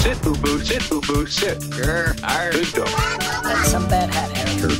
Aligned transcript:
Sit, 0.00 0.22
boo 0.22 0.34
boo, 0.36 0.58
sit, 0.64 0.88
boo 0.88 1.00
boo, 1.02 1.26
sit. 1.26 1.58
Grr, 1.70 2.18
arr. 2.24 2.52
Good 2.52 2.72
dog. 2.72 2.88
That's 3.44 3.68
some 3.70 3.86
bad 3.86 4.08
hat, 4.14 4.30
Harry. 4.34 4.74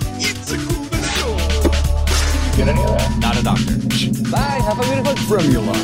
Get 2.56 2.68
any 2.68 2.82
of 2.82 2.88
that? 2.96 3.18
Not 3.20 3.36
a 3.38 3.42
doctor. 3.42 3.76
Bye, 4.30 4.60
have 4.64 4.78
a 4.78 4.82
beautiful 4.82 5.16
formula. 5.28 5.74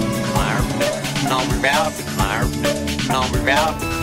Number 1.29 1.67
out. 1.69 1.93
Number 3.09 3.51
out. 3.51 3.75
Hi, 3.83 3.96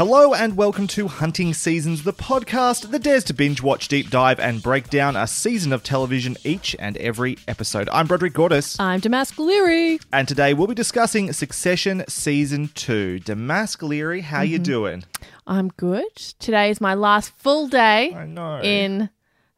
Hello 0.00 0.32
and 0.32 0.56
welcome 0.56 0.86
to 0.86 1.08
Hunting 1.08 1.52
Seasons, 1.52 2.04
the 2.04 2.14
podcast 2.14 2.90
that 2.90 3.02
dares 3.02 3.22
to 3.24 3.34
binge, 3.34 3.60
watch, 3.60 3.86
deep 3.86 4.08
dive, 4.08 4.40
and 4.40 4.62
break 4.62 4.88
down 4.88 5.14
a 5.14 5.26
season 5.26 5.74
of 5.74 5.82
television 5.82 6.38
each 6.42 6.74
and 6.78 6.96
every 6.96 7.36
episode. 7.46 7.86
I'm 7.92 8.06
Broderick 8.06 8.32
Gordis, 8.32 8.80
I'm 8.80 9.00
Damask 9.00 9.38
Leary. 9.38 10.00
and 10.10 10.26
today 10.26 10.54
we'll 10.54 10.68
be 10.68 10.74
discussing 10.74 11.30
Succession 11.34 12.02
Season 12.08 12.70
2. 12.74 13.18
Damask 13.18 13.82
Leary, 13.82 14.22
how 14.22 14.40
you 14.40 14.56
mm-hmm. 14.56 14.62
doing? 14.62 15.04
I'm 15.46 15.68
good. 15.68 16.16
Today 16.16 16.70
is 16.70 16.80
my 16.80 16.94
last 16.94 17.34
full 17.34 17.68
day 17.68 18.14
I 18.14 18.24
know. 18.24 18.62
in 18.62 19.10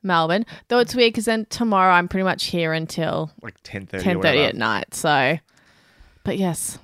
Melbourne. 0.02 0.44
Though 0.66 0.80
it's 0.80 0.96
weird 0.96 1.12
because 1.12 1.26
then 1.26 1.46
tomorrow 1.50 1.92
I'm 1.92 2.08
pretty 2.08 2.24
much 2.24 2.46
here 2.46 2.72
until 2.72 3.30
Like 3.42 3.62
10.30 3.62 3.94
or 3.94 3.98
10.30 3.98 4.16
whatever. 4.16 4.38
at 4.48 4.56
night. 4.56 4.92
So, 4.92 5.38
but 6.24 6.36
yes, 6.36 6.80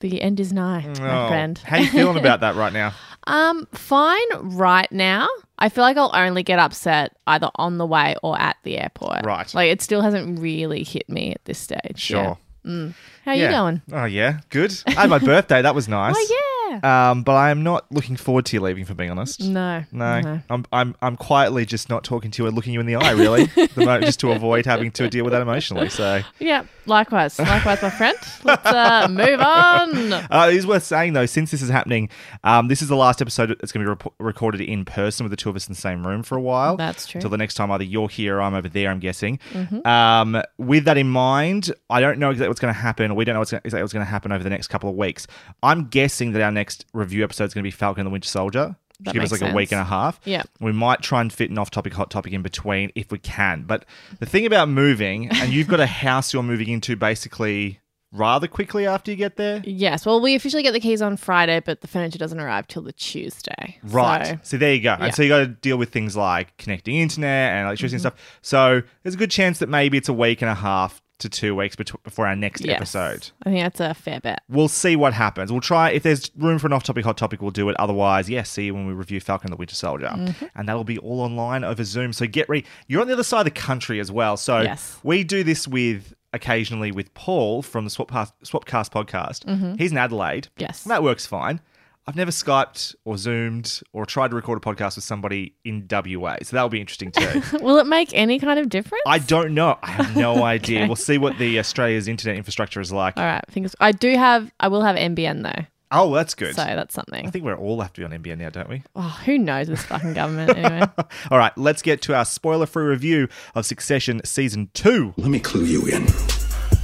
the 0.00 0.22
end 0.22 0.40
is 0.40 0.52
nigh, 0.52 0.84
my 0.98 1.24
Oh, 1.24 1.28
friend. 1.28 1.58
How 1.58 1.78
you 1.78 1.88
feeling 1.88 2.16
about 2.24 2.40
that 2.40 2.54
right 2.56 2.72
now? 2.72 2.92
Um, 3.26 3.66
fine 3.72 4.26
right 4.40 4.90
now. 4.92 5.28
I 5.58 5.68
feel 5.68 5.82
like 5.82 5.96
I'll 5.96 6.10
only 6.14 6.42
get 6.42 6.58
upset 6.58 7.16
either 7.26 7.50
on 7.56 7.78
the 7.78 7.86
way 7.86 8.14
or 8.22 8.40
at 8.40 8.56
the 8.62 8.78
airport. 8.78 9.26
Right. 9.26 9.52
Like 9.54 9.70
it 9.70 9.82
still 9.82 10.00
hasn't 10.02 10.38
really 10.38 10.84
hit 10.84 11.08
me 11.08 11.32
at 11.32 11.44
this 11.44 11.58
stage. 11.58 11.98
Sure. 11.98 12.38
Yeah. 12.64 12.88
How 13.24 13.32
Yeah. 13.32 13.44
you 13.46 13.48
going? 13.50 13.82
Oh, 13.92 14.04
yeah. 14.04 14.40
Good. 14.50 14.72
I 14.86 14.92
had 14.92 15.10
my 15.10 15.18
birthday. 15.18 15.62
That 15.62 15.74
was 15.74 15.88
nice. 15.88 16.14
Oh 16.16 16.26
yeah. 16.68 17.10
Um, 17.10 17.22
but 17.22 17.34
I 17.34 17.50
am 17.50 17.62
not 17.62 17.90
looking 17.90 18.16
forward 18.16 18.46
to 18.46 18.56
you 18.56 18.60
leaving, 18.60 18.84
for 18.84 18.94
being 18.94 19.10
honest. 19.10 19.42
No. 19.42 19.84
No, 19.92 20.40
I'm, 20.50 20.64
I'm 20.72 20.94
I'm 21.02 21.16
quietly 21.16 21.64
just 21.66 21.88
not 21.88 22.04
talking 22.04 22.30
to 22.30 22.42
you 22.42 22.46
and 22.46 22.54
looking 22.56 22.72
you 22.74 22.80
in 22.80 22.86
the 22.86 22.96
eye, 22.96 23.12
really, 23.12 23.44
the 23.74 23.84
mo- 23.84 24.00
just 24.00 24.20
to 24.20 24.32
avoid 24.32 24.66
having 24.66 24.90
to 24.92 25.08
deal 25.08 25.24
with 25.24 25.32
that 25.32 25.42
emotionally. 25.42 25.88
So 25.88 26.22
Yeah. 26.38 26.64
Likewise. 26.86 27.38
Likewise, 27.38 27.82
my 27.82 27.90
friend. 27.90 28.16
Let's 28.44 28.66
uh, 28.66 29.06
move 29.10 29.40
on. 29.40 30.12
uh, 30.12 30.48
it 30.50 30.54
is 30.56 30.66
worth 30.66 30.84
saying 30.84 31.12
though, 31.12 31.26
since 31.26 31.50
this 31.50 31.60
is 31.60 31.68
happening, 31.68 32.08
um, 32.44 32.68
this 32.68 32.80
is 32.80 32.88
the 32.88 32.96
last 32.96 33.20
episode 33.20 33.50
that's 33.60 33.72
going 33.72 33.84
to 33.84 33.94
be 33.94 34.02
rep- 34.04 34.14
recorded 34.18 34.62
in 34.62 34.84
person 34.86 35.24
with 35.24 35.30
the 35.30 35.36
two 35.36 35.50
of 35.50 35.56
us 35.56 35.68
in 35.68 35.74
the 35.74 35.80
same 35.80 36.06
room 36.06 36.22
for 36.22 36.36
a 36.36 36.40
while. 36.40 36.76
That's 36.76 37.06
true. 37.06 37.18
Until 37.18 37.30
the 37.30 37.36
next 37.36 37.54
time, 37.54 37.70
either 37.70 37.84
you're 37.84 38.08
here 38.08 38.38
or 38.38 38.42
I'm 38.42 38.54
over 38.54 38.68
there. 38.68 38.90
I'm 38.90 39.00
guessing. 39.00 39.38
Mm-hmm. 39.52 39.86
Um, 39.86 40.42
with 40.56 40.84
that 40.84 40.96
in 40.96 41.08
mind, 41.08 41.72
I 41.90 42.00
don't 42.00 42.18
know 42.18 42.30
exactly 42.30 42.48
what's 42.48 42.60
going 42.60 42.72
to 42.72 42.80
happen. 42.80 43.14
We 43.14 43.24
don't 43.26 43.34
know 43.34 43.40
what's 43.40 43.50
gonna, 43.50 43.62
exactly 43.64 43.82
what's 43.82 43.92
going 43.92 44.04
to 44.06 44.10
happen 44.10 44.32
over 44.32 44.42
the 44.42 44.50
next 44.50 44.68
couple 44.68 44.88
of 44.88 44.96
weeks. 44.96 45.26
I'm 45.62 45.88
guessing 45.88 46.32
that 46.32 46.42
our 46.42 46.50
next 46.58 46.84
review 46.92 47.24
episode 47.24 47.44
is 47.44 47.54
going 47.54 47.62
to 47.62 47.66
be 47.66 47.70
Falcon 47.70 48.00
and 48.02 48.06
the 48.06 48.10
Winter 48.12 48.28
Soldier. 48.28 48.76
That 49.00 49.14
Give 49.14 49.22
us 49.22 49.30
like 49.30 49.42
a 49.42 49.54
week 49.54 49.70
and 49.70 49.80
a 49.80 49.84
half. 49.84 50.20
Yeah. 50.24 50.42
We 50.58 50.72
might 50.72 51.02
try 51.02 51.20
and 51.20 51.32
fit 51.32 51.50
an 51.50 51.58
off 51.58 51.70
topic, 51.70 51.92
hot 51.92 52.10
topic 52.10 52.32
in 52.32 52.42
between 52.42 52.90
if 52.96 53.12
we 53.12 53.18
can. 53.18 53.62
But 53.62 53.84
the 54.18 54.26
thing 54.26 54.44
about 54.44 54.68
moving, 54.68 55.28
and 55.30 55.52
you've 55.52 55.68
got 55.68 55.78
a 55.78 55.86
house 55.86 56.32
you're 56.32 56.42
moving 56.42 56.68
into 56.68 56.96
basically 56.96 57.78
rather 58.10 58.48
quickly 58.48 58.86
after 58.88 59.12
you 59.12 59.16
get 59.16 59.36
there. 59.36 59.62
Yes. 59.64 60.04
Well, 60.04 60.20
we 60.20 60.34
officially 60.34 60.64
get 60.64 60.72
the 60.72 60.80
keys 60.80 61.00
on 61.00 61.16
Friday, 61.16 61.60
but 61.64 61.80
the 61.80 61.86
furniture 61.86 62.18
doesn't 62.18 62.40
arrive 62.40 62.66
till 62.66 62.82
the 62.82 62.92
Tuesday. 62.92 63.78
Right. 63.84 64.26
So, 64.26 64.38
So, 64.42 64.56
there 64.56 64.74
you 64.74 64.80
go. 64.80 64.96
yeah. 64.98 65.04
And 65.04 65.14
so 65.14 65.22
you 65.22 65.28
got 65.28 65.38
to 65.40 65.46
deal 65.46 65.76
with 65.76 65.90
things 65.90 66.16
like 66.16 66.56
connecting 66.56 66.96
internet 66.96 67.52
and 67.52 67.66
electricity 67.66 67.98
Mm-hmm. 67.98 68.06
and 68.08 68.14
stuff. 68.16 68.38
So 68.42 68.82
there's 69.04 69.14
a 69.14 69.18
good 69.18 69.30
chance 69.30 69.60
that 69.60 69.68
maybe 69.68 69.96
it's 69.96 70.08
a 70.08 70.12
week 70.14 70.42
and 70.42 70.50
a 70.50 70.54
half 70.56 71.00
to 71.18 71.28
two 71.28 71.54
weeks 71.54 71.74
before 71.76 72.26
our 72.26 72.36
next 72.36 72.64
yes. 72.64 72.76
episode. 72.76 73.30
I 73.44 73.50
think 73.50 73.62
that's 73.62 73.80
a 73.80 73.92
fair 73.94 74.20
bet. 74.20 74.42
We'll 74.48 74.68
see 74.68 74.94
what 74.96 75.12
happens. 75.14 75.50
We'll 75.50 75.60
try 75.60 75.90
if 75.90 76.02
there's 76.02 76.30
room 76.36 76.58
for 76.58 76.66
an 76.68 76.72
off-topic 76.72 77.04
hot 77.04 77.16
topic, 77.16 77.42
we'll 77.42 77.50
do 77.50 77.68
it. 77.68 77.76
Otherwise, 77.78 78.30
yes, 78.30 78.50
see 78.50 78.66
you 78.66 78.74
when 78.74 78.86
we 78.86 78.92
review 78.92 79.20
Falcon 79.20 79.50
the 79.50 79.56
Winter 79.56 79.74
Soldier, 79.74 80.06
Mm-hmm. 80.14 80.44
and 80.54 80.68
that'll 80.68 80.84
be 80.84 80.98
all 80.98 81.20
online 81.20 81.64
over 81.64 81.82
Zoom. 81.84 82.12
So 82.12 82.26
get 82.26 82.48
ready. 82.48 82.64
You're 82.86 83.00
on 83.00 83.06
the 83.08 83.12
other 83.14 83.22
side 83.24 83.40
of 83.40 83.44
the 83.46 83.50
country 83.60 84.00
as 84.00 84.10
well. 84.12 84.36
So 84.36 84.60
Yes. 84.60 84.98
we 85.02 85.24
do 85.24 85.42
this 85.44 85.66
with 85.66 86.14
occasionally 86.32 86.92
with 86.92 87.12
Paul 87.14 87.62
from 87.62 87.84
the 87.84 87.90
Swapcast, 87.90 88.32
Swapcast 88.44 88.90
podcast. 88.92 89.44
Mm-hmm. 89.46 89.74
He's 89.76 89.92
in 89.92 89.98
Adelaide. 89.98 90.48
Yes. 90.58 90.84
that 90.84 91.02
works 91.02 91.24
fine. 91.26 91.60
I've 92.08 92.16
never 92.16 92.30
Skyped 92.30 92.94
or 93.04 93.18
Zoomed 93.18 93.82
or 93.92 94.06
tried 94.06 94.28
to 94.30 94.34
record 94.34 94.56
a 94.56 94.60
podcast 94.62 94.96
with 94.96 95.04
somebody 95.04 95.54
in 95.62 95.86
WA, 95.90 96.36
so 96.42 96.56
that'll 96.56 96.70
be 96.70 96.80
interesting 96.80 97.10
too. 97.12 97.42
Will 97.60 97.76
it 97.76 97.86
make 97.86 98.14
any 98.14 98.38
kind 98.38 98.58
of 98.58 98.70
difference? 98.70 99.02
I 99.06 99.18
don't 99.18 99.52
know. 99.52 99.78
I 99.82 99.90
have 99.90 100.16
no 100.16 100.42
idea. 100.42 100.86
We'll 100.86 100.96
see 100.96 101.18
what 101.18 101.36
the 101.36 101.58
Australia's 101.58 102.08
internet 102.08 102.38
infrastructure 102.38 102.80
is 102.80 102.90
like. 102.90 103.18
All 103.18 103.24
right. 103.24 103.44
Fingers. 103.50 103.76
I 103.78 103.92
do 103.92 104.16
have. 104.16 104.50
I 104.58 104.68
will 104.68 104.80
have 104.80 104.96
NBN 104.96 105.42
though, 105.42 105.66
Oh, 105.90 106.14
that's 106.14 106.34
good. 106.34 106.54
so 106.56 106.64
that's 106.64 106.94
something. 106.94 107.26
I 107.26 107.30
think 107.30 107.44
we're 107.44 107.54
all 107.58 107.78
have 107.82 107.92
to 107.92 108.00
be 108.00 108.04
on 108.06 108.10
NBN 108.22 108.38
now, 108.38 108.48
don't 108.48 108.70
we? 108.70 108.82
Oh, 108.96 109.20
who 109.26 109.36
knows 109.36 109.66
this 109.66 109.82
fucking 109.82 110.14
government 110.14 110.56
anyway? 110.56 110.86
All 111.30 111.36
right, 111.38 111.56
let's 111.58 111.82
get 111.82 112.00
to 112.02 112.14
our 112.14 112.24
spoiler 112.24 112.64
free 112.66 112.84
review 112.86 113.28
of 113.54 113.66
Succession 113.66 114.22
Season 114.24 114.70
2. 114.72 115.12
Let 115.18 115.28
me 115.30 115.40
clue 115.40 115.64
you 115.64 115.86
in. 115.86 116.06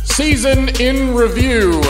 Season 0.05 0.69
in 0.81 1.15
review. 1.15 1.83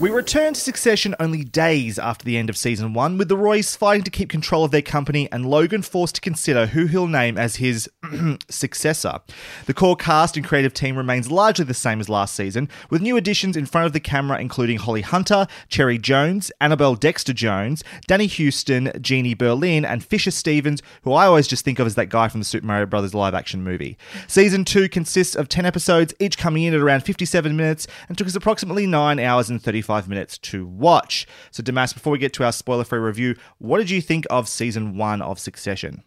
We 0.00 0.10
return 0.10 0.54
to 0.54 0.60
Succession 0.60 1.16
only 1.18 1.42
days 1.42 1.98
after 1.98 2.24
the 2.24 2.36
end 2.36 2.48
of 2.48 2.56
Season 2.56 2.94
1, 2.94 3.18
with 3.18 3.28
the 3.28 3.36
Roys 3.36 3.74
fighting 3.74 4.04
to 4.04 4.12
keep 4.12 4.28
control 4.28 4.62
of 4.62 4.70
their 4.70 4.80
company 4.80 5.28
and 5.32 5.44
Logan 5.44 5.82
forced 5.82 6.14
to 6.14 6.20
consider 6.20 6.66
who 6.66 6.86
he'll 6.86 7.08
name 7.08 7.36
as 7.36 7.56
his 7.56 7.90
successor. 8.48 9.18
The 9.66 9.74
core 9.74 9.96
cast 9.96 10.36
and 10.36 10.46
creative 10.46 10.72
team 10.72 10.96
remains 10.96 11.32
largely 11.32 11.64
the 11.64 11.74
same 11.74 11.98
as 11.98 12.08
last 12.08 12.36
season, 12.36 12.68
with 12.90 13.02
new 13.02 13.16
additions 13.16 13.56
in 13.56 13.66
front 13.66 13.86
of 13.86 13.92
the 13.92 13.98
camera 13.98 14.38
including 14.38 14.78
Holly 14.78 15.00
Hunter, 15.00 15.48
Cherry 15.68 15.98
Jones, 15.98 16.52
Annabelle 16.60 16.94
Dexter 16.94 17.32
Jones, 17.32 17.82
Danny 18.06 18.28
Huston, 18.28 18.92
Jeannie 19.00 19.34
Berlin, 19.34 19.84
and 19.84 20.04
Fisher 20.04 20.30
Stevens, 20.30 20.80
who 21.02 21.12
I 21.12 21.26
always 21.26 21.48
just 21.48 21.64
think 21.64 21.80
of 21.80 21.88
as 21.88 21.96
that 21.96 22.08
guy 22.08 22.28
from 22.28 22.40
the 22.40 22.44
Super 22.44 22.66
Mario 22.66 22.86
Brothers 22.86 23.14
live 23.14 23.34
action 23.34 23.64
movie. 23.64 23.98
Season 24.28 24.64
2 24.64 24.90
consists 24.90 25.34
of 25.34 25.48
10 25.48 25.66
episodes, 25.66 26.14
each 26.20 26.38
coming 26.38 26.62
in 26.62 26.72
at 26.74 26.80
around 26.80 27.00
57 27.00 27.56
minutes, 27.56 27.88
and 28.08 28.16
took 28.16 28.28
us 28.28 28.36
approximately 28.36 28.86
9 28.86 29.18
hours 29.18 29.50
and 29.50 29.60
35 29.60 29.87
minutes 30.08 30.38
to 30.38 30.66
watch. 30.66 31.26
So, 31.50 31.62
Damas, 31.62 31.92
before 31.92 32.12
we 32.12 32.18
get 32.18 32.32
to 32.34 32.44
our 32.44 32.52
spoiler 32.52 32.84
free 32.84 32.98
review, 32.98 33.36
what 33.58 33.78
did 33.78 33.90
you 33.90 34.00
think 34.00 34.26
of 34.30 34.48
Season 34.48 34.96
1 34.96 35.22
of 35.22 35.38
Succession? 35.38 36.02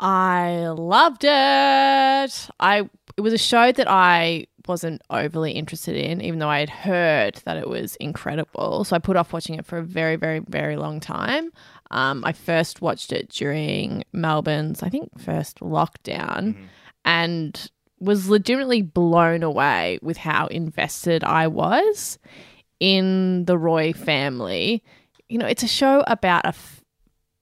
I 0.00 0.66
loved 0.68 1.22
it. 1.22 1.30
I 1.30 2.90
it 3.16 3.20
was 3.20 3.32
a 3.32 3.38
show 3.38 3.70
that 3.70 3.88
I 3.88 4.46
wasn't 4.66 5.02
overly 5.10 5.52
interested 5.52 5.96
in, 5.96 6.20
even 6.20 6.38
though 6.38 6.48
I 6.48 6.60
had 6.60 6.70
heard 6.70 7.36
that 7.44 7.56
it 7.56 7.68
was 7.68 7.96
incredible. 7.96 8.84
So 8.84 8.96
I 8.96 8.98
put 8.98 9.16
off 9.16 9.32
watching 9.32 9.56
it 9.56 9.66
for 9.66 9.78
a 9.78 9.82
very, 9.82 10.16
very, 10.16 10.40
very 10.40 10.76
long 10.76 10.98
time. 10.98 11.50
Um, 11.90 12.24
I 12.24 12.32
first 12.32 12.80
watched 12.80 13.12
it 13.12 13.28
during 13.28 14.04
Melbourne's, 14.12 14.82
I 14.82 14.88
think, 14.88 15.20
first 15.20 15.60
lockdown, 15.60 16.56
and 17.04 17.70
was 18.00 18.28
legitimately 18.28 18.82
blown 18.82 19.42
away 19.44 19.98
with 20.02 20.16
how 20.16 20.46
invested 20.48 21.22
I 21.22 21.46
was 21.46 22.18
in 22.82 23.44
the 23.44 23.56
Roy 23.56 23.92
family. 23.92 24.82
You 25.28 25.38
know, 25.38 25.46
it's 25.46 25.62
a 25.62 25.68
show 25.68 26.02
about 26.08 26.44
a 26.44 26.48
f- 26.48 26.82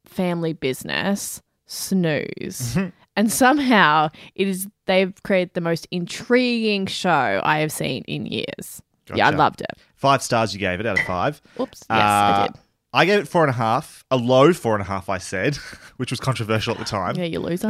family 0.04 0.52
business, 0.52 1.40
snooze. 1.66 2.76
and 3.16 3.32
somehow 3.32 4.10
it 4.34 4.46
is 4.46 4.68
they've 4.86 5.14
created 5.22 5.54
the 5.54 5.60
most 5.62 5.88
intriguing 5.90 6.86
show 6.86 7.40
I 7.42 7.58
have 7.60 7.72
seen 7.72 8.04
in 8.06 8.26
years. 8.26 8.82
Yeah, 9.14 9.28
I 9.28 9.30
loved 9.30 9.60
it. 9.62 9.70
Five 9.96 10.22
stars 10.22 10.52
you 10.52 10.60
gave 10.60 10.78
it 10.78 10.86
out 10.86 10.98
of 10.98 11.04
five. 11.06 11.40
Oops. 11.58 11.78
Yes, 11.90 11.98
I 11.98 12.30
Uh, 12.32 12.46
did. 12.46 12.56
I 12.92 13.04
gave 13.06 13.20
it 13.20 13.28
four 13.28 13.42
and 13.44 13.50
a 13.50 13.54
half, 13.54 14.04
a 14.10 14.16
low 14.16 14.52
four 14.52 14.74
and 14.74 14.82
a 14.82 14.84
half, 14.84 15.08
I 15.08 15.18
said, 15.18 15.54
which 15.96 16.10
was 16.10 16.18
controversial 16.18 16.72
at 16.72 16.78
the 16.80 16.84
time. 16.84 17.14
Yeah, 17.16 17.24
you 17.24 17.38
loser. 17.38 17.68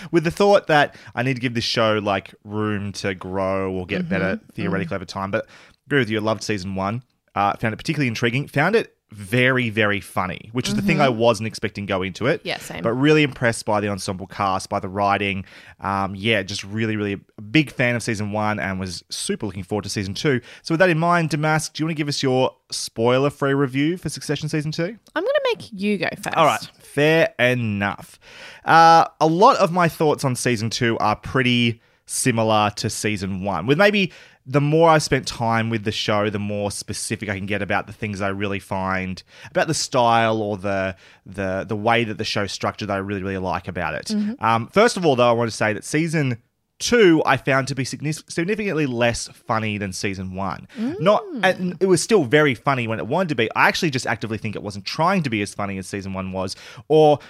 with 0.12 0.24
the 0.24 0.30
thought 0.30 0.66
that 0.66 0.94
I 1.14 1.22
need 1.22 1.34
to 1.34 1.40
give 1.40 1.54
this 1.54 1.64
show 1.64 1.98
like 2.02 2.34
room 2.44 2.92
to 2.94 3.14
grow 3.14 3.72
or 3.72 3.86
get 3.86 4.08
better 4.10 4.36
Mm-hmm. 4.36 4.52
theoretically 4.52 4.94
over 4.94 5.04
time. 5.06 5.30
But 5.30 5.46
agree 5.92 6.00
with 6.00 6.10
you. 6.10 6.18
I 6.18 6.22
loved 6.22 6.42
season 6.42 6.74
one. 6.74 7.02
Uh, 7.34 7.54
found 7.56 7.74
it 7.74 7.76
particularly 7.76 8.08
intriguing. 8.08 8.46
Found 8.48 8.76
it 8.76 8.96
very, 9.10 9.68
very 9.68 10.00
funny, 10.00 10.48
which 10.52 10.68
is 10.68 10.74
the 10.74 10.80
thing 10.80 11.00
I 11.00 11.10
wasn't 11.10 11.46
expecting 11.46 11.84
going 11.84 12.08
into 12.08 12.26
it. 12.26 12.40
Mm-hmm. 12.40 12.48
Yeah, 12.48 12.58
same. 12.58 12.82
But 12.82 12.92
really 12.92 13.22
impressed 13.22 13.66
by 13.66 13.80
the 13.80 13.88
ensemble 13.88 14.26
cast, 14.26 14.70
by 14.70 14.80
the 14.80 14.88
writing. 14.88 15.44
Um, 15.80 16.14
yeah, 16.14 16.42
just 16.42 16.64
really, 16.64 16.96
really 16.96 17.20
a 17.36 17.42
big 17.42 17.70
fan 17.70 17.94
of 17.94 18.02
season 18.02 18.32
one 18.32 18.58
and 18.58 18.80
was 18.80 19.04
super 19.10 19.44
looking 19.44 19.62
forward 19.64 19.82
to 19.82 19.90
season 19.90 20.14
two. 20.14 20.40
So, 20.62 20.72
with 20.72 20.78
that 20.80 20.88
in 20.88 20.98
mind, 20.98 21.28
Damask, 21.28 21.74
do 21.74 21.82
you 21.82 21.86
want 21.86 21.96
to 21.96 22.00
give 22.00 22.08
us 22.08 22.22
your 22.22 22.56
spoiler 22.70 23.28
free 23.28 23.52
review 23.52 23.98
for 23.98 24.08
Succession 24.08 24.48
season 24.48 24.72
two? 24.72 24.96
I'm 25.14 25.22
going 25.22 25.26
to 25.26 25.56
make 25.56 25.68
you 25.72 25.98
go 25.98 26.08
first. 26.16 26.36
All 26.36 26.46
right, 26.46 26.62
fair 26.78 27.34
enough. 27.38 28.18
Uh, 28.64 29.06
a 29.20 29.26
lot 29.26 29.56
of 29.56 29.72
my 29.72 29.88
thoughts 29.88 30.24
on 30.24 30.36
season 30.36 30.70
two 30.70 30.96
are 30.98 31.16
pretty 31.16 31.82
similar 32.12 32.70
to 32.76 32.90
season 32.90 33.42
one, 33.42 33.66
with 33.66 33.78
maybe 33.78 34.12
the 34.44 34.60
more 34.60 34.90
I 34.90 34.98
spent 34.98 35.26
time 35.26 35.70
with 35.70 35.84
the 35.84 35.92
show, 35.92 36.28
the 36.28 36.38
more 36.38 36.70
specific 36.70 37.28
I 37.28 37.36
can 37.36 37.46
get 37.46 37.62
about 37.62 37.86
the 37.86 37.92
things 37.92 38.20
I 38.20 38.28
really 38.28 38.58
find 38.58 39.22
about 39.50 39.68
the 39.68 39.74
style 39.74 40.42
or 40.42 40.56
the 40.56 40.96
the 41.24 41.64
the 41.66 41.76
way 41.76 42.04
that 42.04 42.18
the 42.18 42.24
show's 42.24 42.52
structured 42.52 42.88
that 42.88 42.94
I 42.94 42.98
really 42.98 43.22
really 43.22 43.38
like 43.38 43.68
about 43.68 43.94
it. 43.94 44.10
Um, 44.40 44.66
first 44.68 44.96
of 44.96 45.06
all, 45.06 45.16
though, 45.16 45.28
I 45.28 45.32
want 45.32 45.50
to 45.50 45.56
say 45.56 45.72
that 45.72 45.84
season 45.84 46.38
two 46.78 47.22
I 47.24 47.36
found 47.36 47.68
to 47.68 47.76
be 47.76 47.84
significantly 47.84 48.86
less 48.86 49.28
funny 49.28 49.78
than 49.78 49.92
season 49.92 50.34
one. 50.34 50.66
Not, 50.98 51.22
and 51.44 51.76
it 51.80 51.86
was 51.86 52.02
still 52.02 52.24
very 52.24 52.56
funny 52.56 52.88
when 52.88 52.98
it 52.98 53.06
wanted 53.06 53.28
to 53.28 53.34
be. 53.36 53.48
I 53.54 53.68
actually 53.68 53.90
just 53.90 54.06
actively 54.08 54.36
think 54.38 54.56
it 54.56 54.62
wasn't 54.64 54.84
trying 54.84 55.22
to 55.22 55.30
be 55.30 55.42
as 55.42 55.54
funny 55.54 55.78
as 55.78 55.86
season 55.86 56.12
one 56.12 56.32
was, 56.32 56.56
or 56.88 57.20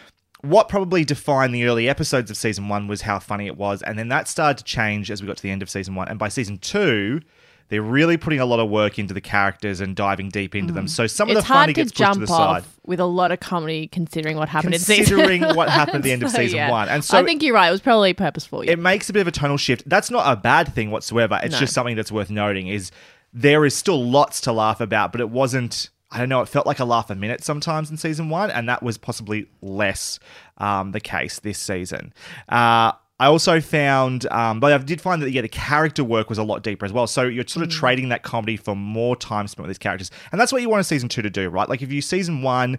what 0.43 0.69
probably 0.69 1.05
defined 1.05 1.55
the 1.55 1.65
early 1.65 1.89
episodes 1.89 2.31
of 2.31 2.37
season 2.37 2.69
one 2.69 2.89
was 2.89 3.03
how 3.03 3.19
funny 3.19 3.47
it 3.47 3.57
was, 3.57 3.81
and 3.83 3.99
then 3.99 4.09
that 4.09 4.29
started 4.29 4.59
to 4.59 4.65
change 4.65 5.11
as 5.11 5.23
we 5.23 5.27
got 5.29 5.37
to 5.37 5.43
the 5.43 5.51
end 5.51 5.63
of 5.63 5.71
season 5.71 5.95
one. 5.95 6.09
And 6.09 6.19
by 6.19 6.29
season 6.29 6.59
two, 6.59 7.21
they're 7.69 7.81
really 7.81 8.17
putting 8.19 8.39
a 8.41 8.45
lot 8.45 8.59
of 8.61 8.69
work 8.69 8.99
into 8.99 9.15
the 9.15 9.21
characters 9.21 9.81
and 9.81 9.97
diving 9.97 10.29
deep 10.29 10.55
into 10.55 10.73
them. 10.75 10.85
Mm. 10.87 10.91
So 10.91 11.07
some 11.07 11.31
of 11.31 11.37
It's 11.37 11.47
the 11.47 11.53
funny 11.55 11.73
gets 11.73 11.91
pushed 11.93 12.13
to 12.15 12.19
the 12.19 12.27
side. 12.27 12.65
with 12.85 13.01
a 13.01 13.07
lot 13.07 13.33
of 13.33 13.41
comedy 13.41 13.87
considering 13.87 14.37
what 14.37 14.49
happened 14.51 14.75
in 14.75 14.81
season 14.81 15.17
Considering 15.17 15.43
what 15.57 15.71
happened 15.71 15.97
at 15.99 16.03
the 16.03 16.13
end 16.13 16.23
of 16.23 16.31
So, 16.31 16.39
season 16.39 16.57
yeah. 16.59 16.71
one. 16.71 16.89
And 16.91 17.03
so 17.03 17.17
I 17.19 17.25
think 17.25 17.43
you're 17.43 17.55
right. 17.55 17.69
It 17.69 17.73
was 17.73 17.81
probably 17.81 18.13
purposeful. 18.13 18.63
Yeah. 18.65 18.73
it 18.73 18.79
makes 18.79 19.09
a 19.09 19.13
bit 19.15 19.21
of 19.23 19.29
a 19.29 19.31
tonal 19.33 19.57
shift. 19.57 19.89
That's 19.89 20.11
not 20.11 20.31
a 20.31 20.37
bad 20.37 20.75
thing 20.75 20.91
whatsoever. 20.91 21.41
It's 21.43 21.53
No. 21.55 21.61
just 21.61 21.73
something 21.73 21.97
that's 21.97 22.13
worth 22.13 22.29
noting 22.31 22.67
is 22.67 22.91
there 23.33 23.65
is 23.65 23.75
still 23.75 24.05
lots 24.05 24.41
to 24.43 24.53
laugh 24.53 24.81
about, 24.83 25.13
but 25.13 25.23
it 25.23 25.31
wasn't 25.31 25.89
I 26.13 26.19
don't 26.19 26.29
know, 26.29 26.43
it 26.43 26.49
felt 26.49 26.67
like 26.67 26.79
a 26.79 26.85
laugh 26.85 27.09
a 27.09 27.15
minute 27.15 27.43
sometimes 27.43 27.91
in 27.91 27.97
season 27.97 28.29
one, 28.29 28.51
and 28.51 28.69
that 28.69 28.83
was 28.83 28.99
possibly 28.99 29.47
less 29.63 30.21
um, 30.59 30.93
the 30.93 31.01
case 31.01 31.41
this 31.41 31.59
season. 31.59 32.13
Uh, 32.51 32.93
I 33.19 33.27
also 33.27 33.61
found, 33.61 34.27
um, 34.31 34.61
but 34.61 34.73
I 34.73 34.79
did 34.79 35.01
find 35.01 35.23
that 35.23 35.31
yeah, 35.31 35.41
the 35.41 35.49
character 35.49 36.05
work 36.05 36.29
was 36.29 36.39
a 36.39 36.43
lot 36.43 36.63
deeper 36.63 36.85
as 36.85 36.93
well. 36.93 37.07
So 37.07 37.23
you're 37.23 37.47
sort 37.47 37.65
of 37.65 37.71
trading 37.71 38.11
that 38.11 38.23
comedy 38.25 38.57
for 38.57 38.77
more 38.77 39.17
time 39.17 39.47
spent 39.47 39.67
with 39.67 39.75
these 39.75 39.79
characters, 39.79 40.11
and 40.33 40.41
that's 40.41 40.53
what 40.53 40.61
you 40.61 40.69
want 40.69 40.81
a 40.81 40.85
season 40.85 41.09
two 41.09 41.23
to 41.23 41.31
do, 41.31 41.49
right? 41.49 41.69
Like 41.69 41.83
if 41.83 41.91
you 41.91 42.03
season 42.03 42.43
one, 42.43 42.79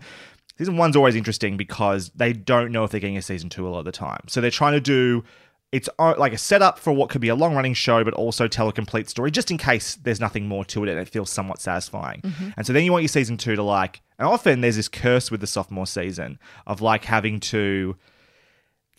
season 0.58 0.78
one's 0.78 0.96
always 0.96 1.16
interesting 1.16 1.58
because 1.58 2.10
they 2.10 2.34
don't 2.34 2.72
know 2.72 2.84
if 2.84 2.92
they're 2.92 3.00
getting 3.00 3.18
a 3.18 3.22
season 3.22 3.50
two 3.50 3.68
a 3.68 3.70
lot 3.70 3.80
of 3.80 3.86
the 3.86 3.92
time, 3.92 4.22
so 4.28 4.42
they're 4.42 4.52
trying 4.52 4.74
to 4.74 4.82
do 4.82 5.24
it's 5.74 5.90
uh, 5.98 6.14
like 6.20 6.34
a 6.34 6.38
setup 6.38 6.78
for 6.78 6.94
what 6.94 7.10
could 7.10 7.20
be 7.20 7.30
a 7.30 7.36
long 7.36 7.56
running 7.56 7.74
show, 7.74 8.04
but 8.04 8.14
also 8.14 8.48
tell 8.48 8.70
a 8.70 8.72
complete 8.72 9.10
story 9.10 9.32
just 9.32 9.50
in 9.50 9.58
case 9.58 9.96
there's 9.96 10.20
nothing 10.20 10.48
more 10.48 10.64
to 10.66 10.84
it 10.84 10.90
and 10.90 11.00
it 11.00 11.10
feels 11.10 11.32
somewhat 11.32 11.60
satisfying. 11.60 12.22
And 12.56 12.66
so 12.66 12.74
then 12.74 12.86
you 12.86 12.92
want 12.92 13.02
your 13.02 13.10
season 13.10 13.38
two 13.38 13.56
to 13.56 13.64
like, 13.64 14.02
and 14.20 14.28
often 14.28 14.62
there's 14.62 14.76
this 14.76 14.88
curse 14.88 15.32
with 15.32 15.42
the 15.42 15.48
sophomore 15.48 15.88
season 15.88 16.38
of 16.68 16.80
like 16.80 17.06
having 17.06 17.40
to 17.42 17.98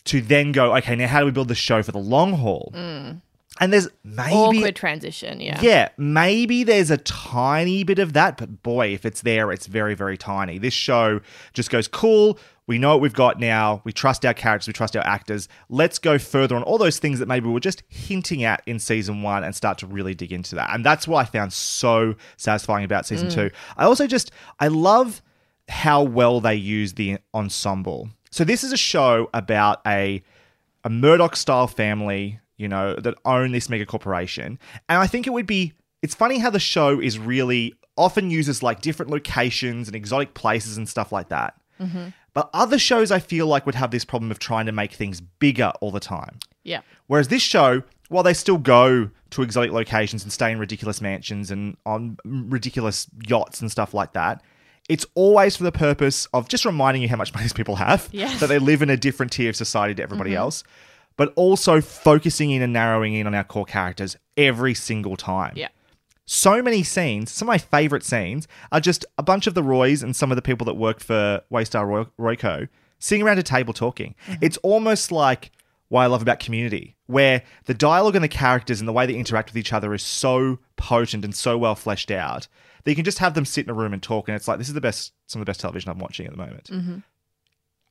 to 0.03 0.21
then 0.21 0.51
go, 0.51 0.75
okay, 0.75 0.95
now 0.97 1.07
how 1.07 1.21
do 1.21 1.25
we 1.25 1.31
build 1.31 1.47
the 1.47 1.55
show 1.55 1.81
for 1.81 1.93
the 1.93 1.97
long 1.97 2.33
haul? 2.33 2.71
And 3.61 3.71
there's 3.71 3.87
maybe 4.03 4.59
Awkward 4.59 4.75
transition. 4.75 5.39
Yeah. 5.39 5.59
yeah, 5.61 5.89
maybe 5.97 6.65
there's 6.65 6.91
a 6.91 6.97
tiny 6.97 7.85
bit 7.85 7.99
of 7.99 8.11
that, 8.13 8.35
but 8.35 8.61
boy, 8.63 8.87
if 8.87 9.05
it's 9.05 9.21
there, 9.21 9.49
it's 9.53 9.65
very, 9.65 9.95
very 9.95 10.17
tiny. 10.17 10.57
This 10.57 10.73
show 10.73 11.21
just 11.53 11.69
goes 11.69 11.87
cool. 11.87 12.37
We 12.67 12.79
know 12.79 12.89
what 12.89 13.01
we've 13.01 13.13
got 13.13 13.39
now. 13.39 13.81
We 13.83 13.93
trust 13.93 14.25
our 14.25 14.33
characters. 14.33 14.67
We 14.67 14.73
trust 14.73 14.95
our 14.95 15.05
actors. 15.05 15.47
Let's 15.69 15.99
go 15.99 16.17
further 16.17 16.55
on 16.55 16.63
all 16.63 16.77
those 16.77 16.97
things 16.97 17.19
that 17.19 17.27
maybe 17.27 17.47
we 17.47 17.53
were 17.53 17.59
just 17.59 17.83
hinting 17.89 18.43
at 18.43 18.63
in 18.65 18.79
season 18.79 19.21
one 19.21 19.43
and 19.43 19.55
start 19.55 19.77
to 19.79 19.87
really 19.87 20.15
dig 20.15 20.31
into 20.31 20.55
that. 20.55 20.73
And 20.73 20.83
that's 20.83 21.07
what 21.07 21.19
I 21.19 21.25
found 21.25 21.53
so 21.53 22.15
satisfying 22.37 22.83
about 22.83 23.05
season 23.05 23.27
mm. 23.27 23.33
two. 23.33 23.51
I 23.77 23.85
also 23.85 24.07
just, 24.07 24.31
I 24.59 24.69
love 24.69 25.21
how 25.69 26.03
well 26.03 26.39
they 26.39 26.55
use 26.55 26.93
the 26.93 27.17
ensemble. 27.33 28.09
So 28.31 28.43
this 28.43 28.63
is 28.63 28.71
a 28.73 28.77
show 28.77 29.29
about 29.33 29.81
a 29.85 30.23
a 30.83 30.89
Murdoch 30.89 31.35
style 31.35 31.65
family, 31.67 32.39
you 32.57 32.67
know, 32.67 32.93
that 32.95 33.15
own 33.25 33.51
this 33.51 33.69
mega 33.69 33.87
corporation. 33.87 34.59
And 34.87 34.99
I 34.99 35.07
think 35.07 35.25
it 35.25 35.31
would 35.31 35.47
be 35.47 35.73
it's 36.01 36.13
funny 36.13 36.37
how 36.37 36.51
the 36.51 36.59
show 36.59 36.99
is 36.99 37.17
really 37.17 37.73
often 37.97 38.29
uses 38.29 38.61
like 38.61 38.81
different 38.81 39.11
locations 39.11 39.87
and 39.87 39.95
exotic 39.95 40.33
places 40.33 40.77
and 40.77 40.87
stuff 40.87 41.11
like 41.11 41.29
that. 41.29 41.55
Mm-hmm. 41.81 42.09
But 42.35 42.49
other 42.53 42.77
shows 42.77 43.11
I 43.11 43.19
feel 43.19 43.47
like 43.47 43.65
would 43.65 43.75
have 43.75 43.89
this 43.91 44.05
problem 44.05 44.29
of 44.29 44.37
trying 44.37 44.67
to 44.67 44.73
make 44.73 44.91
things 44.91 45.21
bigger 45.21 45.71
all 45.79 45.89
the 45.89 46.01
time. 46.01 46.37
Yeah. 46.63 46.81
Whereas 47.07 47.29
this 47.29 47.41
show, 47.41 47.81
while 48.09 48.23
they 48.23 48.33
still 48.33 48.57
go 48.57 49.09
to 49.31 49.41
exotic 49.41 49.71
locations 49.71 50.21
and 50.21 50.31
stay 50.31 50.51
in 50.51 50.59
ridiculous 50.59 51.01
mansions 51.01 51.49
and 51.49 51.77
on 51.85 52.17
ridiculous 52.25 53.07
yachts 53.25 53.61
and 53.61 53.71
stuff 53.71 53.93
like 53.93 54.11
that, 54.13 54.43
it's 54.89 55.05
always 55.15 55.55
for 55.55 55.63
the 55.63 55.71
purpose 55.71 56.27
of 56.33 56.49
just 56.49 56.65
reminding 56.65 57.01
you 57.01 57.07
how 57.07 57.15
much 57.15 57.33
money 57.33 57.45
these 57.45 57.53
people 57.53 57.77
have, 57.77 58.09
Yes. 58.11 58.39
that 58.41 58.47
they 58.47 58.59
live 58.59 58.81
in 58.81 58.89
a 58.89 58.97
different 58.97 59.31
tier 59.31 59.49
of 59.49 59.55
society 59.55 59.95
to 59.95 60.03
everybody 60.03 60.31
mm-hmm. 60.31 60.39
else, 60.39 60.63
but 61.15 61.31
also 61.37 61.79
focusing 61.79 62.51
in 62.51 62.61
and 62.61 62.73
narrowing 62.73 63.13
in 63.13 63.27
on 63.27 63.33
our 63.33 63.45
core 63.45 63.65
characters 63.65 64.17
every 64.35 64.73
single 64.73 65.15
time. 65.15 65.53
Yeah. 65.55 65.69
So 66.25 66.61
many 66.61 66.81
scenes, 66.83 67.31
some 67.31 67.47
of 67.47 67.53
my 67.53 67.57
favorite 67.57 68.03
scenes 68.03 68.47
are 68.71 68.79
just 68.79 69.05
a 69.17 69.23
bunch 69.23 69.45
of 69.47 69.53
the 69.53 69.61
Roys 69.63 70.01
and 70.01 70.15
some 70.15 70.31
of 70.31 70.35
the 70.35 70.41
people 70.41 70.65
that 70.65 70.73
work 70.75 70.99
for 70.99 71.41
Waystar 71.51 71.85
Roy- 71.87 72.07
Royco 72.35 72.67
sitting 72.97 73.23
around 73.25 73.37
a 73.39 73.43
table 73.43 73.73
talking. 73.73 74.15
It's 74.41 74.57
almost 74.57 75.11
like 75.11 75.51
what 75.89 76.01
I 76.01 76.05
love 76.07 76.23
about 76.23 76.39
community, 76.39 76.95
where 77.05 77.43
the 77.65 77.75
dialogue 77.75 78.15
and 78.15 78.23
the 78.23 78.27
characters 78.29 78.79
and 78.79 78.87
the 78.87 78.93
way 78.93 79.05
they 79.05 79.13
interact 79.13 79.49
with 79.51 79.57
each 79.57 79.71
other 79.71 79.93
is 79.93 80.01
so 80.01 80.57
potent 80.77 81.23
and 81.23 81.35
so 81.35 81.57
well 81.59 81.75
fleshed 81.75 82.09
out 82.09 82.47
that 82.83 82.91
you 82.91 82.95
can 82.95 83.05
just 83.05 83.19
have 83.19 83.35
them 83.35 83.45
sit 83.45 83.65
in 83.65 83.69
a 83.69 83.73
room 83.73 83.93
and 83.93 84.01
talk, 84.01 84.27
and 84.27 84.35
it's 84.35 84.47
like 84.47 84.57
this 84.57 84.67
is 84.67 84.73
the 84.73 84.81
best, 84.81 85.13
some 85.27 85.39
of 85.41 85.45
the 85.45 85.49
best 85.49 85.59
television 85.59 85.91
I'm 85.91 85.99
watching 85.99 86.25
at 86.25 86.31
the 86.31 86.37
moment. 86.37 86.69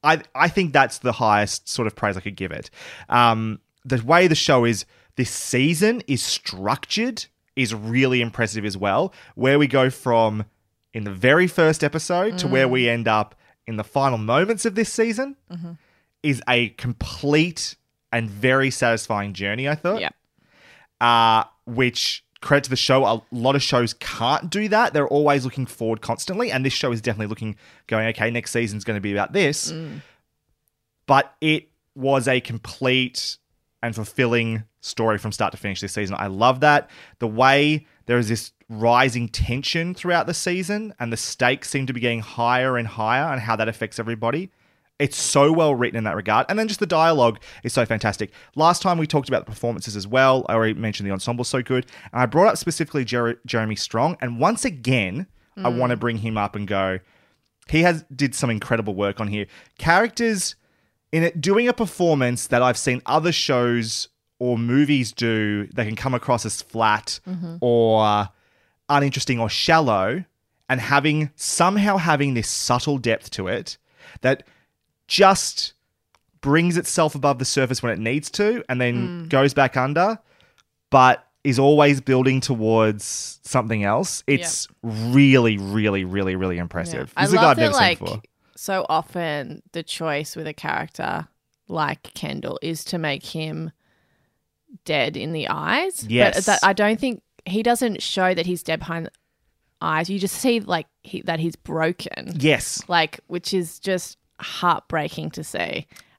I 0.02 0.22
I 0.34 0.48
think 0.48 0.72
that's 0.72 0.98
the 0.98 1.12
highest 1.12 1.68
sort 1.68 1.86
of 1.86 1.94
praise 1.94 2.16
I 2.16 2.20
could 2.20 2.36
give 2.36 2.50
it. 2.52 2.68
Um, 3.08 3.60
the 3.84 4.02
way 4.04 4.26
the 4.26 4.34
show 4.34 4.64
is 4.64 4.84
this 5.16 5.30
season 5.30 6.02
is 6.08 6.22
structured 6.22 7.26
is 7.56 7.74
really 7.74 8.20
impressive 8.20 8.64
as 8.64 8.76
well. 8.76 9.12
Where 9.34 9.58
we 9.58 9.66
go 9.66 9.90
from 9.90 10.44
in 10.92 11.04
the 11.04 11.12
very 11.12 11.46
first 11.46 11.82
episode 11.84 12.38
to 12.38 12.48
where 12.48 12.68
we 12.68 12.88
end 12.88 13.08
up 13.08 13.34
in 13.66 13.76
the 13.76 13.84
final 13.84 14.18
moments 14.18 14.64
of 14.64 14.74
this 14.74 14.92
season 14.92 15.36
is 16.22 16.42
a 16.48 16.68
complete 16.70 17.76
and 18.12 18.30
very 18.30 18.70
satisfying 18.70 19.32
journey. 19.32 19.68
I 19.68 19.74
thought 19.74 20.00
Yeah. 20.00 20.10
uh, 21.00 21.44
which 21.66 22.24
credit 22.40 22.64
to 22.64 22.70
the 22.70 22.76
show. 22.76 23.04
A 23.06 23.22
lot 23.32 23.56
of 23.56 23.62
shows 23.62 23.94
can't 23.94 24.50
do 24.50 24.68
that. 24.68 24.92
They're 24.92 25.08
always 25.08 25.44
looking 25.44 25.64
forward 25.66 26.02
constantly, 26.02 26.50
and 26.52 26.64
this 26.64 26.74
show 26.74 26.92
is 26.92 27.00
definitely 27.00 27.28
looking, 27.28 27.56
going, 27.86 28.06
okay, 28.08 28.30
next 28.30 28.50
season's 28.50 28.84
going 28.84 28.96
to 28.98 29.00
be 29.00 29.12
about 29.12 29.32
this. 29.32 29.72
But 31.06 31.34
it 31.40 31.68
was 31.94 32.28
a 32.28 32.40
complete 32.40 33.38
and 33.82 33.94
fulfilling 33.94 34.64
story 34.84 35.18
from 35.18 35.32
start 35.32 35.50
to 35.52 35.56
finish 35.56 35.80
this 35.80 35.92
season. 35.92 36.16
I 36.18 36.26
love 36.26 36.60
that. 36.60 36.90
The 37.18 37.26
way 37.26 37.86
there 38.06 38.18
is 38.18 38.28
this 38.28 38.52
rising 38.68 39.28
tension 39.28 39.94
throughout 39.94 40.26
the 40.26 40.34
season, 40.34 40.94
and 41.00 41.12
the 41.12 41.16
stakes 41.16 41.70
seem 41.70 41.86
to 41.86 41.92
be 41.92 42.00
getting 42.00 42.20
higher 42.20 42.76
and 42.76 42.86
higher, 42.86 43.32
and 43.32 43.40
how 43.40 43.56
that 43.56 43.68
affects 43.68 43.98
everybody. 43.98 44.50
It's 44.98 45.16
so 45.16 45.52
well 45.52 45.74
written 45.74 45.98
in 45.98 46.04
that 46.04 46.14
regard. 46.14 46.46
And 46.48 46.56
then 46.58 46.68
just 46.68 46.78
the 46.78 46.86
dialogue 46.86 47.40
is 47.64 47.72
so 47.72 47.84
fantastic. 47.84 48.30
Last 48.54 48.80
time 48.80 48.96
we 48.96 49.08
talked 49.08 49.28
about 49.28 49.44
the 49.44 49.50
performances 49.50 49.96
as 49.96 50.06
well. 50.06 50.46
I 50.48 50.54
already 50.54 50.74
mentioned 50.74 51.08
the 51.08 51.12
ensemble 51.12 51.44
so 51.44 51.62
good. 51.62 51.86
And 52.12 52.22
I 52.22 52.26
brought 52.26 52.46
up 52.46 52.58
specifically 52.58 53.04
Jer- 53.04 53.40
Jeremy 53.44 53.74
Strong. 53.74 54.18
And 54.20 54.38
once 54.38 54.64
again, 54.64 55.26
I 55.56 55.62
mm. 55.62 55.78
want 55.78 55.90
to 55.90 55.96
bring 55.96 56.18
him 56.18 56.38
up 56.38 56.54
and 56.54 56.68
go, 56.68 57.00
he 57.68 57.82
has 57.82 58.04
did 58.14 58.36
some 58.36 58.50
incredible 58.50 58.94
work 58.94 59.18
on 59.18 59.26
here. 59.26 59.46
Characters 59.78 60.54
in 61.10 61.24
it 61.24 61.40
doing 61.40 61.66
a 61.66 61.72
performance 61.72 62.46
that 62.46 62.62
I've 62.62 62.78
seen 62.78 63.02
other 63.04 63.32
shows 63.32 64.08
or 64.44 64.58
movies 64.58 65.10
do 65.10 65.66
they 65.68 65.86
can 65.86 65.96
come 65.96 66.12
across 66.12 66.44
as 66.44 66.60
flat 66.60 67.18
mm-hmm. 67.26 67.56
or 67.62 68.28
uninteresting 68.90 69.40
or 69.40 69.48
shallow 69.48 70.22
and 70.68 70.80
having 70.82 71.30
somehow 71.34 71.96
having 71.96 72.34
this 72.34 72.46
subtle 72.46 72.98
depth 72.98 73.30
to 73.30 73.48
it 73.48 73.78
that 74.20 74.42
just 75.08 75.72
brings 76.42 76.76
itself 76.76 77.14
above 77.14 77.38
the 77.38 77.44
surface 77.46 77.82
when 77.82 77.90
it 77.90 77.98
needs 77.98 78.30
to 78.30 78.62
and 78.68 78.78
then 78.78 79.24
mm. 79.24 79.28
goes 79.30 79.54
back 79.54 79.78
under 79.78 80.18
but 80.90 81.26
is 81.42 81.58
always 81.58 82.02
building 82.02 82.40
towards 82.40 83.40
something 83.44 83.82
else. 83.82 84.22
It's 84.26 84.68
really 84.82 85.56
really 85.56 86.04
really 86.04 86.36
really 86.36 86.58
impressive. 86.58 87.14
I 87.16 87.22
this 87.22 87.30
is 87.30 87.34
a 87.34 87.36
guy 87.38 87.50
i've 87.50 87.56
that, 87.56 87.62
never 87.62 87.72
like, 87.72 87.98
seen 87.98 88.04
before. 88.04 88.22
so 88.56 88.84
often 88.90 89.62
the 89.72 89.82
choice 89.82 90.36
with 90.36 90.46
a 90.46 90.54
character 90.54 91.28
like 91.66 92.02
Kendall 92.14 92.58
is 92.60 92.84
to 92.84 92.98
make 92.98 93.24
him 93.24 93.72
dead 94.84 95.16
in 95.16 95.32
the 95.32 95.48
eyes. 95.48 96.06
Yes. 96.08 96.36
But 96.36 96.44
that 96.46 96.60
I 96.62 96.72
don't 96.72 96.98
think 96.98 97.22
he 97.44 97.62
doesn't 97.62 98.02
show 98.02 98.34
that 98.34 98.46
he's 98.46 98.62
dead 98.62 98.80
behind 98.80 99.06
the 99.06 99.10
eyes. 99.80 100.08
You 100.10 100.18
just 100.18 100.36
see 100.36 100.60
like 100.60 100.86
he, 101.02 101.22
that 101.22 101.40
he's 101.40 101.56
broken, 101.56 102.32
Yes. 102.38 102.82
like 102.88 103.20
which 103.26 103.54
is 103.54 103.78
just 103.78 104.18
heartbreaking 104.40 105.30
to 105.32 105.44
see. 105.44 105.58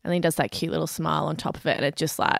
And 0.03 0.11
then 0.11 0.13
he 0.13 0.19
does 0.19 0.35
that 0.35 0.51
cute 0.51 0.71
little 0.71 0.87
smile 0.87 1.25
on 1.25 1.35
top 1.35 1.57
of 1.57 1.65
it, 1.65 1.77
and 1.77 1.85
it 1.85 1.95
just 1.95 2.19
like 2.19 2.39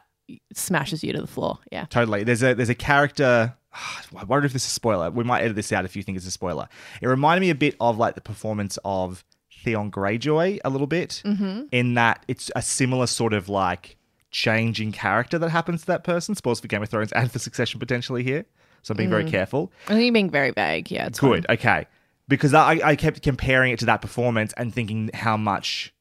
smashes 0.54 1.04
you 1.04 1.14
to 1.14 1.22
the 1.22 1.28
floor. 1.28 1.60
Yeah. 1.72 1.86
Totally. 1.86 2.24
There's 2.24 2.44
a 2.44 2.54
there's 2.54 2.70
a 2.70 2.76
character. 2.76 3.56
I 4.16 4.24
wonder 4.24 4.46
if 4.46 4.54
this 4.54 4.64
is 4.64 4.70
a 4.70 4.72
spoiler. 4.72 5.12
We 5.12 5.24
might 5.24 5.42
edit 5.42 5.56
this 5.56 5.72
out 5.72 5.84
if 5.86 5.96
you 5.96 6.04
think 6.04 6.18
it's 6.18 6.28
a 6.28 6.32
spoiler. 6.32 6.68
It 7.02 7.08
reminded 7.08 7.42
me 7.42 7.50
a 7.50 7.56
bit 7.56 7.76
of 7.80 7.98
like 7.98 8.16
the 8.16 8.22
performance 8.22 8.78
of 8.86 9.24
Theon 9.64 9.92
Greyjoy 9.92 10.60
a 10.64 10.70
little 10.70 10.88
bit, 10.88 11.22
mm-hmm. 11.26 11.64
in 11.72 11.96
that 11.96 12.24
it's 12.28 12.52
a 12.56 12.62
similar 12.62 13.08
sort 13.08 13.34
of 13.34 13.50
like 13.50 13.98
changing 14.36 14.92
character 14.92 15.40
that 15.40 15.50
happens 15.50 15.82
to 15.82 15.88
that 15.88 16.04
person. 16.04 16.36
Spoils 16.36 16.60
for 16.60 16.68
Game 16.68 16.84
of 16.84 16.90
Thrones 16.90 17.14
and 17.14 17.32
for 17.32 17.40
Succession 17.40 17.80
potentially 17.80 18.22
here. 18.22 18.46
So 18.82 18.92
I'm 18.92 18.98
being 18.98 19.10
very 19.10 19.24
mm. 19.24 19.32
careful. 19.32 19.72
I 19.86 19.94
think 19.94 20.04
you're 20.04 20.14
being 20.14 20.30
very 20.30 20.52
vague. 20.52 20.92
Yeah, 20.92 21.08
it's 21.08 21.20
Good. 21.20 21.46
Okay. 21.50 21.88
Because 22.28 22.54
I, 22.54 22.82
I 22.84 22.96
kept 22.98 23.22
comparing 23.22 23.72
it 23.72 23.80
to 23.80 23.86
that 23.86 24.02
performance 24.02 24.54
and 24.58 24.74
thinking 24.74 25.10
how 25.14 25.38
much 25.38 25.94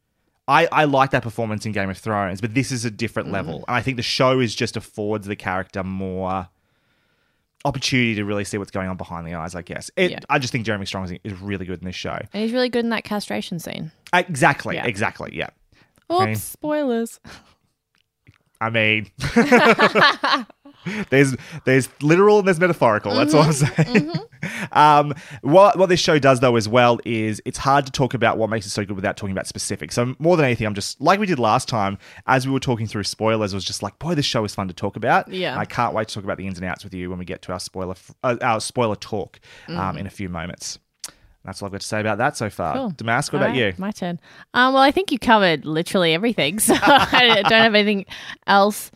I, 0.48 0.66
I 0.72 0.84
like 0.84 1.12
that 1.12 1.22
performance 1.22 1.64
in 1.64 1.72
Game 1.72 1.88
of 1.88 1.96
Thrones, 1.96 2.40
but 2.40 2.54
this 2.54 2.72
is 2.72 2.84
a 2.84 2.90
different 2.90 3.28
mm. 3.28 3.32
level. 3.32 3.64
And 3.68 3.76
I 3.76 3.82
think 3.82 3.98
the 3.98 4.02
show 4.02 4.40
is 4.40 4.54
just 4.54 4.76
affords 4.76 5.28
the 5.28 5.36
character 5.36 5.84
more 5.84 6.48
opportunity 7.64 8.16
to 8.16 8.24
really 8.24 8.44
see 8.44 8.58
what's 8.58 8.72
going 8.72 8.88
on 8.88 8.96
behind 8.96 9.26
the 9.26 9.34
eyes, 9.34 9.54
I 9.54 9.62
guess. 9.62 9.90
It, 9.96 10.10
Yeah. 10.10 10.18
I 10.28 10.40
just 10.40 10.52
think 10.52 10.66
Jeremy 10.66 10.86
Strong 10.86 11.04
is, 11.04 11.18
is 11.22 11.40
really 11.40 11.66
good 11.66 11.78
in 11.78 11.86
this 11.86 11.94
show. 11.94 12.18
And 12.32 12.42
he's 12.42 12.52
really 12.52 12.68
good 12.68 12.84
in 12.84 12.90
that 12.90 13.04
castration 13.04 13.60
scene. 13.60 13.92
Exactly. 14.12 14.74
Yeah. 14.74 14.86
Exactly. 14.86 15.30
Yeah. 15.34 15.50
Oops, 16.10 16.22
Okay. 16.22 16.34
spoilers. 16.34 17.20
I 18.64 18.70
mean, 18.70 19.10
there's 21.10 21.34
there's 21.64 21.88
literal 22.02 22.38
and 22.38 22.46
there's 22.48 22.60
metaphorical. 22.60 23.14
That's 23.14 23.34
all 23.34 23.42
I'm 23.42 23.52
saying. 23.52 24.12
um, 24.72 25.14
what 25.42 25.78
what 25.78 25.88
this 25.88 26.00
show 26.00 26.18
does 26.18 26.40
though 26.40 26.56
as 26.56 26.68
well 26.68 26.98
is 27.04 27.40
it's 27.44 27.58
hard 27.58 27.86
to 27.86 27.92
talk 27.92 28.14
about 28.14 28.38
what 28.38 28.50
makes 28.50 28.66
it 28.66 28.70
so 28.70 28.84
good 28.84 28.94
without 28.96 29.16
talking 29.16 29.32
about 29.32 29.46
specifics. 29.46 29.94
So 29.94 30.14
more 30.18 30.36
than 30.36 30.44
anything, 30.44 30.66
I'm 30.66 30.74
just 30.74 31.00
like 31.00 31.20
we 31.20 31.26
did 31.26 31.38
last 31.38 31.68
time 31.68 31.98
as 32.26 32.46
we 32.46 32.52
were 32.52 32.60
talking 32.60 32.86
through 32.86 33.04
spoilers. 33.04 33.54
I 33.54 33.56
was 33.56 33.64
just 33.64 33.82
like, 33.82 33.98
boy, 33.98 34.14
this 34.14 34.26
show 34.26 34.44
is 34.44 34.54
fun 34.54 34.68
to 34.68 34.74
talk 34.74 34.96
about. 34.96 35.28
Yeah. 35.28 35.58
I 35.58 35.64
can't 35.64 35.94
wait 35.94 36.08
to 36.08 36.14
talk 36.14 36.24
about 36.24 36.38
the 36.38 36.46
ins 36.46 36.58
and 36.58 36.66
outs 36.66 36.84
with 36.84 36.94
you 36.94 37.10
when 37.10 37.18
we 37.18 37.24
get 37.24 37.42
to 37.42 37.52
our 37.52 37.60
spoiler 37.60 37.92
f- 37.92 38.14
uh, 38.22 38.36
our 38.42 38.60
spoiler 38.60 38.96
talk 38.96 39.40
um, 39.68 39.96
in 39.96 40.06
a 40.06 40.10
few 40.10 40.28
moments. 40.28 40.78
That's 41.44 41.62
all 41.62 41.66
I've 41.66 41.72
got 41.72 41.82
to 41.82 41.86
say 41.86 42.00
about 42.00 42.18
that 42.18 42.36
so 42.36 42.48
far. 42.48 42.74
Cool. 42.74 42.90
Damask, 42.90 43.32
what 43.32 43.42
All 43.42 43.48
about 43.48 43.56
right, 43.56 43.66
you? 43.66 43.74
My 43.76 43.90
turn. 43.90 44.18
Um, 44.54 44.74
well, 44.74 44.82
I 44.82 44.90
think 44.90 45.12
you 45.12 45.18
covered 45.18 45.66
literally 45.66 46.14
everything, 46.14 46.58
so 46.60 46.74
I 46.80 47.42
don't 47.42 47.52
have 47.62 47.74
anything 47.74 48.06
else 48.46 48.90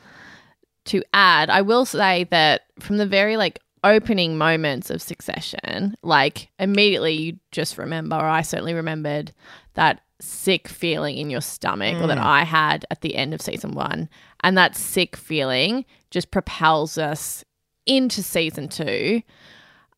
to 0.87 1.03
add. 1.13 1.51
I 1.51 1.61
will 1.63 1.85
say 1.85 2.25
that 2.31 2.63
from 2.81 2.97
the 2.97 3.07
very 3.07 3.37
like 3.37 3.61
opening 3.85 4.39
moments 4.39 4.89
of 4.91 5.03
Succession, 5.03 5.95
like 6.03 6.49
immediately 6.59 7.13
you 7.13 7.39
just 7.53 7.77
remember, 7.77 8.17
or 8.17 8.25
I 8.25 8.43
certainly 8.43 8.75
remembered 8.75 9.33
that 9.75 10.01
sick 10.21 10.67
feeling 10.67 11.17
in 11.19 11.31
your 11.31 11.43
stomach, 11.43 12.03
or 12.03 12.07
that 12.09 12.19
I 12.19 12.43
had 12.45 12.85
at 12.91 13.03
the 13.03 13.15
end 13.15 13.35
of 13.35 13.43
season 13.43 13.73
one, 13.75 14.09
and 14.41 14.57
that 14.57 14.75
sick 14.75 15.17
feeling 15.17 15.85
just 16.11 16.31
propels 16.31 16.97
us 16.99 17.45
into 17.87 18.23
season 18.23 18.69
two, 18.69 19.23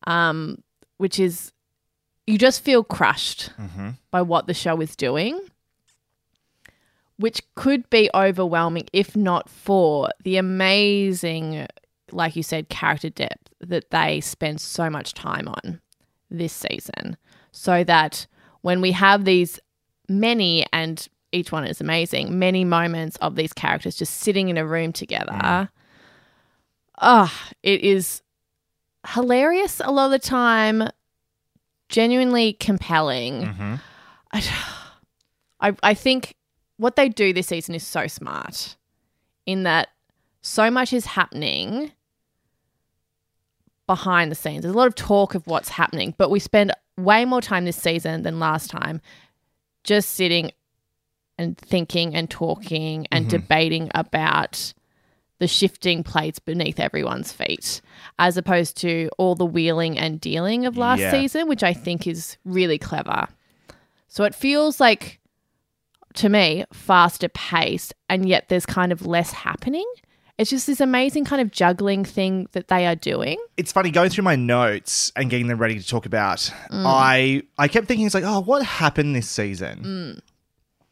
um, 0.05 0.61
which 0.97 1.19
is 1.19 1.51
you 2.27 2.37
just 2.37 2.63
feel 2.63 2.83
crushed 2.83 3.49
by 4.11 4.21
what 4.21 4.47
the 4.47 4.53
show 4.53 4.79
is 4.81 4.95
doing, 4.95 5.39
which 7.17 7.41
could 7.55 7.89
be 7.89 8.09
overwhelming 8.13 8.87
if 8.93 9.15
not 9.15 9.49
for 9.49 10.09
the 10.23 10.37
amazing, 10.37 11.67
like 12.11 12.35
you 12.35 12.43
said, 12.43 12.69
character 12.69 13.09
depth 13.09 13.49
that 13.59 13.91
they 13.91 14.21
spend 14.21 14.59
so 14.61 14.89
much 14.89 15.13
time 15.13 15.47
on 15.47 15.81
this 16.29 16.53
season. 16.53 17.17
So 17.51 17.83
that 17.83 18.27
when 18.61 18.81
we 18.81 18.91
have 18.93 19.25
these 19.25 19.59
many, 20.07 20.65
and 20.71 21.07
each 21.31 21.51
one 21.51 21.65
is 21.65 21.81
amazing, 21.81 22.39
many 22.39 22.63
moments 22.63 23.17
of 23.17 23.35
these 23.35 23.53
characters 23.53 23.97
just 23.97 24.19
sitting 24.19 24.49
in 24.49 24.57
a 24.57 24.65
room 24.65 24.93
together, 24.93 25.69
ah, 26.97 27.51
it 27.61 27.81
is 27.81 28.21
hilarious 29.07 29.81
a 29.83 29.91
lot 29.91 30.05
of 30.05 30.11
the 30.11 30.19
time, 30.19 30.87
genuinely 31.91 32.53
compelling. 32.53 33.43
Mm-hmm. 33.43 33.75
I, 34.31 34.43
I, 35.69 35.75
I 35.83 35.93
think 35.93 36.35
what 36.77 36.95
they 36.95 37.09
do 37.09 37.31
this 37.33 37.47
season 37.47 37.75
is 37.75 37.85
so 37.85 38.07
smart 38.07 38.75
in 39.45 39.63
that 39.63 39.89
so 40.41 40.71
much 40.71 40.91
is 40.91 41.05
happening 41.05 41.91
behind 43.85 44.31
the 44.31 44.35
scenes. 44.35 44.63
There's 44.63 44.73
a 44.73 44.77
lot 44.77 44.87
of 44.87 44.95
talk 44.95 45.35
of 45.35 45.45
what's 45.45 45.69
happening, 45.69 46.15
but 46.17 46.31
we 46.31 46.39
spend 46.39 46.71
way 46.97 47.25
more 47.25 47.41
time 47.41 47.65
this 47.65 47.77
season 47.77 48.23
than 48.23 48.39
last 48.39 48.71
time 48.71 49.01
just 49.83 50.09
sitting 50.11 50.51
and 51.37 51.57
thinking 51.57 52.15
and 52.15 52.29
talking 52.29 53.05
and 53.11 53.25
mm-hmm. 53.25 53.37
debating 53.37 53.91
about 53.93 54.73
the 55.41 55.47
shifting 55.47 56.03
plates 56.03 56.37
beneath 56.37 56.79
everyone's 56.79 57.31
feet, 57.31 57.81
as 58.19 58.37
opposed 58.37 58.77
to 58.77 59.09
all 59.17 59.33
the 59.33 59.43
wheeling 59.45 59.97
and 59.97 60.21
dealing 60.21 60.67
of 60.67 60.77
last 60.77 60.99
Yeah. 60.99 61.09
season, 61.09 61.47
which 61.47 61.63
I 61.63 61.73
think 61.73 62.05
is 62.05 62.37
really 62.45 62.77
clever. 62.77 63.27
So 64.07 64.23
it 64.23 64.35
feels 64.35 64.79
like, 64.79 65.19
to 66.13 66.29
me, 66.29 66.63
faster 66.71 67.27
paced, 67.29 67.95
and 68.07 68.29
yet 68.29 68.49
there's 68.49 68.67
kind 68.67 68.91
of 68.91 69.07
less 69.07 69.31
happening. 69.31 69.85
It's 70.37 70.51
just 70.51 70.67
this 70.67 70.79
amazing 70.79 71.25
kind 71.25 71.41
of 71.41 71.49
juggling 71.49 72.05
thing 72.05 72.47
that 72.51 72.67
they 72.67 72.85
are 72.85 72.95
doing. 72.95 73.37
it's 73.57 73.71
funny 73.71 73.89
going 73.89 74.11
through 74.11 74.23
my 74.23 74.35
notes 74.35 75.11
and 75.15 75.27
getting 75.31 75.47
them 75.47 75.57
ready 75.57 75.79
to 75.79 75.87
talk 75.87 76.05
about. 76.05 76.37
Mm. 76.71 76.83
I 76.85 77.41
I 77.57 77.67
kept 77.67 77.87
thinking 77.87 78.05
it's 78.05 78.13
like, 78.15 78.23
oh, 78.23 78.41
what 78.41 78.61
happened 78.63 79.15
this 79.15 79.27
season? 79.29 79.79
Mm. 79.83 80.21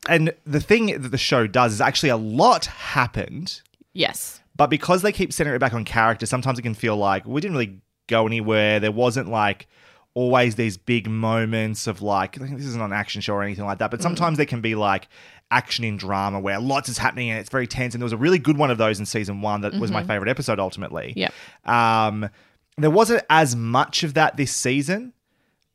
And 0.09 0.33
the 0.43 0.59
thing 0.59 0.87
that 1.01 1.09
the 1.09 1.17
show 1.19 1.45
does 1.45 1.73
is 1.73 1.81
actually 1.81 2.09
a 2.09 2.17
lot 2.17 2.65
happened, 2.65 3.61
Yes. 3.93 4.38
But 4.59 4.69
because 4.69 5.03
they 5.03 5.13
keep 5.13 5.31
centering 5.31 5.55
it 5.55 5.59
back 5.59 5.73
on 5.73 5.85
character, 5.85 6.25
sometimes 6.25 6.59
it 6.59 6.63
can 6.63 6.73
feel 6.73 6.97
like 6.97 7.25
we 7.25 7.39
didn't 7.39 7.55
really 7.55 7.79
go 8.07 8.27
anywhere. 8.27 8.81
There 8.81 8.91
wasn't 8.91 9.29
like 9.29 9.67
always 10.15 10.55
these 10.55 10.75
big 10.75 11.09
moments 11.09 11.87
of 11.87 12.01
like 12.01 12.35
this 12.35 12.65
isn't 12.65 12.81
an 12.81 12.91
action 12.91 13.21
show 13.21 13.35
or 13.35 13.41
anything 13.41 13.63
like 13.63 13.77
that, 13.77 13.89
but 13.89 14.01
sometimes 14.01 14.35
there 14.35 14.45
can 14.45 14.59
be 14.59 14.75
like 14.75 15.07
action 15.49 15.85
in 15.85 15.95
drama 15.95 16.41
where 16.41 16.59
lots 16.59 16.89
is 16.89 16.97
happening 16.97 17.29
and 17.29 17.39
it's 17.39 17.49
very 17.49 17.67
tense. 17.67 17.95
And 17.95 18.01
there 18.01 18.05
was 18.05 18.11
a 18.11 18.17
really 18.17 18.37
good 18.37 18.57
one 18.57 18.69
of 18.69 18.77
those 18.77 18.99
in 18.99 19.05
season 19.05 19.41
one 19.41 19.61
that 19.61 19.73
was 19.75 19.91
my 19.91 20.03
favorite 20.03 20.29
episode 20.29 20.59
ultimately. 20.59 21.13
Yep. 21.15 21.33
Um, 21.63 22.29
there 22.77 22.91
wasn't 22.91 23.23
as 23.29 23.55
much 23.55 24.03
of 24.03 24.15
that 24.15 24.35
this 24.35 24.53
season, 24.53 25.13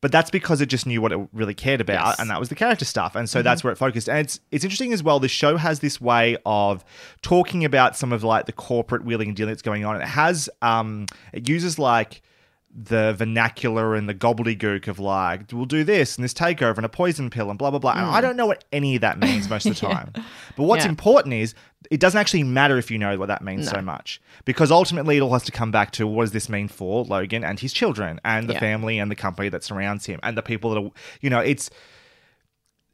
but 0.04 0.12
that's 0.12 0.28
because 0.30 0.60
it 0.60 0.66
just 0.66 0.86
knew 0.86 1.00
what 1.00 1.12
it 1.12 1.18
really 1.32 1.54
cared 1.54 1.80
about, 1.80 2.08
Yes. 2.08 2.18
and 2.18 2.28
that 2.28 2.38
was 2.38 2.50
the 2.50 2.54
character 2.54 2.84
stuff. 2.84 3.16
And 3.16 3.26
so 3.26 3.40
that's 3.40 3.64
where 3.64 3.72
it 3.72 3.76
focused. 3.76 4.06
And 4.06 4.18
it's 4.18 4.38
it's 4.50 4.62
interesting 4.62 4.92
as 4.92 5.02
well. 5.02 5.18
The 5.18 5.28
show 5.28 5.56
has 5.56 5.80
this 5.80 5.98
way 5.98 6.36
of 6.44 6.84
talking 7.22 7.64
about 7.64 7.96
some 7.96 8.12
of 8.12 8.22
like 8.22 8.44
the 8.44 8.52
corporate 8.52 9.02
wheeling 9.02 9.28
and 9.28 9.36
dealing 9.36 9.52
that's 9.52 9.62
going 9.62 9.82
on. 9.86 9.98
It 9.98 10.06
has 10.06 10.50
um, 10.60 11.06
it 11.32 11.48
uses 11.48 11.78
like 11.78 12.20
the 12.76 13.14
vernacular 13.16 13.94
and 13.94 14.06
the 14.08 14.14
gobbledygook 14.14 14.88
of 14.88 14.98
like 14.98 15.42
we'll 15.52 15.64
do 15.64 15.84
this 15.84 16.16
and 16.16 16.24
this 16.24 16.34
takeover 16.34 16.76
and 16.76 16.84
a 16.84 16.88
poison 16.90 17.30
pill 17.30 17.48
and 17.48 17.58
blah 17.58 17.70
blah 17.70 17.78
blah. 17.78 17.92
And 17.92 18.00
I 18.04 18.20
don't 18.20 18.36
know 18.36 18.46
what 18.46 18.64
any 18.72 18.96
of 18.96 19.00
that 19.00 19.18
means 19.18 19.48
most 19.48 19.64
of 19.64 19.74
the 19.78 19.86
time. 19.86 20.10
But 20.56 20.64
what's 20.64 20.84
Yeah. 20.84 20.90
important 20.90 21.32
is 21.34 21.54
it 21.90 22.00
doesn't 22.00 22.18
actually 22.20 22.42
matter 22.42 22.78
if 22.78 22.90
you 22.90 22.98
know 22.98 23.16
what 23.18 23.26
that 23.28 23.42
means 23.42 23.68
so 23.68 23.80
much 23.80 24.20
because 24.44 24.70
ultimately 24.70 25.16
it 25.16 25.20
all 25.20 25.32
has 25.32 25.42
to 25.44 25.52
come 25.52 25.70
back 25.70 25.90
to 25.92 26.06
what 26.06 26.22
does 26.24 26.32
this 26.32 26.48
mean 26.48 26.68
for 26.68 27.04
Logan 27.04 27.44
and 27.44 27.60
his 27.60 27.72
children 27.72 28.20
and 28.24 28.48
the 28.48 28.54
Yeah. 28.54 28.60
family 28.60 28.98
and 28.98 29.10
the 29.10 29.16
company 29.16 29.48
that 29.50 29.62
surrounds 29.64 30.06
him 30.06 30.20
and 30.22 30.36
the 30.36 30.42
people 30.42 30.70
that 30.70 30.80
are 30.82 30.90
you 31.20 31.30
know 31.30 31.40
it's 31.40 31.70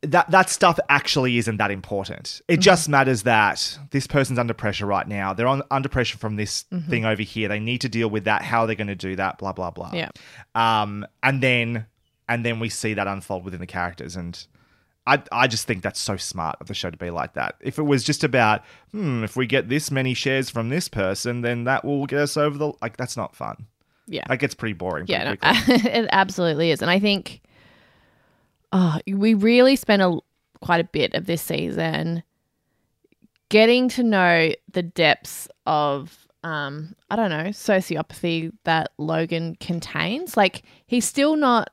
that 0.02 0.30
that 0.30 0.48
stuff 0.48 0.78
actually 0.88 1.36
isn't 1.36 1.58
that 1.58 1.70
important. 1.70 2.40
It 2.48 2.60
just 2.60 2.88
matters 2.88 3.24
that 3.24 3.78
this 3.90 4.06
person's 4.06 4.38
under 4.38 4.54
pressure 4.54 4.86
right 4.86 5.06
now. 5.06 5.34
They're 5.34 5.46
on 5.46 5.62
under 5.70 5.90
pressure 5.90 6.16
from 6.16 6.36
this 6.36 6.62
thing 6.88 7.04
over 7.04 7.20
here. 7.20 7.48
They 7.48 7.60
need 7.60 7.82
to 7.82 7.88
deal 7.90 8.08
with 8.08 8.24
that. 8.24 8.40
How 8.40 8.60
they're 8.64 8.68
they 8.68 8.76
going 8.76 8.88
to 8.88 8.94
do 8.94 9.16
that? 9.16 9.36
Blah 9.36 9.52
blah 9.52 9.70
blah. 9.70 9.90
Yeah. 9.92 10.08
Um, 10.54 11.06
and 11.22 11.42
then 11.42 11.84
and 12.30 12.46
then 12.46 12.60
we 12.60 12.70
see 12.70 12.94
that 12.94 13.06
unfold 13.06 13.44
within 13.44 13.60
the 13.60 13.66
characters, 13.66 14.16
and 14.16 14.42
I 15.06 15.22
I 15.32 15.46
just 15.46 15.66
think 15.66 15.82
that's 15.82 16.00
so 16.00 16.16
smart 16.16 16.56
of 16.60 16.66
the 16.66 16.74
show 16.74 16.90
to 16.90 16.96
be 16.96 17.10
like 17.10 17.34
that. 17.34 17.56
If 17.60 17.78
it 17.78 17.82
was 17.82 18.04
just 18.04 18.24
about 18.24 18.62
hmm, 18.92 19.24
if 19.24 19.36
we 19.36 19.46
get 19.46 19.68
this 19.68 19.90
many 19.90 20.14
shares 20.14 20.50
from 20.50 20.68
this 20.68 20.88
person, 20.88 21.40
then 21.40 21.64
that 21.64 21.84
will 21.84 22.06
get 22.06 22.20
us 22.20 22.36
over 22.36 22.58
the 22.58 22.72
like. 22.82 22.96
That's 22.96 23.16
not 23.16 23.34
fun. 23.34 23.66
Yeah. 24.06 24.24
That 24.28 24.38
gets 24.40 24.54
pretty 24.54 24.72
boring. 24.72 25.06
Pretty 25.06 25.22
Yeah, 25.22 25.34
no, 25.34 25.36
it 25.42 26.08
absolutely 26.12 26.70
is. 26.70 26.82
And 26.82 26.90
I 26.90 26.98
think 26.98 27.40
oh, 28.72 28.98
we 29.06 29.34
really 29.34 29.76
spent 29.76 30.02
a 30.02 30.18
quite 30.60 30.80
a 30.80 30.84
bit 30.84 31.14
of 31.14 31.26
this 31.26 31.40
season 31.40 32.22
getting 33.48 33.88
to 33.88 34.02
know 34.02 34.52
the 34.72 34.82
depths 34.82 35.48
of 35.66 36.26
um 36.42 36.94
I 37.10 37.16
don't 37.16 37.30
know, 37.30 37.50
sociopathy 37.50 38.52
that 38.64 38.92
Logan 38.98 39.56
contains. 39.60 40.36
Like 40.36 40.62
he's 40.86 41.04
still 41.04 41.36
not 41.36 41.70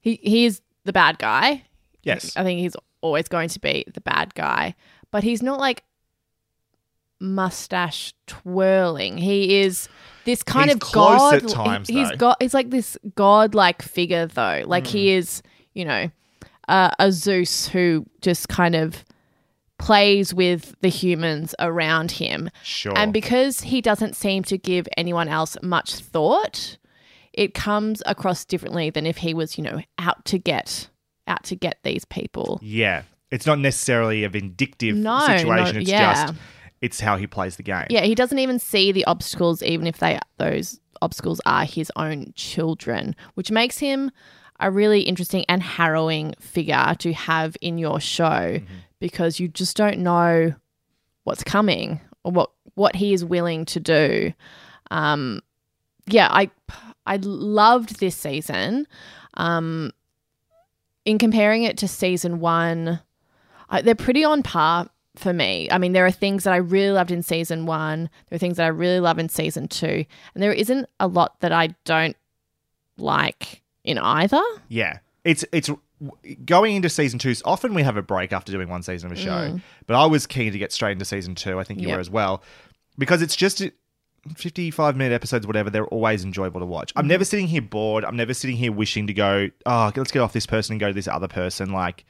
he 0.00 0.20
he 0.22 0.46
is 0.46 0.60
the 0.84 0.92
bad 0.92 1.18
guy. 1.18 1.64
Yes. 2.04 2.36
I 2.36 2.42
think 2.44 2.60
he's 2.60 2.76
always 3.00 3.28
going 3.28 3.48
to 3.50 3.60
be 3.60 3.84
the 3.92 4.00
bad 4.00 4.34
guy, 4.34 4.74
but 5.10 5.22
he's 5.24 5.42
not 5.42 5.58
like 5.58 5.82
mustache 7.20 8.12
twirling. 8.26 9.18
He 9.18 9.60
is 9.60 9.88
this 10.24 10.42
kind 10.42 10.66
He's 10.66 10.74
of 10.74 10.80
close 10.80 11.18
god. 11.18 11.34
at 11.34 11.48
times, 11.48 11.88
he's 11.88 12.10
though. 12.10 12.16
got. 12.16 12.42
He's 12.42 12.54
like 12.54 12.70
this 12.70 12.96
god-like 13.14 13.82
figure, 13.82 14.26
though. 14.26 14.62
Like 14.66 14.84
Mm. 14.84 14.88
he 14.88 15.10
is, 15.12 15.42
you 15.74 15.84
know, 15.84 16.10
uh, 16.68 16.90
a 16.98 17.12
Zeus 17.12 17.68
who 17.68 18.06
just 18.20 18.48
kind 18.48 18.74
of 18.74 19.04
plays 19.78 20.32
with 20.32 20.74
the 20.80 20.88
humans 20.88 21.54
around 21.58 22.12
him. 22.12 22.48
Sure. 22.62 22.96
And 22.96 23.12
because 23.12 23.60
he 23.62 23.80
doesn't 23.80 24.16
seem 24.16 24.42
to 24.44 24.56
give 24.56 24.86
anyone 24.96 25.28
else 25.28 25.56
much 25.62 25.94
thought, 25.96 26.78
it 27.32 27.52
comes 27.54 28.02
across 28.06 28.44
differently 28.44 28.88
than 28.90 29.04
if 29.06 29.18
he 29.18 29.34
was, 29.34 29.58
you 29.58 29.64
know, 29.64 29.82
out 29.98 30.24
to 30.26 30.38
get 30.38 30.88
out 31.26 31.42
to 31.44 31.56
get 31.56 31.78
these 31.82 32.04
people. 32.04 32.58
Yeah. 32.62 33.02
It's 33.30 33.46
not 33.46 33.58
necessarily 33.58 34.24
a 34.24 34.28
vindictive 34.28 34.96
No, 34.96 35.18
situation. 35.26 35.74
no, 35.74 35.80
it's 35.80 35.90
yeah. 35.90 36.26
just 36.26 36.34
it's 36.80 37.00
how 37.00 37.16
he 37.16 37.26
plays 37.26 37.56
the 37.56 37.62
game. 37.62 37.86
Yeah, 37.90 38.02
he 38.02 38.14
doesn't 38.14 38.38
even 38.38 38.58
see 38.58 38.92
the 38.92 39.04
obstacles, 39.06 39.62
even 39.62 39.86
if 39.86 39.98
they 39.98 40.18
those 40.38 40.78
obstacles 41.02 41.40
are 41.46 41.64
his 41.64 41.90
own 41.96 42.32
children, 42.36 43.16
which 43.34 43.50
makes 43.50 43.78
him 43.78 44.10
a 44.60 44.70
really 44.70 45.00
interesting 45.00 45.44
and 45.48 45.62
harrowing 45.62 46.34
figure 46.38 46.94
to 46.98 47.12
have 47.12 47.56
in 47.60 47.78
your 47.78 47.98
show 48.00 48.60
because 49.00 49.40
you 49.40 49.48
just 49.48 49.76
don't 49.76 49.98
know 49.98 50.54
what's 51.24 51.42
coming 51.42 52.00
or 52.22 52.32
what 52.32 52.50
what 52.74 52.94
he 52.96 53.12
is 53.12 53.24
willing 53.24 53.64
to 53.64 53.80
do. 53.80 54.32
Um, 54.90 55.40
yeah, 56.06 56.28
I 56.30 56.50
I 57.06 57.16
loved 57.16 57.98
this 57.98 58.14
season. 58.16 58.86
Um, 59.34 59.90
in 61.04 61.18
comparing 61.18 61.62
it 61.64 61.76
to 61.78 61.88
season 61.88 62.40
one, 62.40 63.00
I, 63.70 63.82
they're 63.82 63.94
pretty 63.94 64.24
on 64.24 64.42
par 64.42 64.88
for 65.16 65.32
me. 65.32 65.68
I 65.70 65.78
mean, 65.78 65.92
there 65.92 66.06
are 66.06 66.10
things 66.10 66.44
that 66.44 66.52
I 66.52 66.56
really 66.56 66.90
loved 66.90 67.10
in 67.10 67.22
season 67.22 67.66
one. 67.66 68.10
There 68.28 68.36
are 68.36 68.38
things 68.38 68.56
that 68.56 68.64
I 68.64 68.68
really 68.68 69.00
love 69.00 69.18
in 69.18 69.28
season 69.28 69.68
two, 69.68 70.04
and 70.34 70.42
there 70.42 70.52
isn't 70.52 70.88
a 70.98 71.06
lot 71.06 71.40
that 71.40 71.52
I 71.52 71.68
don't 71.84 72.16
like 72.96 73.62
in 73.84 73.98
either. 73.98 74.42
Yeah. 74.68 74.98
It's 75.24 75.44
it's 75.52 75.70
going 76.44 76.76
into 76.76 76.88
season 76.90 77.18
two. 77.18 77.34
Often 77.44 77.74
we 77.74 77.82
have 77.82 77.96
a 77.96 78.02
break 78.02 78.32
after 78.32 78.52
doing 78.52 78.68
one 78.68 78.82
season 78.82 79.10
of 79.10 79.16
a 79.16 79.20
show, 79.20 79.58
but 79.86 79.96
I 79.96 80.04
was 80.06 80.26
keen 80.26 80.52
to 80.52 80.58
get 80.58 80.70
straight 80.72 80.92
into 80.92 81.04
season 81.04 81.34
two. 81.34 81.58
I 81.58 81.64
think 81.64 81.80
you 81.80 81.86
Mm. 81.86 81.90
Yep. 81.90 81.96
were 81.96 82.00
as 82.00 82.10
well, 82.10 82.42
because 82.98 83.22
it's 83.22 83.34
just 83.36 83.62
fifty-five 84.36 84.96
minute 84.96 85.14
episodes, 85.14 85.46
whatever. 85.46 85.70
They're 85.70 85.86
always 85.86 86.24
enjoyable 86.24 86.60
to 86.60 86.66
watch. 86.66 86.90
Mm-hmm. 86.90 86.98
I'm 86.98 87.06
never 87.08 87.24
sitting 87.24 87.46
here 87.46 87.62
bored. 87.62 88.04
I'm 88.04 88.16
never 88.16 88.34
sitting 88.34 88.56
here 88.56 88.72
wishing 88.72 89.06
to 89.06 89.14
go. 89.14 89.50
Oh, 89.66 89.92
let's 89.94 90.10
get 90.10 90.20
off 90.20 90.32
this 90.32 90.46
person 90.46 90.74
and 90.74 90.80
go 90.80 90.88
to 90.88 90.94
this 90.94 91.08
other 91.08 91.28
person. 91.28 91.72
Like 91.72 92.04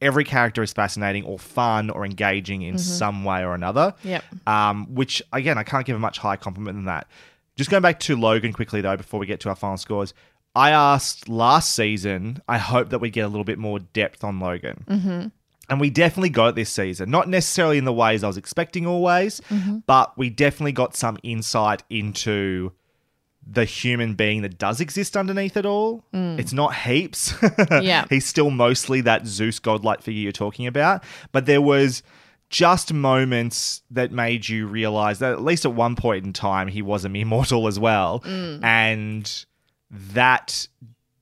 every 0.00 0.24
character 0.24 0.62
is 0.62 0.72
fascinating 0.72 1.24
or 1.24 1.38
fun 1.38 1.90
or 1.90 2.04
engaging 2.04 2.62
in 2.62 2.78
some 2.78 3.24
way 3.24 3.44
or 3.44 3.54
another. 3.54 3.94
Mm-hmm. 3.98 4.08
Yep. 4.08 4.24
Um, 4.46 4.94
which 4.94 5.22
again, 5.32 5.58
I 5.58 5.62
can't 5.62 5.86
give 5.86 5.96
a 5.96 6.00
much 6.00 6.18
higher 6.18 6.36
compliment 6.36 6.76
than 6.76 6.86
that. 6.86 7.06
Just 7.56 7.70
going 7.70 7.82
back 7.82 8.00
to 8.00 8.16
Logan 8.16 8.52
quickly 8.52 8.80
though, 8.80 8.96
before 8.96 9.20
we 9.20 9.26
get 9.26 9.40
to 9.40 9.48
our 9.48 9.56
final 9.56 9.76
scores, 9.76 10.12
I 10.56 10.70
asked 10.70 11.28
last 11.28 11.74
season. 11.74 12.42
I 12.48 12.58
hope 12.58 12.90
that 12.90 13.00
we 13.00 13.10
get 13.10 13.22
a 13.22 13.28
little 13.28 13.44
bit 13.44 13.58
more 13.58 13.78
depth 13.78 14.22
on 14.24 14.40
Logan, 14.40 14.84
mm-hmm. 14.88 15.26
And 15.68 15.80
we 15.80 15.90
definitely 15.90 16.30
got 16.30 16.48
it 16.48 16.54
this 16.54 16.70
season. 16.70 17.10
Not 17.10 17.28
necessarily 17.28 17.78
in 17.78 17.84
the 17.84 17.92
ways 17.92 18.22
I 18.22 18.26
was 18.26 18.36
expecting 18.36 18.86
always, 18.86 19.40
mm-hmm. 19.48 19.78
but 19.86 20.16
we 20.18 20.30
definitely 20.30 20.72
got 20.72 20.94
some 20.94 21.18
insight 21.22 21.82
into 21.88 22.72
the 23.46 23.64
human 23.64 24.14
being 24.14 24.42
that 24.42 24.58
does 24.58 24.80
exist 24.80 25.16
underneath 25.16 25.56
it 25.56 25.66
all. 25.66 26.04
Mm. 26.14 26.38
It's 26.38 26.52
not 26.52 26.74
heaps. 26.74 27.34
Yeah. 27.70 28.06
He's 28.08 28.24
still 28.24 28.50
mostly 28.50 29.00
that 29.02 29.26
Zeus 29.26 29.58
godlike 29.58 30.02
figure 30.02 30.22
you're 30.22 30.32
talking 30.32 30.66
about. 30.66 31.04
But 31.32 31.46
there 31.46 31.60
was 31.60 32.02
just 32.48 32.92
moments 32.92 33.82
that 33.90 34.12
made 34.12 34.48
you 34.48 34.66
realize 34.66 35.18
that 35.18 35.32
at 35.32 35.42
least 35.42 35.64
at 35.64 35.72
one 35.72 35.96
point 35.96 36.24
in 36.24 36.32
time 36.32 36.68
he 36.68 36.82
was 36.82 37.04
a 37.04 37.08
mere 37.08 37.26
mortal 37.26 37.66
as 37.66 37.78
well. 37.78 38.20
Mm. 38.20 38.64
And 38.64 39.44
that 39.90 40.68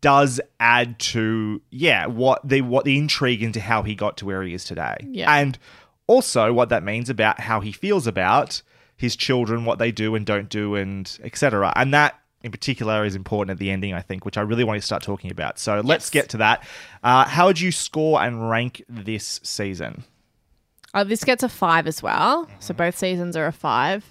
does 0.02 0.40
add 0.60 0.98
to 0.98 1.62
yeah, 1.70 2.04
what 2.06 2.46
the 2.46 2.60
what 2.60 2.84
the 2.84 2.98
intrigue 2.98 3.42
into 3.42 3.60
how 3.60 3.82
he 3.82 3.94
got 3.94 4.18
to 4.18 4.26
where 4.26 4.42
he 4.42 4.52
is 4.52 4.64
today. 4.64 4.96
Yeah. 5.08 5.34
And 5.34 5.58
also 6.06 6.52
what 6.52 6.68
that 6.68 6.82
means 6.82 7.08
about 7.08 7.40
how 7.40 7.60
he 7.60 7.72
feels 7.72 8.06
about 8.06 8.60
his 8.96 9.16
children, 9.16 9.64
what 9.64 9.78
they 9.78 9.90
do 9.90 10.14
and 10.14 10.26
don't 10.26 10.50
do, 10.50 10.74
and 10.74 11.18
etc. 11.22 11.72
And 11.74 11.94
that 11.94 12.20
in 12.42 12.50
particular 12.50 13.04
is 13.04 13.14
important 13.14 13.52
at 13.52 13.58
the 13.58 13.70
ending, 13.70 13.94
I 13.94 14.02
think, 14.02 14.24
which 14.24 14.36
I 14.36 14.42
really 14.42 14.64
want 14.64 14.80
to 14.80 14.84
start 14.84 15.02
talking 15.02 15.30
about. 15.30 15.58
So 15.58 15.80
let's 15.80 16.10
get 16.10 16.28
to 16.30 16.36
that. 16.38 16.66
Uh, 17.02 17.24
how 17.24 17.46
would 17.46 17.60
you 17.60 17.72
score 17.72 18.20
and 18.20 18.50
rank 18.50 18.84
this 18.88 19.40
season? 19.42 20.04
Oh, 20.94 21.04
this 21.04 21.24
gets 21.24 21.42
a 21.42 21.48
five 21.48 21.86
as 21.86 22.02
well. 22.02 22.48
So 22.58 22.74
both 22.74 22.98
seasons 22.98 23.36
are 23.36 23.46
a 23.46 23.52
five. 23.52 24.04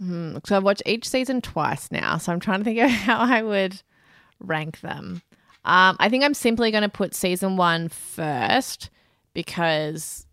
Hmm, 0.00 0.38
so 0.46 0.56
I've 0.56 0.62
watched 0.64 0.82
each 0.86 1.06
season 1.08 1.40
twice 1.42 1.90
now, 1.92 2.16
so 2.16 2.32
I'm 2.32 2.40
trying 2.40 2.60
to 2.60 2.64
think 2.64 2.78
of 2.80 2.90
how 2.90 3.18
I 3.18 3.42
would 3.42 3.82
rank 4.40 4.80
them. 4.80 5.20
Um, 5.64 5.96
I 6.00 6.08
think 6.08 6.24
I'm 6.24 6.32
simply 6.34 6.70
going 6.70 6.82
to 6.82 6.88
put 6.88 7.14
season 7.14 7.56
one 7.58 7.88
first 7.90 8.88
because 9.34 10.26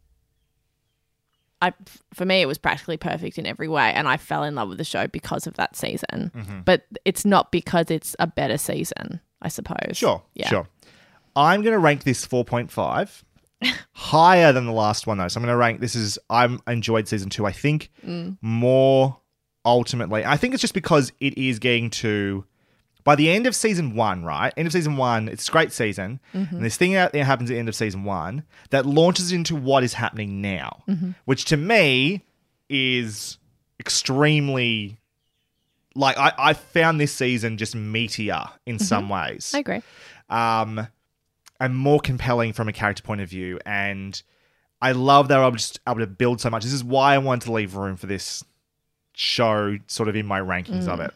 I, 1.62 1.74
for 2.14 2.24
me, 2.26 2.42
it 2.42 2.46
was 2.46 2.58
practically 2.58 2.98
perfect 2.98 3.38
in 3.38 3.46
every 3.46 3.68
way, 3.68 3.92
and 3.94 4.08
I 4.08 4.18
fell 4.18 4.44
in 4.44 4.56
love 4.56 4.70
with 4.70 4.78
the 4.78 4.84
show 4.84 5.08
because 5.08 5.48
of 5.48 5.56
that 5.56 5.76
season. 5.76 6.32
Mm-hmm. 6.36 6.60
But 6.62 6.86
it's 7.04 7.26
not 7.26 7.52
because 7.52 7.90
it's 7.92 8.16
a 8.20 8.28
better 8.28 8.58
season, 8.58 9.20
I 9.42 9.50
suppose. 9.50 9.98
Sure, 9.98 10.24
Yeah. 10.34 10.48
sure. 10.48 10.68
I'm 11.36 11.62
going 11.62 11.74
to 11.74 11.80
rank 11.80 12.04
this 12.04 12.26
4.5, 12.26 13.24
higher 13.94 14.54
than 14.54 14.66
the 14.66 14.72
last 14.72 15.08
one 15.08 15.18
though. 15.18 15.28
So 15.28 15.40
I'm 15.40 15.44
going 15.44 15.54
to 15.54 15.58
rank 15.58 15.82
this 15.82 15.96
is 15.96 16.18
I'm 16.30 16.60
enjoyed 16.68 17.08
season 17.08 17.30
two. 17.30 17.46
I 17.46 17.52
think 17.52 17.90
Mm. 18.06 18.38
more 18.42 19.18
ultimately. 19.68 20.26
I 20.26 20.38
think 20.38 20.54
it's 20.54 20.62
just 20.62 20.74
because 20.74 21.12
it 21.20 21.38
is 21.38 21.60
getting 21.60 21.90
to 21.92 22.46
by 23.04 23.16
the 23.16 23.30
end 23.30 23.48
of 23.48 23.56
season 23.56 23.96
one, 23.96 24.24
right? 24.26 24.54
End 24.58 24.66
of 24.68 24.74
season 24.74 24.98
one, 24.98 25.30
it's 25.30 25.48
a 25.48 25.52
great 25.52 25.72
season. 25.72 26.20
Mm-hmm. 26.34 26.56
And 26.58 26.66
this 26.66 26.76
thing 26.78 26.96
out 26.96 27.14
there 27.14 27.24
happens 27.24 27.50
at 27.50 27.54
the 27.54 27.60
end 27.60 27.70
of 27.70 27.76
season 27.76 28.04
one 28.04 28.44
that 28.72 28.86
launches 28.86 29.32
into 29.32 29.56
what 29.56 29.84
is 29.84 29.94
happening 29.94 30.42
now, 30.42 30.84
Mm-hmm. 30.88 31.12
which 31.26 31.46
to 31.46 31.58
me 31.58 32.26
is 32.70 33.38
extremely 33.80 34.98
like 35.96 36.18
I, 36.18 36.32
I 36.38 36.54
found 36.54 37.00
this 37.00 37.14
season 37.14 37.58
just 37.58 37.76
meatier 37.76 38.50
in 38.66 38.78
some 38.80 39.10
ways 39.10 39.52
I 39.56 39.60
agree. 39.60 39.82
um, 40.30 40.88
and 41.60 41.76
more 41.76 42.00
compelling 42.00 42.54
from 42.54 42.68
a 42.70 42.74
character 42.74 43.02
point 43.04 43.22
of 43.22 43.30
view. 43.30 43.60
And 43.66 44.22
I 44.80 44.92
love 44.92 45.30
that 45.30 45.40
I'm 45.40 45.56
just 45.56 45.80
able 45.88 46.00
to 46.02 46.08
build 46.08 46.40
so 46.40 46.50
much. 46.52 46.64
This 46.64 46.74
is 46.74 46.84
why 46.84 47.16
I 47.16 47.18
wanted 47.18 47.46
to 47.48 47.52
leave 47.54 47.76
room 47.76 47.96
for 47.98 48.06
this 48.06 48.44
show, 49.18 49.78
sort 49.88 50.08
of 50.08 50.16
in 50.16 50.28
my 50.28 50.40
rankings 50.40 50.88
of 50.88 51.00
it. 51.00 51.12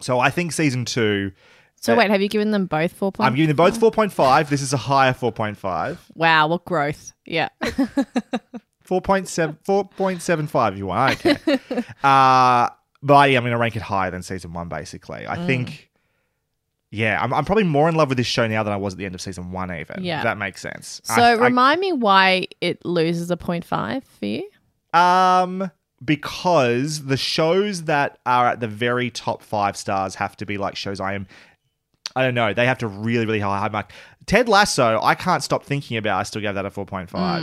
So 0.00 0.18
I 0.18 0.30
think 0.30 0.52
season 0.52 0.86
two. 0.86 1.30
So 1.76 1.92
uh, 1.92 1.96
wait, 1.96 2.10
have 2.10 2.22
you 2.22 2.28
given 2.30 2.50
them 2.50 2.64
both 2.64 2.92
four? 2.94 3.12
I'm 3.18 3.34
giving 3.34 3.54
them 3.54 3.56
both 3.56 3.78
4.5. 3.78 4.48
This 4.48 4.62
is 4.62 4.72
a 4.72 4.78
higher 4.78 5.12
4.5. 5.12 5.98
Wow, 6.14 6.48
what 6.48 6.64
growth? 6.64 7.12
Yeah. 7.26 7.50
4.7, 7.62 9.58
4.75 9.66 10.72
if 10.72 10.78
you 10.78 10.86
want. 10.86 11.26
Okay. 11.26 11.36
uh, 12.02 12.68
but 13.02 13.30
yeah, 13.30 13.36
I'm 13.38 13.42
going 13.42 13.52
to 13.52 13.58
rank 13.58 13.76
it 13.76 13.82
higher 13.82 14.10
than 14.10 14.22
season 14.22 14.52
one, 14.54 14.68
basically. 14.70 15.26
I 15.26 15.36
think, 15.46 15.90
yeah, 16.90 17.18
I'm, 17.22 17.34
I'm 17.34 17.44
probably 17.44 17.64
more 17.64 17.88
in 17.90 17.94
love 17.94 18.08
with 18.08 18.16
this 18.18 18.26
show 18.26 18.46
now 18.46 18.62
than 18.62 18.72
I 18.72 18.76
was 18.76 18.94
at 18.94 18.98
the 18.98 19.04
end 19.04 19.14
of 19.14 19.20
season 19.20 19.52
one, 19.52 19.70
even. 19.74 20.02
Yeah. 20.04 20.22
That 20.22 20.38
makes 20.38 20.62
sense. 20.62 21.02
So 21.04 21.14
I- 21.20 21.30
I- 21.32 21.34
remind 21.34 21.80
me 21.80 21.92
why 21.92 22.46
it 22.62 22.84
loses 22.86 23.30
a 23.30 23.36
0.5 23.36 24.02
for 24.04 24.24
you? 24.26 24.48
Um, 24.98 25.70
because 26.04 27.04
the 27.04 27.16
shows 27.16 27.84
that 27.84 28.18
are 28.26 28.46
at 28.48 28.60
the 28.60 28.68
very 28.68 29.10
top 29.10 29.42
five 29.42 29.76
stars 29.76 30.16
have 30.16 30.36
to 30.38 30.46
be 30.46 30.58
like 30.58 30.76
shows 30.76 31.00
I 31.00 31.14
am. 31.14 31.26
I 32.16 32.22
don't 32.22 32.34
know. 32.34 32.54
They 32.54 32.66
have 32.66 32.78
to 32.78 32.86
really, 32.86 33.26
really 33.26 33.40
high 33.40 33.68
mark. 33.68 33.90
Ted 34.26 34.48
Lasso, 34.48 35.00
I 35.02 35.14
can't 35.14 35.42
stop 35.42 35.64
thinking 35.64 35.96
about. 35.96 36.20
I 36.20 36.22
still 36.22 36.42
gave 36.42 36.54
that 36.54 36.64
a 36.64 36.70
four 36.70 36.86
point 36.86 37.10
five. 37.10 37.42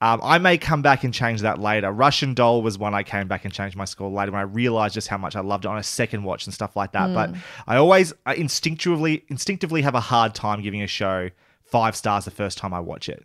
Um, 0.00 0.20
I 0.20 0.38
may 0.38 0.58
come 0.58 0.82
back 0.82 1.04
and 1.04 1.14
change 1.14 1.42
that 1.42 1.60
later. 1.60 1.92
Russian 1.92 2.34
Doll 2.34 2.60
was 2.60 2.76
one 2.76 2.92
I 2.92 3.04
came 3.04 3.28
back 3.28 3.44
and 3.44 3.54
changed 3.54 3.76
my 3.76 3.84
score 3.84 4.10
later 4.10 4.32
when 4.32 4.40
I 4.40 4.44
realized 4.44 4.94
just 4.94 5.06
how 5.06 5.16
much 5.16 5.36
I 5.36 5.40
loved 5.40 5.64
it 5.64 5.68
on 5.68 5.78
a 5.78 5.82
second 5.84 6.24
watch 6.24 6.44
and 6.44 6.52
stuff 6.52 6.74
like 6.74 6.90
that. 6.92 7.14
But 7.14 7.30
I 7.68 7.76
always 7.76 8.12
I 8.26 8.34
instinctively 8.34 9.24
instinctively 9.28 9.82
have 9.82 9.94
a 9.94 10.00
hard 10.00 10.34
time 10.34 10.60
giving 10.60 10.82
a 10.82 10.88
show 10.88 11.30
five 11.62 11.94
stars 11.94 12.24
the 12.24 12.32
first 12.32 12.58
time 12.58 12.74
I 12.74 12.80
watch 12.80 13.08
it. 13.08 13.24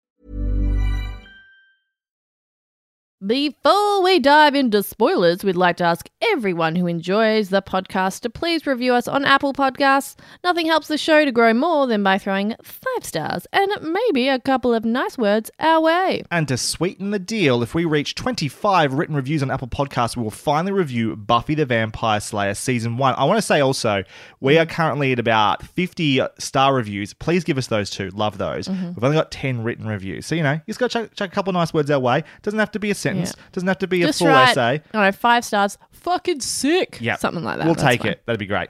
Before 3.23 4.01
we 4.01 4.17
dive 4.17 4.55
into 4.55 4.81
spoilers, 4.81 5.43
we'd 5.43 5.55
like 5.55 5.77
to 5.77 5.83
ask 5.83 6.09
everyone 6.31 6.75
who 6.75 6.87
enjoys 6.87 7.49
the 7.49 7.61
podcast 7.61 8.21
to 8.21 8.31
please 8.31 8.65
review 8.65 8.95
us 8.95 9.07
on 9.07 9.25
Apple 9.25 9.53
Podcasts. 9.53 10.15
Nothing 10.43 10.65
helps 10.65 10.87
the 10.87 10.97
show 10.97 11.23
to 11.23 11.31
grow 11.31 11.53
more 11.53 11.85
than 11.85 12.01
by 12.01 12.17
throwing 12.17 12.55
five 12.63 13.05
stars 13.05 13.45
and 13.53 13.69
maybe 13.83 14.27
a 14.27 14.39
couple 14.39 14.73
of 14.73 14.85
nice 14.85 15.19
words 15.19 15.51
our 15.59 15.79
way. 15.81 16.23
And 16.31 16.47
to 16.47 16.57
sweeten 16.57 17.11
the 17.11 17.19
deal, 17.19 17.61
if 17.61 17.75
we 17.75 17.85
reach 17.85 18.15
25 18.15 18.93
written 18.93 19.15
reviews 19.15 19.43
on 19.43 19.51
Apple 19.51 19.67
Podcasts, 19.67 20.17
we 20.17 20.23
will 20.23 20.31
finally 20.31 20.71
review 20.71 21.15
Buffy 21.15 21.53
the 21.53 21.67
Vampire 21.67 22.21
Slayer 22.21 22.55
Season 22.55 22.97
1. 22.97 23.13
I 23.13 23.23
want 23.25 23.37
to 23.37 23.43
say 23.43 23.59
also, 23.59 24.03
we 24.39 24.57
are 24.57 24.65
currently 24.65 25.11
at 25.11 25.19
about 25.19 25.61
50 25.61 26.21
star 26.39 26.73
reviews. 26.73 27.13
Please 27.13 27.43
give 27.43 27.59
us 27.59 27.67
those 27.67 27.91
too. 27.91 28.09
Love 28.15 28.39
those. 28.39 28.67
Mhm. 28.67 28.95
We've 28.95 29.03
only 29.03 29.17
got 29.17 29.29
10 29.29 29.63
written 29.63 29.85
reviews. 29.85 30.25
So, 30.25 30.33
you 30.33 30.41
know, 30.41 30.53
you 30.53 30.61
just 30.65 30.79
got 30.79 30.89
to 30.89 31.01
chuck, 31.03 31.13
chuck 31.15 31.31
a 31.31 31.35
couple 31.35 31.51
of 31.51 31.53
nice 31.53 31.71
words 31.71 31.91
our 31.91 31.99
way. 31.99 32.23
Doesn't 32.41 32.57
have 32.59 32.71
to 32.71 32.79
be 32.79 32.89
a 32.89 32.95
sentence, 32.95 33.10
Yeah. 33.17 33.31
doesn't 33.51 33.67
have 33.67 33.79
to 33.79 33.87
be 33.87 34.01
Just 34.01 34.21
a 34.21 34.25
full 34.25 34.33
write, 34.33 34.49
essay. 34.51 34.61
I 34.61 34.77
don't 34.93 35.01
know, 35.03 35.11
five 35.11 35.45
stars, 35.45 35.77
fucking 35.91 36.41
sick. 36.41 36.97
Yeah. 37.01 37.15
Something 37.17 37.43
like 37.43 37.57
that. 37.57 37.65
We'll 37.65 37.75
That's 37.75 37.87
take 37.87 38.01
fine. 38.03 38.11
it. 38.11 38.23
That'd 38.25 38.39
be 38.39 38.45
great. 38.47 38.69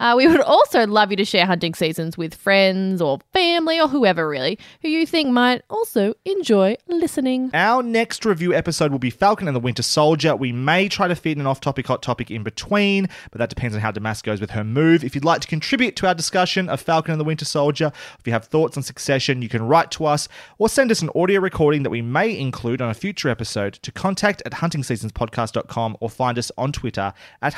Uh, 0.00 0.14
we 0.16 0.26
would 0.26 0.40
also 0.40 0.86
love 0.86 1.10
you 1.10 1.16
to 1.18 1.24
share 1.24 1.46
hunting 1.46 1.74
seasons 1.74 2.16
with 2.16 2.34
friends 2.34 3.02
or 3.02 3.18
family 3.32 3.78
or 3.78 3.86
whoever, 3.86 4.26
really, 4.26 4.58
who 4.80 4.88
you 4.88 5.06
think 5.06 5.28
might 5.28 5.62
also 5.68 6.14
enjoy 6.24 6.74
listening. 6.88 7.50
Our 7.52 7.82
next 7.82 8.24
review 8.24 8.54
episode 8.54 8.90
will 8.90 8.98
be 8.98 9.10
Falcon 9.10 9.46
and 9.46 9.54
the 9.54 9.60
Winter 9.60 9.82
Soldier. 9.82 10.34
We 10.34 10.52
may 10.52 10.88
try 10.88 11.06
to 11.06 11.14
fit 11.14 11.36
an 11.36 11.46
off 11.46 11.60
topic 11.60 11.86
hot 11.86 12.02
topic 12.02 12.30
in 12.30 12.42
between, 12.42 13.08
but 13.30 13.38
that 13.38 13.50
depends 13.50 13.76
on 13.76 13.82
how 13.82 13.90
Damask 13.92 14.24
goes 14.24 14.40
with 14.40 14.50
her 14.50 14.64
move. 14.64 15.04
If 15.04 15.14
you'd 15.14 15.24
like 15.24 15.42
to 15.42 15.48
contribute 15.48 15.96
to 15.96 16.06
our 16.06 16.14
discussion 16.14 16.70
of 16.70 16.80
Falcon 16.80 17.12
and 17.12 17.20
the 17.20 17.24
Winter 17.24 17.44
Soldier, 17.44 17.92
if 18.18 18.26
you 18.26 18.32
have 18.32 18.46
thoughts 18.46 18.78
on 18.78 18.82
Succession, 18.82 19.42
you 19.42 19.50
can 19.50 19.62
write 19.62 19.90
to 19.92 20.06
us 20.06 20.28
or 20.58 20.70
send 20.70 20.90
us 20.90 21.02
an 21.02 21.10
audio 21.14 21.40
recording 21.40 21.82
that 21.82 21.90
we 21.90 22.02
may 22.02 22.36
include 22.36 22.80
on 22.80 22.88
a 22.88 22.94
future 22.94 23.28
episode 23.28 23.74
to 23.74 23.92
contact 23.92 24.42
at 24.46 24.52
huntingseasonspodcast.com 24.52 25.98
or 26.00 26.08
find 26.08 26.38
us 26.38 26.50
on 26.56 26.72
Twitter 26.72 27.12
at 27.42 27.54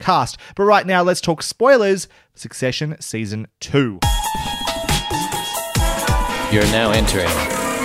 huntingscast. 0.00 0.36
But 0.54 0.64
right 0.64 0.86
now, 0.86 1.02
let's 1.02 1.20
talk 1.20 1.42
spoilers 1.42 2.06
for 2.06 2.38
Succession 2.38 2.96
Season 3.00 3.46
2. 3.60 3.98
You're 6.52 6.62
now 6.64 6.92
entering 6.92 7.26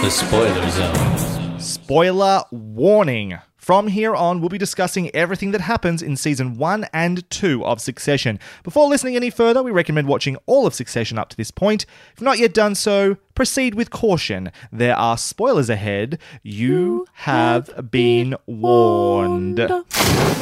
the 0.02 0.10
spoiler 0.10 0.70
zone. 0.70 1.60
Spoiler 1.60 2.44
warning. 2.52 3.38
From 3.62 3.90
here 3.90 4.16
on, 4.16 4.40
we'll 4.40 4.50
be 4.50 4.58
discussing 4.58 5.16
everything 5.16 5.52
that 5.52 5.62
happens 5.62 6.02
in 6.02 6.18
season 6.18 6.58
1 6.58 6.88
and 6.94 7.30
2 7.30 7.64
of 7.64 7.80
Succession. 7.80 8.40
Before 8.64 8.90
listening 8.90 9.16
any 9.16 9.30
further, 9.30 9.62
we 9.62 9.70
recommend 9.70 10.08
watching 10.08 10.36
all 10.48 10.66
of 10.66 10.74
Succession 10.74 11.20
up 11.20 11.30
to 11.30 11.38
this 11.38 11.52
point. 11.52 11.86
If 12.16 12.24
not 12.24 12.40
yet 12.40 12.56
done 12.56 12.74
so, 12.74 13.18
proceed 13.36 13.76
with 13.76 13.92
caution. 13.92 14.52
There 14.72 14.96
are 14.96 15.16
spoilers 15.16 15.70
ahead. 15.70 16.18
You 16.42 17.06
have 17.14 17.92
been 17.92 18.36
warned. 18.48 19.58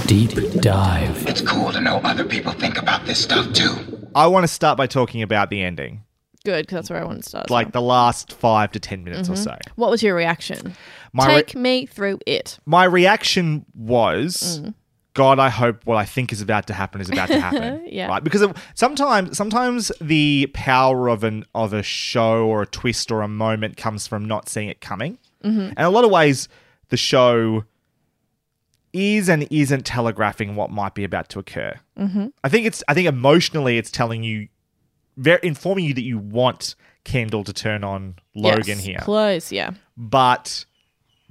Deep 0.06 0.32
dive. 0.62 1.28
It's 1.28 1.42
cool 1.42 1.74
to 1.74 1.82
know 1.82 1.98
other 2.06 2.24
people 2.24 2.54
think 2.54 2.78
about 2.78 3.06
this 3.06 3.22
stuff 3.22 3.52
too. 3.52 3.76
I 4.16 4.28
want 4.28 4.46
to 4.46 4.48
start 4.48 4.78
by 4.78 4.88
talking 4.88 5.22
about 5.22 5.50
the 5.50 5.62
ending. 5.62 6.06
Good, 6.46 6.64
because 6.66 6.76
that's 6.76 6.90
where 6.90 7.02
I 7.02 7.06
want 7.06 7.24
to 7.24 7.30
start. 7.30 7.50
Like 7.50 7.74
the 7.74 7.82
last 7.82 8.32
5 8.34 8.72
to 8.72 8.80
10 8.80 9.04
minutes 9.04 9.30
or 9.30 9.34
Mhm. 9.34 9.44
so. 9.44 9.58
What 9.76 9.92
was 9.92 10.02
your 10.02 10.16
reaction? 10.16 10.74
My 11.12 11.28
re- 11.28 11.36
Take 11.44 11.56
me 11.56 11.86
through 11.86 12.20
it. 12.26 12.60
My 12.66 12.86
reaction 12.86 13.66
was 13.76 14.62
Mm. 14.64 14.74
God, 15.16 15.38
I 15.40 15.50
hope 15.50 15.86
what 15.86 15.98
I 15.98 16.06
think 16.06 16.32
is 16.32 16.40
about 16.42 16.68
to 16.68 16.74
happen 16.74 17.02
is 17.02 17.10
about 17.10 17.28
to 17.28 17.42
happen. 17.42 17.84
Yeah. 17.92 18.08
Right? 18.08 18.24
Because 18.24 18.42
of, 18.42 18.54
sometimes 18.76 19.36
sometimes 19.38 19.92
the 20.00 20.50
power 20.54 21.10
of 21.10 21.24
an 21.26 21.44
of 21.56 21.74
a 21.74 21.84
show 21.84 22.46
or 22.46 22.62
a 22.62 22.66
twist 22.68 23.12
or 23.12 23.22
a 23.22 23.28
moment 23.28 23.76
comes 23.76 24.08
from 24.08 24.24
not 24.26 24.48
seeing 24.48 24.70
it 24.70 24.80
coming. 24.80 25.18
Mhm. 25.44 25.70
And 25.76 25.80
a 25.80 25.90
lot 25.90 26.06
of 26.06 26.12
ways 26.12 26.48
the 26.90 26.96
show 26.98 27.66
is 28.94 29.28
and 29.30 29.48
isn't 29.52 29.86
telegraphing 29.86 30.56
what 30.56 30.72
might 30.72 30.96
be 30.96 31.04
about 31.04 31.30
to 31.30 31.40
occur. 31.40 31.74
Mhm. 31.98 32.32
I 32.44 32.50
think 32.50 32.66
it's 32.66 32.84
I 32.88 32.94
think 32.94 33.08
emotionally 33.08 33.78
it's 33.78 33.92
telling 33.92 34.24
you 34.24 34.48
very 35.18 35.40
informing 35.44 35.86
you 35.86 35.94
that 35.94 36.04
you 36.04 36.18
want 36.18 36.76
Kendall 37.04 37.44
to 37.44 37.54
turn 37.54 37.84
on 37.84 38.16
Logan 38.36 38.64
Yes, 38.68 38.84
here 38.84 39.00
Close, 39.02 39.52
yeah. 39.52 39.72
but 39.98 40.66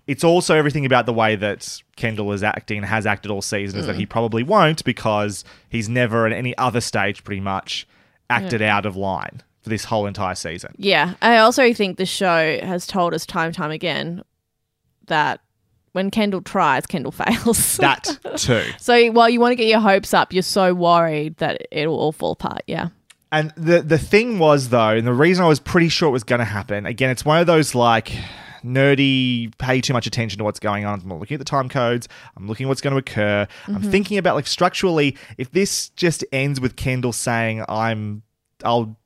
it's 0.06 0.24
also 0.24 0.56
everything 0.56 0.86
about 0.86 1.06
the 1.06 1.12
way 1.12 1.36
that 1.36 1.82
Kendall 1.96 2.32
is 2.32 2.42
acting 2.42 2.78
and 2.78 2.86
has 2.86 3.06
acted 3.06 3.30
all 3.30 3.42
season 3.42 3.78
is 3.80 3.86
that 3.86 3.96
Mm. 3.96 4.00
he 4.00 4.06
probably 4.06 4.42
won't 4.42 4.82
because 4.84 5.44
he's 5.68 5.88
never 5.88 6.26
at 6.26 6.32
any 6.32 6.56
other 6.56 6.80
stage 6.80 7.22
pretty 7.24 7.40
much 7.42 7.86
acted 8.30 8.60
Yeah. 8.60 8.74
out 8.76 8.86
of 8.86 8.96
line 8.96 9.42
for 9.62 9.68
this 9.68 9.84
whole 9.84 10.06
entire 10.06 10.34
season. 10.34 10.74
Yeah. 10.78 11.14
I 11.20 11.36
also 11.38 11.72
think 11.74 11.98
the 11.98 12.06
show 12.06 12.58
has 12.62 12.86
told 12.86 13.12
us 13.12 13.26
time 13.26 13.46
and 13.46 13.54
time 13.54 13.70
again 13.70 14.22
that 15.06 15.40
when 15.92 16.10
Kendall 16.10 16.40
tries, 16.42 16.86
Kendall 16.86 17.12
fails. 17.12 17.76
That 17.78 18.18
too. 18.36 18.64
so 18.78 19.10
while 19.12 19.28
you 19.28 19.40
want 19.40 19.52
to 19.52 19.56
get 19.56 19.66
your 19.68 19.80
hopes 19.80 20.14
up, 20.14 20.32
you're 20.32 20.42
so 20.42 20.74
worried 20.74 21.36
that 21.38 21.66
it'll 21.70 21.98
all 21.98 22.12
fall 22.12 22.32
apart. 22.32 22.62
Yeah. 22.66 22.88
And 23.30 23.50
the 23.56 23.82
the 23.82 23.98
thing 23.98 24.38
was 24.38 24.70
though, 24.70 24.90
and 24.96 25.06
the 25.06 25.12
reason 25.12 25.44
I 25.44 25.48
was 25.48 25.60
pretty 25.60 25.88
sure 25.90 26.08
it 26.08 26.12
was 26.12 26.24
going 26.24 26.38
to 26.38 26.44
happen. 26.46 26.86
Again, 26.86 27.10
it's 27.10 27.24
one 27.24 27.38
of 27.40 27.46
those 27.46 27.74
like 27.74 28.10
nerdy, 28.64 29.56
pay 29.58 29.80
too 29.80 29.92
much 29.92 30.06
attention 30.06 30.38
to 30.38 30.44
what's 30.44 30.58
going 30.60 30.84
on. 30.84 31.00
I'm 31.00 31.18
looking 31.18 31.34
at 31.34 31.38
the 31.38 31.44
time 31.44 31.68
codes. 31.68 32.08
I'm 32.36 32.48
looking 32.48 32.64
at 32.66 32.68
what's 32.68 32.80
going 32.80 32.92
to 32.94 32.98
occur. 32.98 33.46
I'm 33.66 33.82
Mhm. 33.82 33.90
thinking 33.90 34.18
about 34.18 34.34
like 34.34 34.46
structurally, 34.46 35.16
if 35.36 35.50
this 35.52 35.90
just 35.90 36.24
ends 36.32 36.60
with 36.60 36.76
Kendall 36.76 37.12
saying, 37.12 37.64
"I'm, 37.68 38.22
I'll, 38.64 38.96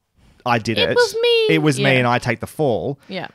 I 0.46 0.58
did 0.58 0.78
it. 0.78 0.90
It 0.90 0.94
was 0.94 1.14
me." 1.22 1.54
It 1.54 1.58
was 1.62 1.78
me, 1.78 1.96
and 1.96 2.06
I 2.06 2.18
take 2.18 2.40
the 2.40 2.46
fall." 2.46 2.98
Yeah. 3.08 3.28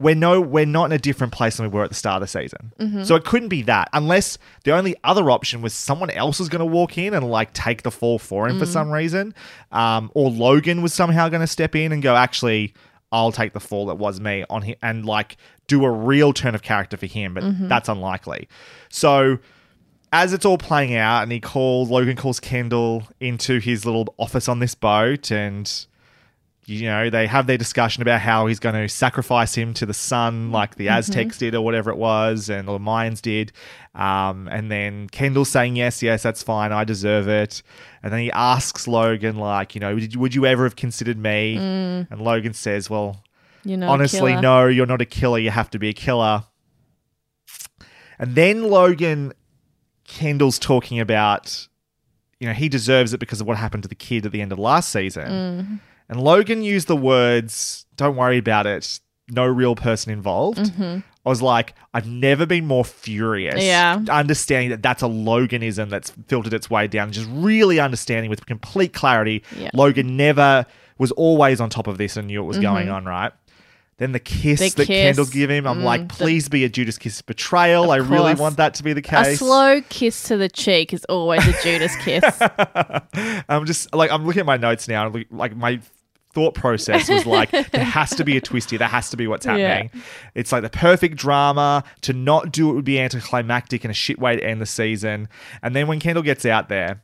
We're 0.00 0.16
no, 0.16 0.40
we're 0.40 0.66
not 0.66 0.86
in 0.86 0.92
a 0.92 0.98
different 0.98 1.32
place 1.32 1.56
than 1.56 1.70
we 1.70 1.72
were 1.76 1.84
at 1.84 1.88
the 1.90 1.94
start 1.94 2.20
of 2.20 2.28
the 2.28 2.40
season. 2.40 2.72
Mhm. 2.80 3.06
So 3.06 3.14
it 3.14 3.24
couldn't 3.24 3.48
be 3.48 3.62
that, 3.62 3.88
unless 3.92 4.38
the 4.64 4.72
only 4.72 4.96
other 5.04 5.30
option 5.30 5.62
was 5.62 5.72
someone 5.72 6.10
else 6.10 6.40
was 6.40 6.48
going 6.48 6.60
to 6.60 6.66
walk 6.66 6.98
in 6.98 7.14
and 7.14 7.30
like 7.30 7.52
take 7.52 7.82
the 7.82 7.92
fall 7.92 8.18
for 8.18 8.48
him 8.48 8.58
for 8.58 8.64
Mm. 8.64 8.72
some 8.72 8.90
reason, 8.90 9.34
um, 9.70 10.10
or 10.14 10.30
Logan 10.30 10.82
was 10.82 10.92
somehow 10.92 11.28
going 11.28 11.42
to 11.42 11.46
step 11.46 11.76
in 11.76 11.92
and 11.92 12.02
go, 12.02 12.16
actually, 12.16 12.74
I'll 13.12 13.30
take 13.30 13.52
the 13.52 13.60
fall 13.60 13.86
that 13.86 13.94
was 13.94 14.20
me 14.20 14.44
on 14.50 14.62
him, 14.62 14.74
and 14.82 15.06
like 15.06 15.36
do 15.68 15.84
a 15.84 15.90
real 15.90 16.32
turn 16.32 16.56
of 16.56 16.62
character 16.62 16.96
for 16.96 17.06
him, 17.06 17.34
but 17.34 17.44
Mhm. 17.44 17.68
that's 17.68 17.88
unlikely. 17.88 18.48
So 18.90 19.38
as 20.12 20.32
it's 20.32 20.44
all 20.44 20.58
playing 20.58 20.96
out, 20.96 21.22
and 21.22 21.30
he 21.30 21.38
calls 21.38 21.88
Logan 21.88 22.16
calls 22.16 22.40
Kendall 22.40 23.04
into 23.20 23.60
his 23.60 23.86
little 23.86 24.12
office 24.18 24.48
on 24.48 24.58
this 24.58 24.74
boat, 24.74 25.30
and 25.30 25.70
you 26.66 26.86
know 26.86 27.10
they 27.10 27.26
have 27.26 27.46
their 27.46 27.58
discussion 27.58 28.02
about 28.02 28.20
how 28.20 28.46
he's 28.46 28.58
going 28.58 28.74
to 28.74 28.88
sacrifice 28.88 29.54
him 29.54 29.74
to 29.74 29.86
the 29.86 29.94
sun, 29.94 30.50
like 30.50 30.76
the 30.76 30.88
Aztecs 30.88 31.38
did, 31.38 31.54
or 31.54 31.64
whatever 31.64 31.90
it 31.90 31.96
was, 31.96 32.48
and 32.48 32.66
the 32.68 32.78
Mayans 32.78 33.20
did. 33.20 33.52
Um, 33.94 34.48
and 34.48 34.70
then 34.70 35.08
Kendall 35.08 35.44
saying 35.44 35.76
yes, 35.76 36.02
yes, 36.02 36.22
that's 36.22 36.42
fine, 36.42 36.72
I 36.72 36.84
deserve 36.84 37.28
it. 37.28 37.62
And 38.02 38.12
then 38.12 38.20
he 38.20 38.32
asks 38.32 38.88
Logan, 38.88 39.36
like, 39.36 39.74
you 39.74 39.80
know, 39.80 39.98
Did, 39.98 40.16
would 40.16 40.34
you 40.34 40.46
ever 40.46 40.64
have 40.64 40.76
considered 40.76 41.18
me? 41.18 41.56
Mm. 41.58 42.10
And 42.10 42.20
Logan 42.20 42.54
says, 42.54 42.90
well, 42.90 43.22
You're 43.64 43.78
not 43.78 43.88
a 43.88 43.92
honestly, 43.92 44.36
no, 44.36 44.66
you're 44.66 44.86
not 44.86 45.00
a 45.00 45.06
killer. 45.06 45.38
You 45.38 45.50
have 45.50 45.70
to 45.70 45.78
be 45.78 45.88
a 45.90 45.94
killer. 45.94 46.44
And 48.18 48.34
then 48.34 48.64
Logan, 48.64 49.32
Kendall's 50.06 50.58
talking 50.58 51.00
about, 51.00 51.68
you 52.38 52.46
know, 52.46 52.52
he 52.52 52.68
deserves 52.68 53.12
it 53.12 53.20
because 53.20 53.40
of 53.40 53.46
what 53.46 53.56
happened 53.56 53.82
to 53.84 53.88
the 53.88 53.94
kid 53.94 54.26
at 54.26 54.32
the 54.32 54.40
end 54.40 54.52
of 54.52 54.58
last 54.58 54.90
season. 54.90 55.28
Mm. 55.28 55.80
And 56.08 56.20
Logan 56.22 56.62
used 56.62 56.86
the 56.88 56.96
words, 56.96 57.86
don't 57.96 58.16
worry 58.16 58.38
about 58.38 58.66
it, 58.66 59.00
no 59.30 59.46
real 59.46 59.74
person 59.74 60.12
involved. 60.12 60.58
Mhm. 60.58 61.02
I 61.24 61.28
was 61.30 61.40
like, 61.40 61.74
I've 61.94 62.06
never 62.06 62.44
been 62.44 62.66
more 62.66 62.84
furious. 62.84 63.62
Yeah. 63.62 63.98
Understanding 64.10 64.68
that 64.70 64.82
that's 64.82 65.02
a 65.02 65.06
Loganism 65.06 65.88
that's 65.88 66.10
filtered 66.28 66.52
its 66.52 66.68
way 66.68 66.86
down, 66.86 67.12
just 67.12 67.28
really 67.32 67.80
understanding 67.80 68.28
with 68.28 68.44
complete 68.44 68.92
clarity. 68.92 69.42
Yeah. 69.58 69.70
Logan 69.72 70.16
never 70.18 70.66
was 70.98 71.10
always 71.12 71.60
on 71.60 71.70
top 71.70 71.86
of 71.86 71.96
this 71.96 72.16
and 72.18 72.26
knew 72.28 72.40
what 72.42 72.48
was 72.48 72.58
going 72.58 72.88
Mhm. 72.88 72.94
on, 72.94 73.04
right? 73.06 73.32
Then 73.98 74.12
the 74.12 74.18
kiss 74.18 74.58
The 74.60 74.70
that 74.70 74.86
kiss. 74.86 75.16
Kendall 75.16 75.26
give 75.26 75.50
him, 75.50 75.66
I'm 75.66 75.80
Mm, 75.80 75.84
like, 75.84 76.08
the- 76.08 76.14
please 76.14 76.48
be 76.48 76.64
a 76.64 76.68
Judas 76.68 76.98
kiss 76.98 77.22
betrayal. 77.22 77.90
I 77.92 77.96
really 77.96 78.34
want 78.34 78.56
that 78.56 78.74
to 78.74 78.82
be 78.82 78.92
the 78.92 79.02
case. 79.02 79.34
A 79.34 79.36
slow 79.36 79.80
kiss 79.88 80.24
to 80.24 80.36
the 80.36 80.48
cheek 80.48 80.92
is 80.92 81.04
always 81.06 81.46
a 81.46 81.52
Judas 81.62 81.94
kiss. 82.02 82.24
I'm 83.48 83.66
just 83.66 83.94
like 83.94 84.10
I'm 84.10 84.26
looking 84.26 84.40
at 84.40 84.46
my 84.46 84.56
notes 84.56 84.88
now. 84.88 85.12
Like 85.30 85.56
my 85.56 85.80
thought 86.32 86.54
process 86.54 87.08
was 87.08 87.24
like, 87.26 87.50
there 87.50 87.84
has 87.84 88.10
to 88.16 88.24
be 88.24 88.36
a 88.36 88.40
twist 88.40 88.70
here. 88.70 88.78
There 88.80 88.88
has 88.88 89.10
to 89.10 89.16
be 89.16 89.28
what's 89.28 89.46
Yeah. 89.46 89.56
happening. 89.58 89.90
It's 90.34 90.50
like 90.50 90.62
the 90.62 90.70
perfect 90.70 91.16
drama. 91.16 91.84
To 92.02 92.12
not 92.12 92.50
do 92.50 92.70
it 92.70 92.74
would 92.74 92.84
be 92.84 92.98
anticlimactic 92.98 93.84
and 93.84 93.90
a 93.92 93.94
shit 93.94 94.18
way 94.18 94.36
to 94.36 94.44
end 94.44 94.60
the 94.60 94.66
season. 94.66 95.28
And 95.62 95.76
then 95.76 95.86
when 95.86 96.00
Kendall 96.00 96.24
gets 96.24 96.44
out 96.44 96.68
there, 96.68 97.02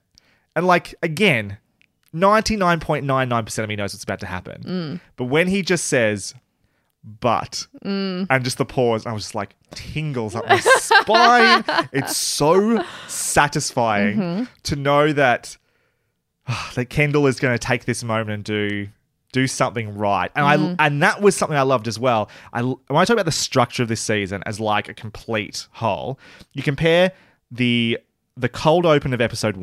and 0.57 0.67
like 0.67 0.95
again, 1.05 1.59
ninety 2.13 2.57
nine 2.57 2.81
point 2.81 3.05
nine 3.07 3.29
nine 3.29 3.45
percent 3.45 3.63
of 3.63 3.69
me 3.69 3.77
knows 3.77 3.95
what's 3.95 4.03
about 4.03 4.19
to 4.21 4.27
happen. 4.27 4.63
Mm. 4.65 5.01
But 5.15 5.27
when 5.27 5.47
he 5.47 5.63
just 5.63 5.85
says, 5.87 6.35
"But," 7.03 7.67
Mm. 7.85 8.27
and 8.29 8.45
just 8.45 8.59
the 8.59 8.65
pause, 8.65 9.07
I 9.07 9.13
was 9.13 9.23
just 9.25 9.35
like 9.35 9.55
tingles 9.75 10.35
up 10.35 10.47
my 10.49 10.59
spine. 10.61 11.65
It's 11.93 12.17
so 12.17 12.85
satisfying 13.09 14.17
Mhm. 14.19 14.49
to 14.65 14.77
know 14.77 15.13
that 15.13 15.57
that 16.75 16.87
Kendall 16.87 17.27
is 17.27 17.39
going 17.39 17.55
to 17.57 17.59
take 17.65 17.85
this 17.85 18.03
moment 18.03 18.31
and 18.35 18.45
do 18.45 18.89
do 19.33 19.47
something 19.47 19.97
right. 19.97 20.33
And 20.35 20.45
Mhm. 20.45 20.77
I 20.81 20.87
and 20.87 21.03
that 21.03 21.21
was 21.23 21.37
something 21.37 21.57
I 21.57 21.63
loved 21.63 21.87
as 21.87 21.99
well. 22.01 22.29
I 22.53 22.63
when 22.63 22.77
I 22.91 23.05
talk 23.05 23.15
about 23.15 23.27
the 23.27 23.33
structure 23.33 23.83
of 23.85 23.89
this 23.89 24.01
season 24.01 24.43
as 24.45 24.59
like 24.59 24.89
a 24.89 24.95
complete 24.95 25.69
whole, 25.73 26.19
you 26.53 26.63
compare 26.65 27.13
the 27.51 27.99
the 28.37 28.49
cold 28.49 28.85
open 28.87 29.15
of 29.15 29.21
episode 29.21 29.57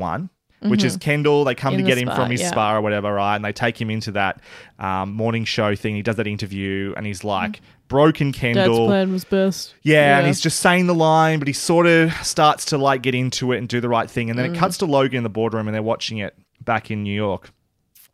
1 0.59 0.71
which 0.71 0.83
is 0.83 0.97
Mhm. 0.97 1.01
Kendall. 1.01 1.43
They 1.43 1.53
come 1.55 1.73
In 1.73 1.79
to 1.79 1.83
the 1.83 1.89
get 1.89 1.97
him 1.97 2.07
spa, 2.07 2.15
from 2.15 2.31
his 2.31 2.41
yeah. 2.41 2.49
spa 2.49 2.75
or 2.75 2.81
whatever, 2.81 3.13
right? 3.13 3.35
And 3.35 3.45
they 3.45 3.51
take 3.53 3.79
him 3.79 3.89
into 3.89 4.11
that 4.13 4.41
um, 4.79 5.13
morning 5.13 5.45
show 5.45 5.75
thing. 5.75 5.95
He 5.95 6.01
does 6.01 6.15
that 6.15 6.27
interview, 6.27 6.93
and 6.97 7.05
he's 7.05 7.23
like, 7.23 7.61
"Broken 7.87 8.31
Kendall. 8.31 8.63
Dad's 8.63 8.67
Kendall." 8.69 8.87
plan 8.87 9.11
was 9.11 9.23
best. 9.25 9.73
Yeah, 9.83 10.17
and 10.17 10.27
he's 10.27 10.41
just 10.41 10.59
saying 10.59 10.87
the 10.87 10.95
line, 10.95 11.39
but 11.39 11.47
he 11.47 11.53
sort 11.53 11.85
of 11.87 12.11
starts 12.25 12.65
to 12.65 12.77
like 12.77 13.01
get 13.03 13.13
into 13.15 13.51
it 13.51 13.57
and 13.59 13.67
do 13.67 13.79
the 13.81 13.89
right 13.89 14.09
thing. 14.09 14.29
And 14.29 14.37
then 14.37 14.51
Mm. 14.51 14.55
it 14.55 14.59
cuts 14.59 14.77
to 14.79 14.85
Logan 14.85 15.17
in 15.17 15.23
the 15.23 15.29
boardroom 15.29 15.67
and 15.67 15.75
they're 15.75 15.83
watching 15.83 16.17
it 16.17 16.35
back 16.63 16.89
in 16.91 17.03
New 17.03 17.13
York. 17.13 17.51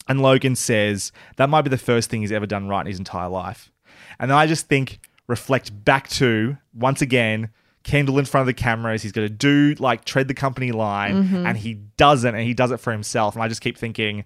And 0.08 0.22
Logan 0.22 0.56
says 0.58 1.12
that 1.38 1.50
might 1.50 1.62
be 1.62 1.70
the 1.70 1.78
first 1.78 2.10
thing 2.10 2.22
he's 2.22 2.32
ever 2.34 2.46
done 2.46 2.68
right 2.68 2.82
in 2.82 2.88
his 2.88 3.00
entire 3.00 3.30
life. 3.30 3.72
And 4.20 4.32
I 4.34 4.48
just 4.48 4.68
think, 4.68 5.00
reflect 5.28 5.86
back 5.86 6.10
to, 6.10 6.58
once 6.74 7.02
again, 7.02 7.50
Kendall 7.84 8.18
in 8.20 8.26
front 8.26 8.42
of 8.44 8.48
the 8.48 8.54
cameras. 8.54 9.02
He's 9.04 9.12
going 9.12 9.28
to 9.28 9.34
do 9.34 9.76
like 9.82 10.06
tread 10.06 10.28
the 10.28 10.34
company 10.34 10.72
line 10.72 11.28
Mhm. 11.28 11.46
and 11.48 11.58
he 11.58 11.74
doesn't, 11.98 12.34
and 12.34 12.44
he 12.46 12.54
does 12.54 12.72
it 12.72 12.78
for 12.80 12.92
himself. 12.92 13.36
And 13.36 13.44
I 13.44 13.48
just 13.48 13.62
keep 13.62 13.78
thinking, 13.78 14.24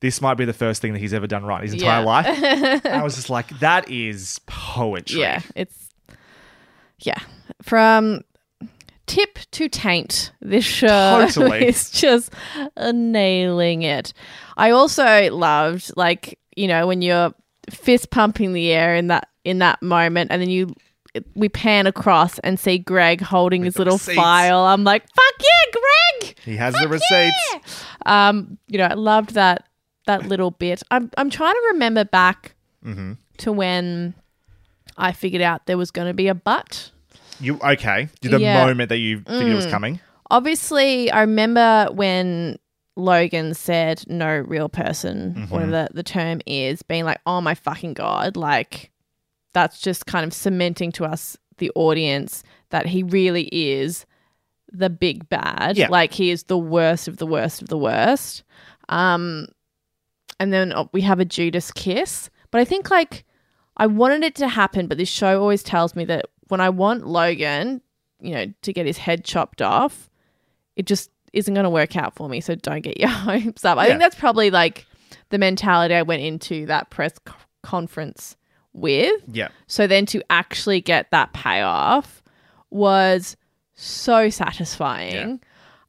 this 0.00 0.20
might 0.20 0.34
be 0.34 0.44
the 0.44 0.52
first 0.52 0.80
thing 0.82 0.92
that 0.92 0.98
he's 0.98 1.12
ever 1.14 1.26
done 1.26 1.44
right 1.44 1.62
his 1.62 1.72
entire 1.74 2.00
Yeah. 2.00 2.06
life. 2.06 2.26
And 2.84 2.94
I 2.94 3.02
was 3.02 3.14
just 3.16 3.30
like, 3.30 3.58
that 3.60 3.90
is 3.90 4.40
poetry. 4.46 5.20
Yeah, 5.20 5.40
it's 5.54 5.88
yeah. 7.00 7.18
From 7.62 8.22
tip 9.06 9.38
to 9.52 9.68
taint, 9.68 10.32
this 10.40 10.64
show 10.64 11.26
Totally. 11.30 11.66
is 11.68 11.90
just 11.90 12.32
nailing 12.92 13.82
it. 13.82 14.12
I 14.56 14.70
also 14.70 15.30
loved 15.30 15.92
like 15.96 16.38
you 16.56 16.68
know 16.68 16.86
when 16.86 17.02
you're 17.02 17.32
fist 17.70 18.10
pumping 18.10 18.52
the 18.52 18.70
air 18.72 18.94
in 18.96 19.08
that 19.08 19.28
in 19.44 19.58
that 19.58 19.82
moment, 19.82 20.30
and 20.30 20.40
then 20.42 20.50
you 20.50 20.74
we 21.34 21.48
pan 21.48 21.86
across 21.86 22.38
and 22.40 22.58
see 22.58 22.78
Greg 22.78 23.20
holding 23.20 23.62
his 23.64 23.78
little 23.78 23.94
receipts. 23.96 24.16
file. 24.16 24.60
I'm 24.66 24.84
like, 24.84 25.02
fuck 25.02 25.40
yeah, 25.40 25.80
Greg! 26.20 26.36
He 26.44 26.56
has 26.56 26.74
the 26.74 26.88
receipts. 26.88 27.84
Um, 28.04 28.58
you 28.68 28.78
know, 28.78 28.84
I 28.86 28.94
loved 28.94 29.34
that 29.34 29.66
that 30.06 30.26
little 30.28 30.50
bit. 30.52 30.82
I'm 30.90 31.10
I'm 31.18 31.30
trying 31.30 31.54
to 31.54 31.62
remember 31.72 32.04
back 32.04 32.54
Mm-hmm. 32.84 33.14
to 33.38 33.50
when 33.52 34.14
I 34.96 35.10
figured 35.12 35.42
out 35.42 35.66
there 35.66 35.76
was 35.76 35.90
going 35.90 36.06
to 36.06 36.14
be 36.14 36.28
a 36.28 36.34
but. 36.34 36.90
You 37.40 37.58
okay? 37.60 38.08
The 38.22 38.38
Yeah. 38.38 38.64
moment 38.64 38.88
that 38.90 38.98
you 38.98 39.18
figured 39.20 39.48
it 39.48 39.54
was 39.54 39.66
Mm. 39.66 39.70
coming. 39.70 40.00
Obviously, 40.30 41.10
I 41.10 41.20
remember 41.22 41.88
when 41.92 42.58
Logan 42.96 43.54
said 43.54 44.04
no 44.08 44.38
real 44.38 44.68
person, 44.68 45.34
Mhm. 45.36 45.50
whatever 45.50 45.70
the, 45.72 45.88
the 45.94 46.02
term 46.02 46.40
is, 46.46 46.82
being 46.82 47.04
like, 47.04 47.18
oh 47.26 47.40
my 47.40 47.54
fucking 47.54 47.94
God. 47.94 48.36
Like, 48.36 48.90
that's 49.56 49.80
just 49.80 50.04
kind 50.04 50.22
of 50.26 50.34
cementing 50.34 50.92
to 50.92 51.06
us, 51.06 51.34
the 51.56 51.72
audience, 51.74 52.42
that 52.68 52.84
he 52.84 53.02
really 53.02 53.48
is 53.52 54.04
the 54.70 54.90
big 54.90 55.26
bad. 55.30 55.78
Yeah. 55.78 55.88
Like, 55.88 56.12
he 56.12 56.28
is 56.30 56.42
the 56.42 56.58
worst 56.58 57.08
of 57.08 57.16
the 57.16 57.26
worst 57.26 57.62
of 57.62 57.68
the 57.68 57.78
worst. 57.78 58.42
Um, 58.90 59.46
and 60.38 60.52
then 60.52 60.72
uh, 60.74 60.84
we 60.92 61.00
have 61.00 61.20
a 61.20 61.24
Judas 61.24 61.70
kiss. 61.70 62.28
But 62.50 62.60
I 62.60 62.66
think, 62.66 62.90
like, 62.90 63.24
I 63.78 63.86
wanted 63.86 64.24
it 64.24 64.34
to 64.36 64.48
happen, 64.48 64.88
but 64.88 64.98
this 64.98 65.08
show 65.08 65.40
always 65.40 65.62
tells 65.62 65.96
me 65.96 66.04
that 66.04 66.26
when 66.48 66.60
I 66.60 66.68
want 66.68 67.06
Logan, 67.06 67.80
you 68.20 68.34
know, 68.34 68.52
to 68.60 68.72
get 68.74 68.84
his 68.84 68.98
head 68.98 69.24
chopped 69.24 69.62
off, 69.62 70.10
it 70.76 70.84
just 70.84 71.10
isn't 71.32 71.54
going 71.54 71.64
to 71.64 71.70
work 71.70 71.96
out 71.96 72.14
for 72.14 72.28
me. 72.28 72.42
So 72.42 72.54
don't 72.56 72.82
get 72.82 73.00
your 73.00 73.08
hopes 73.30 73.64
up. 73.64 73.78
I 73.78 73.84
Yeah. 73.84 73.88
think 73.92 74.00
that's 74.00 74.16
probably 74.16 74.50
like 74.50 74.84
the 75.30 75.38
mentality 75.38 75.94
I 75.94 76.02
went 76.02 76.20
into 76.22 76.66
that 76.66 76.90
press 76.90 77.14
c- 77.26 77.32
conference 77.62 78.36
with. 78.76 79.22
Yeah. 79.26 79.48
So 79.66 79.86
then 79.86 80.06
to 80.06 80.22
actually 80.30 80.80
get 80.80 81.10
that 81.10 81.32
payoff 81.32 82.22
was 82.70 83.36
so 83.74 84.30
satisfying. 84.30 85.40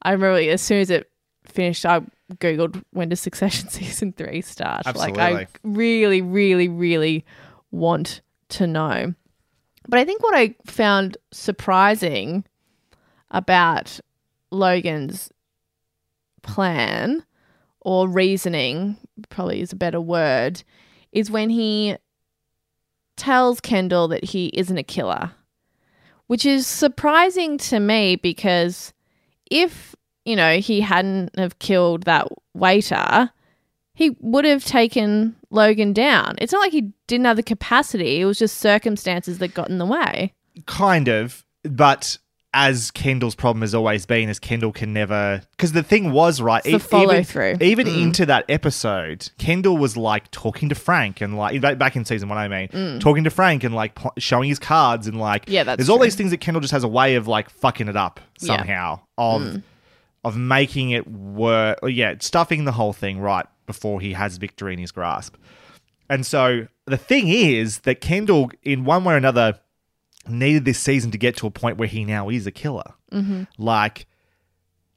I 0.02 0.12
remember 0.12 0.40
as 0.50 0.62
soon 0.62 0.80
as 0.80 0.90
it 0.90 1.10
finished, 1.44 1.84
I 1.86 2.00
googled 2.34 2.82
when 2.92 3.08
does 3.08 3.20
Succession 3.20 3.68
season 3.70 4.12
three 4.12 4.40
start. 4.40 4.86
Like 4.96 5.18
I 5.18 5.46
really, 5.62 6.22
really, 6.22 6.68
really 6.68 7.24
want 7.70 8.22
to 8.50 8.66
know. 8.66 9.14
But 9.88 9.98
I 9.98 10.04
think 10.04 10.22
what 10.22 10.34
I 10.34 10.54
found 10.66 11.16
surprising 11.30 12.44
about 13.30 14.00
Logan's 14.50 15.30
plan 16.42 17.24
or 17.80 18.08
reasoning, 18.08 18.96
probably 19.30 19.60
is 19.60 19.72
a 19.72 19.76
better 19.76 20.00
word, 20.00 20.62
is 21.12 21.30
when 21.30 21.48
he 21.48 21.96
tells 23.18 23.60
Kendall 23.60 24.08
that 24.08 24.24
he 24.24 24.46
isn't 24.54 24.78
a 24.78 24.82
killer, 24.82 25.32
which 26.26 26.46
is 26.46 26.66
surprising 26.66 27.58
to 27.58 27.80
me 27.80 28.16
because 28.16 28.92
if, 29.50 29.94
you 30.24 30.36
know, 30.36 30.58
he 30.58 30.80
hadn't 30.80 31.36
have 31.38 31.58
killed 31.58 32.04
that 32.04 32.28
waiter, 32.54 33.30
he 33.94 34.16
would 34.20 34.44
have 34.44 34.64
taken 34.64 35.36
Logan 35.50 35.92
down. 35.92 36.36
It's 36.38 36.52
not 36.52 36.60
like 36.60 36.72
he 36.72 36.92
didn't 37.06 37.26
have 37.26 37.36
the 37.36 37.42
capacity, 37.42 38.20
it 38.20 38.24
was 38.24 38.38
just 38.38 38.58
circumstances 38.58 39.38
that 39.38 39.54
got 39.54 39.68
in 39.68 39.78
the 39.78 39.86
way. 39.86 40.32
Kind 40.66 41.08
of, 41.08 41.44
but 41.64 42.18
as 42.60 42.90
Kendall's 42.90 43.36
problem 43.36 43.60
has 43.60 43.72
always 43.72 44.04
been, 44.04 44.28
is 44.28 44.40
Kendall 44.40 44.72
can 44.72 44.92
never 44.92 45.42
because 45.52 45.70
the 45.72 45.82
thing 45.84 46.10
was 46.10 46.40
right. 46.40 46.64
E- 46.66 46.70
even, 46.70 46.80
follow-through. 46.80 47.58
Even 47.60 47.86
Mm. 47.86 48.02
into 48.02 48.26
that 48.26 48.44
episode, 48.48 49.30
Kendall 49.38 49.78
was 49.78 49.96
like 49.96 50.28
talking 50.32 50.68
to 50.68 50.74
Frank 50.74 51.20
and 51.20 51.36
like 51.36 51.60
back 51.78 51.94
in 51.94 52.04
season 52.04 52.28
one. 52.28 52.36
I 52.36 52.48
mean, 52.48 52.68
Mm. 52.68 53.00
talking 53.00 53.22
to 53.24 53.30
Frank 53.30 53.62
and 53.62 53.74
like 53.76 53.96
showing 54.18 54.48
his 54.48 54.58
cards 54.58 55.06
and 55.06 55.20
like 55.20 55.44
Yeah, 55.46 55.62
that's 55.62 55.76
there's 55.78 55.88
all 55.88 56.00
these 56.00 56.16
things 56.16 56.32
that 56.32 56.38
Kendall 56.40 56.60
just 56.60 56.72
has 56.72 56.82
a 56.82 56.88
way 56.88 57.14
of 57.14 57.28
like 57.28 57.48
fucking 57.48 57.86
it 57.86 57.96
up 57.96 58.18
Yeah. 58.40 58.56
somehow 58.56 59.00
of 59.16 59.42
Mm. 59.42 59.62
of 60.24 60.36
making 60.36 60.90
it 60.90 61.08
work. 61.08 61.78
Yeah, 61.86 62.14
stuffing 62.18 62.64
the 62.64 62.72
whole 62.72 62.92
thing 62.92 63.20
right 63.20 63.46
before 63.66 64.00
he 64.00 64.14
has 64.14 64.36
victory 64.36 64.72
in 64.72 64.80
his 64.80 64.90
grasp. 64.90 65.36
And 66.10 66.26
so 66.26 66.66
the 66.86 66.96
thing 66.96 67.28
is 67.28 67.80
that 67.80 68.00
Kendall, 68.00 68.50
in 68.64 68.84
one 68.84 69.04
way 69.04 69.14
or 69.14 69.16
another, 69.16 69.60
needed 70.30 70.64
this 70.64 70.78
season 70.78 71.10
to 71.10 71.18
get 71.18 71.36
to 71.38 71.46
a 71.46 71.50
point 71.50 71.78
where 71.78 71.88
he 71.88 72.04
now 72.04 72.28
is 72.28 72.46
a 72.46 72.50
killer. 72.52 72.94
Mm-hmm. 73.12 73.44
Like, 73.58 74.06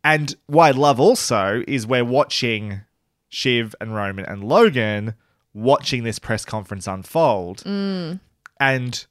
and 0.04 0.36
what 0.48 0.64
I 0.66 0.72
love 0.72 1.00
also 1.00 1.64
is 1.68 1.86
we're 1.86 2.06
watching 2.06 2.82
Shiv 3.30 3.76
and 3.80 3.94
Roman 3.96 4.26
and 4.26 4.44
Logan 4.44 5.14
watching 5.54 6.04
this 6.04 6.20
press 6.20 6.46
conference 6.46 6.88
unfold. 6.88 7.64
Mm. 7.66 8.20
And 8.60 9.06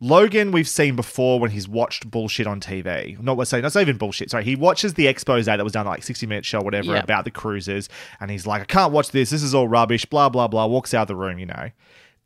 Logan, 0.00 0.52
we've 0.52 0.68
seen 0.68 0.94
before 0.96 1.40
when 1.40 1.50
he's 1.50 1.68
watched 1.68 2.08
bullshit 2.10 2.46
on 2.46 2.60
TV. 2.60 3.20
Not 3.20 3.36
what 3.36 3.48
saying, 3.48 3.62
that's 3.62 3.74
not 3.74 3.80
even 3.80 3.96
bullshit. 3.96 4.30
Sorry, 4.30 4.44
he 4.44 4.54
watches 4.54 4.94
the 4.94 5.08
expose 5.08 5.46
that 5.46 5.62
was 5.64 5.72
done 5.72 5.86
like 5.86 6.04
60 6.04 6.26
minute 6.26 6.44
show, 6.44 6.60
whatever, 6.60 6.92
Yep. 6.92 7.04
about 7.04 7.24
the 7.24 7.30
cruises, 7.32 7.88
and 8.20 8.30
he's 8.30 8.46
like, 8.46 8.62
I 8.62 8.64
can't 8.64 8.92
watch 8.92 9.10
this. 9.10 9.30
This 9.30 9.42
is 9.42 9.54
all 9.54 9.66
rubbish. 9.66 10.04
Blah 10.04 10.28
blah 10.28 10.46
blah. 10.46 10.66
Walks 10.66 10.94
out 10.94 11.02
of 11.02 11.08
the 11.08 11.16
room. 11.16 11.38
You 11.38 11.46
know, 11.46 11.70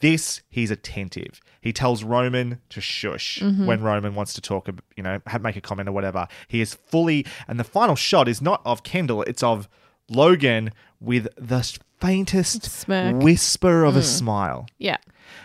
this 0.02 0.42
he's 0.50 0.70
attentive. 0.70 1.40
He 1.62 1.72
tells 1.72 2.04
Roman 2.04 2.60
to 2.68 2.80
shush 2.82 3.38
Mhm. 3.40 3.64
when 3.66 3.80
Roman 3.82 4.14
wants 4.14 4.34
to 4.34 4.40
talk. 4.42 4.68
You 4.96 5.02
know, 5.02 5.20
have, 5.26 5.40
make 5.42 5.56
a 5.56 5.60
comment 5.62 5.88
or 5.88 5.92
whatever. 5.92 6.28
He 6.48 6.60
is 6.60 6.74
fully, 6.74 7.24
and 7.48 7.58
the 7.58 7.64
final 7.64 7.96
shot 7.96 8.28
is 8.28 8.42
not 8.42 8.60
of 8.66 8.82
Kendall. 8.82 9.22
It's 9.22 9.42
of 9.42 9.68
Logan 10.10 10.72
with 11.00 11.26
the 11.36 11.62
faintest 12.00 12.64
Smirk. 12.64 13.22
whisper 13.22 13.84
of 13.84 13.96
a 13.96 14.00
Mm. 14.00 14.04
smile 14.18 14.66
Yeah. 14.78 14.96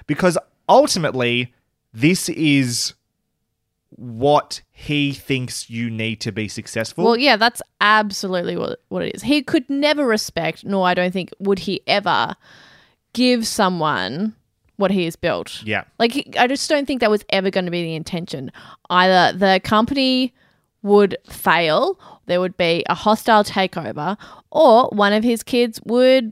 because 0.08 0.38
ultimately 0.68 1.54
this 1.94 2.28
is 2.30 2.94
what 3.96 4.62
he 4.72 5.14
thinks 5.14 5.70
you 5.70 5.90
need 5.90 6.20
to 6.22 6.32
be 6.32 6.48
successful. 6.48 7.04
Well, 7.06 7.18
yeah, 7.18 7.38
that's 7.38 7.62
absolutely 7.82 8.58
what 8.58 8.80
what 8.90 9.04
it 9.04 9.16
is. 9.16 9.24
He 9.24 9.42
could 9.42 9.70
never 9.70 10.06
respect, 10.06 10.66
nor 10.66 10.86
I 10.88 10.94
don't 10.94 11.12
think 11.14 11.30
would 11.40 11.60
he 11.60 11.82
ever 11.88 12.36
give 13.14 13.48
someone 13.48 14.36
what 14.78 14.92
he 14.92 15.06
has 15.06 15.16
built. 15.16 15.62
Yeah. 15.64 15.84
Like 16.00 16.12
he- 16.14 16.34
I 16.38 16.48
just 16.48 16.70
don't 16.70 16.86
think 16.88 17.02
that 17.02 17.12
was 17.12 17.24
ever 17.30 17.50
going 17.52 17.66
to 17.66 17.72
be 17.72 17.84
the 17.84 17.96
intention. 17.96 18.52
Either 18.90 19.38
the 19.38 19.60
company 19.64 20.34
would 20.84 21.18
fail, 21.30 22.00
there 22.28 22.40
would 22.40 22.56
be 22.58 22.84
a 22.88 22.94
hostile 22.96 23.44
takeover, 23.44 24.18
or 24.52 24.88
one 24.90 25.14
of 25.14 25.24
his 25.24 25.44
kids 25.44 25.82
would 25.86 26.32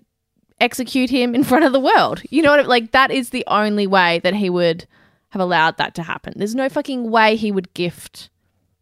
execute 0.62 1.10
him 1.10 1.36
in 1.36 1.44
front 1.44 1.66
of 1.66 1.74
the 1.74 1.80
world. 1.80 2.22
You 2.30 2.42
know 2.42 2.52
what? 2.52 2.62
I- 2.62 2.64
Like 2.64 2.92
that 2.92 3.12
is 3.12 3.30
the 3.32 3.44
only 3.48 3.88
way 3.88 4.20
that 4.20 4.34
he 4.36 4.50
would 4.50 4.86
have 5.30 5.42
allowed 5.42 5.78
that 5.78 5.96
to 5.96 6.04
happen. 6.04 6.34
There's 6.38 6.56
no 6.56 6.70
fucking 6.70 7.12
way 7.12 7.36
he 7.36 7.52
would 7.52 7.74
gift 7.74 8.30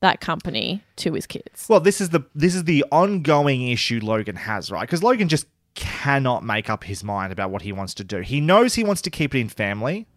that 0.01 0.19
company 0.19 0.83
to 0.97 1.13
his 1.13 1.25
kids. 1.25 1.65
Well, 1.69 1.79
this 1.79 2.01
is 2.01 2.09
the 2.09 2.21
this 2.35 2.53
is 2.53 2.65
the 2.65 2.83
ongoing 2.91 3.69
issue 3.69 4.01
Logan 4.03 4.35
has, 4.35 4.69
right? 4.69 4.81
Because 4.81 5.01
Logan 5.01 5.29
just 5.29 5.47
cannot 5.75 6.43
make 6.43 6.69
up 6.69 6.83
his 6.83 7.03
mind 7.03 7.31
about 7.33 7.49
what 7.51 7.61
he 7.63 7.71
wants 7.71 7.93
to 7.95 8.03
do. 8.03 8.19
He 8.19 8.39
knows 8.41 8.75
he 8.75 8.83
wants 8.83 9.01
to 9.03 9.09
keep 9.09 9.33
it 9.33 9.39
in 9.39 9.49
family 9.49 10.07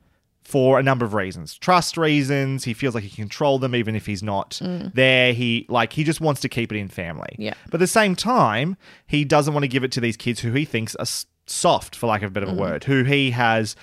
for 0.42 0.78
a 0.78 0.82
number 0.82 1.04
of 1.04 1.12
reasons. 1.14 1.56
Trust 1.58 1.96
reasons, 1.96 2.64
he 2.64 2.72
feels 2.74 2.94
like 2.94 3.02
he 3.02 3.10
can 3.10 3.24
control 3.24 3.58
them 3.58 3.74
even 3.74 3.96
if 3.96 4.06
he's 4.06 4.22
not 4.22 4.60
Mm. 4.62 4.92
there. 4.94 5.32
He 5.32 5.66
like 5.68 5.92
he 5.94 6.04
just 6.04 6.20
wants 6.20 6.40
to 6.42 6.48
keep 6.48 6.70
it 6.72 6.76
in 6.78 6.88
family. 6.88 7.34
Yeah. 7.38 7.54
But 7.66 7.74
at 7.74 7.80
the 7.80 7.86
same 7.86 8.14
time, 8.14 8.76
he 9.06 9.24
doesn't 9.24 9.52
want 9.54 9.64
to 9.64 9.68
give 9.68 9.82
it 9.82 9.90
to 9.92 10.00
these 10.00 10.16
kids 10.16 10.40
who 10.40 10.52
he 10.52 10.64
thinks 10.64 10.94
are 10.96 11.06
soft 11.46 11.96
for 11.96 12.06
lack 12.06 12.22
of 12.22 12.30
a 12.30 12.32
better 12.32 12.46
Mhm. 12.46 12.56
word, 12.56 12.84
who 12.84 13.02
he 13.04 13.30
has 13.32 13.74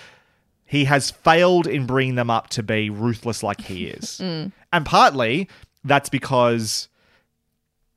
he 0.65 0.86
has 0.86 1.12
failed 1.12 1.67
in 1.67 1.86
bringing 1.86 2.15
them 2.15 2.29
up 2.29 2.49
to 2.49 2.63
be 2.63 2.89
ruthless 2.89 3.43
like 3.43 3.62
he 3.62 3.86
is. 3.97 4.19
Mm. 4.23 4.51
And 4.71 4.86
partly 4.86 5.49
that's 5.83 6.09
because 6.09 6.88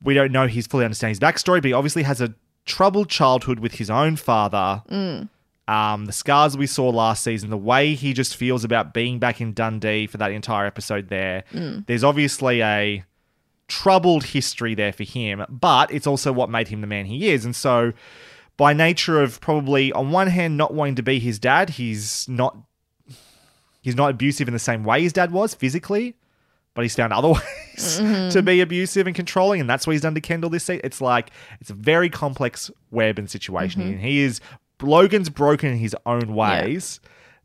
we 0.03 0.13
don't 0.13 0.33
know 0.33 0.47
he's 0.47 0.67
fully 0.67 0.85
understand 0.85 1.11
his 1.11 1.21
backstory, 1.21 1.57
but 1.63 1.67
he 1.67 1.73
obviously 1.73 2.03
has 2.03 2.21
a 2.21 2.35
troubled 2.67 3.09
childhood 3.09 3.61
with 3.61 3.75
his 3.75 3.89
own 3.89 4.17
father. 4.17 4.83
Mm. 4.91 5.29
Um, 5.69 6.05
the 6.05 6.13
scars 6.13 6.57
we 6.57 6.67
saw 6.67 6.91
last 6.91 7.25
season, 7.25 7.51
the 7.51 7.57
way 7.57 7.95
he 7.95 8.13
just 8.13 8.37
feels 8.37 8.63
about 8.63 8.93
being 8.95 9.19
back 9.19 9.41
in 9.41 9.53
Dundee 9.53 10.07
for 10.07 10.19
that 10.19 10.31
entire 10.31 10.67
episode 10.67 11.09
there. 11.09 11.45
Mm. 11.53 11.87
There's 11.87 12.05
obviously 12.05 12.63
a 12.63 13.05
troubled 13.69 14.25
history 14.25 14.75
there 14.75 14.93
for 14.93 15.03
him, 15.03 15.45
but 15.49 15.91
it's 15.91 16.07
also 16.07 16.33
what 16.33 16.51
made 16.51 16.69
him 16.69 16.83
the 16.83 16.87
man 16.87 17.07
he 17.07 17.31
is. 17.31 17.45
And 17.45 17.57
so, 17.57 17.93
by 18.57 18.73
nature 18.73 19.21
of 19.21 19.41
probably, 19.41 19.93
on 19.93 20.11
one 20.11 20.29
hand, 20.29 20.57
not 20.57 20.73
wanting 20.73 20.95
to 20.97 21.03
be 21.03 21.19
his 21.19 21.39
dad, 21.39 21.71
he's 21.71 22.29
not 22.29 22.57
he's 23.83 23.97
not 23.97 24.11
abusive 24.11 24.49
in 24.49 24.55
the 24.55 24.61
same 24.61 24.85
way 24.85 25.03
his 25.03 25.13
dad 25.13 25.33
was 25.33 25.55
physically, 25.55 26.15
but 26.77 26.83
he's 26.85 26.95
found 26.95 27.13
other 27.13 27.29
ways 27.33 27.43
Mhm. 28.01 28.31
to 28.33 28.43
be 28.43 28.61
abusive 28.61 29.07
and 29.09 29.17
controlling, 29.17 29.61
and 29.61 29.69
that's 29.69 29.87
what 29.87 29.95
he's 29.95 30.03
done 30.03 30.15
to 30.15 30.21
Kendall 30.21 30.51
this 30.51 30.63
season. 30.65 30.83
It's 30.85 31.01
like 31.01 31.31
it's 31.61 31.71
a 31.71 31.75
very 31.75 32.09
complex 32.09 32.71
web 32.93 33.19
and 33.19 33.29
situation, 33.29 33.83
Mhm. 33.83 33.87
and 33.93 34.01
he 34.01 34.21
is 34.21 34.41
Logan's 34.81 35.29
broken 35.31 35.71
in 35.73 35.79
his 35.79 35.97
own 36.07 36.35
ways. 36.35 37.01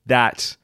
That 0.06 0.58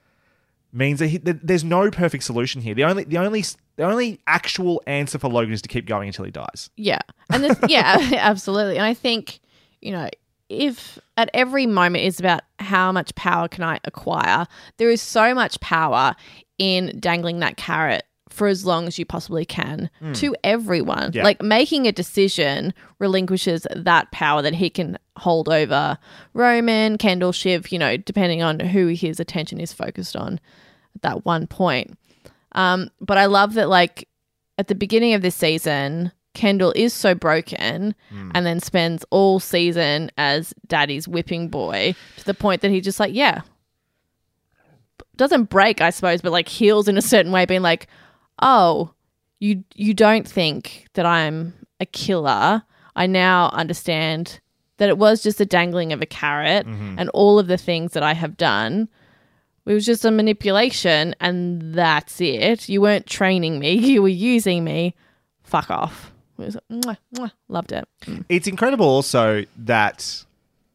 means 0.74 1.00
that, 1.00 1.08
he, 1.08 1.18
that 1.20 1.46
there's 1.48 1.64
no 1.64 1.90
perfect 1.90 2.24
solution 2.24 2.62
here. 2.62 2.76
The 2.76 2.84
only 2.84 3.04
the 3.06 3.18
only 3.18 3.44
the 3.78 3.84
only 3.84 4.20
actual 4.28 4.82
answer 4.88 5.18
for 5.20 5.30
Logan 5.30 5.54
is 5.54 5.62
to 5.62 5.70
keep 5.70 5.86
going 5.86 6.08
until 6.10 6.26
he 6.26 6.32
dies. 6.32 6.70
Yeah. 6.76 7.00
And 7.32 7.44
this, 7.44 7.58
yeah, 7.68 7.98
absolutely. 8.18 8.78
And 8.78 8.86
I 8.86 8.94
think, 8.94 9.40
you 9.82 9.92
know, 9.92 10.10
if 10.50 10.98
at 11.16 11.30
every 11.34 11.66
moment 11.68 12.04
is 12.06 12.20
about 12.20 12.42
how 12.60 12.92
much 12.92 13.14
power 13.16 13.48
can 13.48 13.64
I 13.64 13.80
acquire, 13.86 14.48
there 14.78 14.90
is 14.90 15.02
so 15.02 15.34
much 15.36 15.60
power 15.60 16.16
in 16.58 16.98
dangling 17.00 17.40
that 17.40 17.56
carrot 17.58 18.04
for 18.38 18.48
as 18.48 18.66
long 18.66 18.86
as 18.88 19.00
you 19.00 19.06
possibly 19.06 19.44
can 19.46 19.90
Mm. 20.02 20.16
to 20.18 20.36
everyone. 20.44 21.12
Yeah. 21.14 21.24
Like 21.24 21.42
making 21.42 21.88
a 21.88 21.92
decision 21.92 22.74
relinquishes 23.00 23.66
that 23.76 24.12
power 24.12 24.42
that 24.44 24.54
he 24.54 24.70
can 24.70 24.98
hold 25.18 25.50
over 25.50 25.98
Roman, 26.34 26.98
Kendall, 27.00 27.32
Shiv, 27.32 27.72
you 27.72 27.80
know, 27.80 27.98
depending 27.98 28.44
on 28.44 28.60
who 28.60 28.88
his 28.88 29.20
attention 29.20 29.60
is 29.60 29.74
focused 29.74 30.16
on 30.16 30.40
at 30.96 31.02
that 31.02 31.26
one 31.26 31.48
point. 31.48 31.98
Um, 32.54 32.90
but 33.02 33.18
I 33.18 33.26
love 33.26 33.56
that, 33.56 33.70
like, 33.70 34.08
at 34.60 34.68
the 34.68 34.76
beginning 34.76 35.14
of 35.16 35.22
this 35.24 35.36
season, 35.36 36.12
Kendall 36.34 36.74
is 36.76 36.94
so 36.94 37.16
broken 37.16 37.96
and 38.12 38.46
then 38.46 38.60
spends 38.60 39.04
all 39.10 39.40
season 39.40 40.12
as 40.18 40.54
daddy's 40.68 41.08
whipping 41.08 41.48
boy 41.50 41.96
to 42.18 42.26
the 42.26 42.34
point 42.36 42.62
that 42.62 42.70
he 42.70 42.80
just, 42.82 43.00
like, 43.00 43.14
yeah, 43.14 43.42
doesn't 45.16 45.46
break, 45.46 45.82
I 45.82 45.90
suppose, 45.90 46.22
but 46.22 46.32
like 46.32 46.48
heals 46.48 46.88
in 46.88 46.98
a 46.98 47.02
certain 47.02 47.32
way, 47.32 47.46
being 47.46 47.62
like, 47.64 47.88
oh, 48.42 48.92
you 49.40 49.64
you 49.76 49.94
don't 49.94 50.28
think 50.28 50.88
that 50.94 51.06
I'm 51.06 51.54
a 51.80 51.86
killer. 51.86 52.64
I 52.96 53.06
now 53.08 53.50
understand 53.50 54.40
that 54.78 54.90
it 54.90 54.98
was 54.98 55.22
just 55.24 55.40
a 55.42 55.46
dangling 55.46 55.94
of 55.94 56.02
a 56.02 56.06
carrot 56.06 56.66
Mhm. 56.68 56.96
and 56.98 57.10
all 57.10 57.40
of 57.40 57.48
the 57.48 57.58
things 57.58 57.94
that 57.94 58.04
I 58.04 58.14
have 58.14 58.38
done. 58.38 58.90
It 59.66 59.74
was 59.74 59.86
just 59.86 60.06
a 60.06 60.12
manipulation 60.12 61.14
and 61.20 61.74
that's 61.74 62.22
it. 62.22 62.70
You 62.70 62.82
weren't 62.82 63.06
training 63.06 63.60
me, 63.60 63.74
you 63.94 64.02
were 64.02 64.08
using 64.08 64.64
me. 64.64 64.96
Fuck 65.44 65.70
off. 65.70 66.12
It 66.40 66.46
was, 66.46 66.58
mwah, 66.72 66.98
mwah, 67.16 67.32
loved 67.50 67.72
it. 67.72 67.88
Mm. 68.06 68.24
It's 68.30 68.48
incredible 68.48 68.86
also 68.88 69.46
that 69.58 70.24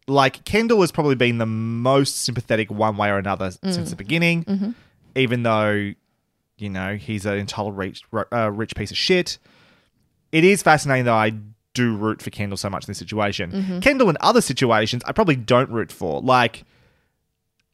like 0.09 0.45
Kendall 0.45 0.81
has 0.81 0.91
probably 0.93 1.15
been 1.15 1.39
the 1.39 1.47
most 1.47 2.17
sympathetic 2.25 2.71
one 2.71 2.97
way 2.97 3.09
or 3.09 3.19
another 3.19 3.51
since 3.53 3.79
Mm. 3.79 3.91
the 3.91 3.97
beginning, 3.97 4.45
Mhm. 4.45 4.75
even 5.15 5.43
though 5.45 5.93
you 6.63 6.71
know 6.71 6.97
he's 6.97 7.27
an 7.27 7.35
entitled 7.39 7.77
rich, 7.77 8.03
uh, 8.33 8.51
rich 8.51 8.75
piece 8.75 8.91
of 8.91 8.97
shit. 8.97 9.39
It 10.31 10.45
is 10.45 10.63
fascinating 10.63 11.05
that 11.07 11.13
I 11.15 11.33
do 11.75 11.97
root 11.97 12.23
for 12.23 12.31
Kendall 12.31 12.57
so 12.57 12.71
much 12.71 12.85
in 12.85 12.89
this 12.91 12.99
situation. 12.99 13.51
Mhm. 13.51 13.83
Kendall 13.83 14.09
in 14.11 14.17
other 14.21 14.41
situations 14.41 15.03
I 15.07 15.13
probably 15.13 15.37
don't 15.37 15.71
root 15.71 15.91
for, 15.91 16.21
like, 16.23 16.65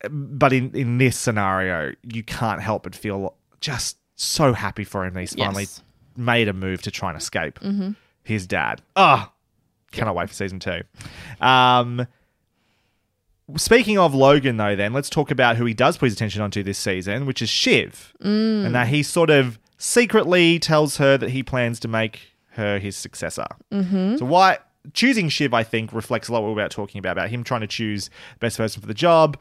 but 0.09 0.53
in 0.53 0.71
in 0.75 0.99
this 0.99 1.17
scenario 1.17 1.93
you 2.03 2.23
can't 2.23 2.63
help 2.63 2.85
but 2.85 2.95
feel 2.95 3.35
just 3.61 3.97
so 4.17 4.53
happy 4.53 4.85
for 4.85 5.05
him 5.05 5.17
he's 5.17 5.35
finally 5.35 5.65
Yes. 5.65 5.83
made 6.17 6.49
a 6.49 6.53
move 6.53 6.83
to 6.83 6.91
try 6.91 7.11
and 7.11 7.19
escape 7.19 7.59
Mhm. 7.61 7.97
his 8.23 8.47
dad. 8.47 8.81
Ah, 8.97 9.33
cannot 9.93 10.15
wait 10.15 10.29
for 10.29 10.35
season 10.35 10.59
two. 10.61 10.83
Um, 11.41 12.07
speaking 13.57 13.99
of 13.99 14.15
Logan, 14.15 14.57
though, 14.57 14.77
then 14.77 14.93
let's 14.93 15.09
talk 15.11 15.31
about 15.31 15.57
who 15.57 15.65
he 15.65 15.75
does 15.75 15.97
put 15.97 16.07
his 16.07 16.15
attention 16.15 16.43
onto 16.43 16.63
this 16.63 16.79
season, 16.79 17.27
which 17.27 17.41
is 17.43 17.49
Shiv, 17.49 18.13
Mm. 18.23 18.67
and 18.67 18.75
that 18.75 18.89
he 18.89 19.03
sort 19.03 19.31
of 19.31 19.59
secretly 19.79 20.59
tells 20.59 20.97
her 20.99 21.17
that 21.19 21.31
he 21.31 21.43
plans 21.43 21.81
to 21.81 21.89
make 21.89 22.21
her 22.53 22.79
his 22.79 22.97
successor. 22.97 23.47
Mhm. 23.73 24.19
So 24.19 24.25
why 24.25 24.59
choosing 24.93 25.29
Shiv, 25.29 25.55
I 25.55 25.63
think, 25.63 25.93
reflects 25.93 26.29
a 26.29 26.33
lot 26.33 26.43
what 26.43 26.49
we're 26.55 26.61
about 26.61 26.71
talking 26.71 26.99
about 26.99 27.13
about 27.13 27.31
him 27.31 27.45
trying 27.45 27.61
to 27.61 27.67
choose 27.67 28.07
the 28.09 28.39
best 28.41 28.57
person 28.57 28.81
for 28.81 28.87
the 28.89 28.95
job. 28.95 29.37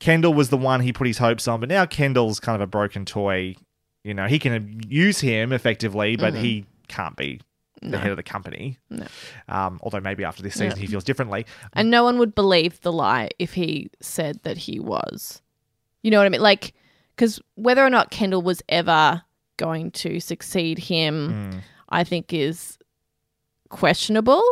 Kendall 0.00 0.34
was 0.34 0.50
the 0.50 0.56
one 0.56 0.80
he 0.80 0.92
put 0.92 1.06
his 1.06 1.18
hopes 1.18 1.48
on, 1.48 1.60
but 1.60 1.68
now 1.68 1.84
Kendall's 1.86 2.38
kind 2.40 2.54
of 2.54 2.60
a 2.60 2.66
broken 2.66 3.04
toy. 3.04 3.56
You 4.04 4.14
know, 4.14 4.26
he 4.26 4.38
can 4.38 4.80
use 4.88 5.20
him 5.20 5.52
effectively, 5.52 6.16
but 6.16 6.34
Mhm. 6.34 6.40
he 6.40 6.64
can't 6.88 7.16
be 7.16 7.40
the 7.82 7.88
No. 7.88 7.98
head 7.98 8.10
of 8.10 8.16
the 8.16 8.22
company. 8.22 8.78
No. 8.90 9.06
Um, 9.48 9.78
although 9.82 10.00
maybe 10.00 10.24
after 10.24 10.42
this 10.42 10.54
season 10.54 10.70
Yeah. 10.70 10.76
he 10.76 10.86
feels 10.86 11.04
differently. 11.04 11.46
And 11.74 11.90
no 11.90 12.04
one 12.04 12.18
would 12.18 12.34
believe 12.34 12.80
the 12.80 12.92
lie 12.92 13.30
if 13.38 13.54
he 13.54 13.90
said 14.00 14.40
that 14.42 14.56
he 14.56 14.78
was. 14.80 15.42
You 16.02 16.10
know 16.10 16.18
what 16.18 16.26
I 16.26 16.28
mean? 16.30 16.40
Like, 16.40 16.74
because 17.16 17.40
whether 17.56 17.84
or 17.84 17.90
not 17.90 18.10
Kendall 18.10 18.42
was 18.42 18.62
ever 18.68 19.22
going 19.56 19.90
to 19.90 20.20
succeed 20.20 20.78
him, 20.78 21.50
Mm. 21.52 21.60
I 21.88 22.04
think 22.04 22.32
is 22.32 22.78
questionable. 23.68 24.42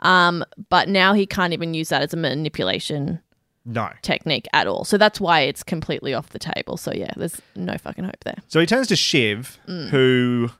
Um, 0.00 0.44
but 0.68 0.88
now 0.88 1.12
he 1.14 1.26
can't 1.26 1.52
even 1.52 1.74
use 1.74 1.88
that 1.88 2.02
as 2.02 2.12
a 2.12 2.16
manipulation 2.16 3.20
No. 3.64 3.90
technique 4.02 4.46
at 4.52 4.66
all. 4.66 4.84
So 4.84 4.98
that's 4.98 5.20
why 5.20 5.40
it's 5.40 5.62
completely 5.62 6.14
off 6.14 6.30
the 6.30 6.38
table. 6.38 6.76
So 6.76 6.92
yeah, 6.92 7.10
there's 7.16 7.40
no 7.54 7.76
fucking 7.78 8.04
hope 8.04 8.22
there. 8.24 8.36
So 8.48 8.60
he 8.60 8.66
turns 8.66 8.88
to 8.88 8.96
Shiv, 8.96 9.58
Mm. 9.66 9.88
who 9.88 10.50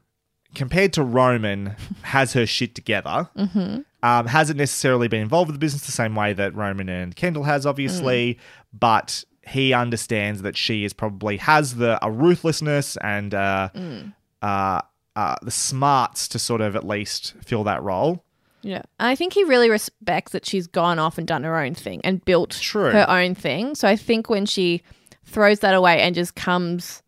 compared 0.57 0.93
to 0.95 1.03
Roman, 1.05 1.77
has 2.03 2.33
her 2.33 2.47
shit 2.47 2.75
together. 2.75 3.29
Mm-hmm. 3.39 3.81
Um, 4.03 4.27
hasn't 4.27 4.59
necessarily 4.59 5.07
been 5.09 5.21
involved 5.23 5.49
with 5.49 5.55
the 5.55 5.61
business 5.61 5.87
the 5.87 5.93
same 5.93 6.15
way 6.17 6.33
that 6.33 6.55
Roman 6.55 6.89
and 6.89 7.15
Kendall 7.15 7.45
has, 7.45 7.65
obviously, 7.67 8.35
Mm. 8.35 8.39
but 8.79 9.25
he 9.47 9.73
understands 9.73 10.43
that 10.43 10.57
she 10.57 10.85
is 10.85 10.93
probably 10.93 11.37
has 11.37 11.77
the 11.77 12.05
a 12.05 12.11
ruthlessness 12.11 12.97
and 13.03 13.33
uh, 13.35 13.69
Mm. 13.75 14.13
uh, 14.43 14.81
uh, 15.15 15.37
the 15.43 15.51
smarts 15.53 16.27
to 16.29 16.39
sort 16.39 16.61
of 16.61 16.75
at 16.77 16.85
least 16.85 17.35
fill 17.45 17.63
that 17.65 17.83
role. 17.83 18.25
Yeah. 18.63 18.83
And 18.99 19.09
I 19.09 19.15
think 19.15 19.33
he 19.35 19.45
really 19.45 19.71
respects 19.71 20.33
that 20.33 20.45
she's 20.45 20.67
gone 20.67 20.99
off 20.99 21.19
and 21.19 21.27
done 21.27 21.45
her 21.45 21.57
own 21.59 21.75
thing 21.75 22.01
and 22.05 22.25
built 22.25 22.51
True. 22.51 22.91
her 22.91 23.09
own 23.09 23.35
thing. 23.35 23.75
So 23.77 23.87
I 23.89 23.95
think 23.97 24.29
when 24.29 24.45
she 24.47 24.83
throws 25.25 25.61
that 25.61 25.75
away 25.75 26.01
and 26.01 26.15
just 26.15 26.35
comes 26.35 27.03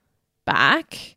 back, 0.46 1.16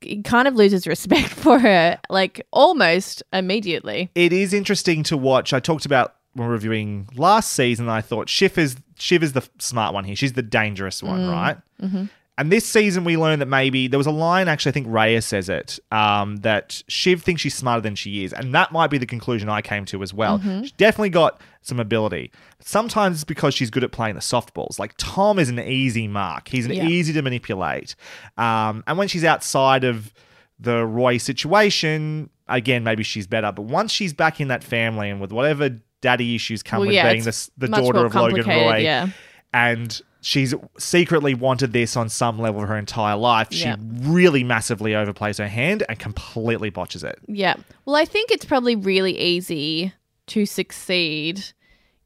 he 0.00 0.22
kind 0.22 0.46
of 0.48 0.54
loses 0.54 0.86
respect 0.86 1.28
for 1.44 1.58
her, 1.58 1.98
like 2.08 2.46
almost 2.52 3.22
immediately. 3.32 4.10
It 4.14 4.32
is 4.32 4.52
interesting 4.52 5.02
to 5.04 5.16
watch. 5.16 5.52
I 5.52 5.60
talked 5.60 5.86
about 5.86 6.14
when 6.34 6.48
reviewing 6.48 7.08
last 7.14 7.52
season. 7.52 7.88
I 7.88 8.00
thought 8.00 8.28
Shiv 8.28 8.56
is 8.58 8.76
Shiv 8.98 9.22
is 9.22 9.32
the 9.32 9.46
smart 9.58 9.94
one 9.94 10.04
here. 10.04 10.16
She's 10.16 10.34
the 10.34 10.42
dangerous 10.42 11.02
one, 11.02 11.20
Mm. 11.20 11.32
right? 11.32 11.56
Mm-hmm. 11.82 12.04
And 12.38 12.50
this 12.50 12.64
season, 12.64 13.04
we 13.04 13.18
learned 13.18 13.42
that 13.42 13.46
maybe 13.46 13.86
there 13.86 13.98
was 13.98 14.06
a 14.06 14.10
line. 14.10 14.48
Actually, 14.48 14.70
I 14.70 14.72
think 14.72 14.86
Rhea 14.88 15.20
says 15.20 15.50
it 15.50 15.78
um, 15.92 16.36
that 16.38 16.82
Shiv 16.88 17.22
thinks 17.22 17.42
she's 17.42 17.54
smarter 17.54 17.82
than 17.82 17.94
she 17.96 18.24
is, 18.24 18.32
and 18.32 18.54
that 18.54 18.72
might 18.72 18.88
be 18.88 18.96
the 18.96 19.04
conclusion 19.04 19.50
I 19.50 19.60
came 19.60 19.84
to 19.86 20.02
as 20.02 20.14
well. 20.14 20.38
Mhm. 20.38 20.62
She's 20.62 20.72
definitely 20.72 21.10
got 21.10 21.38
some 21.62 21.78
ability. 21.78 22.30
Sometimes 22.60 23.16
it's 23.16 23.24
because 23.24 23.54
she's 23.54 23.70
good 23.70 23.84
at 23.84 23.92
playing 23.92 24.14
the 24.14 24.20
softballs. 24.20 24.78
Like 24.78 24.94
Tom 24.96 25.38
is 25.38 25.48
an 25.48 25.58
easy 25.60 26.08
mark. 26.08 26.48
He's 26.48 26.66
an 26.66 26.72
Yeah. 26.72 26.86
easy 26.86 27.12
to 27.12 27.22
manipulate. 27.22 27.94
Um, 28.38 28.82
and 28.86 28.96
when 28.96 29.08
she's 29.08 29.24
outside 29.24 29.84
of 29.84 30.12
the 30.58 30.84
Roy 30.86 31.18
situation, 31.18 32.30
again, 32.48 32.82
maybe 32.84 33.02
she's 33.02 33.26
better. 33.26 33.52
But 33.52 33.62
once 33.62 33.92
she's 33.92 34.12
back 34.12 34.40
in 34.40 34.48
that 34.48 34.64
family 34.64 35.10
and 35.10 35.20
with 35.20 35.32
whatever 35.32 35.70
daddy 36.00 36.34
issues 36.34 36.62
come 36.62 36.80
Well, 36.80 36.86
with 36.88 36.94
yeah, 36.94 37.12
being 37.12 37.24
the, 37.24 37.50
the 37.58 37.68
daughter 37.68 38.06
of 38.06 38.14
Logan 38.14 38.46
Roy, 38.46 38.78
yeah. 38.78 39.08
and 39.52 40.00
she's 40.22 40.54
secretly 40.78 41.34
wanted 41.34 41.72
this 41.72 41.96
on 41.96 42.08
some 42.08 42.38
level 42.38 42.62
of 42.62 42.68
her 42.68 42.76
entire 42.78 43.16
life. 43.16 43.48
She 43.50 43.70
really 44.00 44.44
massively 44.44 44.92
overplays 44.92 45.38
her 45.38 45.48
hand 45.48 45.82
and 45.88 45.98
completely 45.98 46.70
botches 46.70 47.04
it. 47.04 47.18
Yeah. 47.26 47.54
Well, 47.84 47.96
I 47.96 48.04
think 48.04 48.30
it's 48.30 48.44
probably 48.44 48.76
really 48.76 49.18
easy 49.18 49.92
to 50.30 50.46
succeed 50.46 51.42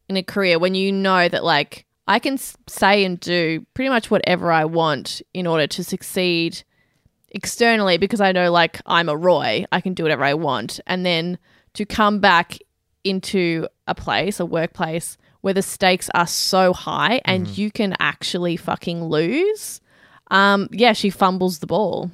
in 0.08 0.16
a 0.16 0.22
career 0.22 0.58
when 0.58 0.74
you 0.74 0.92
know 0.92 1.28
that, 1.28 1.44
like, 1.44 1.86
I 2.06 2.18
can 2.18 2.36
say 2.36 3.04
and 3.04 3.18
do 3.18 3.64
pretty 3.72 3.88
much 3.88 4.10
whatever 4.10 4.52
I 4.52 4.66
want 4.66 5.22
in 5.32 5.46
order 5.46 5.66
to 5.68 5.82
succeed 5.82 6.62
externally 7.30 7.96
because 7.96 8.20
I 8.20 8.32
know, 8.32 8.52
like, 8.52 8.80
I'm 8.84 9.08
a 9.08 9.16
Roy. 9.16 9.64
I 9.72 9.80
can 9.80 9.94
do 9.94 10.02
whatever 10.02 10.24
I 10.24 10.34
want. 10.34 10.80
And 10.86 11.06
then 11.06 11.38
to 11.72 11.86
come 11.86 12.20
back 12.20 12.58
into 13.04 13.66
a 13.86 13.94
place, 13.94 14.38
a 14.40 14.46
workplace, 14.46 15.16
where 15.40 15.54
the 15.54 15.62
stakes 15.62 16.08
are 16.14 16.26
so 16.26 16.72
high 16.72 17.20
and 17.24 17.46
Mm-hmm. 17.46 17.60
you 17.60 17.70
can 17.70 17.96
actually 18.00 18.56
fucking 18.56 19.04
lose. 19.04 19.80
Um, 20.30 20.68
yeah, 20.72 20.92
she 20.94 21.10
fumbles 21.10 21.58
the 21.58 21.66
ball. 21.66 22.10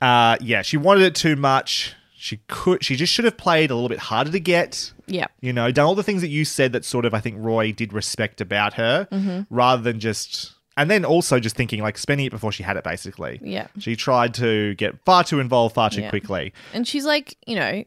Uh, 0.00 0.36
yeah, 0.40 0.62
she 0.62 0.76
wanted 0.76 1.02
it 1.02 1.14
too 1.14 1.36
much. 1.36 1.94
She 2.22 2.40
could. 2.48 2.84
She 2.84 2.96
just 2.96 3.12
should 3.12 3.24
have 3.24 3.38
played 3.38 3.70
a 3.70 3.74
little 3.74 3.88
bit 3.88 3.98
harder 3.98 4.30
to 4.30 4.40
get. 4.40 4.92
Yeah. 5.06 5.26
You 5.40 5.52
know, 5.54 5.72
done 5.72 5.86
all 5.86 5.94
the 5.94 6.02
things 6.02 6.20
that 6.20 6.28
you 6.28 6.44
said 6.44 6.72
that 6.72 6.84
sort 6.84 7.04
of 7.06 7.14
I 7.14 7.20
think 7.20 7.36
Roy 7.38 7.72
did 7.72 7.92
respect 7.94 8.40
about 8.42 8.74
her, 8.74 9.08
Mhm. 9.10 9.46
rather 9.48 9.82
than 9.82 10.00
just. 10.00 10.52
And 10.76 10.90
then 10.90 11.04
also 11.04 11.40
just 11.40 11.56
thinking 11.56 11.82
like 11.82 11.96
spending 11.98 12.26
it 12.26 12.30
before 12.30 12.52
she 12.52 12.62
had 12.62 12.76
it, 12.76 12.84
basically. 12.84 13.40
Yeah. 13.42 13.68
She 13.78 13.96
tried 13.96 14.34
to 14.34 14.74
get 14.74 15.02
far 15.04 15.24
too 15.24 15.40
involved 15.40 15.74
far 15.74 15.88
too 15.90 16.02
Yeah. 16.02 16.10
quickly. 16.10 16.52
And 16.74 16.86
she's 16.86 17.04
like, 17.04 17.36
you 17.46 17.56
know, 17.56 17.84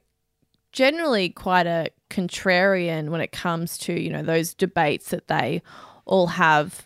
generally 0.72 1.30
quite 1.30 1.68
a 1.68 1.90
contrarian 2.10 3.10
when 3.10 3.22
it 3.22 3.32
comes 3.32 3.78
to, 3.80 4.00
you 4.00 4.10
know, 4.10 4.24
those 4.24 4.54
debates 4.54 5.10
that 5.10 5.28
they 5.28 5.62
all 6.06 6.28
have. 6.28 6.84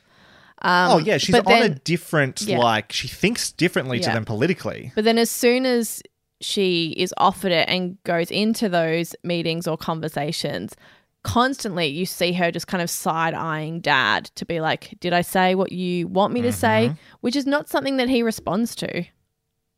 Um, 0.61 0.91
oh 0.91 0.97
yeah, 0.97 1.17
she's 1.17 1.35
on 1.35 1.47
a 1.61 1.69
different 1.69 2.41
Yeah. 2.41 2.57
like 2.59 2.91
she 2.91 3.07
thinks 3.07 3.51
differently 3.51 3.99
to 3.99 4.09
them 4.09 4.25
politically. 4.25 4.91
But 4.95 5.03
then 5.03 5.17
as 5.17 5.29
soon 5.31 5.65
as 5.65 6.01
she 6.41 6.89
is 6.97 7.13
offered 7.17 7.51
it 7.51 7.67
and 7.69 8.01
goes 8.03 8.29
into 8.31 8.69
those 8.69 9.15
meetings 9.23 9.67
or 9.67 9.77
conversations, 9.77 10.75
constantly 11.23 11.87
you 11.87 12.05
see 12.05 12.31
her 12.33 12.51
just 12.51 12.67
kind 12.67 12.81
of 12.81 12.89
side 12.89 13.33
eyeing 13.33 13.79
dad 13.81 14.25
to 14.35 14.45
be 14.45 14.59
like, 14.61 14.95
Did 14.99 15.13
I 15.13 15.21
say 15.21 15.55
what 15.55 15.71
you 15.71 16.07
want 16.07 16.33
me 16.33 16.41
to 16.43 16.51
say? 16.51 16.89
Mhm. 16.91 16.97
Which 17.21 17.35
is 17.35 17.45
not 17.45 17.67
something 17.69 17.97
that 17.97 18.07
he 18.09 18.21
responds 18.23 18.75
to. 18.75 19.03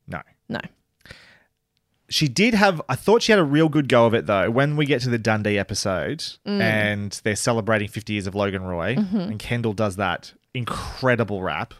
No. 0.07 0.21
No. 0.47 0.59
She 2.11 2.27
did 2.27 2.55
have. 2.55 2.81
I 2.89 2.95
thought 2.95 3.21
she 3.21 3.31
had 3.31 3.37
a 3.39 3.43
real 3.43 3.69
good 3.69 3.87
go 3.87 4.05
of 4.07 4.13
it 4.15 4.25
though. 4.25 4.49
When 4.49 4.75
we 4.75 4.85
get 4.87 5.01
to 5.03 5.09
the 5.09 5.19
Dundee 5.19 5.59
episode 5.59 6.19
Mm. 6.45 6.59
and 6.61 7.21
they're 7.23 7.35
celebrating 7.35 7.87
50 7.87 8.13
years 8.13 8.25
of 8.25 8.33
Logan 8.33 8.63
Roy, 8.63 8.95
Mhm. 8.95 9.27
and 9.29 9.39
Kendall 9.39 9.73
does 9.73 9.95
that 9.97 10.33
incredible 10.55 11.43
rap, 11.43 11.73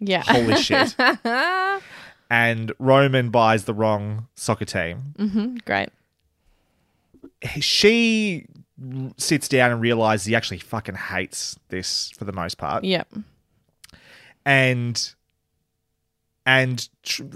Yeah. 0.00 0.22
Holy 0.26 0.56
shit. 0.60 0.94
and 2.30 2.72
Roman 2.78 3.30
buys 3.30 3.64
the 3.64 3.74
wrong 3.74 4.28
soccer 4.34 4.64
team. 4.64 5.14
hmm 5.16 5.56
Great. 5.64 5.90
She 7.60 8.46
sits 9.16 9.48
down 9.48 9.70
and 9.72 9.80
realizes 9.80 10.26
he 10.26 10.34
actually 10.34 10.58
fucking 10.58 10.94
hates 10.96 11.58
this 11.68 12.10
for 12.16 12.24
the 12.24 12.32
most 12.32 12.58
part. 12.58 12.84
Yep. 12.84 13.08
and 14.44 15.14
and 16.44 16.88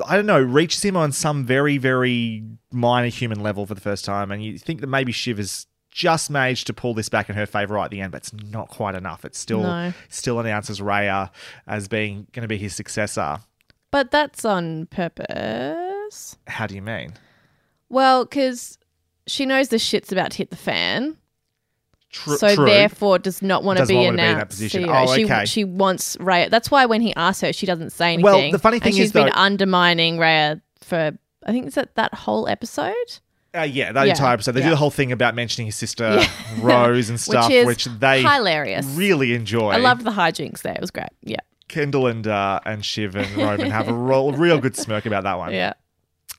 I 0.07 0.14
don't 0.16 0.26
know, 0.26 0.41
reaches 0.41 0.84
him 0.84 0.97
on 0.97 1.12
some 1.12 1.45
very 1.45 1.78
very 1.78 2.45
minor 2.72 3.09
human 3.09 3.41
level 3.43 3.66
for 3.66 3.74
the 3.74 3.80
first 3.80 4.05
time, 4.05 4.30
and 4.30 4.43
you 4.45 4.59
think 4.59 4.80
that 4.80 4.86
maybe 4.86 5.12
Shiv 5.12 5.38
has 5.38 5.66
just 5.91 6.30
managed 6.30 6.68
to 6.68 6.72
pull 6.72 6.95
this 6.95 7.09
back 7.09 7.28
in 7.28 7.34
her 7.34 7.47
favor 7.47 7.74
right 7.74 7.86
at 7.86 7.91
the 7.91 8.01
end, 8.01 8.12
but 8.12 8.18
it's 8.18 8.32
not 8.32 8.68
quite 8.68 8.95
enough. 8.95 9.24
It 9.24 9.34
still 9.34 9.62
No. 9.62 9.93
still 10.09 10.38
announces 10.38 10.80
Rhea 10.80 11.32
as 11.66 11.88
being 11.88 12.28
going 12.32 12.43
to 12.43 12.49
be 12.49 12.59
his 12.59 12.74
successor. 12.74 13.41
But 13.91 14.11
that's 14.11 14.45
on 14.45 14.86
purpose. 14.86 16.36
How 16.47 16.66
do 16.66 16.74
you 16.74 16.82
mean? 16.82 17.12
Well, 17.88 18.24
because 18.24 18.78
she 19.26 19.47
knows 19.47 19.68
the 19.68 19.78
shit's 19.78 20.12
about 20.12 20.32
to 20.32 20.38
hit 20.38 20.51
the 20.51 20.57
fan. 20.57 21.16
Tr- 22.11 22.30
so 22.36 22.55
true. 22.57 22.66
therefore 22.66 23.18
does 23.20 23.41
not 23.41 23.62
want 23.62 23.78
to 23.78 23.86
be 23.86 23.95
want 23.95 24.16
to 24.16 24.22
be 24.22 24.28
in 24.28 24.36
that 24.38 24.49
position. 24.49 24.82
CEO. 24.84 25.09
Oh, 25.09 25.14
she, 25.14 25.24
okay. 25.24 25.45
she 25.45 25.62
wants 25.64 26.16
Rhea. 26.18 26.51
That's 26.51 26.70
why 26.70 26.86
when 26.86 27.01
he 27.01 27.14
asks 27.14 27.41
her, 27.43 27.53
she 27.53 27.66
doesn't 27.66 27.91
say 27.91 28.14
anything. 28.14 28.24
Well, 28.24 28.51
the 28.51 28.59
funny 28.59 28.80
thing 28.80 28.88
and 28.88 28.97
she's 28.97 29.07
is, 29.07 29.12
been 29.12 29.30
undermining 29.34 30.18
Rhea 30.18 30.61
for 30.80 31.16
I 31.47 31.53
think 31.53 31.66
it's 31.66 31.76
that 31.76 31.95
that 31.95 32.12
whole 32.14 32.49
episode. 32.49 32.95
Uh, 33.57 33.62
yeah, 33.62 33.91
that 33.93 34.05
Yeah, 34.07 34.11
entire 34.12 34.34
episode. 34.34 34.53
They 34.53 34.62
do 34.62 34.70
the 34.70 34.76
whole 34.76 34.91
thing 34.93 35.11
about 35.11 35.34
mentioning 35.34 35.66
his 35.66 35.74
sister 35.76 36.18
Yeah. 36.20 36.28
Rose 36.61 37.11
and 37.11 37.18
stuff, 37.20 37.47
Which 37.49 37.55
is 37.57 37.66
which 37.66 37.84
they 37.86 38.22
hilarious. 38.22 38.86
really 38.86 39.34
enjoy. 39.34 39.70
I 39.70 39.76
loved 39.78 40.05
the 40.05 40.12
hijinks 40.12 40.62
there. 40.62 40.74
It 40.74 40.80
was 40.80 40.91
great. 40.93 41.09
Yeah. 41.22 41.38
Kendall 41.71 42.07
and 42.07 42.27
uh, 42.27 42.61
and 42.66 42.85
Shiv 42.85 43.16
and 43.16 43.35
Roman 43.37 43.71
have 43.71 43.89
a 43.89 43.93
real, 44.09 44.33
real 44.33 44.59
good 44.59 44.77
smirk 44.77 45.07
about 45.07 45.25
that 45.25 45.39
one. 45.39 45.53
Yeah. 45.55 45.73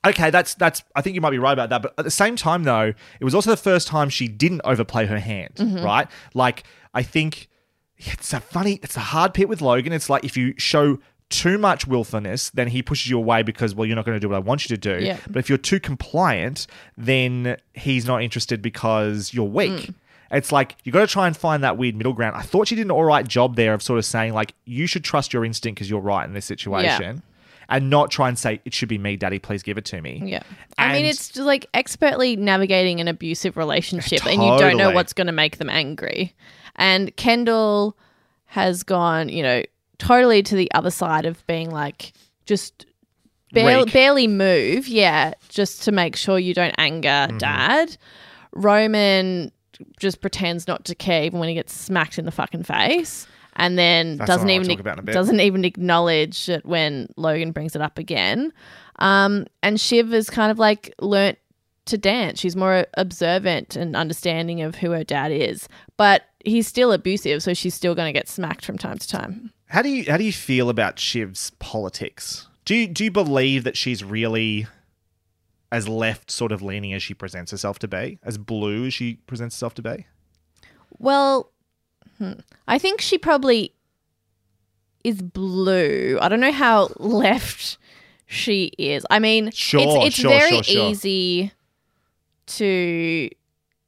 Okay, 0.04 0.30
that's 0.30 0.54
that's. 0.54 0.82
I 0.96 1.00
think 1.02 1.14
you 1.14 1.20
might 1.20 1.30
be 1.30 1.38
right 1.38 1.52
about 1.52 1.70
that, 1.70 1.82
but 1.82 1.94
at 1.98 2.04
the 2.04 2.10
same 2.10 2.36
time, 2.36 2.64
though, 2.64 2.92
it 3.20 3.24
was 3.24 3.34
also 3.34 3.50
the 3.50 3.56
first 3.56 3.86
time 3.88 4.08
she 4.08 4.28
didn't 4.28 4.60
overplay 4.64 5.06
her 5.06 5.18
hand. 5.18 5.54
Mhm. 5.56 5.84
Right? 5.84 6.08
Like, 6.34 6.64
I 6.94 7.02
think 7.02 7.48
it's 7.98 8.32
a 8.32 8.40
funny, 8.40 8.80
it's 8.82 8.96
a 8.96 9.00
hard 9.00 9.32
pit 9.34 9.48
with 9.48 9.60
Logan. 9.60 9.92
It's 9.92 10.10
like 10.10 10.24
if 10.24 10.36
you 10.36 10.54
show 10.58 10.98
too 11.30 11.56
much 11.56 11.86
willfulness, 11.86 12.50
then 12.50 12.68
he 12.68 12.82
pushes 12.82 13.08
you 13.10 13.16
away 13.16 13.42
because 13.42 13.74
well, 13.74 13.86
you're 13.86 13.96
not 13.96 14.04
going 14.04 14.16
to 14.16 14.20
do 14.20 14.28
what 14.28 14.36
I 14.36 14.40
want 14.40 14.68
you 14.68 14.76
to 14.76 14.80
do. 14.80 15.02
Yeah. 15.04 15.18
But 15.30 15.38
if 15.38 15.48
you're 15.48 15.56
too 15.56 15.80
compliant, 15.80 16.66
then 16.96 17.56
he's 17.74 18.04
not 18.04 18.22
interested 18.22 18.60
because 18.60 19.32
you're 19.32 19.48
weak. 19.48 19.70
Mm. 19.72 19.94
It's 20.32 20.50
like 20.50 20.76
you 20.84 20.92
got 20.92 21.00
to 21.00 21.06
try 21.06 21.26
and 21.26 21.36
find 21.36 21.62
that 21.62 21.76
weird 21.76 21.94
middle 21.94 22.14
ground. 22.14 22.36
I 22.36 22.42
thought 22.42 22.68
she 22.68 22.74
did 22.74 22.86
an 22.86 22.90
all 22.90 23.04
right 23.04 23.26
job 23.26 23.56
there 23.56 23.74
of 23.74 23.82
sort 23.82 23.98
of 23.98 24.04
saying 24.04 24.32
like 24.32 24.54
you 24.64 24.86
should 24.86 25.04
trust 25.04 25.32
your 25.32 25.44
instinct 25.44 25.76
because 25.76 25.90
you're 25.90 26.00
right 26.00 26.24
in 26.24 26.32
this 26.32 26.46
situation, 26.46 27.22
and 27.68 27.90
not 27.90 28.10
try 28.10 28.28
and 28.28 28.38
say 28.38 28.60
it 28.64 28.72
should 28.74 28.88
be 28.88 28.98
me, 28.98 29.16
Daddy. 29.16 29.38
Please 29.38 29.62
give 29.62 29.76
it 29.78 29.84
to 29.86 30.00
me. 30.00 30.22
Yeah. 30.24 30.42
I 30.78 30.92
mean, 30.94 31.04
it's 31.04 31.36
like 31.36 31.66
expertly 31.74 32.36
navigating 32.36 33.00
an 33.00 33.08
abusive 33.08 33.56
relationship 33.56 34.24
and 34.26 34.42
you 34.42 34.58
don't 34.58 34.76
know 34.76 34.90
what's 34.90 35.12
going 35.12 35.26
to 35.26 35.32
make 35.32 35.58
them 35.58 35.68
angry. 35.70 36.34
And 36.76 37.14
Kendall 37.16 37.96
has 38.46 38.82
gone, 38.82 39.28
you 39.28 39.42
know, 39.42 39.62
totally 39.98 40.42
to 40.42 40.56
the 40.56 40.70
other 40.72 40.90
side 40.90 41.26
of 41.26 41.46
being 41.46 41.70
like, 41.70 42.12
just 42.46 42.86
barely, 43.52 43.90
barely 43.90 44.26
move. 44.26 44.88
Yeah. 44.88 45.34
Just 45.48 45.82
to 45.84 45.92
make 45.92 46.16
sure 46.16 46.38
you 46.38 46.54
don't 46.54 46.74
anger 46.78 47.08
Mm-hmm. 47.08 47.38
dad. 47.38 47.96
Roman 48.52 49.52
just 49.98 50.20
pretends 50.20 50.66
not 50.66 50.84
to 50.86 50.94
care 50.94 51.24
even 51.24 51.38
when 51.40 51.48
he 51.48 51.54
gets 51.54 51.72
smacked 51.72 52.18
in 52.18 52.24
the 52.24 52.30
fucking 52.32 52.64
face. 52.64 53.26
And 53.54 53.78
then 53.78 54.16
That's 54.16 54.28
doesn't 54.28 54.46
what 54.46 54.52
I 54.52 54.54
wanna 54.54 54.64
even 54.64 54.76
talk 54.76 54.80
about 54.80 54.92
in 54.94 54.98
a 55.00 55.02
bit. 55.02 55.12
doesn't 55.12 55.40
even 55.40 55.64
acknowledge 55.64 56.48
it 56.48 56.64
when 56.64 57.08
Logan 57.16 57.52
brings 57.52 57.76
it 57.76 57.82
up 57.82 57.98
again. 57.98 58.52
Um, 58.98 59.46
and 59.62 59.80
Shiv 59.80 60.10
has 60.10 60.30
kind 60.30 60.50
of 60.50 60.58
like 60.58 60.94
learnt 61.00 61.38
to 61.86 61.98
dance. 61.98 62.40
She's 62.40 62.56
more 62.56 62.86
observant 62.94 63.76
and 63.76 63.96
understanding 63.96 64.62
of 64.62 64.76
who 64.76 64.92
her 64.92 65.04
dad 65.04 65.32
is, 65.32 65.68
but 65.96 66.22
he's 66.44 66.66
still 66.66 66.92
abusive, 66.92 67.42
so 67.42 67.54
she's 67.54 67.74
still 67.74 67.94
going 67.94 68.12
to 68.12 68.18
get 68.18 68.28
smacked 68.28 68.64
from 68.64 68.78
time 68.78 68.98
to 68.98 69.08
time. 69.08 69.52
How 69.66 69.82
do 69.82 69.88
you 69.88 70.10
how 70.10 70.16
do 70.16 70.24
you 70.24 70.32
feel 70.32 70.68
about 70.68 70.98
Shiv's 70.98 71.50
politics? 71.58 72.46
Do 72.64 72.74
you 72.74 72.86
do 72.86 73.04
you 73.04 73.10
believe 73.10 73.64
that 73.64 73.76
she's 73.76 74.04
really 74.04 74.66
as 75.72 75.88
left 75.88 76.30
sort 76.30 76.52
of 76.52 76.60
leaning 76.62 76.92
as 76.92 77.02
she 77.02 77.14
presents 77.14 77.50
herself 77.50 77.78
to 77.80 77.88
be, 77.88 78.18
as 78.22 78.36
blue 78.36 78.86
as 78.86 78.94
she 78.94 79.14
presents 79.26 79.56
herself 79.56 79.74
to 79.74 79.82
be? 79.82 80.06
Well, 80.98 81.50
hmm, 82.18 82.34
I 82.68 82.78
think 82.78 83.00
she 83.00 83.16
probably 83.16 83.74
is 85.02 85.22
blue. 85.22 86.18
I 86.20 86.28
don't 86.28 86.40
know 86.40 86.52
how 86.52 86.90
left 86.98 87.78
she 88.26 88.66
is. 88.78 89.06
I 89.10 89.18
mean, 89.18 89.50
Sure, 89.50 89.80
it's, 89.80 90.06
it's 90.08 90.16
sure, 90.16 90.30
very 90.30 90.62
sure, 90.62 90.90
easy 90.90 91.52
to 92.46 93.30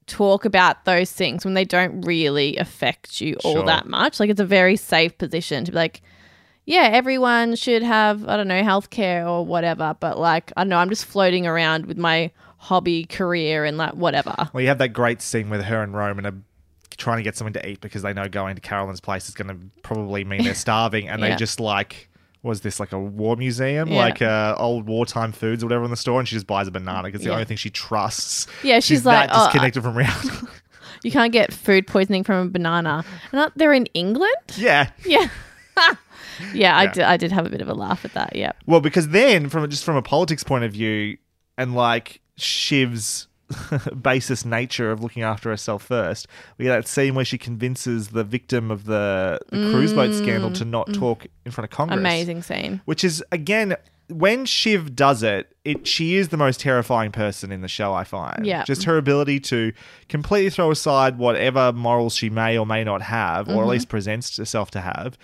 talk 0.07 0.47
about 0.47 0.87
those 0.87 1.13
things 1.13 1.45
when 1.45 1.53
they 1.53 1.65
don't 1.67 2.01
really 2.01 2.57
affect 2.57 3.21
you 3.21 3.37
all 3.45 3.63
that 3.65 3.87
much. 3.87 4.19
Like 4.19 4.31
it's 4.31 4.41
a 4.41 4.47
very 4.47 4.77
safe 4.77 5.19
position 5.19 5.67
to 5.67 5.73
be 5.73 5.77
like, 5.77 6.01
yeah, 6.67 6.89
everyone 6.93 7.57
should 7.57 7.83
have, 7.83 8.27
I 8.29 8.37
don't 8.37 8.49
know, 8.49 8.63
healthcare 8.63 9.27
or 9.29 9.45
whatever. 9.45 9.97
But 9.99 10.19
like, 10.19 10.53
I 10.57 10.63
don't 10.63 10.71
know, 10.71 10.79
I'm 10.79 10.89
just 10.89 11.05
floating 11.05 11.47
around 11.47 11.87
with 11.87 11.99
my 11.99 12.31
hobby 12.59 13.05
career 13.05 13.65
and 13.65 13.77
like 13.77 13.95
whatever. 13.95 14.35
Well, 14.53 14.61
you 14.63 14.69
have 14.69 14.79
that 14.79 14.89
great 14.91 15.21
scene 15.23 15.51
with 15.51 15.63
her 15.65 15.83
and 15.83 15.95
Roman 15.95 16.27
are 16.27 16.35
trying 16.97 17.19
to 17.19 17.23
get 17.23 17.37
something 17.37 17.53
to 17.55 17.69
eat 17.69 17.81
because 17.81 18.03
they 18.03 18.13
know 18.13 18.29
going 18.29 18.55
to 18.55 18.61
Carolyn's 18.61 19.01
place 19.01 19.29
is 19.29 19.35
going 19.35 19.49
to 19.49 19.57
probably 19.83 20.25
mean 20.25 20.45
they're 20.45 20.55
starving, 20.69 21.09
and 21.09 21.21
Yeah. 21.21 21.31
they 21.31 21.37
just 21.37 21.61
like. 21.61 22.09
Was 22.43 22.61
this 22.61 22.79
like 22.79 22.93
a 22.93 22.99
war 22.99 23.37
museum, 23.37 23.89
Yeah. 23.89 23.97
like 24.01 24.21
uh, 24.21 24.55
old 24.59 24.85
wartime 24.87 25.33
foods 25.33 25.63
or 25.63 25.67
whatever 25.67 25.83
in 25.87 25.91
the 25.91 25.97
store? 25.97 26.19
And 26.21 26.29
she 26.29 26.37
just 26.37 26.47
buys 26.47 26.69
a 26.69 26.71
banana 26.71 27.05
because 27.05 27.21
it's 27.21 27.25
the 27.25 27.31
Yeah. 27.31 27.37
only 27.37 27.47
thing 27.47 27.57
she 27.57 27.71
trusts. 27.71 28.47
Yeah, 28.63 28.81
she's 28.81 29.07
like, 29.07 29.31
that 29.31 29.35
"Oh, 29.35 29.41
I- 29.41 29.47
disconnected 29.47 29.83
from 29.83 29.97
reality. 29.97 30.29
You 31.03 31.11
can't 31.11 31.33
get 31.33 31.55
food 31.55 31.87
poisoning 31.87 32.23
from 32.23 32.47
a 32.47 32.51
banana. 32.51 33.03
And 33.33 33.41
aren't 33.41 33.57
they 33.57 33.75
in 33.75 33.87
England? 33.95 34.35
yeah, 34.57 34.91
Yeah. 35.07 35.29
yeah, 36.53 36.77
I 36.77 36.85
Yeah. 36.85 36.93
did 36.93 37.03
I 37.05 37.17
did 37.17 37.33
have 37.33 37.47
a 37.47 37.51
bit 37.51 37.61
of 37.61 37.69
a 37.69 37.75
laugh 37.75 38.05
at 38.05 38.13
that. 38.15 38.35
Yeah. 38.37 38.53
Well, 38.67 38.81
because 38.81 39.09
then, 39.09 39.49
from 39.49 39.69
just 39.71 39.85
from 39.85 39.97
a 39.97 40.03
politics 40.03 40.45
point 40.45 40.65
of 40.65 40.73
view, 40.73 41.17
and 41.59 41.75
like 41.75 42.21
Shiv's 42.37 43.29
basis 44.03 44.45
nature 44.45 44.91
of 44.91 45.03
looking 45.03 45.23
after 45.23 45.51
herself 45.51 45.83
first, 45.85 46.27
we 46.59 46.65
get 46.65 46.71
that 46.77 46.89
scene 46.89 47.15
where 47.15 47.25
she 47.25 47.39
convinces 47.39 48.09
the 48.09 48.25
victim 48.25 48.71
of 48.71 48.85
the, 48.87 49.39
the 49.51 49.71
cruise 49.71 49.93
boat 49.93 50.15
scandal 50.15 50.51
to 50.53 50.65
not 50.65 50.93
talk 50.95 51.27
in 51.45 51.53
front 51.53 51.67
of 51.71 51.71
Congress. 51.77 51.97
Mm. 51.97 52.01
Amazing 52.01 52.43
scene. 52.43 52.81
Which 52.85 53.05
is 53.05 53.23
again. 53.33 53.77
When 54.11 54.45
Shiv 54.45 54.95
does 54.95 55.23
it, 55.23 55.57
it 55.65 55.87
she 55.87 56.17
is 56.17 56.29
the 56.29 56.37
most 56.37 56.61
terrifying 56.61 57.11
person 57.11 57.51
in 57.51 57.63
the 57.63 57.69
show. 57.69 57.95
I 57.95 58.05
find, 58.05 58.45
Yeah. 58.45 58.63
just 58.65 58.85
her 58.85 58.99
ability 58.99 59.41
to 59.41 59.73
completely 60.11 60.51
throw 60.51 60.71
aside 60.71 61.17
whatever 61.17 61.73
morals 61.73 62.15
she 62.15 62.29
may 62.29 62.59
or 62.59 62.67
may 62.67 62.85
not 62.85 63.01
have, 63.01 63.49
or 63.49 63.53
at 63.53 63.59
Mhm. 63.61 63.69
least 63.69 63.89
presents 63.89 64.37
herself 64.37 64.71
to 64.73 64.83
have, 64.83 65.17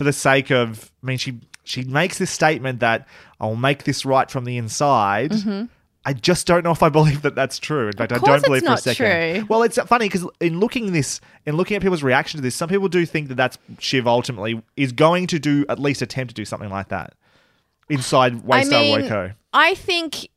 for 0.00 0.04
the 0.04 0.14
sake 0.14 0.50
of 0.50 0.90
I 1.02 1.06
mean 1.06 1.18
she 1.18 1.40
she 1.64 1.82
makes 1.84 2.16
this 2.16 2.30
statement 2.30 2.80
that 2.80 3.06
I'll 3.38 3.54
make 3.54 3.84
this 3.84 4.06
right 4.06 4.30
from 4.30 4.46
the 4.46 4.56
inside. 4.56 5.32
Mhm. 5.32 5.68
I 6.06 6.14
just 6.14 6.46
don't 6.46 6.64
know 6.64 6.70
if 6.70 6.82
I 6.82 6.88
believe 6.88 7.20
that 7.20 7.34
that's 7.34 7.58
true. 7.58 7.88
In 7.88 7.92
fact, 7.92 8.12
I 8.12 8.18
don't 8.18 8.42
believe 8.42 8.64
for 8.64 8.72
a 8.72 8.76
second. 8.78 9.34
true. 9.34 9.46
Well, 9.50 9.62
it's 9.62 9.76
funny 9.82 10.06
because 10.06 10.26
in 10.40 10.58
looking 10.58 10.92
this, 10.94 11.20
in 11.44 11.54
looking 11.58 11.76
at 11.76 11.82
people's 11.82 12.02
reaction 12.02 12.38
to 12.38 12.42
this, 12.42 12.54
some 12.54 12.70
people 12.70 12.88
do 12.88 13.04
think 13.04 13.28
that 13.28 13.34
that's 13.34 13.58
Shiv 13.78 14.06
ultimately 14.06 14.62
is 14.78 14.92
going 14.92 15.26
to 15.26 15.38
do 15.38 15.66
at 15.68 15.78
least 15.78 16.00
attempt 16.00 16.30
to 16.30 16.34
do 16.34 16.46
something 16.46 16.70
like 16.70 16.88
that 16.88 17.12
inside 17.90 18.42
I 18.50 18.64
mean, 18.64 19.00
Woco. 19.02 19.34
I 19.52 19.74
think 19.74 20.28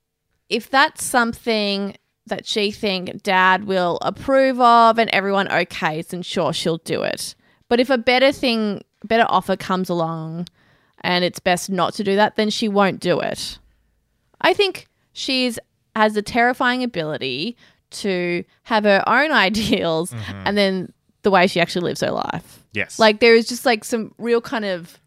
if 0.49 0.69
that's 0.69 1.05
something 1.05 1.95
that 2.25 2.45
she 2.45 2.69
think 2.69 3.23
dad 3.23 3.63
will 3.63 3.97
approve 4.01 4.59
of 4.59 4.99
and 4.99 5.09
everyone 5.11 5.47
okays, 5.47 6.07
then 6.07 6.21
sure 6.21 6.51
she'll 6.51 6.79
do 6.79 7.03
it. 7.03 7.33
But 7.69 7.79
if 7.79 7.89
a 7.89 7.97
better 7.97 8.31
thing, 8.31 8.83
better 9.03 9.25
offer 9.29 9.55
comes 9.55 9.89
along 9.89 10.47
and 11.01 11.23
it's 11.23 11.39
best 11.39 11.69
not 11.69 11.93
to 11.95 12.03
do 12.03 12.15
that, 12.15 12.35
then 12.35 12.49
she 12.49 12.67
won't 12.67 12.99
do 12.99 13.19
it. 13.19 13.57
I 14.41 14.53
think 14.53 14.87
she's 15.13 15.59
has 15.95 16.15
a 16.17 16.21
terrifying 16.21 16.83
ability 16.83 17.55
to 17.91 18.43
have 18.63 18.83
her 18.83 19.03
own 19.07 19.31
ideals 19.47 20.11
Mm-hmm. 20.11 20.41
and 20.47 20.57
then 20.57 20.93
the 21.21 21.31
way 21.31 21.47
she 21.47 21.59
actually 21.61 21.83
lives 21.85 22.01
her 22.01 22.11
life. 22.11 22.63
Yes. 22.73 22.99
Like 22.99 23.19
there 23.19 23.35
is 23.35 23.47
just 23.47 23.65
like 23.65 23.83
some 23.85 24.13
real 24.17 24.41
kind 24.41 24.65
of 24.65 24.99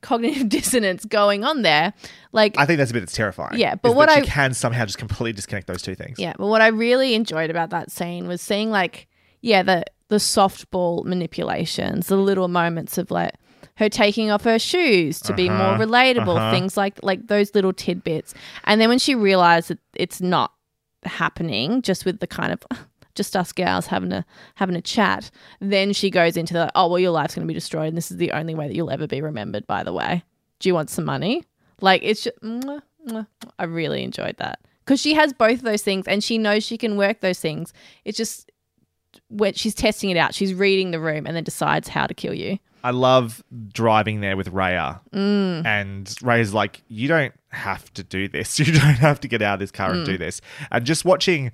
cognitive 0.00 0.48
dissonance 0.48 1.04
going 1.04 1.44
on 1.44 1.62
there. 1.62 1.92
Like 2.32 2.58
I 2.58 2.66
think 2.66 2.78
that's 2.78 2.90
a 2.90 2.94
bit 2.94 3.00
that's 3.00 3.12
terrifying. 3.12 3.58
Yeah, 3.60 3.74
but 3.76 3.94
what 3.94 4.08
I- 4.08 4.20
she 4.22 4.26
can 4.26 4.54
somehow 4.54 4.84
just 4.86 4.98
completely 4.98 5.32
disconnect 5.34 5.66
those 5.66 5.82
two 5.82 5.94
things. 5.94 6.18
Yeah, 6.18 6.32
but 6.38 6.46
what 6.46 6.62
I 6.62 6.68
really 6.68 7.14
enjoyed 7.14 7.50
about 7.50 7.70
that 7.70 7.90
scene 7.92 8.26
was 8.26 8.40
seeing 8.40 8.70
like, 8.70 9.06
yeah, 9.42 9.62
the 9.62 9.84
the 10.12 10.18
softball 10.18 11.04
manipulations, 11.06 12.08
the 12.08 12.16
little 12.16 12.48
moments 12.48 12.98
of 12.98 13.10
like 13.10 13.32
her 13.76 13.88
taking 13.88 14.30
off 14.30 14.44
her 14.44 14.58
shoes 14.58 15.18
to 15.20 15.32
be 15.32 15.48
more 15.48 15.58
Uh-huh, 15.74 15.84
relatable, 15.86 16.36
uh-huh. 16.36 16.50
things 16.52 16.76
like 16.76 16.98
like 17.02 17.28
those 17.28 17.54
little 17.54 17.72
tidbits. 17.72 18.34
And 18.64 18.78
then 18.78 18.90
when 18.90 18.98
she 18.98 19.14
realized 19.14 19.68
that 19.68 19.78
it's 19.94 20.20
not 20.20 20.52
happening, 21.04 21.80
just 21.80 22.04
with 22.04 22.20
the 22.20 22.26
kind 22.26 22.52
of 22.52 22.62
just 23.14 23.34
us 23.34 23.52
gals 23.52 23.86
having 23.86 24.12
a 24.12 24.24
having 24.56 24.76
a 24.76 24.82
chat, 24.82 25.30
then 25.60 25.94
she 25.94 26.10
goes 26.10 26.36
into 26.36 26.52
the 26.52 26.70
oh 26.74 26.88
well, 26.88 26.98
your 26.98 27.10
life's 27.10 27.34
going 27.34 27.46
to 27.46 27.50
be 27.50 27.54
destroyed, 27.54 27.88
and 27.88 27.96
this 27.96 28.10
is 28.10 28.18
the 28.18 28.32
only 28.32 28.54
way 28.54 28.68
that 28.68 28.74
you'll 28.76 28.90
ever 28.90 29.06
be 29.06 29.22
remembered. 29.22 29.66
By 29.66 29.82
the 29.82 29.94
way, 29.94 30.22
do 30.60 30.68
you 30.68 30.74
want 30.74 30.90
some 30.90 31.06
money? 31.06 31.42
Like 31.80 32.02
it's 32.04 32.24
just, 32.24 32.38
mwah, 32.42 32.82
mwah. 33.08 33.26
I 33.58 33.64
really 33.64 34.02
enjoyed 34.04 34.36
that 34.36 34.60
because 34.84 35.00
she 35.00 35.14
has 35.14 35.32
both 35.32 35.58
of 35.60 35.62
those 35.62 35.82
things 35.82 36.06
and 36.06 36.22
she 36.22 36.36
knows 36.36 36.62
she 36.64 36.76
can 36.76 36.98
work 36.98 37.20
those 37.20 37.40
things. 37.40 37.72
It's 38.04 38.18
just 38.18 38.51
when 39.28 39.54
she's 39.54 39.74
testing 39.74 40.10
it 40.10 40.16
out, 40.16 40.34
she's 40.34 40.54
reading 40.54 40.90
the 40.90 41.00
room 41.00 41.26
and 41.26 41.34
then 41.36 41.44
decides 41.44 41.88
how 41.88 42.06
to 42.06 42.14
kill 42.14 42.34
you. 42.34 42.58
I 42.84 42.90
love 42.90 43.42
driving 43.72 44.20
there 44.20 44.36
with 44.36 44.48
Rhea. 44.48 45.00
Mm. 45.14 45.64
And 45.64 46.14
Rhea's 46.20 46.52
like, 46.52 46.82
you 46.88 47.06
don't 47.06 47.32
have 47.50 47.92
to 47.94 48.02
do 48.02 48.26
this. 48.28 48.58
You 48.58 48.66
don't 48.72 48.98
have 48.98 49.20
to 49.20 49.28
get 49.28 49.40
out 49.42 49.54
of 49.54 49.60
this 49.60 49.70
car 49.70 49.92
and 49.92 50.02
Mm. 50.02 50.06
do 50.06 50.18
this. 50.18 50.40
And 50.70 50.84
just 50.84 51.04
watching, 51.04 51.52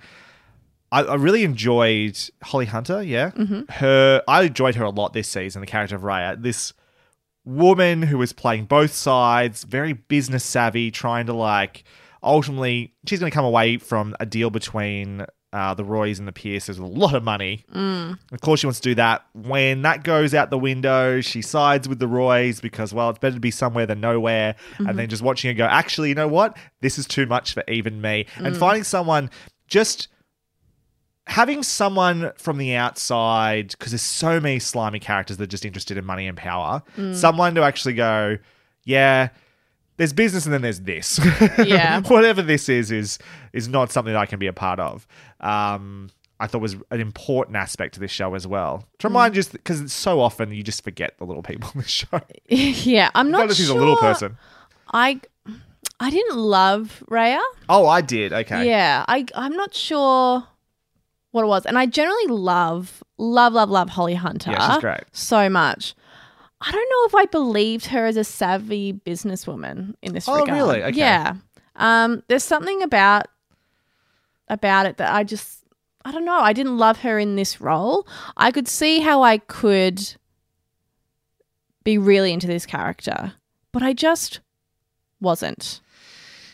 I, 0.91 1.03
I 1.03 1.15
really 1.17 1.45
enjoyed 1.45 2.19
Holly 2.43 2.65
Hunter. 2.67 3.03
Yeah. 3.03 3.31
Mhm. 3.33 3.71
Her, 3.71 4.23
I 4.27 4.45
enjoyed 4.45 4.77
her 4.77 4.85
a 4.85 4.91
lot 4.91 5.13
this 5.13 5.29
season, 5.29 5.61
the 5.61 5.67
character 5.67 5.97
of 5.97 6.03
Rhea. 6.05 6.35
This 6.39 6.73
woman 7.45 8.03
who 8.03 8.19
was 8.19 8.33
playing 8.33 8.65
both 8.67 8.93
sides, 8.95 9.65
very 9.65 9.93
business 9.93 10.45
savvy, 10.45 10.91
trying 10.91 11.27
to 11.27 11.33
like, 11.35 11.85
ultimately, 12.23 12.95
she's 13.07 13.21
going 13.21 13.31
to 13.31 13.35
come 13.35 13.45
away 13.45 13.77
from 13.79 14.15
a 14.21 14.27
deal 14.27 14.51
between 14.51 15.25
uh, 15.53 15.73
the 15.75 15.85
Roys 15.85 16.19
and 16.19 16.29
the 16.29 16.33
Pierces 16.33 16.79
with 16.79 16.91
a 16.91 16.93
lot 16.95 17.15
of 17.15 17.25
money. 17.25 17.65
Mm. 17.75 18.19
Of 18.33 18.41
course, 18.43 18.61
she 18.61 18.67
wants 18.67 18.81
to 18.81 18.89
do 18.91 18.95
that. 18.97 19.25
When 19.35 19.83
that 19.83 20.05
goes 20.05 20.35
out 20.35 20.51
the 20.51 20.59
window, 20.59 21.21
she 21.23 21.41
sides 21.43 21.89
with 21.89 21.99
the 21.99 22.07
Roys 22.09 22.61
because, 22.61 22.93
well, 22.93 23.09
it's 23.11 23.19
better 23.19 23.35
to 23.37 23.41
be 23.41 23.51
somewhere 23.51 23.87
than 23.87 24.01
nowhere. 24.01 24.57
Mhm. 24.77 24.91
And 24.91 24.99
then 24.99 25.09
just 25.09 25.23
watching 25.23 25.49
her 25.49 25.55
go, 25.57 25.65
actually, 25.65 26.11
you 26.11 26.15
know 26.15 26.29
what? 26.29 26.57
This 26.83 26.99
is 26.99 27.07
too 27.07 27.25
much 27.27 27.55
for 27.55 27.65
even 27.67 28.01
me. 28.01 28.27
And 28.37 28.55
Mm. 28.55 28.59
finding 28.59 28.85
someone 28.85 29.31
just 29.69 30.09
having 31.27 31.63
someone 31.63 32.33
from 32.39 32.57
the 32.59 32.75
outside, 32.75 33.69
because 33.71 33.93
there's 33.93 34.01
so 34.03 34.41
many 34.41 34.59
slimy 34.59 34.99
characters 34.99 35.37
that 35.37 35.45
are 35.45 35.47
just 35.47 35.65
interested 35.67 35.99
in 35.99 36.05
money 36.05 36.27
and 36.27 36.39
power, 36.39 36.83
Mm. 36.97 37.15
someone 37.15 37.55
to 37.55 37.63
actually 37.63 37.93
go, 37.95 38.39
yeah. 38.85 39.29
There's 39.99 40.13
business 40.15 40.47
and 40.47 40.55
then 40.55 40.63
there's 40.63 40.81
this. 40.81 41.21
Yeah. 41.65 42.01
Whatever 42.07 42.41
this 42.41 42.69
is 42.69 42.91
is 42.91 43.19
is 43.53 43.69
not 43.69 43.93
something 43.93 44.13
that 44.15 44.21
I 44.21 44.27
can 44.27 44.39
be 44.39 44.47
a 44.47 44.53
part 44.53 44.81
of. 44.81 45.07
Um, 45.41 46.09
I 46.41 46.47
thought 46.47 46.61
was 46.63 46.77
an 46.91 47.01
important 47.01 47.57
aspect 47.57 47.95
to 47.95 48.01
this 48.01 48.13
show 48.13 48.35
as 48.35 48.47
well. 48.47 48.85
To 49.01 49.09
remind 49.09 49.37
you, 49.37 49.43
because 49.53 49.93
so 49.93 50.21
often 50.21 50.53
you 50.53 50.63
just 50.63 50.85
forget 50.85 51.19
the 51.19 51.25
little 51.25 51.43
people 51.43 51.71
in 51.75 51.81
the 51.83 51.89
show. 51.89 52.21
yeah, 52.49 53.11
I'm 53.15 53.31
not 53.31 53.41
Notice 53.41 53.57
sure. 53.59 53.65
he's 53.65 53.71
a 53.71 53.75
little 53.75 53.97
person. 53.97 54.39
I 54.93 55.21
I 56.01 56.11
didn't 56.11 56.37
love 56.39 57.03
Rhea. 57.09 57.41
Oh, 57.69 57.87
I 57.89 58.01
did. 58.01 58.33
Okay. 58.33 58.69
Yeah, 58.69 59.05
I 59.09 59.27
I'm 59.35 59.55
not 59.57 59.75
sure 59.75 60.45
what 61.33 61.43
it 61.43 61.49
was, 61.49 61.67
and 61.67 61.77
I 61.77 61.87
generally 61.87 62.27
love 62.29 63.03
love 63.19 63.53
love 63.53 63.69
love 63.69 63.89
Holly 63.91 64.15
Hunter. 64.15 64.53
Yeah, 64.53 64.75
she's 64.75 64.81
great. 64.81 65.01
so 65.13 65.51
much. 65.51 65.95
I 66.61 66.73
don't 66.73 66.91
know 66.91 67.07
if 67.07 67.15
I 67.15 67.27
believed 67.31 67.87
her 67.87 68.07
as 68.07 68.17
a 68.17 68.25
savvy 68.25 68.93
businesswoman 68.93 69.95
in 70.03 70.13
this 70.13 70.29
Oh, 70.29 70.41
regard. 70.41 70.51
really? 70.59 70.83
Okay. 70.85 70.99
Yeah. 70.99 71.35
Um, 71.77 72.23
there's 72.29 72.43
something 72.45 72.83
about 72.83 73.27
about 74.49 74.87
it 74.87 74.97
that 74.97 75.13
I 75.15 75.23
just 75.25 75.63
I 76.05 76.11
don't 76.11 76.25
know. 76.25 76.39
I 76.41 76.53
didn't 76.53 76.79
love 76.79 76.99
her 77.01 77.19
in 77.19 77.37
this 77.37 77.61
role. 77.61 78.07
I 78.37 78.51
could 78.51 78.67
see 78.67 79.01
how 79.01 79.23
I 79.23 79.39
could 79.39 80.17
be 81.85 81.99
really 81.99 82.33
into 82.33 82.47
this 82.47 82.67
character, 82.67 83.35
but 83.73 83.83
I 83.83 83.93
just 83.93 84.41
wasn't. 85.21 85.81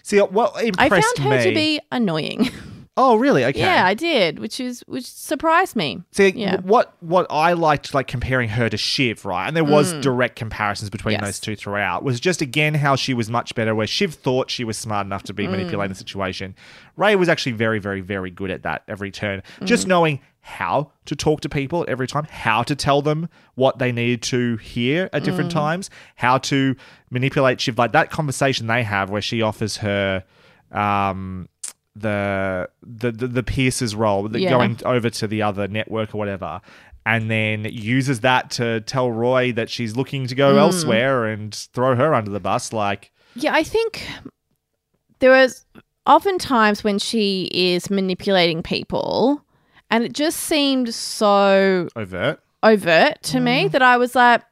See, 0.02 0.18
what 0.18 0.62
impressed 0.62 0.78
me. 0.90 0.96
I 0.98 1.00
found 1.00 1.18
her 1.32 1.38
me? 1.38 1.44
to 1.44 1.54
be 1.54 1.80
annoying. 1.90 2.50
Oh, 2.96 3.16
really? 3.16 3.44
Okay. 3.44 3.58
Yeah, 3.58 3.84
I 3.84 3.94
did, 3.94 4.38
which 4.38 4.60
is 4.60 4.84
which 4.86 5.04
surprised 5.04 5.74
me. 5.74 6.00
See, 6.12 6.32
yeah. 6.36 6.60
what 6.60 6.94
what 7.00 7.26
I 7.28 7.54
liked, 7.54 7.92
like 7.92 8.06
comparing 8.06 8.48
her 8.50 8.68
to 8.68 8.76
Shiv, 8.76 9.24
right? 9.24 9.48
And 9.48 9.56
there 9.56 9.64
was 9.64 9.92
Mm. 9.94 10.00
direct 10.02 10.36
comparisons 10.36 10.90
between 10.90 11.14
Yes. 11.14 11.22
those 11.24 11.40
two 11.40 11.56
throughout. 11.56 12.04
Was 12.04 12.20
just 12.20 12.40
again 12.40 12.74
how 12.74 12.94
she 12.94 13.12
was 13.12 13.28
much 13.28 13.54
better. 13.56 13.74
Where 13.74 13.88
Shiv 13.88 14.14
thought 14.14 14.48
she 14.48 14.62
was 14.62 14.78
smart 14.78 15.06
enough 15.06 15.24
to 15.24 15.34
be 15.34 15.44
Mm. 15.46 15.50
manipulating 15.52 15.88
the 15.88 15.98
situation. 15.98 16.54
Ray 16.96 17.16
was 17.16 17.28
actually 17.28 17.52
very, 17.52 17.80
very, 17.80 18.00
very 18.00 18.30
good 18.30 18.52
at 18.52 18.62
that 18.62 18.82
every 18.86 19.10
turn. 19.10 19.42
Just 19.64 19.86
Mm. 19.86 19.88
knowing 19.88 20.20
how 20.42 20.92
to 21.06 21.16
talk 21.16 21.40
to 21.40 21.48
people 21.48 21.82
at 21.82 21.88
every 21.88 22.06
time, 22.06 22.28
how 22.30 22.62
to 22.62 22.76
tell 22.76 23.02
them 23.02 23.28
what 23.56 23.80
they 23.80 23.90
needed 23.90 24.22
to 24.22 24.56
hear 24.58 25.10
at 25.12 25.24
different 25.24 25.50
Mm. 25.50 25.54
times, 25.54 25.90
how 26.16 26.38
to 26.38 26.76
manipulate 27.10 27.60
Shiv. 27.60 27.76
Like 27.76 27.90
that 27.92 28.10
conversation 28.10 28.68
they 28.68 28.84
have 28.84 29.10
where 29.10 29.22
she 29.22 29.42
offers 29.42 29.78
her. 29.78 30.22
Um, 30.70 31.48
the 31.96 32.68
the 32.82 33.10
the, 33.12 33.26
the 33.28 33.42
Pierce's 33.42 33.94
role, 33.94 34.28
the, 34.28 34.40
Yeah. 34.40 34.50
going 34.50 34.78
over 34.84 35.10
to 35.10 35.26
the 35.26 35.42
other 35.42 35.68
network 35.68 36.14
or 36.14 36.18
whatever, 36.18 36.60
and 37.06 37.30
then 37.30 37.64
uses 37.64 38.20
that 38.20 38.50
to 38.52 38.80
tell 38.82 39.10
Roy 39.10 39.52
that 39.52 39.70
she's 39.70 39.96
looking 39.96 40.26
to 40.26 40.34
go 40.34 40.54
Mm. 40.54 40.58
elsewhere 40.58 41.26
and 41.26 41.54
throw 41.54 41.94
her 41.96 42.14
under 42.14 42.30
the 42.30 42.40
bus. 42.40 42.72
Like, 42.72 43.12
Yeah, 43.36 43.52
I 43.54 43.62
think 43.62 44.06
there 45.20 45.36
is 45.40 45.64
often 46.06 46.38
times 46.38 46.84
when 46.84 46.98
she 46.98 47.48
is 47.52 47.90
manipulating 47.90 48.62
people, 48.62 49.42
and 49.90 50.04
it 50.04 50.12
just 50.12 50.40
seemed 50.40 50.92
so 50.94 51.88
overt. 51.96 52.40
overt 52.62 53.22
to 53.22 53.38
Mm. 53.38 53.42
me 53.42 53.68
that 53.68 53.82
I 53.82 53.96
was 53.96 54.14
like, 54.14 54.42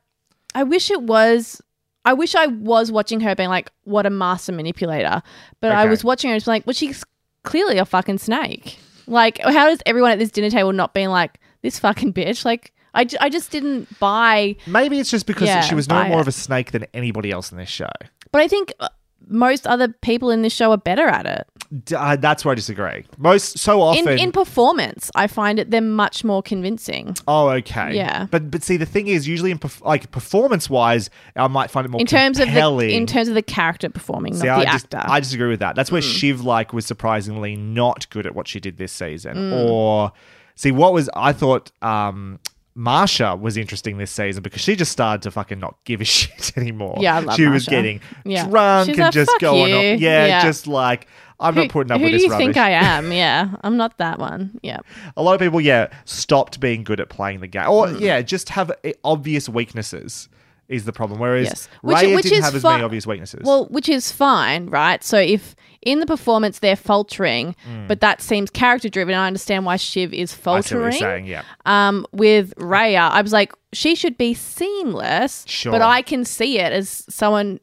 I 0.54 0.62
wish 0.62 0.90
it 0.90 1.02
was. 1.02 1.60
I 2.04 2.14
wish 2.14 2.34
I 2.34 2.46
was 2.48 2.90
watching 2.90 3.20
her 3.20 3.34
being 3.36 3.48
like, 3.48 3.70
what 3.84 4.06
a 4.06 4.10
master 4.10 4.50
manipulator. 4.52 5.22
But 5.60 5.70
I 5.70 5.86
was 5.86 6.02
watching 6.02 6.30
her 6.30 6.36
just 6.36 6.48
like, 6.48 6.66
well, 6.66 6.74
she's 6.74 7.04
clearly 7.44 7.78
a 7.78 7.84
fucking 7.84 8.18
snake. 8.18 8.78
Like, 9.06 9.40
how 9.42 9.66
does 9.68 9.80
everyone 9.86 10.10
at 10.12 10.18
this 10.18 10.30
dinner 10.30 10.50
table 10.50 10.72
not 10.72 10.94
being 10.94 11.08
like, 11.08 11.38
this 11.62 11.78
fucking 11.78 12.12
bitch? 12.12 12.44
Like, 12.44 12.72
I, 12.94 13.06
I 13.20 13.28
just 13.28 13.50
didn't 13.50 13.98
buy. 13.98 14.56
Maybe 14.66 14.98
it's 15.00 15.10
just 15.10 15.26
because 15.26 15.48
Yeah, 15.48 15.60
she 15.62 15.74
was 15.74 15.88
no 15.88 16.04
more 16.04 16.18
it. 16.18 16.22
of 16.22 16.28
a 16.28 16.32
snake 16.32 16.72
than 16.72 16.86
anybody 16.94 17.30
else 17.30 17.50
in 17.50 17.58
this 17.58 17.68
show. 17.68 17.90
But 18.30 18.42
I 18.42 18.48
think 18.48 18.72
uh, 18.80 18.88
most 19.26 19.66
other 19.66 19.88
people 19.88 20.30
in 20.30 20.42
this 20.42 20.52
show 20.52 20.70
are 20.72 20.76
better 20.78 21.06
at 21.08 21.26
it. 21.26 21.46
Uh, 21.96 22.16
that's 22.16 22.44
where 22.44 22.52
I 22.52 22.54
disagree. 22.54 23.04
Most 23.16 23.58
so 23.58 23.80
often. 23.80 24.06
In, 24.08 24.18
in 24.18 24.32
performance, 24.32 25.10
I 25.14 25.26
find 25.26 25.58
it 25.58 25.70
they're 25.70 25.80
much 25.80 26.22
more 26.22 26.42
convincing. 26.42 27.16
oh, 27.26 27.48
okay. 27.48 27.94
Yeah. 27.96 28.26
But 28.30 28.50
but 28.50 28.62
see, 28.62 28.76
the 28.76 28.84
thing 28.86 29.08
is, 29.08 29.26
usually 29.26 29.50
in 29.50 29.58
perf- 29.58 29.80
like 29.84 30.10
performance 30.10 30.68
wise, 30.68 31.08
I 31.34 31.46
might 31.48 31.70
find 31.70 31.84
it 31.86 31.88
more 31.90 32.00
in 32.00 32.06
terms 32.06 32.38
compelling. 32.38 32.86
of 32.88 32.90
the 32.90 32.96
in 32.96 33.06
terms 33.06 33.28
of 33.28 33.34
the 33.34 33.42
character 33.42 33.88
performing, 33.88 34.34
See, 34.34 34.46
not 34.46 34.60
the 34.60 34.68
I, 34.68 34.72
dis- 34.72 34.84
actor. 34.84 35.02
I 35.02 35.20
disagree 35.20 35.48
with 35.48 35.60
that. 35.60 35.74
That's 35.76 35.90
where 35.90 36.02
Mm. 36.02 36.18
Shiv 36.18 36.40
like 36.44 36.72
was 36.72 36.84
surprisingly 36.84 37.56
not 37.56 38.08
good 38.10 38.26
at 38.26 38.34
what 38.34 38.48
she 38.48 38.60
did 38.60 38.76
this 38.76 38.92
season. 38.92 39.36
Mm. 39.36 39.66
Or 39.70 40.12
see 40.56 40.72
what 40.72 40.92
was 40.92 41.08
I 41.14 41.32
thought 41.32 41.70
um 41.80 42.38
Marcia 42.74 43.36
was 43.36 43.56
interesting 43.56 43.98
this 43.98 44.10
season 44.10 44.42
because 44.42 44.62
she 44.62 44.76
just 44.76 44.92
started 44.92 45.22
to 45.22 45.30
fucking 45.30 45.58
not 45.60 45.76
give 45.84 46.00
a 46.00 46.04
shit 46.06 46.52
anymore. 46.56 46.96
Yeah, 47.00 47.16
I 47.16 47.20
love 47.20 47.36
she 47.36 47.46
was 47.46 47.66
getting 47.66 48.00
Yeah. 48.24 48.46
drunk 48.48 48.88
She's 48.90 48.96
and 48.98 49.04
like, 49.04 49.12
just 49.12 49.30
going 49.40 49.70
you." 49.70 49.94
off. 49.94 50.00
Yeah, 50.00 50.26
Yeah. 50.26 50.42
just 50.42 50.66
like 50.66 51.06
I'm 51.38 51.54
who, 51.54 51.62
not 51.62 51.70
putting 51.70 51.90
up 51.92 51.98
who 51.98 52.04
with 52.04 52.12
do 52.12 52.16
this 52.18 52.24
you 52.24 52.30
rubbish. 52.30 52.44
think 52.46 52.56
I 52.56 52.70
am? 52.70 53.12
Yeah, 53.12 53.48
I'm 53.62 53.76
not 53.76 53.98
that 53.98 54.18
one. 54.18 54.58
Yeah. 54.62 54.78
a 55.16 55.22
lot 55.22 55.34
of 55.34 55.40
people, 55.40 55.60
yeah, 55.60 55.88
stopped 56.04 56.60
being 56.60 56.84
good 56.84 57.00
at 57.00 57.08
playing 57.08 57.40
the 57.40 57.48
game, 57.48 57.68
or 57.68 57.86
Mm. 57.88 58.00
yeah, 58.00 58.22
just 58.22 58.48
have 58.50 58.70
uh, 58.70 58.74
obvious 59.04 59.48
weaknesses. 59.48 60.28
Is 60.68 60.84
the 60.86 60.92
problem? 60.92 61.18
Whereas 61.20 61.48
Yes. 61.48 61.68
Which- 61.82 62.00
Rhea 62.00 62.14
which 62.14 62.22
didn't 62.24 62.44
have 62.44 62.54
as 62.54 62.62
fi- 62.62 62.72
many 62.72 62.84
obvious 62.84 63.06
weaknesses. 63.06 63.42
Well, 63.44 63.66
which 63.66 63.90
is 63.90 64.10
fine, 64.10 64.66
right? 64.70 65.04
So 65.04 65.18
if 65.18 65.54
in 65.82 66.00
the 66.00 66.06
performance 66.06 66.60
they're 66.60 66.76
faltering, 66.76 67.54
Mm. 67.68 67.88
but 67.88 68.00
that 68.00 68.20
seems 68.22 68.50
character 68.50 68.88
driven, 68.88 69.14
I 69.14 69.26
understand 69.26 69.64
why 69.66 69.76
Shiv 69.76 70.12
is 70.14 70.32
I 70.32 70.34
see 70.34 70.36
what 70.36 70.42
faltering. 70.42 70.82
you're 70.82 70.92
saying. 70.92 71.26
Yeah, 71.26 71.42
Um, 71.66 72.06
with 72.12 72.54
Rhea, 72.56 73.00
I 73.00 73.20
was 73.22 73.32
like, 73.32 73.52
she 73.72 73.94
should 73.94 74.16
be 74.16 74.34
seamless, 74.34 75.44
Sure. 75.48 75.72
but 75.72 75.82
I 75.82 76.02
can 76.02 76.24
see 76.24 76.58
it 76.58 76.72
as 76.72 77.04
someone 77.08 77.60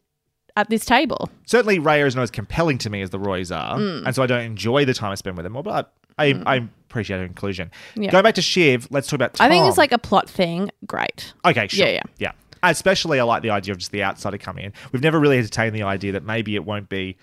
at 0.57 0.69
this 0.69 0.83
table. 0.85 1.29
certainly 1.45 1.79
Rhea 1.79 2.05
is 2.05 2.15
not 2.15 2.23
as 2.23 2.31
compelling 2.31 2.77
to 2.79 2.89
me 2.89 3.01
as 3.01 3.09
the 3.11 3.19
Roys 3.19 3.51
are, 3.51 3.77
Mm. 3.77 4.05
and 4.05 4.15
so 4.15 4.21
I 4.23 4.27
don't 4.27 4.41
enjoy 4.43 4.83
the 4.85 4.93
time 4.93 5.11
I 5.11 5.15
spend 5.15 5.37
with 5.37 5.45
them. 5.45 5.53
But 5.63 5.93
I, 6.17 6.41
I 6.45 6.55
appreciate 6.89 7.17
her 7.19 7.23
inclusion. 7.25 7.71
Yeah. 7.95 8.11
Going 8.11 8.23
back 8.23 8.35
to 8.35 8.41
Shiv, 8.41 8.87
let's 8.91 9.07
talk 9.07 9.15
about. 9.15 9.35
Tom. 9.35 9.45
I 9.45 9.49
think 9.49 9.65
it's 9.67 9.77
like 9.77 9.93
a 9.93 9.97
plot 9.97 10.29
thing. 10.29 10.69
Great. 10.85 11.33
Okay, 11.45 11.67
sure. 11.69 11.85
Yeah, 11.87 11.93
yeah. 11.93 12.01
yeah. 12.17 12.31
Especially, 12.61 13.21
I 13.21 13.23
like 13.23 13.41
the 13.41 13.51
idea 13.51 13.71
of 13.71 13.77
just 13.77 13.91
the 13.93 14.03
outsider 14.03 14.37
coming 14.37 14.65
in. 14.65 14.73
We've 14.91 15.01
never 15.01 15.17
really 15.17 15.37
entertained 15.37 15.73
the 15.73 15.83
idea 15.83 16.11
that 16.11 16.23
maybe 16.25 16.55
it 16.55 16.65
won't 16.65 16.89
be 16.89 17.15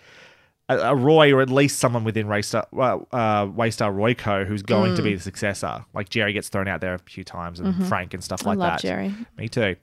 a, 0.68 0.76
a 0.78 0.94
Roy 0.96 1.32
or 1.32 1.40
at 1.42 1.50
least 1.50 1.78
someone 1.78 2.02
within 2.04 2.26
Waystar, 2.26 2.64
uh, 2.72 3.46
Waystar 3.46 3.94
Royco 3.94 4.44
who's 4.46 4.62
going 4.62 4.94
to 4.96 5.02
Mm. 5.02 5.04
be 5.04 5.14
the 5.14 5.20
successor. 5.20 5.84
Like 5.94 6.08
Gerri 6.08 6.32
gets 6.32 6.48
thrown 6.48 6.66
out 6.68 6.80
there 6.80 6.94
a 6.94 6.98
few 6.98 7.22
times 7.24 7.60
and 7.60 7.74
Mhm. 7.74 7.86
Frank 7.88 8.14
and 8.14 8.22
stuff 8.24 8.44
I 8.46 8.50
like 8.50 8.58
love 8.58 8.82
that. 8.82 8.88
Gerri. 8.88 9.26
Me 9.38 9.48
too. 9.48 9.76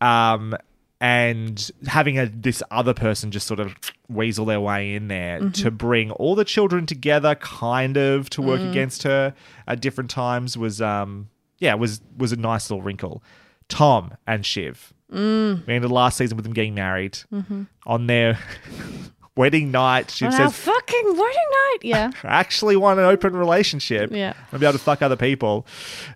Um, 0.00 0.54
and 1.00 1.70
having 1.86 2.18
a, 2.18 2.26
this 2.26 2.60
other 2.72 2.92
person 2.92 3.30
just 3.30 3.46
sort 3.46 3.60
of 3.60 3.74
weasel 4.08 4.44
their 4.44 4.60
way 4.60 4.94
in 4.94 5.06
there 5.08 5.40
Mhm. 5.40 5.54
to 5.62 5.70
bring 5.70 6.10
all 6.12 6.34
the 6.34 6.44
children 6.44 6.86
together, 6.86 7.36
kind 7.36 7.96
of 7.96 8.28
to 8.30 8.42
work 8.42 8.60
Mm. 8.60 8.70
against 8.70 9.04
her 9.04 9.32
at 9.68 9.80
different 9.80 10.10
times 10.10 10.56
was, 10.58 10.80
um, 10.82 11.28
yeah, 11.58 11.74
was 11.74 12.00
was 12.16 12.32
a 12.32 12.36
nice 12.36 12.68
little 12.70 12.82
wrinkle. 12.82 13.22
Tom 13.68 14.12
and 14.26 14.44
Shiv. 14.44 14.92
Mm. 15.12 15.66
We 15.66 15.74
ended 15.74 15.90
last 15.90 16.16
season 16.18 16.36
with 16.36 16.44
them 16.44 16.52
getting 16.52 16.74
married 16.74 17.18
Mhm. 17.32 17.66
on 17.86 18.06
their 18.08 18.38
wedding 19.38 19.70
night. 19.70 20.10
Shiv 20.10 20.28
On 20.28 20.40
our 20.40 20.50
says, 20.50 20.58
fucking 20.58 21.04
wedding 21.06 21.16
night. 21.22 21.78
Yeah. 21.82 22.10
I 22.24 22.40
actually 22.40 22.76
want 22.76 22.98
an 22.98 23.06
open 23.06 23.34
relationship. 23.34 24.10
Yeah. 24.12 24.34
I'll 24.52 24.58
be 24.58 24.66
able 24.66 24.76
to 24.76 24.84
fuck 24.84 25.00
other 25.00 25.16
people. 25.16 25.66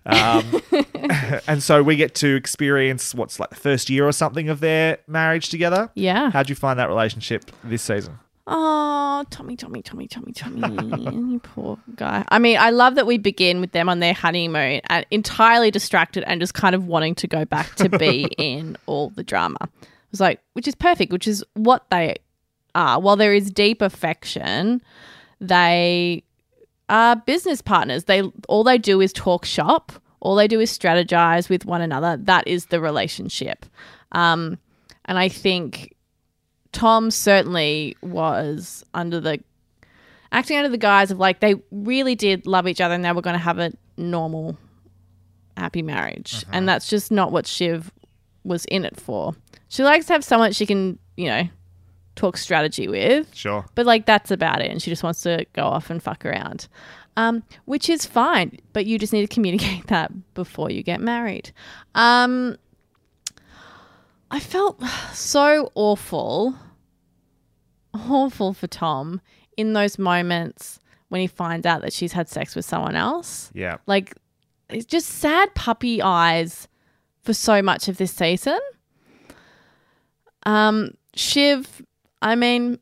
Um, 0.05 0.61
and 1.47 1.63
so 1.63 1.81
we 1.81 1.95
get 1.95 2.13
to 2.15 2.35
experience 2.35 3.15
what's 3.15 3.39
like 3.39 3.49
the 3.49 3.55
first 3.55 3.89
year 3.89 4.05
or 4.05 4.11
something 4.11 4.49
of 4.49 4.59
their 4.59 4.99
marriage 5.07 5.49
together. 5.49 5.89
Yeah. 5.95 6.31
How'd 6.31 6.49
you 6.49 6.55
find 6.55 6.77
that 6.77 6.89
relationship 6.89 7.49
this 7.63 7.81
season? 7.81 8.19
Oh, 8.45 9.23
Tommy, 9.29 9.55
Tommy, 9.55 9.81
Tommy, 9.81 10.07
Tommy, 10.07 10.33
Tommy. 10.33 11.31
you 11.31 11.39
poor 11.39 11.79
guy. 11.95 12.25
I 12.27 12.39
mean, 12.39 12.57
I 12.57 12.71
love 12.71 12.95
that 12.95 13.07
we 13.07 13.17
begin 13.17 13.61
with 13.61 13.71
them 13.71 13.87
on 13.87 14.01
their 14.01 14.13
honeymoon 14.13 14.81
and 14.87 15.05
entirely 15.11 15.71
distracted 15.71 16.25
and 16.27 16.41
just 16.41 16.53
kind 16.53 16.75
of 16.75 16.85
wanting 16.85 17.15
to 17.15 17.27
go 17.27 17.45
back 17.45 17.73
to 17.75 17.87
be 17.87 18.27
in 18.37 18.75
all 18.85 19.11
the 19.11 19.23
drama. 19.23 19.59
It 19.61 19.87
was 20.11 20.19
like, 20.19 20.41
which 20.53 20.67
is 20.67 20.75
perfect, 20.75 21.13
which 21.13 21.25
is 21.25 21.43
what 21.53 21.89
they 21.89 22.17
are. 22.75 22.99
While 22.99 23.15
there 23.15 23.33
is 23.33 23.51
deep 23.51 23.81
affection, 23.81 24.81
they 25.39 26.23
are 26.89 27.15
business 27.15 27.61
partners. 27.61 28.05
They 28.05 28.23
all 28.47 28.63
they 28.63 28.77
do 28.77 29.01
is 29.01 29.13
talk 29.13 29.45
shop. 29.45 29.91
All 30.19 30.35
they 30.35 30.47
do 30.47 30.59
is 30.59 30.75
strategize 30.77 31.49
with 31.49 31.65
one 31.65 31.81
another. 31.81 32.17
That 32.17 32.47
is 32.47 32.67
the 32.67 32.79
relationship. 32.79 33.65
Um, 34.13 34.57
and 35.05 35.19
I 35.19 35.27
think 35.27 35.95
Tom 36.71 37.11
certainly 37.11 37.97
was 38.01 38.85
under 38.93 39.19
the 39.19 39.39
acting 40.31 40.57
under 40.57 40.69
the 40.69 40.77
guise 40.77 41.11
of 41.11 41.19
like 41.19 41.39
they 41.39 41.55
really 41.71 42.15
did 42.15 42.47
love 42.47 42.67
each 42.67 42.81
other 42.81 42.95
and 42.95 43.05
they 43.05 43.11
were 43.11 43.21
going 43.21 43.35
to 43.35 43.39
have 43.39 43.59
a 43.59 43.71
normal, 43.97 44.57
happy 45.57 45.81
marriage. 45.81 46.43
And 46.51 46.67
that's 46.67 46.87
just 46.87 47.11
not 47.11 47.31
what 47.31 47.47
Shiv 47.47 47.91
was 48.43 48.65
in 48.65 48.85
it 48.85 48.99
for. 48.99 49.35
She 49.69 49.83
likes 49.83 50.07
to 50.07 50.13
have 50.13 50.23
someone 50.23 50.51
she 50.51 50.65
can, 50.65 50.99
you 51.15 51.27
know, 51.27 51.47
talk 52.15 52.37
strategy 52.37 52.87
with. 52.87 53.33
Sure. 53.35 53.65
But 53.75 53.85
like 53.85 54.05
that's 54.05 54.31
about 54.31 54.61
it. 54.61 54.71
And 54.71 54.81
she 54.81 54.89
just 54.91 55.03
wants 55.03 55.21
to 55.21 55.45
go 55.53 55.63
off 55.63 55.89
and 55.89 56.01
fuck 56.01 56.25
around. 56.25 56.67
Um, 57.15 57.43
which 57.65 57.89
is 57.89 58.07
fine, 58.07 58.57
but 58.73 58.87
you 58.87 58.97
just 58.97 59.13
need 59.13 59.21
to 59.21 59.33
communicate 59.33 59.87
that 59.87 60.11
before 60.33 60.71
you 60.71 60.81
get 60.81 60.99
married. 60.99 61.51
Um, 61.93 62.57
I 64.31 64.39
felt 64.39 64.83
so 65.13 65.71
awful, 65.75 66.55
awful 67.93 68.53
for 68.53 68.67
Tom 68.67 69.21
in 69.55 69.73
those 69.73 69.99
moments 69.99 70.79
when 71.09 71.21
he 71.21 71.27
finds 71.27 71.67
out 71.67 71.81
that 71.81 71.93
she's 71.93 72.13
had 72.13 72.27
sex 72.27 72.55
with 72.55 72.65
someone 72.65 72.95
else. 72.95 73.51
Yeah. 73.53 73.77
Like, 73.85 74.15
it's 74.69 74.85
just 74.85 75.07
sad 75.07 75.53
puppy 75.53 76.01
eyes 76.01 76.67
for 77.21 77.33
so 77.33 77.61
much 77.61 77.87
of 77.87 77.97
this 77.97 78.11
season. 78.11 78.59
Um, 80.47 80.95
Shiv, 81.15 81.83
I 82.23 82.35
mean, 82.35 82.79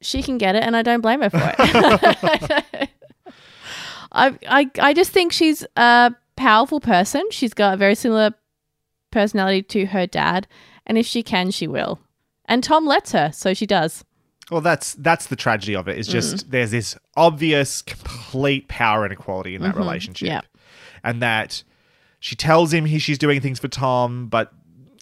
she 0.00 0.22
can 0.22 0.38
get 0.38 0.54
it, 0.54 0.62
and 0.62 0.76
I 0.76 0.82
don't 0.82 1.00
blame 1.00 1.22
her 1.22 1.30
for 1.30 1.54
it. 1.58 2.88
I, 4.12 4.36
I, 4.46 4.70
I 4.78 4.92
just 4.94 5.10
think 5.10 5.32
she's 5.32 5.64
a 5.76 6.14
powerful 6.36 6.80
person. 6.80 7.22
She's 7.30 7.54
got 7.54 7.74
a 7.74 7.76
very 7.76 7.94
similar 7.94 8.34
personality 9.10 9.62
to 9.62 9.86
her 9.86 10.06
dad, 10.06 10.46
and 10.86 10.98
if 10.98 11.06
she 11.06 11.22
can, 11.22 11.50
she 11.50 11.66
will. 11.66 11.98
And 12.46 12.62
Tom 12.62 12.86
lets 12.86 13.12
her, 13.12 13.30
so 13.32 13.54
she 13.54 13.66
does. 13.66 14.04
Well, 14.50 14.60
that's 14.60 14.94
that's 14.94 15.26
the 15.26 15.36
tragedy 15.36 15.74
of 15.74 15.88
it. 15.88 15.96
Is 15.96 16.06
just 16.06 16.50
there's 16.50 16.72
this 16.72 16.96
obvious, 17.16 17.80
complete 17.80 18.68
power 18.68 19.06
inequality 19.06 19.54
in 19.54 19.62
that 19.62 19.74
Mhm. 19.74 19.78
relationship, 19.78 20.26
Yeah. 20.28 20.40
and 21.02 21.22
that 21.22 21.62
she 22.20 22.36
tells 22.36 22.72
him 22.72 22.84
he, 22.84 22.98
she's 22.98 23.18
doing 23.18 23.40
things 23.40 23.58
for 23.58 23.68
Tom, 23.68 24.26
but 24.26 24.52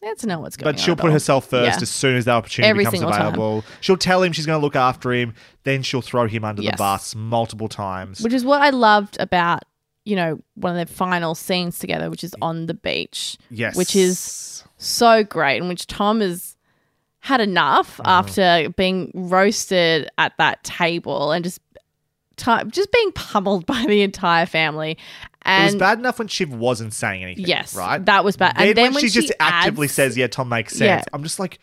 That's 0.02 0.24
not 0.24 0.40
what's 0.40 0.56
going 0.56 0.68
on. 0.68 0.72
but 0.74 0.80
she'll 0.80 0.96
put 0.96 1.06
all. 1.06 1.12
herself 1.12 1.46
first 1.50 1.78
Yeah. 1.78 1.82
as 1.82 1.90
soon 1.90 2.16
as 2.16 2.24
the 2.24 2.30
opportunity 2.30 2.68
Every 2.70 2.84
becomes 2.84 2.98
single 3.00 3.10
time. 3.12 3.20
available. 3.34 3.64
She'll 3.80 3.96
tell 3.98 4.22
him 4.22 4.32
she's 4.32 4.46
going 4.46 4.58
to 4.58 4.64
look 4.64 4.76
after 4.76 5.12
him, 5.12 5.34
then 5.64 5.82
she'll 5.82 6.00
throw 6.02 6.26
him 6.26 6.44
under 6.44 6.62
the 6.62 6.72
bus 6.76 7.14
multiple 7.14 7.68
times. 7.68 8.20
Which 8.22 8.32
is 8.32 8.44
what 8.44 8.62
I 8.62 8.70
loved 8.70 9.18
about, 9.20 9.64
you 10.06 10.16
know, 10.16 10.40
one 10.54 10.72
of 10.72 10.76
their 10.76 10.86
final 10.94 11.34
scenes 11.34 11.78
together, 11.78 12.08
which 12.08 12.24
is 12.24 12.34
on 12.40 12.64
the 12.66 12.74
beach. 12.74 13.36
Yes. 13.50 13.76
Which 13.76 13.94
is 13.94 14.64
so 14.78 15.22
great, 15.22 15.58
in 15.60 15.68
which 15.68 15.86
Tom 15.86 16.20
has 16.20 16.56
had 17.18 17.42
enough 17.42 18.00
Uh-huh. 18.00 18.10
after 18.10 18.70
being 18.78 19.10
roasted 19.14 20.08
at 20.16 20.32
that 20.38 20.64
table 20.64 21.32
and 21.32 21.44
just 21.44 21.60
just 22.68 22.90
being 22.92 23.12
pummeled 23.12 23.66
by 23.66 23.84
the 23.86 24.00
entire 24.00 24.46
family. 24.46 24.96
It 25.58 25.64
was 25.64 25.74
bad 25.76 25.98
enough 25.98 26.18
when 26.18 26.28
Shiv 26.28 26.52
wasn't 26.52 26.92
saying 26.94 27.22
anything. 27.22 27.46
Yes, 27.46 27.74
right. 27.74 28.04
that 28.04 28.24
was 28.24 28.36
bad. 28.36 28.56
Then, 28.56 28.68
And 28.68 28.76
then 28.76 28.84
when, 28.86 28.94
when 28.94 29.02
she, 29.02 29.08
just 29.10 29.28
she 29.28 29.34
actively 29.40 29.88
says, 29.88 30.16
"Yeah, 30.16 30.26
Tom 30.28 30.48
makes 30.48 30.72
sense," 30.74 30.80
Yeah. 30.80 31.02
I'm 31.12 31.22
just 31.22 31.38
like, 31.38 31.58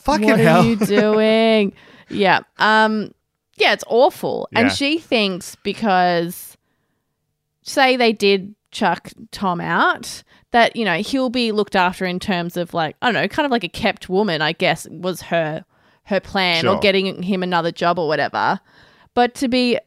"Fucking 0.00 0.26
what 0.26 0.38
hell!" 0.40 0.60
are 0.60 0.64
you 0.64 0.76
doing? 0.76 1.72
yeah. 2.08 2.40
Um. 2.58 3.12
yeah, 3.56 3.72
it's 3.72 3.84
awful. 3.86 4.48
Yeah. 4.52 4.60
And 4.60 4.72
she 4.72 4.98
thinks 4.98 5.56
because 5.62 6.56
say 7.62 7.96
they 7.96 8.12
did 8.12 8.54
chuck 8.70 9.10
Tom 9.30 9.60
out, 9.60 10.22
that, 10.50 10.76
you 10.76 10.84
know, 10.84 10.98
he'll 10.98 11.30
be 11.30 11.52
looked 11.52 11.76
after 11.76 12.04
in 12.04 12.18
terms 12.18 12.56
of 12.56 12.74
like, 12.74 12.96
I 13.02 13.06
don't 13.06 13.14
know, 13.20 13.28
kind 13.28 13.44
of 13.46 13.50
like 13.52 13.64
a 13.64 13.68
kept 13.68 14.08
woman, 14.08 14.42
I 14.42 14.52
guess, 14.52 14.86
was 14.90 15.22
her 15.22 15.64
her 16.04 16.18
plan 16.20 16.62
Sure. 16.62 16.74
or 16.74 16.80
getting 16.80 17.22
him 17.22 17.42
another 17.42 17.70
job 17.70 17.98
or 17.98 18.08
whatever. 18.08 18.58
But 19.14 19.34
to 19.36 19.48
be 19.48 19.78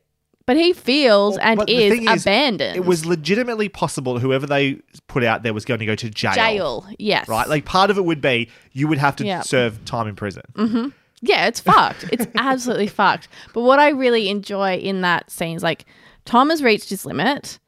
but 0.45 0.57
he 0.57 0.73
feels 0.73 1.37
and 1.37 1.57
But 1.57 1.67
the 1.67 1.75
is 1.75 2.21
abandoned. 2.23 2.75
It 2.77 2.85
was 2.85 3.05
legitimately 3.05 3.69
possible 3.69 4.19
whoever 4.19 4.45
they 4.45 4.79
put 5.07 5.23
out 5.23 5.43
there 5.43 5.53
was 5.53 5.65
going 5.65 5.79
to 5.79 5.85
go 5.85 5.95
to 5.95 6.09
jail. 6.09 6.33
jail. 6.33 6.85
Yes. 6.99 7.27
Right? 7.27 7.47
Like 7.47 7.65
part 7.65 7.89
of 7.89 7.97
it 7.97 8.05
would 8.05 8.21
be 8.21 8.49
you 8.71 8.87
would 8.87 8.97
have 8.99 9.15
to 9.17 9.25
Yeah. 9.25 9.41
serve 9.41 9.83
time 9.85 10.07
in 10.07 10.15
prison. 10.15 10.43
hmm 10.55 10.87
Yeah, 11.21 11.47
it's 11.47 11.59
fucked. 11.59 12.05
It's 12.11 12.27
absolutely 12.35 12.87
fucked. 12.87 13.27
But 13.53 13.61
what 13.61 13.79
I 13.79 13.89
really 13.89 14.29
enjoy 14.29 14.75
in 14.77 15.01
that 15.01 15.31
scene 15.31 15.55
is 15.55 15.63
like 15.63 15.85
Tom 16.25 16.49
has 16.49 16.61
reached 16.63 16.89
his 16.89 17.05
limit. 17.05 17.59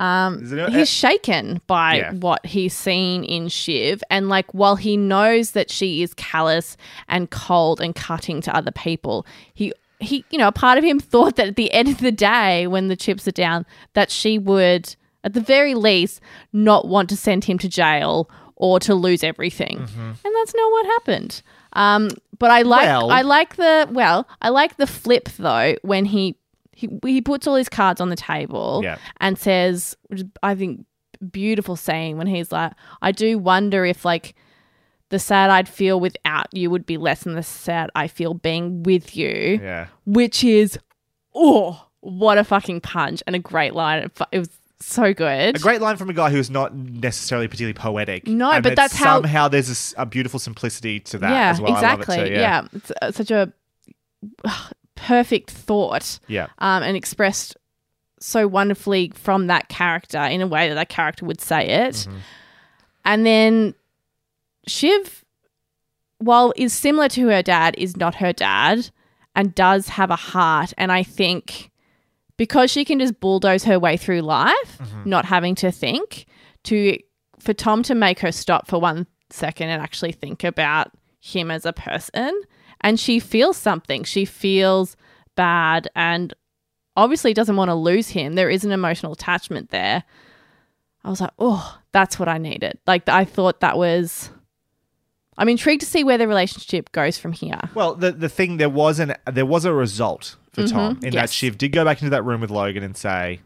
Um, 0.00 0.42
Is 0.42 0.50
it- 0.52 0.68
he's 0.70 0.90
shaken 0.90 1.60
by 1.68 1.96
Yeah. 1.98 2.12
what 2.14 2.44
he's 2.44 2.74
seen 2.74 3.22
in 3.22 3.46
Shiv, 3.48 4.02
and 4.10 4.28
like 4.28 4.52
while 4.52 4.74
he 4.74 4.96
knows 4.96 5.52
that 5.52 5.70
she 5.70 6.02
is 6.02 6.12
callous 6.14 6.76
and 7.08 7.30
cold 7.30 7.80
and 7.80 7.94
cutting 7.94 8.40
to 8.40 8.56
other 8.56 8.72
people, 8.72 9.24
he 9.54 9.72
he 10.00 10.24
you 10.30 10.38
know 10.38 10.48
a 10.48 10.52
part 10.52 10.78
of 10.78 10.84
him 10.84 10.98
thought 11.12 11.36
that 11.36 11.48
at 11.48 11.56
the 11.56 11.72
end 11.72 11.88
of 11.88 11.98
the 11.98 12.12
day, 12.12 12.66
when 12.66 12.88
the 12.88 12.96
chips 12.96 13.26
are 13.28 13.32
down, 13.32 13.64
that 13.94 14.10
she 14.10 14.38
would 14.38 14.94
at 15.22 15.32
the 15.34 15.40
very 15.40 15.74
least 15.74 16.20
not 16.52 16.86
want 16.86 17.08
to 17.08 17.16
send 17.16 17.44
him 17.44 17.58
to 17.58 17.68
jail 17.68 18.28
or 18.56 18.78
to 18.80 18.94
lose 18.94 19.24
everything, 19.24 19.78
and 19.78 20.34
that's 20.36 20.54
not 20.54 20.70
what 20.72 20.86
happened. 20.86 21.42
Um, 21.72 22.10
but 22.38 22.50
I 22.50 22.62
like 22.62 22.86
Well- 22.86 23.10
I 23.10 23.22
like 23.22 23.56
the 23.56 23.88
well 23.90 24.28
I 24.40 24.50
like 24.50 24.76
the 24.76 24.86
flip 24.86 25.28
though 25.38 25.74
when 25.82 26.04
he 26.04 26.36
he 26.72 26.88
he 27.04 27.20
puts 27.20 27.46
all 27.46 27.54
his 27.56 27.68
cards 27.68 28.00
on 28.00 28.10
the 28.10 28.16
table 28.16 28.80
Yeah. 28.84 28.98
and 29.20 29.38
says, 29.38 29.96
which 30.08 30.20
is, 30.20 30.26
I 30.42 30.54
think, 30.54 30.86
beautiful 31.32 31.76
saying 31.76 32.16
when 32.18 32.26
he's 32.26 32.50
like, 32.52 32.72
I 33.00 33.12
do 33.12 33.38
wonder 33.38 33.84
if 33.84 34.04
like 34.04 34.34
the 35.14 35.20
sad 35.20 35.48
I'd 35.48 35.68
feel 35.68 36.00
without 36.00 36.48
you 36.52 36.70
would 36.70 36.84
be 36.84 36.96
less 36.96 37.22
than 37.22 37.34
the 37.34 37.42
sad 37.44 37.88
I 37.94 38.08
feel 38.08 38.34
being 38.34 38.82
with 38.82 39.16
you. 39.16 39.60
Yeah. 39.62 39.86
Which 40.04 40.42
is, 40.42 40.76
oh, 41.32 41.86
what 42.00 42.36
a 42.36 42.42
fucking 42.42 42.80
punch 42.80 43.22
and 43.24 43.36
a 43.36 43.38
great 43.38 43.74
line. 43.74 44.10
It 44.32 44.38
was 44.40 44.48
so 44.80 45.14
good. 45.14 45.54
A 45.54 45.60
great 45.60 45.80
line 45.80 45.96
from 45.98 46.10
a 46.10 46.12
guy 46.12 46.30
who's 46.30 46.50
not 46.50 46.74
necessarily 46.74 47.46
particularly 47.46 47.74
poetic. 47.74 48.26
No, 48.26 48.50
and 48.50 48.64
but 48.64 48.70
that 48.70 48.76
that's 48.76 48.96
how- 48.96 49.18
somehow 49.18 49.46
there's 49.46 49.94
a 49.96 50.04
beautiful 50.04 50.40
simplicity 50.40 50.98
to 50.98 51.18
that 51.18 51.30
yeah, 51.30 51.50
as 51.50 51.60
well. 51.60 51.72
exactly. 51.72 52.16
I 52.16 52.18
love 52.18 52.26
it 52.26 52.30
too. 52.30 52.34
yeah. 52.34 52.66
it's 52.72 52.92
uh, 53.00 53.12
such 53.12 53.30
a 53.30 53.52
perfect 54.96 55.52
thought. 55.52 56.18
Yeah. 56.26 56.48
um, 56.58 56.82
and 56.82 56.96
expressed 56.96 57.56
so 58.18 58.48
wonderfully 58.48 59.12
from 59.14 59.46
that 59.46 59.68
character 59.68 60.18
in 60.18 60.40
a 60.40 60.46
way 60.48 60.70
that 60.70 60.74
that 60.74 60.88
character 60.88 61.24
would 61.24 61.40
say 61.40 61.68
it. 61.68 61.94
Mm-hmm. 61.94 62.16
And 63.04 63.24
then 63.24 63.74
Shiv, 64.66 65.24
while 66.18 66.52
is 66.56 66.72
similar 66.72 67.08
to 67.10 67.28
her 67.28 67.42
dad, 67.42 67.74
is 67.78 67.96
not 67.96 68.16
her 68.16 68.32
dad 68.32 68.90
and 69.34 69.54
does 69.54 69.88
have 69.88 70.10
a 70.10 70.16
heart. 70.16 70.72
And 70.78 70.92
I 70.92 71.02
think 71.02 71.70
because 72.36 72.70
she 72.70 72.84
can 72.84 72.98
just 72.98 73.20
bulldoze 73.20 73.64
her 73.64 73.78
way 73.78 73.96
through 73.96 74.20
life, 74.20 74.78
mm-hmm. 74.78 75.08
not 75.08 75.24
having 75.24 75.54
to 75.56 75.70
think, 75.70 76.26
to 76.64 76.98
for 77.38 77.52
Tom 77.52 77.82
to 77.84 77.94
make 77.94 78.20
her 78.20 78.32
stop 78.32 78.66
for 78.66 78.80
one 78.80 79.06
second 79.30 79.68
and 79.68 79.82
actually 79.82 80.12
think 80.12 80.44
about 80.44 80.90
him 81.20 81.50
as 81.50 81.66
a 81.66 81.72
person. 81.72 82.40
And 82.80 82.98
she 82.98 83.18
feels 83.18 83.56
something. 83.56 84.04
She 84.04 84.24
feels 84.24 84.96
bad 85.36 85.88
and 85.94 86.34
obviously 86.96 87.34
doesn't 87.34 87.56
want 87.56 87.70
to 87.70 87.74
lose 87.74 88.08
him. 88.08 88.34
There 88.34 88.50
is 88.50 88.64
an 88.64 88.72
emotional 88.72 89.12
attachment 89.12 89.70
there. 89.70 90.04
I 91.02 91.10
was 91.10 91.20
like, 91.20 91.32
oh, 91.38 91.78
that's 91.92 92.18
what 92.18 92.28
I 92.28 92.38
needed. 92.38 92.78
Like, 92.86 93.08
I 93.08 93.24
thought 93.24 93.60
that 93.60 93.76
was. 93.76 94.30
I'm 95.38 95.48
intrigued 95.48 95.80
to 95.80 95.86
see 95.86 96.04
where 96.04 96.18
the 96.18 96.28
relationship 96.28 96.92
goes 96.92 97.18
from 97.18 97.32
here. 97.32 97.58
Well, 97.74 97.94
the 97.94 98.12
the 98.12 98.28
thing 98.28 98.56
there 98.58 98.68
was 98.70 98.98
an 98.98 99.14
there 99.30 99.46
was 99.46 99.64
a 99.64 99.72
result 99.72 100.36
for 100.52 100.62
Mhm, 100.62 100.70
Tom 100.70 100.90
in 101.02 101.10
that 101.10 101.14
yes. 101.14 101.32
Shiv 101.32 101.58
did 101.58 101.72
go 101.72 101.84
back 101.84 102.00
into 102.02 102.10
that 102.10 102.22
room 102.24 102.40
with 102.40 102.50
Logan 102.50 102.82
and 102.82 102.96
say, 102.96 103.40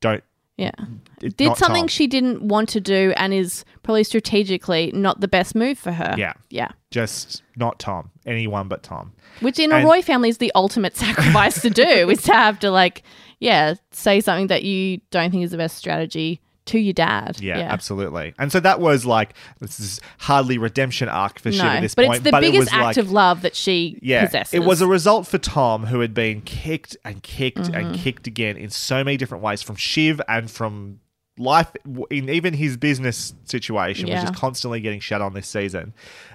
"Don't." 0.00 0.24
Yeah. 0.56 0.72
Did 1.20 1.56
something 1.56 1.82
Tom. 1.84 1.86
she 1.88 2.08
didn't 2.08 2.42
want 2.42 2.68
to 2.70 2.80
do 2.80 3.12
and 3.16 3.32
is 3.32 3.64
probably 3.84 4.02
strategically 4.02 4.90
not 4.92 5.20
the 5.20 5.28
best 5.28 5.54
move 5.54 5.78
for 5.78 5.92
her. 5.92 6.16
Yeah. 6.18 6.32
Yeah. 6.50 6.70
Just 6.90 7.44
not 7.56 7.78
Tom. 7.78 8.10
Anyone 8.26 8.66
but 8.66 8.82
Tom. 8.82 9.12
Which 9.40 9.60
in 9.60 9.70
a 9.70 9.84
Roy 9.84 10.02
family 10.02 10.30
is 10.30 10.38
the 10.38 10.50
ultimate 10.56 10.96
sacrifice 11.04 11.62
to 11.62 11.70
do, 11.70 12.10
is 12.10 12.22
to 12.24 12.32
have 12.32 12.58
to 12.58 12.72
like, 12.72 13.04
yeah, 13.38 13.74
say 13.92 14.20
something 14.20 14.48
that 14.48 14.64
you 14.64 15.00
don't 15.12 15.30
think 15.30 15.44
is 15.44 15.52
the 15.52 15.56
best 15.58 15.76
strategy 15.76 16.40
to 16.68 16.78
your 16.78 16.92
dad. 16.92 17.38
Yeah, 17.40 17.58
absolutely. 17.58 18.34
And 18.38 18.50
so 18.50 18.60
that 18.60 18.80
was 18.80 19.04
like 19.04 19.34
this 19.60 19.78
is 19.80 20.00
hardly 20.18 20.56
redemption 20.58 21.08
arc 21.08 21.38
for 21.38 21.50
Shiv 21.52 21.60
at 21.64 21.74
No, 21.76 21.80
this 21.80 21.94
but 21.94 22.06
point. 22.06 22.16
it's 22.16 22.24
the 22.24 22.30
but 22.30 22.44
it 22.44 22.52
biggest 22.52 22.72
was 22.72 22.72
act 22.72 22.82
like, 22.84 22.96
of 22.98 23.10
love 23.10 23.42
that 23.42 23.54
she 23.56 23.98
yeah, 24.02 24.24
possesses. 24.24 24.54
it 24.54 24.60
was 24.64 24.80
a 24.80 24.86
result 24.86 25.26
for 25.26 25.38
Tom, 25.38 25.86
who 25.86 26.00
had 26.00 26.14
been 26.14 26.40
kicked 26.42 26.96
and 27.04 27.22
kicked 27.22 27.58
Mhm. 27.58 27.74
and 27.76 27.94
kicked 27.96 28.26
again 28.26 28.56
in 28.56 28.70
so 28.70 29.04
many 29.04 29.16
different 29.16 29.42
ways 29.44 29.62
from 29.62 29.76
Shiv 29.76 30.20
and 30.28 30.50
from 30.50 31.00
life 31.38 31.70
in 32.10 32.28
even 32.28 32.54
his 32.54 32.76
business 32.76 33.34
situation, 33.44 34.04
which 34.06 34.12
Yeah. 34.14 34.24
is 34.24 34.30
constantly 34.36 34.80
getting 34.80 35.00
shut 35.00 35.20
on 35.22 35.34
this 35.34 35.48
season. 35.48 35.94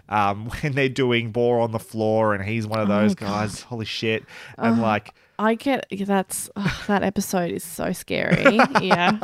Um, 0.10 0.50
when 0.62 0.74
they're 0.74 0.90
doing 0.90 1.32
bore 1.32 1.60
on 1.60 1.72
the 1.72 1.80
floor, 1.80 2.34
and 2.34 2.44
he's 2.44 2.66
one 2.68 2.80
of 2.80 2.90
Oh, 2.90 3.02
those 3.02 3.16
God. 3.16 3.28
guys. 3.28 3.62
Holy 3.62 3.86
shit! 3.86 4.24
And 4.58 4.80
Oh, 4.80 4.82
like, 4.82 5.14
I 5.40 5.56
get 5.56 5.86
that's 6.06 6.50
ugh, 6.56 6.84
that 6.88 7.04
episode 7.04 7.52
is 7.52 7.64
so 7.64 7.92
scary. 7.92 8.58
yeah. 8.82 9.20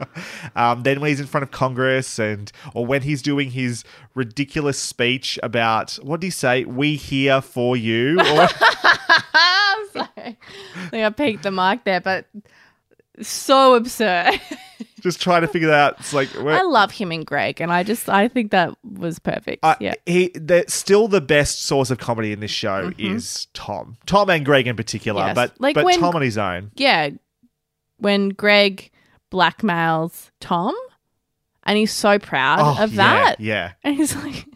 um, 0.56 0.82
then 0.84 1.00
when 1.00 1.08
he's 1.10 1.20
in 1.20 1.26
front 1.26 1.42
of 1.42 1.50
Congress, 1.50 2.18
and 2.18 2.50
or 2.74 2.86
when 2.86 3.02
he's 3.02 3.22
doing 3.22 3.50
his 3.50 3.84
ridiculous 4.14 4.78
speech 4.78 5.38
about 5.42 5.94
what 6.02 6.20
did 6.20 6.28
he 6.28 6.30
say? 6.30 6.64
We 6.64 6.96
here 6.96 7.40
for 7.40 7.76
you. 7.76 8.18
Or, 8.30 8.48
sorry. 9.92 10.38
I 10.76 10.88
think 10.90 11.04
I 11.04 11.10
peaked 11.10 11.42
the 11.42 11.50
mark 11.50 11.84
there, 11.84 12.00
but 12.00 12.26
so 13.20 13.74
absurd. 13.74 14.40
Just 15.02 15.20
trying 15.20 15.42
to 15.42 15.48
figure 15.48 15.68
that 15.68 15.78
out. 15.80 16.00
It's 16.00 16.12
like 16.12 16.34
I 16.36 16.62
love 16.62 16.90
him 16.90 17.10
and 17.12 17.24
Greg, 17.26 17.60
and 17.60 17.72
I 17.72 17.82
just 17.82 18.08
I 18.08 18.28
think 18.28 18.50
that 18.52 18.74
was 18.84 19.18
perfect. 19.18 19.64
Uh, 19.64 19.74
yeah. 19.80 19.94
he 20.06 20.28
the, 20.34 20.64
still 20.68 21.08
the 21.08 21.20
best 21.20 21.64
source 21.64 21.90
of 21.90 21.98
comedy 21.98 22.32
in 22.32 22.40
this 22.40 22.50
show 22.50 22.90
Mhm. 22.90 23.16
is 23.16 23.46
Tom, 23.54 23.96
Tom 24.06 24.30
and 24.30 24.44
Greg 24.44 24.66
in 24.66 24.76
particular, 24.76 25.26
Yes. 25.26 25.34
but 25.34 25.54
Like 25.60 25.74
but 25.74 25.84
when- 25.84 25.98
Tom 26.00 26.14
on 26.16 26.22
his 26.22 26.38
own. 26.38 26.70
yeah, 26.76 27.10
when 27.98 28.30
Greg 28.30 28.90
blackmails 29.32 30.30
Tom, 30.40 30.74
and 31.64 31.76
he's 31.78 31.92
so 31.92 32.18
proud 32.18 32.58
Oh, 32.60 32.82
of 32.84 32.92
yeah, 32.94 32.96
that. 32.96 33.40
yeah. 33.40 33.72
and 33.84 33.96
he's 33.96 34.14
like, 34.16 34.46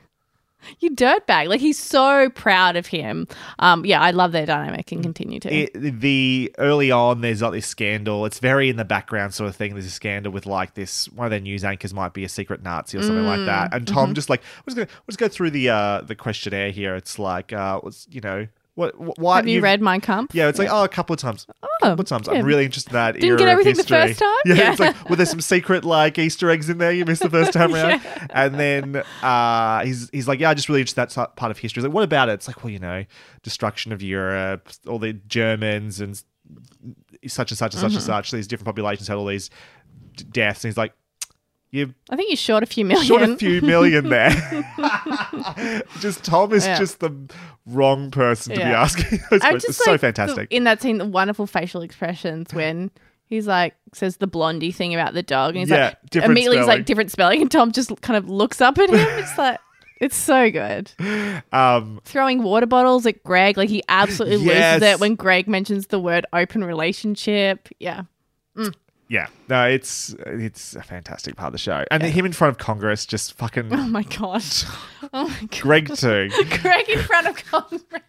"You 0.80 0.90
dirtbag!" 0.90 1.48
Like 1.48 1.60
he's 1.60 1.78
so 1.78 2.30
proud 2.30 2.76
of 2.76 2.86
him. 2.86 3.26
Um, 3.58 3.84
yeah, 3.84 4.00
I 4.00 4.10
love 4.10 4.32
their 4.32 4.46
dynamic 4.46 4.90
and 4.92 5.02
continue 5.02 5.40
to. 5.40 5.52
It, 5.54 6.00
the 6.00 6.52
early 6.58 6.90
on, 6.90 7.20
there's 7.20 7.42
like 7.42 7.52
this 7.52 7.66
scandal. 7.66 8.24
It's 8.26 8.38
very 8.38 8.68
in 8.68 8.76
the 8.76 8.84
background 8.84 9.34
sort 9.34 9.48
of 9.48 9.56
thing. 9.56 9.74
There's 9.74 9.86
a 9.86 9.90
scandal 9.90 10.32
with 10.32 10.46
like 10.46 10.74
this 10.74 11.06
one 11.10 11.26
of 11.26 11.30
their 11.30 11.40
news 11.40 11.64
anchors 11.64 11.92
might 11.94 12.12
be 12.14 12.24
a 12.24 12.28
secret 12.28 12.62
Nazi 12.62 12.98
or 12.98 13.02
something 13.02 13.24
like 13.26 13.40
Mm, 13.40 13.46
that. 13.46 13.74
And 13.74 13.86
Tom 13.86 14.10
mhm. 14.10 14.14
just 14.14 14.30
like 14.30 14.42
let's 14.66 14.74
go 14.74 14.86
let's 15.06 15.16
go 15.16 15.28
through 15.28 15.50
the 15.50 15.68
uh 15.70 16.00
the 16.02 16.14
questionnaire 16.14 16.70
here. 16.70 16.94
It's 16.94 17.18
like 17.18 17.52
uh 17.52 17.80
was 17.82 18.06
you 18.10 18.20
know 18.20 18.46
what 18.74 19.18
why 19.18 19.36
Have 19.36 19.46
you 19.48 19.60
read 19.60 19.80
Mein 19.80 20.00
Kampf? 20.00 20.34
Yeah, 20.34 20.48
it's 20.48 20.58
like 20.58 20.68
oh 20.70 20.84
a 20.84 20.88
couple 20.88 21.14
of 21.14 21.20
times. 21.20 21.46
Oh, 21.62 21.68
a 21.82 21.86
couple 21.90 22.02
of 22.02 22.08
times. 22.08 22.26
yeah. 22.30 22.38
I'm 22.38 22.44
really 22.44 22.64
interested 22.64 22.90
in 22.90 22.94
that. 22.94 23.12
Didn't 23.14 23.28
era 23.28 23.38
get 23.38 23.44
of 23.44 23.50
everything 23.50 23.76
the 23.76 23.84
first 23.84 24.18
time? 24.18 24.34
Yeah, 24.44 24.54
Yeah. 24.54 24.70
it's 24.72 24.80
like 24.80 25.08
well, 25.08 25.16
there's 25.16 25.30
some 25.30 25.40
secret 25.40 25.84
like 25.84 26.18
Easter 26.18 26.50
eggs 26.50 26.68
in 26.68 26.78
there 26.78 26.90
you 26.92 27.04
missed 27.04 27.22
the 27.22 27.30
first 27.30 27.52
time 27.52 27.74
around. 27.74 28.00
And 28.30 28.54
then 28.56 29.02
uh, 29.22 29.84
he's 29.84 30.10
he's 30.12 30.26
like, 30.26 30.40
yeah, 30.40 30.50
I 30.50 30.54
just 30.54 30.68
really 30.68 30.80
interested 30.80 31.00
in 31.02 31.08
that 31.08 31.36
part 31.36 31.50
of 31.50 31.58
history. 31.58 31.80
He's 31.80 31.86
like, 31.86 31.94
what 31.94 32.04
about 32.04 32.28
it? 32.28 32.32
It's 32.32 32.46
like, 32.48 32.64
well, 32.64 32.72
you 32.72 32.78
know, 32.80 33.04
destruction 33.42 33.92
of 33.92 34.02
Europe, 34.02 34.68
all 34.88 34.98
the 34.98 35.12
Germans 35.12 36.00
and 36.00 36.20
such 37.26 37.50
and 37.52 37.58
such 37.58 37.74
and 37.74 37.80
such 37.80 37.92
and 37.92 38.00
Mhm. 38.02 38.06
such. 38.06 38.30
These 38.32 38.46
different 38.48 38.66
populations 38.66 39.08
had 39.08 39.16
all 39.16 39.26
these 39.26 39.50
d- 40.16 40.24
deaths. 40.30 40.64
And 40.64 40.70
he's 40.70 40.76
like, 40.76 40.92
you 41.74 41.94
I 42.10 42.16
think 42.16 42.30
you're 42.30 42.36
short 42.36 42.62
a 42.62 42.66
few 42.66 42.84
million. 42.84 43.04
short 43.06 43.22
a 43.22 43.36
few 43.36 43.60
million 43.60 44.08
there. 44.08 44.30
just 46.00 46.24
Tom 46.24 46.52
is 46.52 46.66
Yeah. 46.66 46.78
just 46.78 47.00
the 47.00 47.12
wrong 47.66 48.10
person 48.10 48.52
to 48.54 48.58
be 48.60 48.64
asking 48.64 49.18
those 49.30 49.40
I'm 49.42 49.50
questions. 49.50 49.62
just 49.62 49.68
It's 49.80 49.84
so 49.84 49.90
like, 49.92 50.00
the- 50.00 50.06
fantastic. 50.06 50.52
in 50.52 50.64
that 50.64 50.80
scene, 50.82 50.98
the 50.98 51.04
wonderful 51.06 51.46
facial 51.46 51.82
expressions 51.82 52.52
when 52.54 52.90
he's 53.26 53.46
like 53.46 53.74
says 53.92 54.18
the 54.18 54.26
blondie 54.26 54.72
thing 54.72 54.94
about 54.94 55.14
the 55.14 55.22
dog, 55.22 55.50
and 55.50 55.60
he's 55.60 55.70
Yeah, 55.70 55.86
like 55.86 56.10
different 56.10 56.32
immediately 56.32 56.58
he's 56.58 56.66
like 56.66 56.84
different 56.84 57.10
spelling, 57.10 57.40
and 57.42 57.50
Tom 57.50 57.72
just 57.72 58.00
kind 58.02 58.16
of 58.16 58.28
looks 58.28 58.60
up 58.60 58.78
at 58.78 58.88
him. 58.90 58.96
It's 59.18 59.36
like 59.38 59.58
it's 60.00 60.16
so 60.16 60.50
good. 60.50 60.90
Um, 61.52 62.00
Throwing 62.04 62.42
water 62.42 62.66
bottles 62.66 63.06
at 63.06 63.22
Greg, 63.22 63.56
like 63.56 63.68
he 63.68 63.82
absolutely 63.88 64.46
Yes. 64.46 64.80
loses 64.80 64.94
it 64.94 65.00
when 65.00 65.14
Greg 65.14 65.48
mentions 65.48 65.86
the 65.88 65.98
word 66.00 66.26
open 66.32 66.64
relationship. 66.64 67.68
Yeah. 67.78 68.02
Mm. 68.56 68.74
Yeah, 69.08 69.26
no, 69.48 69.66
it's 69.66 70.14
it's 70.26 70.74
a 70.76 70.82
fantastic 70.82 71.36
part 71.36 71.48
of 71.48 71.52
the 71.52 71.58
show, 71.58 71.84
and 71.90 72.02
him 72.02 72.24
in 72.24 72.32
front 72.32 72.52
of 72.52 72.58
Congress, 72.58 73.04
just 73.06 73.34
fucking 73.34 73.68
Oh 73.72 73.88
my 73.88 74.02
god. 74.02 74.42
Oh 75.12 75.28
my 75.28 75.40
god. 75.40 75.50
Greg 75.60 75.94
too. 75.94 76.30
Greg 76.62 76.88
in 76.88 76.98
front 77.00 77.26
of 77.26 77.36
Congress. 77.36 78.02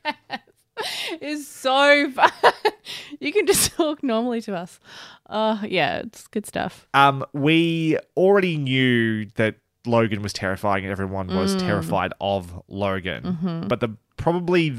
is 1.22 1.48
so 1.48 2.12
fun. 2.12 2.32
you 3.20 3.32
can 3.34 3.46
just 3.46 3.72
talk 3.74 4.04
normally 4.04 4.42
to 4.42 4.56
us. 4.56 4.80
Uh, 5.28 5.58
yeah, 5.68 5.98
it's 6.00 6.28
good 6.28 6.46
stuff. 6.46 6.88
Um, 6.94 7.26
we 7.34 7.98
already 8.18 8.58
knew 8.58 9.26
that 9.36 9.56
Logan 9.86 10.22
was 10.22 10.34
terrifying 10.34 10.84
and 10.86 10.92
everyone 10.92 11.28
was 11.28 11.56
Mm. 11.56 11.60
terrified 11.60 12.14
of 12.22 12.62
Logan. 12.68 13.38
Mhm. 13.42 13.68
But 13.68 13.80
the 13.82 13.90
probably, 14.18 14.76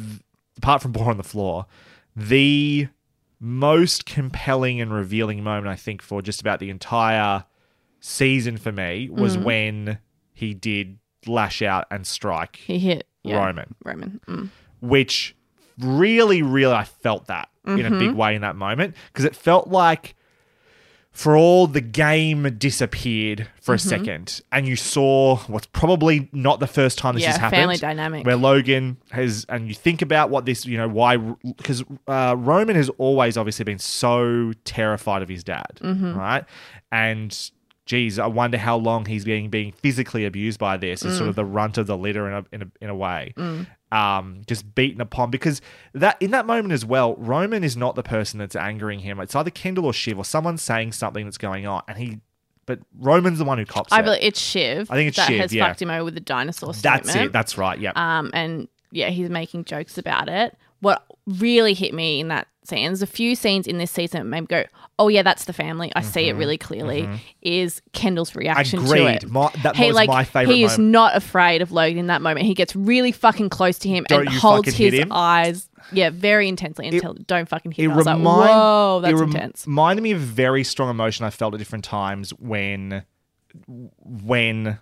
apart 0.58 0.82
from 0.82 0.92
Boar 0.92 1.10
on 1.10 1.16
the 1.16 1.22
Floor, 1.24 1.66
the 2.14 2.88
most 3.40 4.06
compelling 4.06 4.80
and 4.80 4.92
revealing 4.92 5.42
moment, 5.42 5.68
I 5.68 5.76
think, 5.76 6.02
for 6.02 6.22
just 6.22 6.40
about 6.40 6.58
the 6.60 6.70
entire 6.70 7.44
season 8.00 8.56
for 8.56 8.72
me 8.72 9.08
was 9.10 9.36
Mm. 9.36 9.42
when 9.44 9.98
he 10.32 10.54
did 10.54 10.98
lash 11.26 11.60
out 11.62 11.86
and 11.90 12.06
strike 12.06 12.56
He 12.56 12.78
hit 12.78 13.06
yeah, 13.24 13.44
Roman, 13.44 13.74
Roman. 13.84 14.20
Mm. 14.28 14.48
which 14.80 15.34
really, 15.78 16.42
really, 16.42 16.72
I 16.74 16.84
felt 16.84 17.26
that 17.26 17.48
in 17.66 17.84
a 17.84 17.90
big 17.90 18.10
Mhm. 18.10 18.14
way 18.14 18.34
in 18.36 18.42
that 18.42 18.54
moment 18.56 18.94
because 19.12 19.24
it 19.24 19.34
felt 19.34 19.68
like 19.68 20.14
for 21.16 21.34
all 21.34 21.66
the 21.66 21.80
game 21.80 22.42
disappeared 22.58 23.48
for 23.62 23.72
a 23.74 23.78
Mhm. 23.78 23.88
second 23.88 24.40
and 24.52 24.68
you 24.68 24.76
saw 24.76 25.36
what's 25.46 25.66
probably 25.68 26.28
not 26.32 26.60
the 26.60 26.66
first 26.66 26.98
time 26.98 27.14
this 27.14 27.22
Yeah, 27.22 27.28
has 27.30 27.38
happened 27.38 27.60
family 27.62 27.76
dynamic. 27.78 28.26
where 28.26 28.36
logan 28.36 28.98
has 29.12 29.46
and 29.48 29.66
you 29.66 29.72
think 29.74 30.02
about 30.02 30.28
what 30.28 30.44
this 30.44 30.66
you 30.66 30.76
know 30.76 30.88
why 30.88 31.16
because 31.16 31.82
uh, 32.06 32.34
roman 32.38 32.76
has 32.76 32.90
always 32.98 33.38
obviously 33.38 33.64
been 33.64 33.78
so 33.78 34.52
terrified 34.64 35.22
of 35.22 35.28
his 35.30 35.42
dad 35.42 35.80
Mhm. 35.82 36.14
right 36.14 36.44
and 36.92 37.50
geez 37.86 38.18
i 38.18 38.26
wonder 38.26 38.58
how 38.58 38.76
long 38.76 39.06
he's 39.06 39.24
being 39.24 39.48
being 39.48 39.72
physically 39.72 40.24
abused 40.26 40.58
by 40.58 40.76
this 40.76 41.04
as 41.04 41.14
sort 41.16 41.26
Mm. 41.26 41.30
of 41.30 41.36
the 41.36 41.44
runt 41.44 41.78
of 41.78 41.86
the 41.86 41.96
litter 41.96 42.26
in 42.28 42.34
a, 42.34 42.44
in 42.52 42.62
a, 42.62 42.66
in 42.84 42.90
a 42.90 42.94
way 42.94 43.32
Mm. 43.38 43.66
Um, 43.92 44.42
just 44.46 44.74
beaten 44.74 45.00
upon 45.00 45.30
because 45.30 45.60
that 45.92 46.16
in 46.20 46.30
that 46.32 46.46
moment 46.46 46.72
as 46.72 46.84
well, 46.84 47.14
Roman 47.16 47.62
is 47.62 47.76
not 47.76 47.94
the 47.94 48.02
person 48.02 48.38
that's 48.38 48.56
angering 48.56 49.00
him. 49.00 49.20
It's 49.20 49.34
either 49.34 49.50
Kendall 49.50 49.86
or 49.86 49.92
Shiv 49.92 50.18
or 50.18 50.24
someone 50.24 50.58
saying 50.58 50.92
something 50.92 51.24
that's 51.24 51.38
going 51.38 51.66
on, 51.66 51.82
and 51.86 51.98
he, 51.98 52.20
but 52.66 52.80
Roman's 52.98 53.38
the 53.38 53.44
one 53.44 53.58
who 53.58 53.64
cops 53.64 53.92
I 53.92 54.00
it. 54.00 54.02
believe 54.04 54.22
it's 54.22 54.40
Shiv. 54.40 54.90
I 54.90 54.94
think 54.94 55.08
it's 55.08 55.16
that 55.16 55.28
Shiv, 55.28 55.40
has 55.40 55.52
yeah. 55.52 55.66
fucked 55.66 55.82
him 55.82 55.90
over 55.90 56.04
with 56.04 56.14
the 56.14 56.20
dinosaur 56.20 56.72
That's 56.72 57.08
statement. 57.08 57.30
it. 57.30 57.32
That's 57.32 57.56
right. 57.56 57.78
Yeah. 57.78 57.92
Um, 57.94 58.30
and 58.34 58.68
yeah, 58.90 59.10
he's 59.10 59.30
making 59.30 59.64
jokes 59.64 59.98
about 59.98 60.28
it. 60.28 60.56
What 60.80 61.04
really 61.26 61.74
hit 61.74 61.94
me 61.94 62.20
in 62.20 62.28
that 62.28 62.46
scene, 62.64 62.86
there's 62.86 63.02
a 63.02 63.06
few 63.06 63.34
scenes 63.34 63.66
in 63.66 63.78
this 63.78 63.90
season 63.90 64.18
that 64.20 64.24
made 64.26 64.40
me 64.42 64.46
go, 64.46 64.64
"Oh 64.98 65.08
yeah, 65.08 65.22
that's 65.22 65.44
the 65.46 65.52
family." 65.52 65.90
I 65.96 66.02
see 66.02 66.28
it 66.28 66.36
Mhm, 66.36 66.38
really 66.38 66.58
clearly. 66.58 67.02
mhm. 67.02 67.18
Is 67.42 67.80
Kendall's 67.92 68.34
reaction 68.36 68.80
to 68.80 68.84
Agreed. 68.86 69.24
it? 69.24 69.30
My- 69.30 69.50
that 69.62 69.76
he 69.76 69.86
was 69.86 69.94
like 69.96 70.08
my 70.08 70.24
favourite 70.24 70.54
he 70.54 70.64
is 70.64 70.72
moment. 70.78 70.90
not 70.92 71.16
afraid 71.16 71.62
of 71.62 71.72
Logan 71.72 71.98
in 71.98 72.06
that 72.08 72.20
moment. 72.22 72.44
He 72.46 72.54
gets 72.54 72.76
really 72.76 73.12
fucking 73.12 73.48
close 73.48 73.78
to 73.80 73.88
him 73.88 74.04
Don't 74.08 74.20
and 74.26 74.28
holds 74.28 74.74
his 74.74 75.04
eyes, 75.10 75.68
yeah, 75.92 76.10
very 76.10 76.48
intensely 76.48 76.86
until 76.88 77.14
don't 77.14 77.48
fucking 77.48 77.72
hit. 77.72 77.84
it 77.84 77.88
him. 77.90 77.96
Was 77.96 78.06
like, 78.06 78.18
whoa, 78.20 79.00
that's 79.02 79.12
it 79.12 79.16
rem- 79.16 79.30
intense. 79.30 79.64
Reminded 79.66 80.02
me 80.02 80.10
of 80.12 80.20
very 80.20 80.62
strong 80.64 80.90
emotion 80.90 81.24
I 81.24 81.30
felt 81.30 81.54
at 81.54 81.58
different 81.58 81.84
times 81.84 82.30
when, 82.38 83.04
when, 84.04 84.78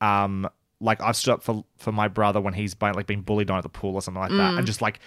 um, 0.00 0.48
like 0.80 1.00
I've 1.02 1.16
stood 1.16 1.32
up 1.32 1.42
for 1.42 1.64
for 1.78 1.90
my 1.90 2.06
brother 2.08 2.38
when 2.40 2.52
he's 2.52 2.74
been, 2.74 2.92
like 2.94 3.06
being 3.06 3.22
bullied 3.22 3.50
on 3.50 3.56
at 3.56 3.62
the 3.62 3.68
pool 3.70 3.94
or 3.94 4.02
something 4.02 4.20
like 4.20 4.30
that, 4.32 4.52
Mm. 4.54 4.58
and 4.58 4.66
just 4.66 4.82
like 4.82 5.00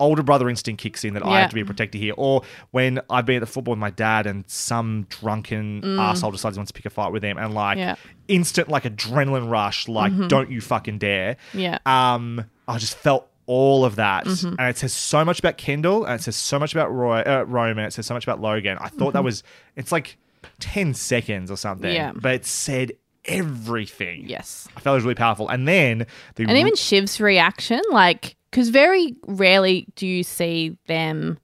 older 0.00 0.22
brother 0.22 0.48
instinct 0.48 0.82
kicks 0.82 1.04
in 1.04 1.14
that 1.14 1.24
I 1.24 1.40
have 1.40 1.50
to 1.50 1.54
be 1.54 1.60
a 1.60 1.64
protector 1.64 1.98
here, 1.98 2.14
or 2.16 2.42
when 2.70 3.00
I've 3.10 3.26
been 3.26 3.36
at 3.36 3.40
the 3.40 3.46
football 3.46 3.72
with 3.72 3.78
my 3.80 3.90
dad 3.90 4.26
and 4.26 4.44
some 4.48 5.06
drunken 5.08 5.82
Mm. 5.82 5.98
asshole 5.98 6.30
decides 6.32 6.56
he 6.56 6.58
wants 6.58 6.72
to 6.72 6.76
pick 6.76 6.86
a 6.86 6.90
fight 6.90 7.12
with 7.12 7.22
him, 7.22 7.38
and 7.38 7.54
like 7.54 7.78
Yeah. 7.78 7.94
instant 8.28 8.68
like 8.68 8.84
adrenaline 8.84 9.50
rush, 9.50 9.88
like 9.88 10.12
Mhm. 10.12 10.28
don't 10.28 10.50
you 10.50 10.60
fucking 10.60 10.98
dare, 10.98 11.36
Yeah. 11.54 11.78
um, 11.86 12.44
I 12.68 12.78
just 12.78 12.96
felt 12.98 13.28
all 13.46 13.84
of 13.84 13.94
that, 13.96 14.24
Mhm. 14.24 14.56
and 14.58 14.68
it 14.68 14.76
says 14.78 14.92
so 14.92 15.24
much 15.24 15.38
about 15.38 15.56
Kendall, 15.56 16.04
and 16.04 16.18
it 16.18 16.22
says 16.22 16.34
so 16.36 16.58
much 16.58 16.72
about 16.74 16.92
Roy, 16.92 17.20
uh, 17.20 17.44
Roman, 17.46 17.84
it 17.84 17.92
says 17.92 18.04
so 18.06 18.12
much 18.14 18.24
about 18.24 18.40
Logan. 18.40 18.76
I 18.80 18.88
thought 18.88 19.12
that 19.12 19.20
Mhm. 19.22 19.26
was 19.26 19.42
it's 19.76 19.92
like 19.92 20.16
ten 20.58 20.94
seconds 20.94 21.50
or 21.50 21.56
something, 21.56 21.92
Yeah. 21.94 22.12
but 22.14 22.34
it 22.34 22.46
said 22.46 22.92
everything. 23.24 24.24
Yes, 24.26 24.68
I 24.76 24.80
felt 24.80 24.94
it 24.94 24.98
was 24.98 25.04
really 25.04 25.14
powerful, 25.14 25.48
and 25.48 25.66
then 25.66 26.06
the 26.36 26.44
and 26.44 26.56
even 26.56 26.74
Shiv's 26.74 27.20
reaction, 27.20 27.80
like, 27.90 28.35
because 28.50 28.68
very 28.70 29.16
rarely 29.26 29.86
do 29.96 30.06
you 30.06 30.22
see 30.22 30.76
them 30.86 31.38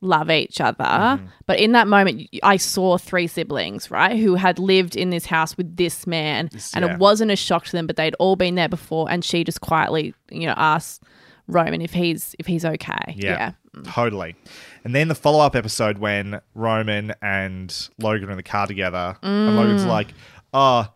love 0.00 0.30
each 0.30 0.60
other. 0.60 0.84
Mm-hmm. 0.84 1.26
But 1.46 1.58
in 1.58 1.72
that 1.72 1.88
moment, 1.88 2.28
I 2.42 2.56
saw 2.56 2.98
three 2.98 3.26
siblings, 3.26 3.90
right, 3.90 4.18
who 4.18 4.34
had 4.34 4.58
lived 4.58 4.96
in 4.96 5.10
this 5.10 5.26
house 5.26 5.56
with 5.56 5.76
this 5.76 6.06
man, 6.06 6.50
and 6.74 6.84
yeah. 6.84 6.94
it 6.94 6.98
wasn't 6.98 7.30
a 7.30 7.36
shock 7.36 7.64
to 7.66 7.72
them, 7.72 7.86
but 7.86 7.96
they'd 7.96 8.14
all 8.14 8.36
been 8.36 8.54
there 8.54 8.68
before. 8.68 9.10
And 9.10 9.24
she 9.24 9.44
just 9.44 9.60
quietly, 9.60 10.14
you 10.30 10.46
know, 10.46 10.54
asked 10.56 11.02
Roman 11.48 11.80
if 11.80 11.92
he's 11.92 12.34
if 12.38 12.46
he's 12.46 12.64
okay. 12.64 13.14
Yeah, 13.16 13.52
totally. 13.84 14.36
And 14.84 14.94
then 14.94 15.08
the 15.08 15.14
follow 15.14 15.40
up 15.44 15.56
episode 15.56 15.98
when 15.98 16.40
Roman 16.54 17.14
and 17.22 17.88
Logan 17.98 18.28
are 18.28 18.32
in 18.32 18.36
the 18.36 18.42
car 18.42 18.66
together, 18.66 19.16
and 19.22 19.56
Logan's 19.56 19.84
Mm. 19.84 19.88
like, 19.88 20.08
"Oh, 20.52 20.88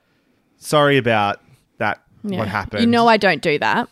sorry 0.57 0.97
about 0.97 1.41
that. 1.79 2.03
Yeah. 2.23 2.39
What 2.39 2.49
happened?" 2.49 2.83
You 2.83 2.87
know, 2.87 3.07
I 3.07 3.17
don't 3.17 3.43
do 3.43 3.59
that. 3.59 3.89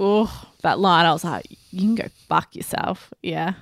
Oh, 0.00 0.48
that 0.62 0.78
line, 0.78 1.04
I 1.06 1.12
was 1.12 1.24
like, 1.24 1.46
you 1.72 1.80
can 1.80 1.94
go 1.96 2.04
fuck 2.28 2.54
yourself. 2.54 3.12
Yeah. 3.22 3.54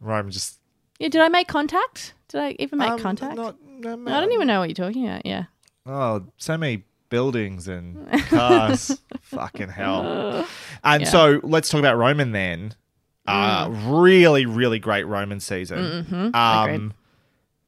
Roman 0.00 0.32
just 0.32 0.58
Yeah, 0.98 1.08
did 1.08 1.20
I 1.20 1.28
make 1.28 1.46
contact? 1.48 2.14
Did 2.28 2.40
I 2.40 2.56
even 2.58 2.78
make 2.78 2.90
Um, 2.90 2.98
contact? 2.98 3.36
not- 3.36 3.56
I 3.84 4.20
don't 4.20 4.32
even 4.32 4.46
know 4.48 4.58
what 4.60 4.68
you're 4.68 4.74
talking 4.86 5.06
about. 5.06 5.24
Yeah. 5.26 5.44
Oh, 5.86 6.26
so 6.36 6.56
many 6.58 6.84
buildings 7.10 7.68
and 7.68 8.10
cars. 8.28 8.98
Fucking 9.22 9.68
hell. 9.68 10.46
And 10.84 11.02
Yeah. 11.02 11.08
so 11.08 11.40
let's 11.42 11.68
talk 11.68 11.78
about 11.80 11.96
Roman 11.96 12.32
then. 12.32 12.74
Uh, 13.26 13.68
really, 13.86 14.46
really 14.46 14.78
great 14.78 15.04
Roman 15.04 15.40
season. 15.40 16.04
Mhm. 16.08 16.34
Um, 16.34 16.94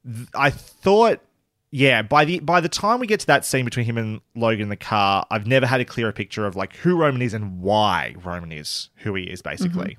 th- 0.05 0.27
I 0.33 0.49
thought, 0.51 1.19
yeah, 1.71 2.01
by 2.01 2.25
the 2.25 2.39
by 2.39 2.59
the 2.61 2.69
time 2.69 2.99
we 2.99 3.07
get 3.07 3.19
to 3.21 3.27
that 3.27 3.45
scene 3.45 3.65
between 3.65 3.85
him 3.85 3.97
and 3.97 4.21
Logan 4.35 4.61
in 4.63 4.69
the 4.69 4.75
car, 4.75 5.25
I've 5.29 5.45
never 5.47 5.65
had 5.65 5.79
a 5.81 5.85
clearer 5.85 6.11
picture 6.11 6.45
of 6.45 6.55
like 6.55 6.75
who 6.77 6.97
Roman 6.97 7.21
is 7.21 7.33
and 7.33 7.61
why 7.61 8.15
Roman 8.23 8.51
is 8.51 8.89
who 8.97 9.13
he 9.15 9.23
is, 9.25 9.41
basically. 9.41 9.97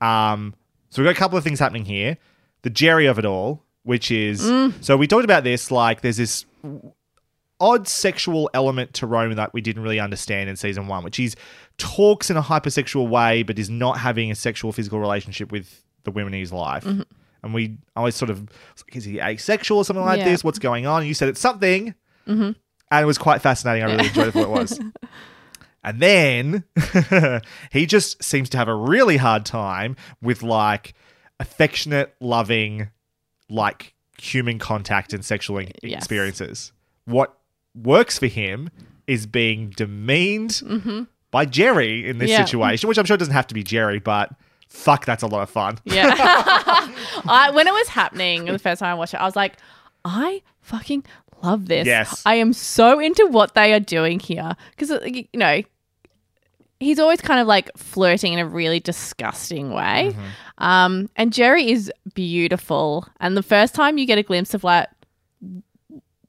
Um, 0.00 0.54
so 0.90 1.00
we've 1.02 1.06
got 1.06 1.16
a 1.16 1.18
couple 1.18 1.38
of 1.38 1.44
things 1.44 1.58
happening 1.60 1.84
here. 1.84 2.16
The 2.62 2.70
Gerri 2.70 3.08
of 3.10 3.18
it 3.18 3.24
all, 3.24 3.62
which 3.84 4.10
is 4.10 4.42
Mm. 4.42 4.74
so 4.82 4.96
we 4.96 5.06
talked 5.06 5.24
about 5.24 5.44
this, 5.44 5.70
like 5.70 6.00
there's 6.00 6.16
this 6.16 6.44
odd 7.60 7.86
sexual 7.86 8.48
element 8.54 8.94
to 8.94 9.06
Roman 9.06 9.36
that 9.36 9.52
we 9.52 9.60
didn't 9.60 9.82
really 9.82 10.00
understand 10.00 10.48
in 10.48 10.56
season 10.56 10.86
one, 10.88 11.04
which 11.04 11.20
is 11.20 11.36
talks 11.78 12.30
in 12.30 12.36
a 12.36 12.42
hypersexual 12.42 13.08
way, 13.08 13.42
but 13.42 13.58
is 13.58 13.68
not 13.70 13.98
having 13.98 14.30
a 14.30 14.34
sexual 14.34 14.72
physical 14.72 14.98
relationship 14.98 15.52
with 15.52 15.82
the 16.04 16.10
women 16.10 16.32
in 16.34 16.40
his 16.40 16.52
life. 16.52 16.84
Mhm. 16.84 17.04
And 17.42 17.54
we 17.54 17.78
always 17.96 18.14
sort 18.14 18.30
of, 18.30 18.48
is 18.92 19.04
he 19.04 19.18
asexual 19.20 19.78
or 19.78 19.84
something 19.84 20.04
like 20.04 20.18
Yeah. 20.18 20.24
this? 20.26 20.44
What's 20.44 20.58
going 20.58 20.86
on? 20.86 21.00
And 21.00 21.08
you 21.08 21.14
said 21.14 21.28
it's 21.28 21.40
something. 21.40 21.94
Mhm. 22.26 22.54
And 22.92 23.02
it 23.02 23.06
was 23.06 23.18
quite 23.18 23.40
fascinating. 23.40 23.82
I 23.84 23.86
really 23.94 24.08
enjoyed 24.08 24.28
it 24.28 24.32
for 24.32 24.46
what 24.46 24.48
it 24.48 24.60
was. 24.62 24.80
And 25.82 25.98
then 25.98 26.64
he 27.72 27.86
just 27.86 28.22
seems 28.22 28.50
to 28.50 28.58
have 28.58 28.68
a 28.68 28.74
really 28.74 29.16
hard 29.16 29.46
time 29.46 29.96
with 30.20 30.42
like 30.42 30.92
affectionate, 31.38 32.14
loving, 32.20 32.90
like 33.48 33.94
human 34.20 34.58
contact 34.58 35.14
and 35.14 35.24
sexual 35.24 35.62
Yes. 35.62 35.72
experiences. 35.96 36.72
What 37.06 37.34
works 37.74 38.18
for 38.18 38.26
him 38.26 38.68
is 39.06 39.24
being 39.26 39.70
demeaned 39.70 40.50
Mhm. 40.66 41.06
by 41.30 41.46
Gerri 41.46 42.04
in 42.04 42.18
this 42.18 42.28
Yeah. 42.28 42.44
situation, 42.44 42.86
which 42.86 42.98
I'm 42.98 43.06
sure 43.06 43.16
doesn't 43.16 43.32
have 43.32 43.46
to 43.46 43.54
be 43.54 43.64
Gerri, 43.64 44.04
but 44.04 44.30
fuck, 44.70 45.04
that's 45.04 45.22
a 45.22 45.26
lot 45.26 45.42
of 45.42 45.50
fun. 45.50 45.78
Yeah. 45.84 46.14
I, 46.16 47.50
when 47.52 47.66
it 47.66 47.72
was 47.72 47.88
happening 47.88 48.46
the 48.46 48.58
first 48.58 48.80
time 48.80 48.90
I 48.90 48.94
watched 48.94 49.14
it, 49.14 49.18
I 49.18 49.24
was 49.24 49.36
like, 49.36 49.56
I 50.04 50.42
fucking 50.62 51.04
love 51.42 51.66
this. 51.66 51.86
Yes. 51.86 52.22
I 52.24 52.36
am 52.36 52.52
so 52.52 52.98
into 52.98 53.26
what 53.26 53.54
they 53.54 53.74
are 53.74 53.80
doing 53.80 54.20
here. 54.20 54.56
Because, 54.70 54.90
you 55.04 55.26
know, 55.34 55.62
he's 56.78 56.98
always 56.98 57.20
kind 57.20 57.40
of 57.40 57.46
like 57.46 57.70
flirting 57.76 58.32
in 58.32 58.38
a 58.38 58.46
really 58.46 58.80
disgusting 58.80 59.70
way. 59.70 60.12
Mm-hmm. 60.12 60.64
Um, 60.64 61.10
and 61.16 61.32
Gerri 61.32 61.68
is 61.68 61.92
beautiful. 62.14 63.06
And 63.20 63.36
the 63.36 63.42
first 63.42 63.74
time 63.74 63.98
you 63.98 64.06
get 64.06 64.18
a 64.18 64.22
glimpse 64.22 64.54
of 64.54 64.64
like, 64.64 64.88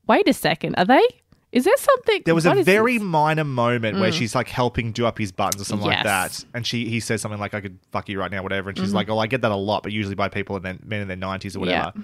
wait 0.08 0.28
a 0.28 0.34
second, 0.34 0.76
are 0.76 0.86
they? 0.86 1.08
Is 1.52 1.66
there 1.66 1.76
something? 1.78 2.22
There 2.26 2.34
was 2.36 2.46
a 2.46 2.64
very 2.64 2.98
this? 2.98 3.04
minor 3.04 3.44
moment 3.44 4.00
where 4.00 4.10
Mm. 4.12 4.14
she's 4.18 4.34
like 4.36 4.48
helping 4.48 4.92
do 4.94 5.06
up 5.06 5.18
his 5.18 5.32
buttons 5.34 5.62
or 5.62 5.66
something 5.66 5.88
like 5.88 6.04
that, 6.04 6.46
and 6.54 6.66
she 6.66 6.88
he 6.88 7.00
says 7.02 7.22
something 7.22 7.40
like 7.40 7.54
"I 7.54 7.60
could 7.62 7.78
fuck 7.92 8.08
you 8.08 8.20
right 8.20 8.32
now," 8.32 8.42
whatever, 8.42 8.70
and 8.70 8.78
she's 8.78 8.92
Mhm. 8.92 8.96
like, 8.96 9.10
"Oh, 9.10 9.20
I 9.20 9.28
get 9.28 9.42
that 9.42 9.52
a 9.52 9.56
lot, 9.56 9.84
but 9.84 9.92
usually 9.92 10.16
by 10.16 10.30
people 10.30 10.56
in 10.56 10.64
their 10.64 10.78
men 10.86 11.02
in 11.02 11.08
their 11.10 11.18
nineties 11.18 11.56
or 11.58 11.60
whatever." 11.60 11.92
Yeah. 11.96 12.02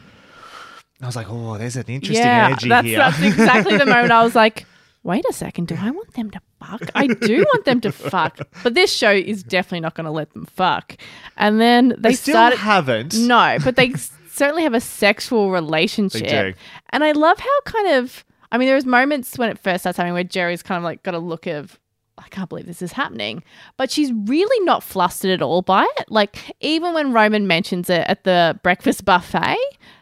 I 1.01 1.05
was 1.05 1.15
like, 1.15 1.27
"Oh, 1.29 1.57
there's 1.57 1.75
an 1.77 1.85
interesting 1.87 2.25
yeah, 2.25 2.47
energy 2.47 2.67
that's, 2.69 2.87
here." 2.87 2.97
That's 2.97 3.21
exactly 3.21 3.77
the 3.77 3.85
moment 3.85 4.11
I 4.11 4.23
was 4.23 4.35
like, 4.43 4.65
wait 5.03 5.23
a 5.29 5.33
second, 5.33 5.67
do 5.69 5.77
I 5.79 5.91
want 5.91 6.11
them 6.15 6.29
to 6.31 6.41
fuck? 6.59 6.81
I 6.93 7.07
do 7.07 7.37
want 7.53 7.63
them 7.65 7.79
to 7.81 7.91
fuck. 7.93 8.39
But 8.63 8.73
this 8.73 8.91
show 8.91 9.11
is 9.11 9.43
definitely 9.43 9.79
not 9.81 9.93
going 9.95 10.05
to 10.05 10.11
let 10.11 10.33
them 10.33 10.45
fuck. 10.45 10.97
And 11.37 11.61
then 11.61 11.89
they, 11.99 12.09
They 12.09 12.13
still 12.15 12.33
started. 12.33 12.57
haven't. 12.59 13.17
No, 13.17 13.57
but 13.63 13.77
they 13.77 13.93
certainly 14.29 14.63
have 14.63 14.73
a 14.73 14.81
sexual 14.81 15.51
relationship. 15.51 16.23
They 16.27 16.51
do. 16.51 16.53
And 16.89 17.03
I 17.05 17.13
love 17.13 17.39
how 17.39 17.61
kind 17.63 17.87
of. 17.93 18.25
I 18.51 18.57
mean, 18.57 18.67
there 18.67 18.75
was 18.75 18.85
moments 18.85 19.37
when 19.37 19.49
it 19.49 19.59
first 19.59 19.81
starts 19.83 19.97
happening 19.97 20.13
where 20.13 20.23
Gerri's 20.23 20.63
kind 20.63 20.77
of 20.77 20.83
like 20.83 21.03
got 21.03 21.13
a 21.13 21.19
look 21.19 21.47
of 21.47 21.79
I 22.17 22.27
can't 22.29 22.49
believe 22.49 22.65
this 22.65 22.81
is 22.81 22.93
happening. 22.93 23.43
But 23.77 23.91
she's 23.91 24.11
really 24.11 24.65
not 24.65 24.83
flustered 24.83 25.31
at 25.31 25.41
all 25.41 25.61
by 25.61 25.87
it. 25.97 26.05
Like, 26.09 26.55
even 26.59 26.93
when 26.93 27.13
Roman 27.13 27.47
mentions 27.47 27.89
it 27.89 28.05
at 28.07 28.23
the 28.23 28.59
breakfast 28.63 29.05
buffet, 29.05 29.57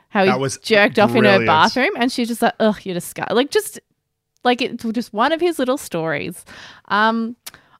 how 0.09 0.23
he 0.23 0.29
That 0.29 0.39
was 0.39 0.57
jerked 0.57 0.97
off 0.97 1.13
in 1.13 1.25
her 1.25 1.45
bathroom, 1.45 1.91
and 1.97 2.11
she's 2.11 2.29
just 2.29 2.41
like, 2.41 2.55
ugh, 2.59 2.77
you're 2.83 2.93
disgusting. 2.93 3.35
Like, 3.35 3.51
just 3.51 3.79
like 4.45 4.61
it's 4.61 4.83
just 4.83 5.11
one 5.11 5.33
of 5.33 5.41
his 5.41 5.59
little 5.59 5.77
stories. 5.77 6.45
Um, 6.87 7.35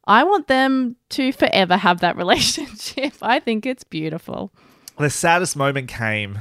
I 0.05 0.23
want 0.23 0.47
them 0.47 0.97
to 1.11 1.31
forever 1.31 1.77
have 1.77 2.01
that 2.01 2.17
relationship. 2.17 3.13
I 3.21 3.39
think 3.39 3.65
it's 3.65 3.83
beautiful. 3.83 4.51
The 4.97 5.09
saddest 5.09 5.55
moment 5.55 5.87
came, 5.87 6.39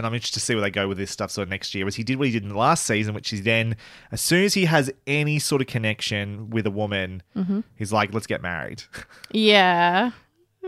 and 0.00 0.06
I'm 0.06 0.14
interested 0.14 0.40
to 0.40 0.44
see 0.44 0.54
where 0.54 0.62
they 0.62 0.70
go 0.70 0.88
with 0.88 0.98
this 0.98 1.10
stuff 1.10 1.30
sort 1.30 1.44
of 1.44 1.50
next 1.50 1.74
year, 1.74 1.84
was 1.84 1.94
he 1.94 2.02
did 2.02 2.18
what 2.18 2.26
he 2.26 2.32
did 2.32 2.42
in 2.42 2.48
the 2.48 2.56
last 2.58 2.84
season, 2.86 3.14
which 3.14 3.32
is 3.32 3.42
then, 3.42 3.76
as 4.10 4.20
soon 4.20 4.44
as 4.44 4.54
he 4.54 4.64
has 4.64 4.90
any 5.06 5.38
sort 5.38 5.60
of 5.60 5.68
connection 5.68 6.50
with 6.50 6.66
a 6.66 6.70
woman, 6.70 7.22
Mhm. 7.36 7.64
he's 7.76 7.92
like, 7.92 8.12
let's 8.14 8.26
get 8.26 8.42
married. 8.42 8.82
Yeah. 9.32 10.10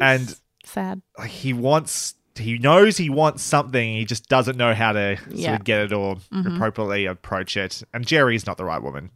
and 0.01 0.37
Sad. 0.65 1.03
he 1.27 1.53
wants, 1.53 2.15
he 2.37 2.59
knows 2.59 2.97
he 2.97 3.11
wants 3.11 3.43
something, 3.43 3.95
he 3.97 4.05
just 4.05 4.29
doesn't 4.29 4.57
know 4.57 4.75
how 4.75 4.93
to 4.93 5.17
sort 5.17 5.31
Yeah. 5.35 5.55
of 5.57 5.65
get 5.65 5.81
it 5.81 5.93
or 5.93 6.17
Mhm. 6.33 6.55
appropriately 6.55 7.07
approach 7.07 7.57
it. 7.57 7.83
And 7.93 8.07
Gerri's 8.07 8.47
not 8.47 8.57
the 8.59 8.65
right 8.65 8.83
woman. 8.83 9.11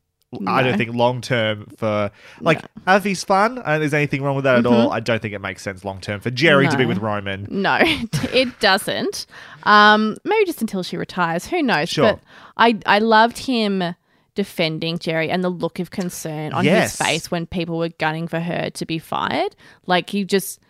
I 0.47 0.63
don't 0.63 0.77
think 0.77 0.95
long 0.95 1.21
term 1.21 1.67
for 1.77 2.11
like 2.41 2.63
have 2.87 3.05
he's 3.05 3.23
fun 3.25 3.59
and 3.65 3.81
there's 3.83 3.95
anything 3.95 4.23
wrong 4.23 4.35
with 4.37 4.45
that 4.45 4.59
at 4.59 4.67
all. 4.67 4.93
I 4.93 5.01
don't 5.01 5.21
think 5.23 5.35
it 5.35 5.41
makes 5.41 5.63
sense 5.63 5.85
long 5.85 6.01
term 6.01 6.21
for 6.21 6.31
Gerri 6.31 6.69
to 6.71 6.77
be 6.77 6.87
with 6.87 6.99
Roman. 6.99 7.47
No, 7.51 7.79
it 7.83 8.59
doesn't. 8.61 9.27
Um, 9.65 10.17
maybe 10.25 10.45
just 10.47 10.61
until 10.61 10.83
she 10.83 10.97
retires. 10.97 11.47
Who 11.47 11.63
knows? 11.63 11.89
Sure. 11.89 12.13
But 12.15 12.21
I, 12.57 12.79
I 12.87 12.99
loved 13.01 13.39
him 13.39 13.83
defending 14.35 14.99
Gerri 14.99 15.29
and 15.31 15.43
the 15.43 15.49
look 15.49 15.79
of 15.79 15.91
concern 15.91 16.53
on 16.53 16.65
Yes. 16.65 16.97
his 16.99 17.07
face 17.07 17.31
when 17.31 17.47
people 17.47 17.79
were 17.79 17.89
gunning 17.89 18.29
for 18.29 18.39
her 18.41 18.71
to 18.71 18.87
be 18.87 18.99
fired. 18.99 19.57
Like 19.87 20.11
he 20.11 20.25
just 20.25 20.61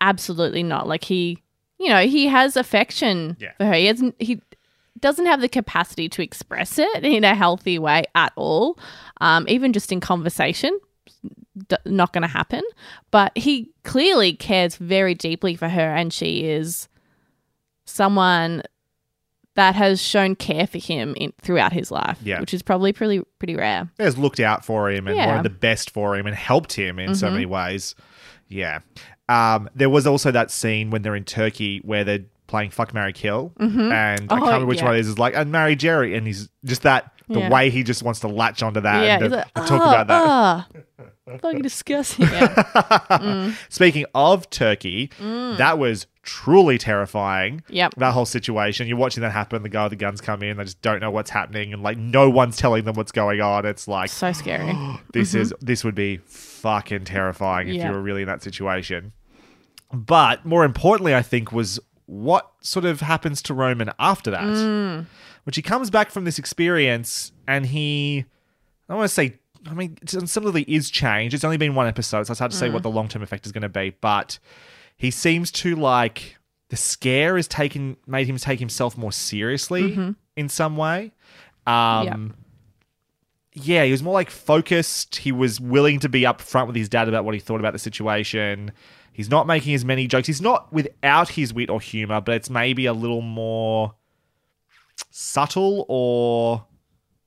absolutely 0.00 0.62
not. 0.62 0.86
Like 0.86 1.04
he, 1.04 1.42
you 1.78 1.88
know, 1.88 2.06
he 2.06 2.26
has 2.26 2.56
affection 2.56 3.36
Yeah. 3.40 3.52
for 3.56 3.64
her. 3.66 3.74
He 3.74 3.86
hasn't. 3.86 4.14
He 4.18 4.40
doesn't 5.00 5.26
have 5.26 5.40
the 5.40 5.48
capacity 5.48 6.08
to 6.10 6.22
express 6.22 6.78
it 6.78 7.04
in 7.04 7.24
a 7.24 7.34
healthy 7.34 7.78
way 7.78 8.04
at 8.14 8.32
all. 8.36 8.78
Um, 9.20 9.44
even 9.48 9.72
just 9.72 9.90
in 9.92 10.00
conversation, 10.00 10.78
d- 11.68 11.76
not 11.84 12.12
going 12.12 12.22
to 12.22 12.28
happen. 12.28 12.62
But 13.10 13.36
he 13.36 13.70
clearly 13.82 14.32
cares 14.34 14.76
very 14.76 15.14
deeply 15.14 15.56
for 15.56 15.68
her, 15.68 15.94
and 15.94 16.12
she 16.12 16.44
is 16.44 16.88
someone 17.84 18.62
that 19.54 19.74
has 19.76 20.02
shown 20.02 20.34
care 20.34 20.66
for 20.66 20.78
him 20.78 21.14
in, 21.16 21.32
throughout 21.40 21.72
his 21.72 21.90
life, 21.90 22.18
Yeah. 22.24 22.40
which 22.40 22.52
is 22.52 22.62
probably 22.62 22.92
pretty 22.92 23.22
pretty 23.38 23.54
rare. 23.54 23.88
has 24.00 24.18
looked 24.18 24.40
out 24.40 24.64
for 24.64 24.90
him 24.90 25.06
and 25.06 25.16
Yeah. 25.16 25.26
wanted 25.28 25.44
the 25.44 25.50
best 25.50 25.90
for 25.90 26.16
him 26.16 26.26
and 26.26 26.34
helped 26.34 26.72
him 26.72 26.98
in 26.98 27.14
so 27.14 27.28
Mhm. 27.28 27.32
many 27.32 27.46
ways. 27.46 27.94
Yeah. 28.48 28.80
Um, 29.28 29.68
there 29.74 29.88
was 29.90 30.06
also 30.06 30.30
that 30.32 30.50
scene 30.50 30.90
when 30.90 31.02
they're 31.02 31.14
in 31.14 31.24
Turkey 31.24 31.80
where 31.84 32.02
they're 32.04 32.24
playing 32.46 32.70
Fuck 32.70 32.92
Mary 32.94 33.12
Kill. 33.12 33.52
Mhm. 33.58 33.92
And 33.92 34.20
I 34.30 34.34
Oh, 34.34 34.38
can't 34.38 34.42
remember 34.46 34.66
which 34.66 34.78
yeah. 34.78 34.84
one 34.86 34.96
it 34.96 35.00
is. 35.00 35.08
It's 35.10 35.18
like, 35.18 35.34
and 35.34 35.50
marry 35.50 35.76
Gerri. 35.76 36.16
And 36.16 36.26
he's 36.26 36.48
just 36.64 36.82
that, 36.82 37.10
the 37.28 37.40
Yeah. 37.40 37.48
way 37.50 37.70
he 37.70 37.82
just 37.82 38.02
wants 38.02 38.20
to 38.20 38.28
latch 38.28 38.62
onto 38.62 38.80
that 38.80 39.02
yeah, 39.04 39.14
and 39.14 39.22
he's 39.24 39.32
like, 39.32 39.46
to 39.54 39.62
talk 39.62 39.70
"Oh, 39.72 39.76
about 40.02 40.08
that. 40.08 40.82
oh, 41.26 41.38
fucking 41.40 41.62
disgusting. 41.62 42.26
Yeah. 42.26 42.48
Mm. 43.14 43.54
Speaking 43.70 44.04
of 44.14 44.50
Turkey, 44.50 45.10
Mm. 45.20 45.56
that 45.56 45.78
was 45.78 46.06
truly 46.22 46.76
terrifying. 46.78 47.62
Yep. 47.68 47.94
That 47.96 48.12
whole 48.12 48.26
situation. 48.26 48.86
You're 48.88 48.96
watching 48.98 49.22
that 49.22 49.30
happen. 49.30 49.62
The 49.62 49.68
guy 49.70 49.84
with 49.84 49.90
the 49.90 49.96
guns 49.96 50.20
come 50.20 50.42
in. 50.42 50.56
They 50.58 50.64
just 50.64 50.82
don't 50.82 51.00
know 51.00 51.10
what's 51.10 51.30
happening. 51.30 51.72
And 51.72 51.82
like, 51.82 51.96
no 51.96 52.28
one's 52.28 52.56
telling 52.56 52.84
them 52.84 52.94
what's 52.96 53.12
going 53.12 53.40
on. 53.40 53.64
It's 53.64 53.88
like, 53.88 54.10
so 54.10 54.32
scary. 54.32 54.76
this 55.14 55.32
Mhm. 55.32 55.40
is 55.40 55.54
this 55.62 55.82
would 55.84 55.94
be 55.94 56.18
fucking 56.26 57.04
terrifying 57.04 57.68
if 57.68 57.74
Yeah. 57.76 57.88
you 57.88 57.92
were 57.94 58.02
really 58.02 58.22
in 58.22 58.28
that 58.28 58.42
situation. 58.42 59.12
But 59.92 60.44
more 60.44 60.64
importantly, 60.64 61.14
I 61.14 61.22
think 61.22 61.52
was 61.52 61.78
what 62.06 62.50
sort 62.60 62.84
of 62.84 63.00
happens 63.00 63.40
to 63.42 63.54
Roman 63.54 63.90
after 63.98 64.30
that. 64.30 64.42
Mm. 64.42 65.06
Which 65.44 65.56
he 65.56 65.62
comes 65.62 65.90
back 65.90 66.10
from 66.10 66.24
this 66.24 66.38
experience 66.38 67.32
and 67.46 67.66
he 67.66 68.24
I 68.88 68.92
don't 68.92 68.98
want 68.98 69.08
to 69.08 69.14
say 69.14 69.38
I 69.66 69.74
mean 69.74 69.96
similarly 70.06 70.62
is 70.68 70.90
changed. 70.90 71.34
It's 71.34 71.44
only 71.44 71.56
been 71.56 71.74
one 71.74 71.86
episode, 71.86 72.26
so 72.26 72.32
it's 72.32 72.38
hard 72.38 72.50
to 72.50 72.56
say 72.56 72.68
Mm. 72.68 72.72
what 72.74 72.82
the 72.82 72.90
long 72.90 73.08
term 73.08 73.22
effect 73.22 73.46
is 73.46 73.52
going 73.52 73.62
to 73.62 73.68
be, 73.68 73.94
but 74.00 74.38
he 74.96 75.10
seems 75.10 75.50
to 75.52 75.74
like 75.76 76.36
the 76.70 76.76
scare 76.76 77.36
has 77.36 77.46
taken 77.48 77.96
made 78.06 78.26
him 78.26 78.36
take 78.36 78.58
himself 78.58 78.96
more 78.98 79.12
seriously 79.12 79.92
Mhm. 79.96 80.16
in 80.36 80.48
some 80.48 80.76
way. 80.76 81.12
Um 81.66 82.34
yeah, 83.56 83.84
he 83.84 83.92
was 83.92 84.02
more 84.02 84.14
like 84.14 84.30
focused. 84.30 85.16
He 85.16 85.30
was 85.30 85.60
willing 85.60 86.00
to 86.00 86.08
be 86.08 86.22
upfront 86.22 86.66
with 86.66 86.74
his 86.76 86.88
dad 86.88 87.08
about 87.08 87.24
what 87.24 87.34
he 87.34 87.40
thought 87.40 87.60
about 87.60 87.72
the 87.72 87.78
situation. 87.78 88.72
He's 89.14 89.30
not 89.30 89.46
making 89.46 89.74
as 89.74 89.84
many 89.84 90.06
jokes. 90.06 90.26
He's 90.26 90.42
not 90.42 90.70
without 90.72 91.30
his 91.30 91.54
wit 91.54 91.70
or 91.70 91.80
humor, 91.80 92.20
but 92.20 92.34
it's 92.34 92.50
maybe 92.50 92.84
a 92.86 92.92
little 92.92 93.22
more 93.22 93.94
subtle 95.10 95.86
or 95.88 96.66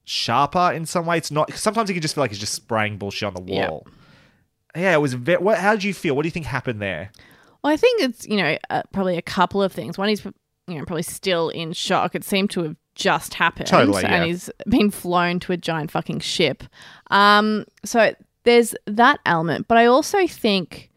sharper 0.05 0.71
in 0.73 0.85
some 0.85 1.05
way. 1.05 1.17
It's 1.17 1.31
not. 1.31 1.51
Sometimes 1.53 1.89
you 1.89 1.95
can 1.95 2.01
just 2.01 2.15
feel 2.15 2.23
like 2.23 2.31
he's 2.31 2.39
just 2.39 2.53
spraying 2.53 2.97
bullshit 2.97 3.27
on 3.27 3.45
the 3.45 3.53
Yeah. 3.53 3.69
wall. 3.69 3.87
Yeah, 4.75 4.93
it 4.93 5.01
was. 5.01 5.13
Ve- 5.13 5.37
what? 5.37 5.57
How 5.57 5.73
did 5.73 5.83
you 5.83 5.93
feel? 5.93 6.15
What 6.15 6.23
do 6.23 6.27
you 6.27 6.31
think 6.31 6.45
happened 6.45 6.81
there? 6.81 7.11
Well, 7.63 7.73
I 7.73 7.77
think 7.77 8.01
it's 8.01 8.27
you 8.27 8.37
know 8.37 8.57
uh, 8.69 8.83
probably 8.93 9.17
a 9.17 9.21
couple 9.21 9.63
of 9.63 9.71
things. 9.71 9.97
One, 9.97 10.09
he's 10.09 10.23
you 10.25 10.33
know 10.77 10.85
probably 10.85 11.03
still 11.03 11.49
in 11.49 11.73
shock. 11.73 12.15
It 12.15 12.23
seemed 12.23 12.49
to 12.51 12.63
have 12.63 12.75
just 12.95 13.35
happened, 13.35 13.67
Totally, 13.67 14.01
yeah. 14.03 14.15
and 14.15 14.25
he's 14.25 14.49
been 14.67 14.91
flown 14.91 15.39
to 15.41 15.51
a 15.53 15.57
giant 15.57 15.91
fucking 15.91 16.19
ship. 16.19 16.63
Um, 17.11 17.65
so 17.85 18.13
there's 18.43 18.75
that 18.85 19.19
element, 19.25 19.67
but 19.67 19.77
I 19.77 19.85
also 19.85 20.25
think 20.27 20.89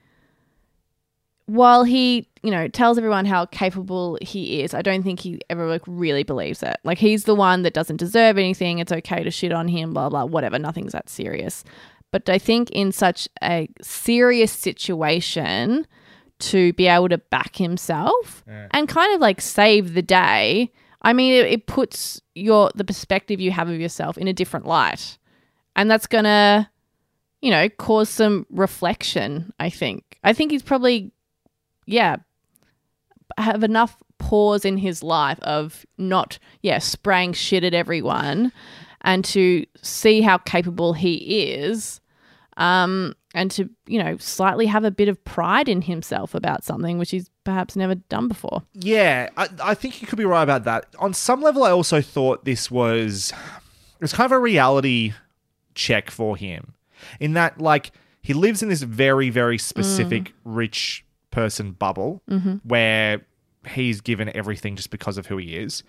while 1.55 1.85
he 1.85 2.29
you 2.43 2.51
know 2.51 2.69
tells 2.69 2.97
everyone 2.99 3.27
how 3.27 3.47
capable 3.47 4.19
he 4.21 4.63
is, 4.63 4.73
I 4.75 4.83
don't 4.83 5.03
think 5.03 5.21
he 5.21 5.41
ever 5.51 5.67
like 5.67 5.83
really 5.87 6.23
believes 6.23 6.63
it. 6.63 6.77
Like 6.85 6.99
he's 6.99 7.25
the 7.25 7.35
one 7.35 7.63
that 7.63 7.75
doesn't 7.75 7.97
deserve 7.97 8.39
anything. 8.39 8.79
It's 8.79 8.93
okay 8.93 9.23
to 9.23 9.31
shit 9.31 9.53
on 9.53 9.69
him, 9.69 9.93
blah 9.93 10.09
blah, 10.09 10.25
whatever. 10.25 10.59
Nothing's 10.59 10.93
that 10.93 11.09
serious. 11.09 11.65
But 12.13 12.29
I 12.29 12.39
think 12.39 12.71
in 12.71 12.93
such 12.93 13.29
a 13.43 13.69
serious 13.83 14.51
situation, 14.53 15.87
to 16.41 16.73
be 16.73 16.87
able 16.87 17.09
to 17.11 17.19
back 17.19 17.57
himself 17.57 18.43
Yeah. 18.49 18.67
and 18.73 18.89
kind 18.89 19.15
of 19.15 19.21
like 19.21 19.41
save 19.41 19.93
the 19.95 20.03
day. 20.03 20.73
I 21.03 21.13
mean, 21.13 21.33
it, 21.35 21.47
it 21.47 21.67
puts 21.67 22.21
your 22.35 22.71
the 22.75 22.85
perspective 22.85 23.41
you 23.41 23.51
have 23.51 23.69
of 23.69 23.79
yourself 23.79 24.17
in 24.19 24.27
a 24.29 24.33
different 24.33 24.67
light, 24.67 25.19
and 25.77 25.91
that's 25.91 26.07
gonna, 26.07 26.71
you 27.43 27.51
know, 27.51 27.69
cause 27.69 28.09
some 28.09 28.47
reflection. 28.51 29.53
I 29.61 29.69
think. 29.71 30.19
I 30.25 30.33
think 30.33 30.51
he's 30.51 30.63
probably, 30.63 31.13
yeah, 31.91 32.17
have 33.39 33.65
enough 33.65 33.97
pause 34.19 34.65
in 34.65 34.77
his 34.77 35.03
life 35.03 35.41
of 35.41 35.85
not, 35.99 36.39
yeah, 36.63 36.79
spraying 36.79 37.33
shit 37.33 37.65
at 37.65 37.75
everyone, 37.75 38.53
and 39.03 39.25
to 39.27 39.67
see 39.83 40.21
how 40.21 40.39
capable 40.39 40.93
he 40.93 41.15
is 41.43 42.01
um, 42.57 43.15
and 43.35 43.51
to 43.53 43.69
you 43.87 44.03
know 44.03 44.17
slightly 44.19 44.67
have 44.67 44.85
a 44.85 44.91
bit 44.91 45.09
of 45.09 45.23
pride 45.25 45.69
in 45.69 45.83
himself 45.83 46.35
about 46.35 46.63
something 46.63 46.99
which 46.99 47.11
he's 47.11 47.31
perhaps 47.45 47.75
never 47.75 47.95
done 47.95 48.29
before. 48.29 48.63
Yeah, 48.75 49.31
I, 49.37 49.49
I 49.63 49.75
think 49.75 50.01
you 50.01 50.07
could 50.07 50.19
be 50.19 50.25
right 50.25 50.43
about 50.43 50.65
that. 50.65 50.87
On 50.99 51.15
some 51.15 51.41
level, 51.41 51.65
I 51.65 51.71
also 51.71 52.01
thought 52.01 52.45
this 52.45 52.71
was 52.71 53.33
it 53.33 54.03
was 54.03 54.13
kind 54.13 54.27
of 54.27 54.33
a 54.33 54.39
reality 54.39 55.15
check 55.75 56.11
for 56.11 56.37
him, 56.37 56.75
in 57.19 57.33
that 57.33 57.61
like 57.61 57.93
he 58.23 58.35
lives 58.35 58.63
in 58.63 58.69
this 58.69 58.83
very 58.83 59.31
very 59.31 59.59
specific 59.59 60.33
rich 60.45 61.05
person 61.31 61.73
bubble 61.73 62.23
Mhm. 62.31 62.61
where 62.65 63.23
he's 63.75 64.01
given 64.01 64.31
everything 64.35 64.77
just 64.77 64.91
because 64.91 65.19
of 65.19 65.27
who 65.27 65.37
he 65.37 65.57
is, 65.57 65.83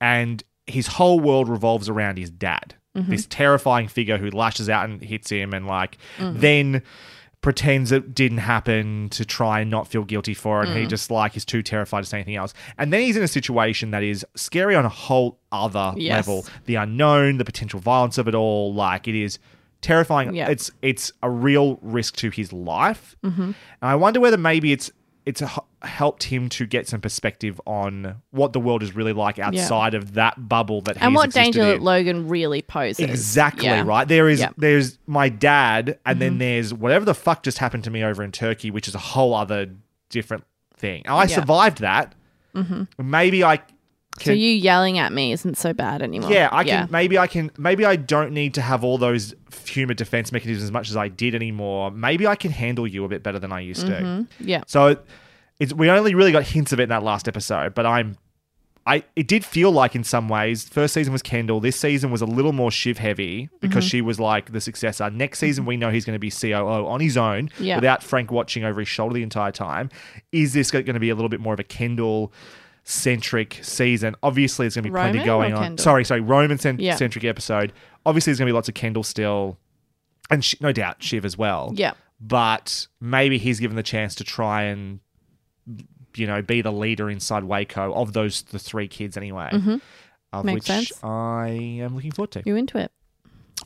and 0.00 0.42
his 0.66 0.86
whole 0.86 1.20
world 1.20 1.48
revolves 1.48 1.88
around 1.88 2.18
his 2.18 2.30
dad, 2.30 2.74
Mhm. 2.96 3.08
this 3.08 3.26
terrifying 3.26 3.88
figure 3.88 4.18
who 4.18 4.30
lashes 4.30 4.68
out 4.68 4.88
and 4.88 5.02
hits 5.02 5.30
him, 5.30 5.52
and 5.52 5.66
like 5.66 5.98
Mm. 6.18 6.40
then 6.40 6.82
pretends 7.42 7.92
it 7.92 8.12
didn't 8.14 8.38
happen 8.38 9.08
to 9.10 9.24
try 9.24 9.60
and 9.60 9.70
not 9.70 9.86
feel 9.86 10.02
guilty 10.02 10.34
for 10.34 10.62
it. 10.64 10.68
And 10.68 10.78
he 10.78 10.84
Mm. 10.86 10.88
just 10.88 11.10
like 11.12 11.36
is 11.36 11.44
too 11.44 11.62
terrified 11.62 12.00
to 12.00 12.06
say 12.08 12.16
anything 12.18 12.34
else. 12.34 12.52
And 12.76 12.92
then 12.92 13.02
he's 13.02 13.16
in 13.16 13.22
a 13.22 13.28
situation 13.28 13.92
that 13.92 14.02
is 14.02 14.26
scary 14.34 14.74
on 14.74 14.84
a 14.84 14.88
whole 14.88 15.38
other 15.52 15.92
Yes. 15.96 16.26
level. 16.26 16.44
The 16.64 16.74
unknown, 16.76 17.36
the 17.36 17.44
potential 17.44 17.78
violence 17.78 18.18
of 18.18 18.26
it 18.26 18.34
all, 18.34 18.74
like 18.74 19.06
it 19.06 19.14
is 19.14 19.38
terrifying. 19.82 20.34
Yeah. 20.34 20.48
It's 20.48 20.70
it's 20.82 21.12
a 21.22 21.30
real 21.30 21.78
risk 21.82 22.16
to 22.16 22.30
his 22.30 22.52
life. 22.52 23.16
Mhm. 23.24 23.38
And 23.38 23.54
I 23.82 23.94
wonder 23.94 24.20
whether 24.20 24.36
maybe 24.36 24.72
it's 24.72 24.90
it's 25.24 25.42
helped 25.82 26.22
him 26.22 26.48
to 26.48 26.66
get 26.66 26.86
some 26.86 27.00
perspective 27.00 27.60
on 27.66 28.14
what 28.30 28.52
the 28.52 28.60
world 28.60 28.80
is 28.84 28.94
really 28.94 29.12
like 29.12 29.40
outside 29.40 29.92
of 29.94 30.14
that 30.14 30.48
bubble 30.48 30.80
that 30.82 30.96
and 31.02 31.16
what 31.16 31.32
danger 31.32 31.74
in. 31.74 31.80
Logan 31.82 32.28
really 32.28 32.62
poses. 32.62 33.00
Exactly 33.10 33.64
Yeah. 33.66 33.82
right. 33.84 34.06
There 34.06 34.28
is 34.28 34.38
Yeah. 34.38 34.50
there's 34.56 34.98
my 35.08 35.28
dad, 35.28 35.98
and 36.06 36.20
then 36.20 36.36
Mhm. 36.36 36.38
there's 36.38 36.72
whatever 36.74 37.04
the 37.04 37.14
fuck 37.14 37.42
just 37.42 37.58
happened 37.58 37.82
to 37.84 37.90
me 37.90 38.04
over 38.04 38.22
in 38.22 38.30
Turkey, 38.30 38.70
which 38.70 38.86
is 38.86 38.94
a 38.94 38.98
whole 38.98 39.34
other 39.34 39.68
different 40.10 40.44
thing. 40.76 41.02
And 41.06 41.14
I 41.14 41.22
Yeah. 41.24 41.34
survived 41.34 41.80
that. 41.80 42.14
Mhm. 42.54 42.86
Maybe 42.96 43.42
I 43.42 43.58
so 44.20 44.32
you 44.32 44.50
yelling 44.50 44.98
at 44.98 45.12
me 45.12 45.32
isn't 45.32 45.56
so 45.56 45.72
bad 45.72 46.02
anymore. 46.02 46.30
Yeah, 46.32 46.48
I 46.52 46.64
can. 46.64 46.88
Maybe 46.90 47.18
I 47.18 47.26
can. 47.26 47.50
Maybe 47.58 47.84
I 47.84 47.96
don't 47.96 48.32
need 48.32 48.54
to 48.54 48.62
have 48.62 48.82
all 48.84 48.98
those 48.98 49.34
humor 49.66 49.94
defense 49.94 50.32
mechanisms 50.32 50.64
as 50.64 50.72
much 50.72 50.90
as 50.90 50.96
I 50.96 51.08
did 51.08 51.34
anymore. 51.34 51.90
Maybe 51.90 52.26
I 52.26 52.36
can 52.36 52.50
handle 52.50 52.86
you 52.86 53.04
a 53.04 53.08
bit 53.08 53.22
better 53.22 53.38
than 53.38 53.52
I 53.52 53.60
used 53.60 53.86
to. 53.86 53.92
Mhm. 53.92 54.26
Yeah. 54.40 54.62
So 54.66 54.96
it's 55.58 55.72
we 55.72 55.88
only 55.90 56.14
really 56.14 56.32
got 56.32 56.44
hints 56.44 56.72
of 56.72 56.80
it 56.80 56.84
in 56.84 56.88
that 56.90 57.02
last 57.02 57.28
episode, 57.28 57.74
but 57.74 57.86
I'm. 57.86 58.16
I, 58.88 59.02
it 59.16 59.26
did 59.26 59.44
feel 59.44 59.72
like 59.72 59.96
in 59.96 60.04
some 60.04 60.28
ways, 60.28 60.62
first 60.68 60.94
season 60.94 61.12
was 61.12 61.20
Kendall. 61.20 61.58
This 61.58 61.74
season 61.74 62.12
was 62.12 62.20
a 62.22 62.24
little 62.24 62.52
more 62.52 62.70
Shiv 62.70 62.98
heavy 62.98 63.48
because 63.60 63.84
Mhm. 63.84 63.90
she 63.90 64.00
was 64.00 64.20
like 64.20 64.52
the 64.52 64.60
successor. 64.60 65.10
Next 65.10 65.40
season, 65.40 65.64
we 65.66 65.76
know 65.76 65.90
he's 65.90 66.04
going 66.04 66.14
to 66.14 66.20
be 66.20 66.30
COO 66.30 66.86
on 66.86 67.00
his 67.00 67.16
own 67.16 67.50
Yeah. 67.58 67.78
without 67.78 68.04
Frank 68.04 68.30
watching 68.30 68.62
over 68.62 68.78
his 68.78 68.86
shoulder 68.88 69.14
the 69.14 69.24
entire 69.24 69.50
time. 69.50 69.90
Is 70.30 70.52
this 70.52 70.70
going 70.70 70.84
to 70.84 71.00
be 71.00 71.10
a 71.10 71.16
little 71.16 71.28
bit 71.28 71.40
more 71.40 71.52
of 71.52 71.58
a 71.58 71.64
Kendall 71.64 72.32
centric 72.88 73.58
season? 73.62 74.14
Obviously, 74.22 74.64
there's 74.64 74.76
going 74.76 74.84
to 74.84 74.90
be 74.90 74.94
plenty 74.94 75.24
going 75.24 75.52
on. 75.52 75.62
Kendall? 75.62 75.82
Sorry, 75.82 76.04
sorry, 76.04 76.20
Roman 76.20 76.56
cent- 76.56 76.80
Yeah. 76.80 76.94
centric 76.96 77.24
episode. 77.24 77.72
Obviously, 78.06 78.30
there's 78.30 78.38
going 78.38 78.46
to 78.46 78.52
be 78.52 78.54
lots 78.54 78.68
of 78.68 78.74
Kendall 78.74 79.02
still, 79.02 79.58
and 80.30 80.44
sh- 80.44 80.54
no 80.60 80.72
doubt 80.72 81.02
Shiv 81.02 81.24
as 81.24 81.36
well. 81.36 81.72
Yeah. 81.74 81.92
But 82.20 82.86
maybe 83.00 83.36
he's 83.38 83.60
given 83.60 83.76
the 83.76 83.82
chance 83.82 84.14
to 84.14 84.24
try 84.24 84.62
and, 84.62 85.00
you 86.14 86.26
know, 86.26 86.40
be 86.40 86.62
the 86.62 86.72
leader 86.72 87.10
inside 87.10 87.44
Waco 87.44 87.92
of 87.92 88.12
those 88.14 88.42
the 88.42 88.58
three 88.58 88.88
kids 88.88 89.16
anyway. 89.16 89.50
Mhm. 89.52 89.80
Of 90.32 90.44
Makes 90.44 90.54
which 90.54 90.64
sense. 90.88 91.04
I 91.04 91.48
am 91.82 91.94
looking 91.94 92.12
forward 92.12 92.30
to. 92.32 92.42
You 92.46 92.56
into 92.56 92.78
it? 92.78 92.90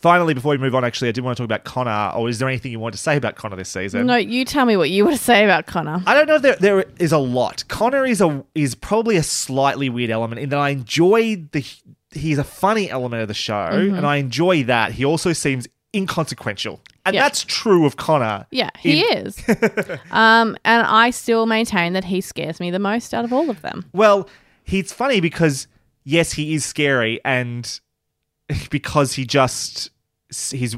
Finally, 0.01 0.33
before 0.35 0.51
we 0.53 0.59
move 0.59 0.75
on, 0.75 0.85
actually, 0.85 1.09
I 1.09 1.13
did 1.13 1.23
want 1.25 1.37
to 1.37 1.43
talk 1.43 1.45
about 1.47 1.65
Connor. 1.65 2.13
Or 2.17 2.29
is 2.29 2.39
there 2.39 2.49
anything 2.49 2.73
you 2.73 2.81
want 2.81 2.95
to 2.95 2.99
say 3.01 3.17
about 3.17 3.37
Connor 3.37 3.57
this 3.57 3.69
season? 3.69 4.07
No, 4.07 4.17
you 4.17 4.45
tell 4.47 4.65
me 4.65 4.77
what 4.77 4.89
you 4.91 5.05
want 5.05 5.17
to 5.17 5.23
say 5.23 5.45
about 5.45 5.67
Connor. 5.67 6.03
I 6.07 6.15
don't 6.15 6.27
know 6.27 6.37
if 6.37 6.43
there, 6.43 6.57
there 6.57 6.85
is 6.99 7.13
a 7.13 7.19
lot. 7.19 7.65
Connor 7.69 8.07
is 8.07 8.21
a 8.23 8.45
is 8.55 8.75
probably 8.75 9.17
a 9.17 9.23
slightly 9.23 9.89
weird 9.91 10.11
element 10.11 10.41
in 10.41 10.49
that 10.51 10.59
I 10.59 10.71
enjoy 10.71 11.45
the 11.53 11.65
he's 12.13 12.39
a 12.39 12.45
funny 12.45 12.91
element 12.91 13.23
of 13.23 13.29
the 13.29 13.35
show, 13.35 13.69
Mhm. 13.73 13.97
and 13.99 14.07
I 14.07 14.17
enjoy 14.17 14.65
that. 14.65 14.93
He 14.93 15.05
also 15.05 15.33
seems 15.33 15.69
inconsequential, 15.95 16.81
and 17.05 17.15
Yeah. 17.15 17.23
that's 17.23 17.45
true 17.45 17.85
of 17.87 17.97
Connor. 17.97 18.47
Yeah, 18.51 18.71
he 18.79 19.03
in- 19.09 19.27
is. 19.27 19.39
um, 20.11 20.57
and 20.65 20.87
I 20.87 21.11
still 21.11 21.47
maintain 21.47 21.93
that 21.93 22.05
he 22.05 22.21
scares 22.21 22.59
me 22.59 22.71
the 22.71 22.79
most 22.79 23.13
out 23.15 23.25
of 23.25 23.33
all 23.33 23.51
of 23.51 23.61
them. 23.63 23.85
Well, 23.93 24.29
he's 24.65 24.93
funny 24.93 25.21
because 25.21 25.67
yes, 26.05 26.33
he 26.33 26.55
is 26.55 26.65
scary, 26.65 27.21
and 27.25 27.79
because 28.71 29.15
he 29.15 29.25
just 29.27 29.91
his 30.51 30.77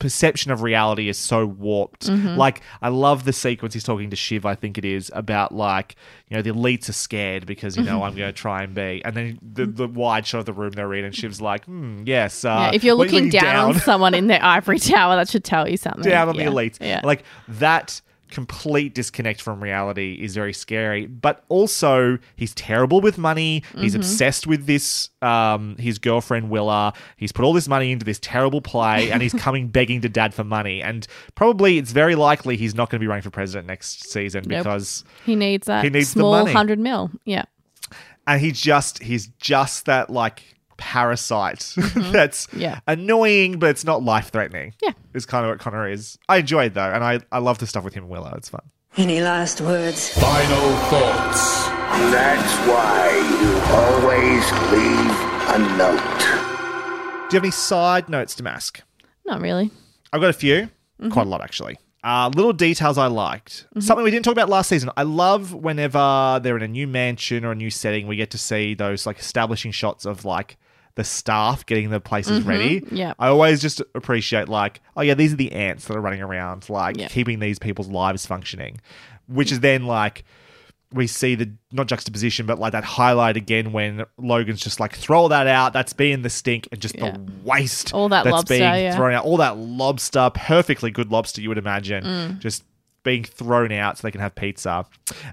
perception 0.00 0.50
of 0.50 0.62
reality 0.62 1.08
is 1.08 1.16
so 1.16 1.46
warped. 1.46 2.08
Mhm. 2.08 2.36
Like 2.36 2.62
I 2.82 2.88
love 2.88 3.24
the 3.24 3.32
sequence 3.32 3.74
he's 3.74 3.84
talking 3.84 4.10
to 4.10 4.16
Shiv, 4.16 4.44
I 4.44 4.56
think 4.56 4.76
it 4.76 4.84
is, 4.84 5.08
about 5.14 5.54
like, 5.54 5.94
you 6.28 6.36
know, 6.36 6.42
the 6.42 6.50
elites 6.50 6.88
are 6.88 6.92
scared 6.94 7.46
because, 7.46 7.76
you 7.76 7.84
know, 7.84 8.02
I'm 8.02 8.16
gonna 8.16 8.32
try 8.32 8.64
and 8.64 8.74
be 8.74 9.02
and 9.04 9.14
then 9.16 9.38
the, 9.40 9.66
the 9.66 9.86
wide 9.86 10.26
shot 10.26 10.40
of 10.40 10.46
the 10.46 10.52
room 10.52 10.72
they're 10.72 10.92
in 10.94 11.04
and 11.04 11.14
Shiv's 11.14 11.40
like, 11.40 11.64
hmm, 11.66 12.02
yes, 12.06 12.44
uh 12.44 12.48
yeah, 12.48 12.74
if 12.74 12.82
you're 12.82 12.96
are 12.96 13.04
you 13.06 13.12
looking 13.12 13.28
down, 13.28 13.74
on 13.74 13.80
someone 13.80 14.14
in 14.14 14.26
their 14.26 14.42
ivory 14.42 14.80
tower, 14.80 15.14
that 15.14 15.28
should 15.28 15.44
tell 15.44 15.68
you 15.68 15.76
something. 15.76 16.02
down 16.02 16.28
on 16.28 16.34
Yeah, 16.34 16.46
the 16.46 16.50
elites. 16.50 16.78
Yeah. 16.80 17.00
Like 17.04 17.22
that 17.46 18.00
complete 18.30 18.94
disconnect 18.94 19.40
from 19.42 19.62
reality 19.62 20.18
is 20.20 20.34
very 20.34 20.52
scary. 20.52 21.06
But 21.06 21.44
also 21.48 22.18
he's 22.36 22.54
terrible 22.54 23.00
with 23.00 23.18
money. 23.18 23.62
He's 23.76 23.92
Mhm. 23.94 23.96
obsessed 23.96 24.46
with 24.46 24.66
this 24.66 25.10
um 25.22 25.76
his 25.78 25.98
girlfriend 25.98 26.50
Willa. 26.50 26.92
He's 27.16 27.32
put 27.32 27.44
all 27.44 27.52
this 27.52 27.68
money 27.68 27.92
into 27.92 28.04
this 28.04 28.18
terrible 28.20 28.60
play 28.60 29.10
and 29.10 29.22
he's 29.22 29.32
coming 29.46 29.68
begging 29.68 30.00
to 30.02 30.08
dad 30.08 30.34
for 30.34 30.44
money. 30.44 30.82
And 30.82 31.06
probably 31.34 31.78
it's 31.78 31.92
very 31.92 32.14
likely 32.14 32.56
he's 32.56 32.74
not 32.74 32.90
going 32.90 32.98
to 33.00 33.02
be 33.04 33.08
running 33.08 33.22
for 33.22 33.30
president 33.30 33.66
next 33.66 34.10
season 34.10 34.44
Nope. 34.46 34.60
because 34.64 35.04
he 35.24 35.34
needs 35.36 35.66
that 35.66 35.84
He 35.84 35.90
needs 35.90 36.14
the 36.14 36.20
small 36.20 36.32
money. 36.32 36.52
hundred 36.52 36.78
mil. 36.78 37.10
Yeah. 37.24 37.44
and 38.26 38.40
he 38.40 38.52
just 38.52 39.02
he's 39.02 39.28
just 39.40 39.86
that 39.86 40.10
like 40.10 40.42
parasite 40.78 41.74
that's 41.96 42.48
Yeah. 42.54 42.80
annoying 42.86 43.58
but 43.58 43.68
it's 43.70 43.84
not 43.84 44.02
life 44.02 44.30
threatening. 44.30 44.72
Yeah. 44.82 44.92
Is 45.12 45.26
kind 45.26 45.44
of 45.44 45.50
what 45.50 45.58
Connor 45.60 45.88
is. 45.90 46.18
I 46.28 46.38
enjoy 46.38 46.64
it 46.66 46.74
though, 46.74 46.90
and 46.90 47.04
I, 47.04 47.20
I 47.30 47.38
love 47.38 47.58
the 47.58 47.66
stuff 47.66 47.84
with 47.84 47.92
him 47.94 48.04
and 48.04 48.10
Willa. 48.12 48.32
It's 48.36 48.48
fun. 48.48 48.62
Any 48.96 49.20
last 49.20 49.60
words? 49.60 50.08
Final 50.18 50.76
thoughts. 50.88 51.66
That's 52.10 52.56
why 52.68 53.10
you 53.42 53.52
always 53.76 54.52
leave 54.72 55.54
a 55.54 55.76
note. 55.76 57.28
Do 57.30 57.34
you 57.34 57.38
have 57.38 57.44
any 57.44 57.50
side 57.50 58.08
notes 58.08 58.34
to 58.36 58.42
Mask? 58.42 58.80
Not 59.26 59.40
really. 59.40 59.70
I've 60.12 60.20
got 60.20 60.30
a 60.30 60.34
few, 60.34 60.70
Mhm. 61.02 61.10
quite 61.10 61.26
a 61.26 61.30
lot 61.30 61.42
actually. 61.42 61.78
Uh, 62.04 62.30
little 62.34 62.52
details 62.52 62.96
I 62.96 63.08
liked. 63.08 63.66
Something 63.80 64.04
we 64.04 64.10
didn't 64.10 64.24
talk 64.24 64.32
about 64.32 64.48
last 64.48 64.68
season. 64.68 64.88
I 64.96 65.02
love 65.02 65.52
whenever 65.52 66.40
they're 66.42 66.56
in 66.56 66.62
a 66.62 66.68
new 66.68 66.86
mansion 66.86 67.44
or 67.44 67.52
a 67.52 67.54
new 67.56 67.70
setting, 67.70 68.06
we 68.06 68.16
get 68.16 68.30
to 68.30 68.38
see 68.38 68.72
those 68.74 69.04
like 69.04 69.18
establishing 69.18 69.72
shots 69.72 70.06
of 70.06 70.24
like 70.24 70.56
the 70.98 71.04
staff 71.04 71.64
getting 71.64 71.90
the 71.90 72.00
places 72.00 72.44
Mhm. 72.44 72.46
ready. 72.48 72.82
Yeah. 72.90 73.14
I 73.20 73.28
always 73.28 73.62
just 73.62 73.80
appreciate 73.94 74.48
like, 74.48 74.80
oh 74.96 75.00
yeah, 75.02 75.14
these 75.14 75.32
are 75.32 75.36
the 75.36 75.52
ants 75.52 75.86
that 75.86 75.96
are 75.96 76.00
running 76.00 76.20
around, 76.20 76.68
like 76.68 76.98
Yeah. 76.98 77.06
keeping 77.08 77.38
these 77.38 77.58
people's 77.58 77.88
lives 77.88 78.26
functioning. 78.26 78.80
Which 79.28 79.52
is 79.52 79.60
then 79.60 79.86
like 79.86 80.24
we 80.92 81.06
see 81.06 81.34
the 81.36 81.50
not 81.70 81.86
juxtaposition, 81.86 82.46
but 82.46 82.58
like 82.58 82.72
that 82.72 82.82
highlight 82.82 83.36
again 83.36 83.72
when 83.72 84.04
Logan's 84.18 84.60
just 84.60 84.80
like 84.80 84.96
throw 84.96 85.28
that 85.28 85.46
out. 85.46 85.72
That's 85.72 85.92
being 85.92 86.22
the 86.22 86.30
stink 86.30 86.66
and 86.72 86.80
just 86.80 86.96
Yeah. 86.96 87.12
the 87.12 87.20
waste 87.44 87.92
All 87.94 88.08
that 88.08 88.24
that's 88.24 88.32
lobster, 88.34 88.54
being 88.54 88.62
yeah. 88.62 88.96
thrown 88.96 89.14
out. 89.14 89.24
All 89.24 89.36
that 89.36 89.56
lobster, 89.56 90.30
perfectly 90.34 90.90
good 90.90 91.12
lobster 91.12 91.40
you 91.40 91.48
would 91.50 91.58
imagine, 91.58 92.02
Mm. 92.04 92.38
just 92.40 92.64
being 93.04 93.24
thrown 93.24 93.72
out 93.72 93.96
so 93.98 94.06
they 94.06 94.10
can 94.10 94.20
have 94.20 94.34
pizza. 94.34 94.84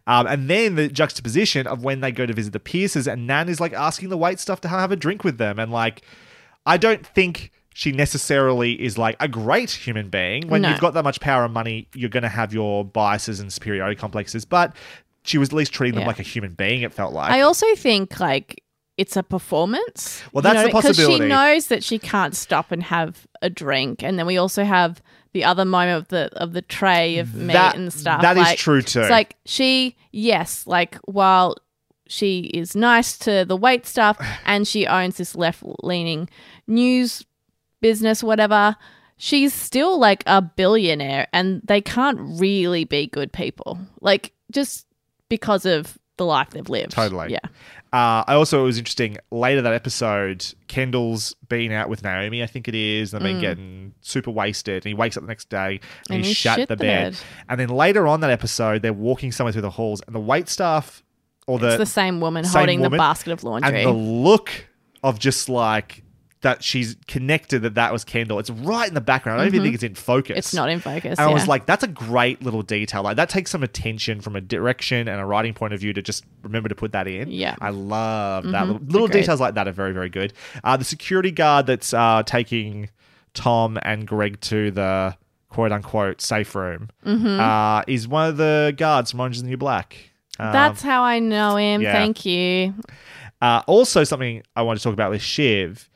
Um, 0.08 0.28
and 0.28 0.50
then 0.50 0.76
the 0.76 0.88
juxtaposition 0.88 1.68
of 1.68 1.84
when 1.84 2.02
they 2.02 2.12
go 2.12 2.26
to 2.26 2.34
visit 2.34 2.54
the 2.54 2.60
Pierces 2.60 3.08
and 3.08 3.28
Nan 3.28 3.50
is 3.50 3.60
like 3.60 3.74
asking 3.74 4.10
the 4.10 4.18
wait 4.18 4.40
staff 4.40 4.62
to 4.62 4.68
have 4.68 4.92
a 4.92 4.96
drink 4.96 5.24
with 5.24 5.38
them. 5.38 5.60
And 5.60 5.72
like, 5.72 6.02
I 6.66 6.78
don't 6.78 7.06
think 7.06 7.52
she 7.74 7.92
necessarily 7.92 8.82
is 8.82 8.98
like 8.98 9.18
a 9.20 9.28
great 9.28 9.72
human 9.72 10.10
being. 10.10 10.48
When 10.48 10.62
No. 10.62 10.70
you've 10.70 10.80
got 10.80 10.94
that 10.94 11.04
much 11.04 11.20
power 11.20 11.44
and 11.44 11.54
money, 11.54 11.88
you're 11.94 12.10
going 12.10 12.24
to 12.24 12.30
have 12.30 12.54
your 12.54 12.86
biases 12.86 13.40
and 13.42 13.52
superiority 13.52 13.96
complexes. 14.00 14.46
But 14.46 14.74
she 15.24 15.38
was 15.38 15.50
at 15.50 15.54
least 15.54 15.74
treating 15.74 15.96
them 15.96 16.02
Yeah. 16.04 16.08
like 16.08 16.20
a 16.20 16.24
human 16.24 16.54
being, 16.54 16.84
it 16.84 16.94
felt 16.94 17.14
like. 17.14 17.32
I 17.32 17.42
also 17.42 17.66
think 17.76 18.20
like 18.20 18.62
it's 18.98 19.18
a 19.18 19.24
performance. 19.24 20.24
Well, 20.32 20.42
that's 20.42 20.64
the 20.64 20.70
possibility. 20.70 21.16
Because 21.18 21.26
she 21.26 21.28
knows 21.28 21.68
that 21.68 21.84
she 21.84 22.00
can't 22.00 22.34
stop 22.36 22.72
and 22.72 22.82
have 22.84 23.28
a 23.42 23.50
drink, 23.50 24.02
and 24.04 24.18
then 24.18 24.26
we 24.26 24.38
also 24.38 24.64
have 24.64 25.02
the 25.36 25.44
other 25.44 25.66
moment 25.66 25.98
of 25.98 26.08
the 26.08 26.30
of 26.42 26.54
the 26.54 26.62
tray 26.62 27.18
of 27.18 27.36
meat 27.36 27.52
That- 27.52 27.76
and 27.76 27.92
stuff. 27.92 28.22
that 28.22 28.38
is 28.38 28.44
like, 28.44 28.58
true 28.58 28.82
too. 28.82 29.02
It's 29.02 29.10
like 29.10 29.36
she, 29.44 29.98
yes, 30.14 30.66
like 30.66 30.96
while 31.04 31.58
she 32.08 32.40
is 32.54 32.74
nice 32.74 33.18
to 33.18 33.44
the 33.46 33.58
wait 33.58 33.86
staff 33.86 34.18
and 34.46 34.66
she 34.66 34.88
owns 34.88 35.18
this 35.18 35.36
left 35.36 35.62
leaning 35.84 36.30
news 36.68 37.26
business, 37.82 38.24
whatever. 38.24 38.78
She's 39.18 39.54
still 39.54 40.00
like 40.00 40.24
a 40.26 40.42
billionaire, 40.42 41.28
and 41.34 41.62
they 41.66 41.82
can't 41.82 42.40
really 42.40 42.86
be 42.86 43.08
good 43.08 43.34
people. 43.34 43.78
Like 44.00 44.32
just 44.52 44.88
because 45.28 45.66
of 45.66 45.98
the 46.16 46.26
life 46.26 46.52
they've 46.52 46.70
lived. 46.70 46.94
Totally. 46.94 47.34
Yeah. 47.34 47.40
Uh, 47.96 48.26
I 48.28 48.34
also 48.34 48.62
it 48.62 48.66
was 48.66 48.78
interesting 48.78 49.18
later 49.32 49.62
that 49.62 49.72
episode. 49.74 50.46
Kendall's 50.68 51.34
been 51.48 51.72
out 51.72 51.88
with 51.88 52.04
Naomi, 52.04 52.44
I 52.44 52.46
think 52.46 52.68
it 52.68 52.76
is. 52.76 53.14
and 53.14 53.22
They've 53.24 53.32
been 53.32 53.38
Mm. 53.38 53.42
getting 53.42 53.94
super 54.02 54.32
wasted, 54.32 54.84
and 54.84 54.90
he 54.90 54.94
wakes 54.94 55.16
up 55.16 55.24
the 55.24 55.28
next 55.28 55.50
day 55.50 55.80
and, 56.10 56.18
And 56.18 56.18
he's 56.20 56.28
he 56.28 56.34
shut 56.34 56.58
shit 56.58 56.68
the, 56.68 56.76
the 56.76 56.84
bed. 56.84 57.14
bed. 57.14 57.22
And 57.48 57.60
then 57.60 57.70
later 57.70 58.06
on 58.06 58.20
that 58.20 58.32
episode, 58.32 58.82
they're 58.82 58.92
walking 58.92 59.32
somewhere 59.32 59.54
through 59.54 59.62
the 59.62 59.70
halls, 59.70 60.02
and 60.08 60.14
the 60.16 60.20
wait 60.20 60.50
staff 60.50 61.04
or 61.48 61.58
the 61.58 61.68
it's 61.70 61.78
the 61.78 61.86
same 61.86 62.20
woman 62.20 62.44
same 62.44 62.60
holding 62.60 62.80
woman, 62.82 62.92
the 62.92 62.98
basket 62.98 63.32
of 63.32 63.44
laundry. 63.46 63.84
and 63.84 63.88
the 63.88 63.94
look 63.94 64.52
of 65.04 65.18
just 65.20 65.48
like 65.48 66.04
that 66.46 66.64
she's 66.64 66.96
connected 67.08 67.64
that 67.64 67.76
that 67.76 67.92
was 67.92 68.04
Kendall. 68.04 68.40
It's 68.40 68.50
right 68.50 68.88
in 68.88 68.94
the 68.94 69.02
background. 69.02 69.42
I 69.42 69.44
don't 69.46 69.48
even 69.54 69.60
Mhm. 69.62 69.64
think 69.64 69.76
it's 69.76 69.84
in 69.84 69.96
focus. 69.96 70.38
It's 70.38 70.54
not 70.54 70.70
in 70.70 70.80
focus, 70.80 71.20
And 71.20 71.30
I 71.30 71.34
was 71.34 71.48
like, 71.48 71.66
that's 71.66 71.84
a 71.84 71.88
great 71.88 72.42
little 72.44 72.62
detail. 72.62 73.02
Like 73.04 73.18
that 73.18 73.30
takes 73.30 73.52
some 73.52 73.64
attention 73.64 74.22
from 74.22 74.36
a 74.36 74.42
direction 74.42 75.08
and 75.08 75.20
a 75.20 75.26
writing 75.26 75.54
point 75.54 75.74
of 75.74 75.80
view 75.80 75.92
to 75.94 76.02
just 76.02 76.24
remember 76.44 76.70
to 76.70 76.76
put 76.76 76.92
that 76.94 77.08
in. 77.08 77.30
Yeah. 77.32 77.56
I 77.60 77.70
love 77.72 78.44
that. 78.46 78.64
Mhm. 78.64 78.68
Little, 78.74 78.88
little 78.88 79.08
details 79.08 79.42
like 79.42 79.56
that 79.56 79.68
are 79.68 79.72
very, 79.72 79.92
very 79.92 80.10
good. 80.10 80.34
Uh, 80.64 80.78
the 80.78 80.86
security 80.86 81.32
guard 81.32 81.66
that's 81.68 81.94
uh, 81.94 82.24
taking 82.26 82.90
Tom 83.34 83.78
and 83.82 84.08
Greg 84.08 84.40
to 84.42 84.72
the 84.72 85.16
quote 85.50 85.72
unquote 85.72 86.22
safe 86.22 86.54
room 86.56 86.90
Mhm. 87.06 87.40
uh, 87.40 87.84
is 87.88 88.08
one 88.08 88.30
of 88.30 88.38
the 88.38 88.74
guards 88.78 89.12
from 89.12 89.20
Orange 89.22 89.38
is 89.38 89.42
the 89.44 89.50
New 89.50 89.58
Black. 89.58 89.96
Um, 90.40 90.52
That's 90.52 90.82
how 90.82 91.02
I 91.02 91.20
know 91.20 91.56
him. 91.56 91.82
yeah. 91.82 91.94
Thank 91.94 92.26
you. 92.26 92.74
uh, 93.42 93.62
also, 93.68 94.04
something 94.04 94.44
I 94.56 94.62
want 94.62 94.78
to 94.80 94.84
talk 94.84 94.94
about 94.94 95.12
with 95.12 95.22
Shiv 95.22 95.90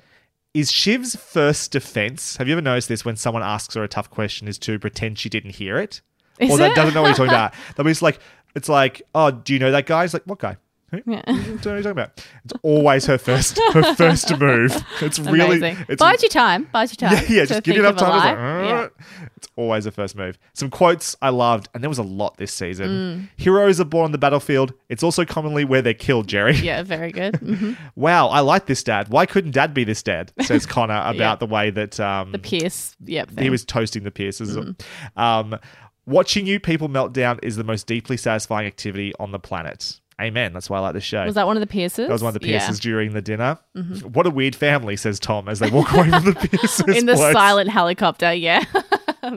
is 0.54 0.72
Shiv's 0.72 1.16
first 1.16 1.72
defense. 1.72 2.38
Have 2.38 2.48
you 2.48 2.54
ever 2.54 2.62
noticed 2.62 2.90
this 2.90 3.06
when 3.06 3.16
someone 3.16 3.44
asks 3.44 3.76
her 3.76 3.84
a 3.84 3.88
tough 3.88 4.10
question 4.10 4.48
is 4.48 4.58
to 4.60 4.80
pretend 4.80 5.20
she 5.20 5.30
didn't 5.30 5.52
hear 5.52 5.78
it? 5.78 6.02
Is 6.40 6.52
or 6.52 6.58
that 6.58 6.72
it? 6.72 6.76
doesn't 6.76 6.94
know 6.94 7.02
what 7.02 7.10
you're 7.10 7.28
talking 7.28 7.34
about. 7.34 7.54
They'll 7.76 7.84
be 7.86 7.92
just 7.92 8.02
like, 8.02 8.20
it's 8.56 8.70
like, 8.70 9.02
oh, 9.14 9.32
do 9.32 9.54
you 9.54 9.60
know 9.60 9.72
that 9.72 9.86
guy? 9.86 10.04
He's 10.04 10.14
like, 10.14 10.24
what 10.24 10.40
guy? 10.40 10.58
Yeah. 11.06 11.22
What 11.26 11.28
are 11.68 11.78
you 11.78 11.84
talking 11.84 11.88
about? 11.91 12.26
It's 12.44 12.53
always 12.64 13.06
her 13.06 13.18
first 13.18 13.60
her 13.74 13.95
first 13.95 14.38
move. 14.40 14.84
It's 15.02 15.20
really 15.20 15.76
it's 15.88 15.99
buys 15.99 16.24
you 16.24 16.30
time. 16.30 16.68
Buys 16.72 16.91
you 16.91 16.98
time. 16.98 17.14
yeah, 17.14 17.24
yeah 17.30 17.45
just 17.45 17.64
give 17.64 17.78
enough 17.78 17.95
a 17.95 17.99
time. 17.99 18.16
It's, 18.16 18.26
like, 18.26 18.38
Yeah. 18.38 18.82
"Uh." 18.82 19.28
it's 19.36 19.48
always 19.56 19.84
the 19.86 19.91
first 19.91 20.16
move. 20.16 20.38
Some 20.53 20.70
quotes 20.70 21.16
I 21.22 21.30
loved, 21.30 21.70
and 21.74 21.84
there 21.84 21.90
was 21.90 21.98
a 21.99 22.03
lot 22.03 22.38
this 22.38 22.53
season. 22.53 22.90
Mm. 22.90 23.30
Heroes 23.41 23.80
are 23.80 23.86
born 23.86 24.06
on 24.06 24.11
the 24.11 24.18
battlefield. 24.18 24.74
It's 24.90 25.03
also 25.03 25.26
commonly 25.26 25.64
where 25.64 25.82
they're 25.82 25.94
killed, 25.94 26.28
Gerri. 26.28 26.61
Yeah, 26.61 26.84
very 26.84 27.11
good. 27.11 27.36
hmm 27.40 27.74
wow, 27.95 28.28
I 28.28 28.40
like 28.41 28.66
this 28.66 28.84
dad. 28.84 29.10
Why 29.10 29.26
couldn't 29.26 29.52
dad 29.52 29.74
be 29.74 29.84
this 29.84 30.02
dad? 30.03 30.32
Says 30.41 30.66
Connor 30.66 30.95
about 30.95 31.16
Yeah. 31.16 31.36
the 31.36 31.45
way 31.45 31.70
that 31.70 31.99
um, 31.99 32.32
The 32.32 32.40
Pierce. 32.40 32.95
Yep. 33.06 33.40
he 33.40 33.49
was 33.49 33.64
toasting 33.66 34.03
the 34.03 34.11
Pierces. 34.11 34.56
Mm-hmm. 34.57 35.20
Um, 35.22 35.60
watching 36.06 36.45
you 36.48 36.60
people 36.60 36.88
melt 36.88 37.14
down 37.14 37.40
is 37.44 37.56
the 37.56 37.64
most 37.64 37.88
deeply 37.88 38.18
satisfying 38.18 38.66
activity 38.68 39.14
on 39.20 39.32
the 39.32 39.40
planet. 39.40 39.99
Amen. 40.20 40.52
That's 40.54 40.70
why 40.70 40.78
I 40.78 40.82
like 40.82 40.94
this 40.94 41.04
show. 41.04 41.26
Was 41.26 41.36
that 41.36 41.48
one 41.48 41.56
of 41.56 41.62
the 41.62 41.68
Pierces? 41.68 42.08
That 42.08 42.14
was 42.14 42.24
one 42.24 42.36
of 42.36 42.41
the 42.41 42.48
Yeah. 42.48 42.60
Pierces 42.60 42.80
during 42.80 43.14
the 43.14 43.22
dinner. 43.22 43.58
Mhm. 43.76 44.04
What 44.14 44.26
a 44.28 44.30
weird 44.30 44.56
family, 44.56 44.98
says 44.98 45.20
Tom 45.20 45.48
as 45.48 45.60
they 45.60 45.70
walk 45.70 45.91
away 45.94 46.10
from 46.10 46.26
the 46.26 46.34
Pierces. 46.52 46.80
In 46.98 47.06
the 47.06 47.16
place. 47.16 47.34
silent 47.34 47.70
helicopter. 47.70 48.34
Yeah. 48.34 48.64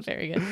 very 0.00 0.28
good. 0.32 0.42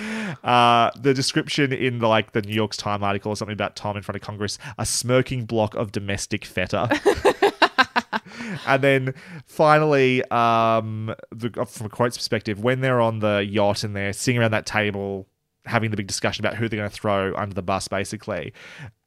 Uh, 0.44 0.90
the 1.00 1.14
description 1.14 1.72
in 1.72 1.98
the, 1.98 2.06
like 2.08 2.32
the 2.32 2.42
New 2.42 2.54
York 2.54 2.72
Times 2.74 3.02
article 3.02 3.32
or 3.32 3.36
something 3.36 3.52
about 3.54 3.74
Tom 3.76 3.96
in 3.96 4.02
front 4.02 4.16
of 4.16 4.22
Congress, 4.22 4.58
a 4.78 4.84
smirking 4.86 5.46
block 5.46 5.74
of 5.74 5.92
domestic 5.92 6.44
feta. 6.44 6.88
and 8.66 8.82
then 8.82 9.14
finally, 9.46 10.22
um, 10.30 11.14
the, 11.32 11.50
from 11.66 11.86
a 11.86 11.90
quotes 11.90 12.16
perspective, 12.16 12.60
when 12.62 12.80
they're 12.80 13.00
on 13.00 13.20
the 13.20 13.44
yacht 13.48 13.84
and 13.84 13.94
they're 13.96 14.12
sitting 14.12 14.40
around 14.40 14.50
that 14.52 14.66
table 14.66 15.26
having 15.66 15.90
the 15.90 15.96
big 15.96 16.06
discussion 16.06 16.44
about 16.44 16.56
who 16.56 16.68
they're 16.68 16.78
going 16.78 16.90
to 16.90 16.94
throw 16.94 17.34
under 17.36 17.54
the 17.54 17.62
bus, 17.62 17.86
basically, 17.88 18.52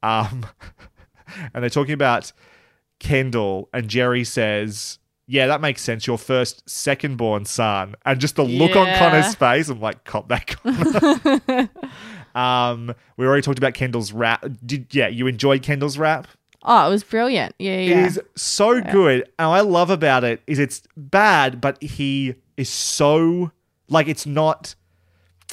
um, 0.02 0.46
and 1.52 1.62
they're 1.62 1.70
talking 1.70 1.94
about 1.94 2.32
Kendall, 2.98 3.68
and 3.72 3.88
Gerri 3.88 4.26
says. 4.26 4.98
Yeah, 5.26 5.46
that 5.46 5.62
makes 5.62 5.80
sense. 5.80 6.06
Your 6.06 6.18
first 6.18 6.68
second 6.68 7.16
born 7.16 7.46
son. 7.46 7.94
And 8.04 8.20
just 8.20 8.36
the 8.36 8.44
look 8.44 8.76
on 8.76 8.86
Connor's 8.98 9.34
face, 9.34 9.70
I'm 9.70 9.80
like, 9.80 10.04
cop 10.04 10.28
that 10.28 10.48
Connor. 10.48 11.70
Um, 12.34 12.94
we 13.16 13.26
already 13.26 13.42
talked 13.42 13.58
about 13.58 13.74
Kendall's 13.74 14.12
rap. 14.12 14.44
Did 14.64 14.94
yeah, 14.94 15.08
you 15.08 15.26
enjoyed 15.26 15.62
Kendall's 15.62 15.98
rap? 15.98 16.26
Oh, 16.62 16.86
it 16.86 16.90
was 16.90 17.04
brilliant. 17.04 17.54
Yeah, 17.58 17.78
yeah. 17.78 17.98
It 17.98 18.06
is 18.06 18.20
so 18.36 18.80
good. 18.80 19.30
And 19.38 19.50
what 19.50 19.56
I 19.56 19.60
love 19.60 19.90
about 19.90 20.24
it 20.24 20.42
is 20.46 20.58
it's 20.58 20.82
bad, 20.96 21.60
but 21.60 21.80
he 21.82 22.34
is 22.56 22.68
so 22.68 23.52
like 23.88 24.08
it's 24.08 24.26
not 24.26 24.74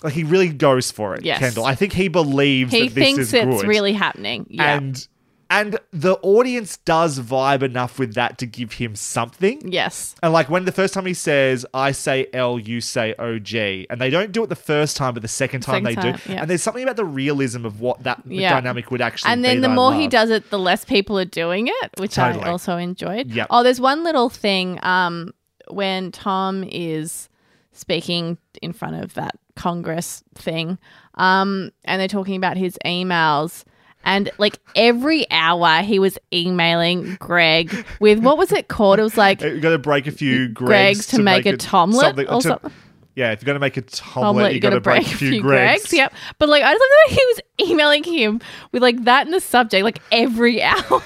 like 0.04 0.14
he 0.14 0.24
really 0.24 0.50
goes 0.50 0.90
for 0.90 1.14
it. 1.16 1.24
Yes. 1.24 1.40
Kendall. 1.40 1.66
I 1.66 1.76
think 1.76 1.94
he 1.94 2.08
believes 2.08 2.72
he 2.72 2.88
that 2.88 2.96
this 2.96 3.04
thinks 3.04 3.20
is 3.20 3.34
it's 3.34 3.62
good. 3.62 3.68
really 3.68 3.94
happening. 3.94 4.48
Yeah. 4.50 4.78
and 4.78 5.08
and 5.52 5.78
the 5.92 6.16
audience 6.24 6.78
does 6.78 7.20
vibe 7.20 7.62
enough 7.62 8.00
with 8.00 8.16
that 8.16 8.38
to 8.40 8.46
give 8.48 8.74
him 8.74 8.96
something. 8.96 9.62
yes. 9.72 10.16
And 10.24 10.32
like 10.34 10.50
when 10.50 10.66
the 10.66 10.72
first 10.72 10.94
time 10.94 11.06
he 11.06 11.14
says, 11.14 11.66
I 11.74 11.92
say 11.92 12.28
L, 12.34 12.58
you 12.58 12.82
say 12.82 13.14
OG, 13.20 13.54
and 13.90 14.00
they 14.02 14.10
don't 14.10 14.32
do 14.32 14.44
it 14.44 14.48
the 14.48 14.56
first 14.56 14.96
time, 14.98 15.14
but 15.14 15.22
the 15.22 15.28
second 15.28 15.62
time 15.62 15.84
Second 15.84 15.86
they 15.86 15.96
time, 16.12 16.20
do. 16.26 16.34
yeah. 16.34 16.42
And 16.42 16.50
there's 16.50 16.64
something 16.64 16.82
about 16.84 16.96
the 16.96 17.06
realism 17.06 17.66
of 17.66 17.82
what 17.82 18.02
that 18.04 18.22
Yeah. 18.26 18.50
dynamic 18.54 18.90
would 18.92 19.02
actually 19.02 19.32
and 19.34 19.44
then 19.46 19.62
the 19.62 19.70
more 19.70 19.94
he 19.94 20.08
does 20.08 20.30
it, 20.30 20.50
the 20.50 20.58
less 20.60 20.86
people 20.86 21.20
are 21.20 21.26
doing 21.26 21.68
it, 21.68 21.92
which 22.00 22.16
Totally. 22.16 22.44
I 22.46 22.50
also 22.50 22.78
enjoyed. 22.78 23.30
Yep. 23.32 23.48
Oh, 23.50 23.62
there's 23.62 23.82
one 23.82 24.04
little 24.04 24.30
thing 24.30 24.80
um, 24.84 25.34
when 25.70 26.12
Tom 26.12 26.64
is 26.64 27.28
speaking 27.74 28.38
in 28.62 28.74
front 28.74 28.96
of 29.04 29.14
that 29.16 29.38
Congress 29.56 30.24
thing, 30.36 30.78
um, 31.16 31.72
and 31.84 32.00
they're 32.00 32.08
talking 32.08 32.36
about 32.38 32.56
his 32.58 32.78
emails. 32.86 33.64
And 34.04 34.30
like 34.38 34.60
every 34.76 35.30
hour, 35.32 35.82
he 35.82 36.00
was 36.00 36.18
emailing 36.34 37.16
Greg 37.20 37.86
with 38.00 38.20
what 38.20 38.38
was 38.38 38.52
it 38.52 38.68
called? 38.68 39.00
It 39.00 39.04
was 39.04 39.18
like 39.18 39.42
You 39.42 39.60
got 39.60 39.72
to 39.72 39.78
break 39.80 40.08
a 40.08 40.12
few 40.12 40.50
Gregs, 40.50 40.54
Greg's 40.54 41.08
to 41.08 41.22
make 41.22 41.46
a 41.46 41.58
tomlet 41.58 42.18
or 42.20 42.42
to- 42.42 42.42
something. 42.42 42.72
Yeah, 43.14 43.32
if 43.34 43.42
you're 43.42 43.48
going 43.48 43.56
to 43.56 43.60
make 43.60 43.76
a 43.76 43.82
tomlet, 43.82 44.30
omelet, 44.30 44.54
you 44.54 44.62
got 44.62 44.70
to 44.70 44.80
break, 44.80 45.06
a 45.06 45.10
few, 45.18 45.44
Gregs. 45.44 45.82
Gregs. 45.84 45.92
Yep. 45.94 46.14
But 46.40 46.48
like, 46.48 46.64
I 46.64 46.72
just 46.74 46.82
love 46.82 46.90
that 46.90 47.20
he 47.20 47.26
was 47.26 47.70
emailing 47.70 48.04
him 48.06 48.40
with 48.72 48.82
like 48.82 49.04
that 49.04 49.26
in 49.26 49.32
the 49.34 49.42
subject, 49.42 49.84
like 49.84 50.00
every 50.14 50.64
hour. 50.64 51.04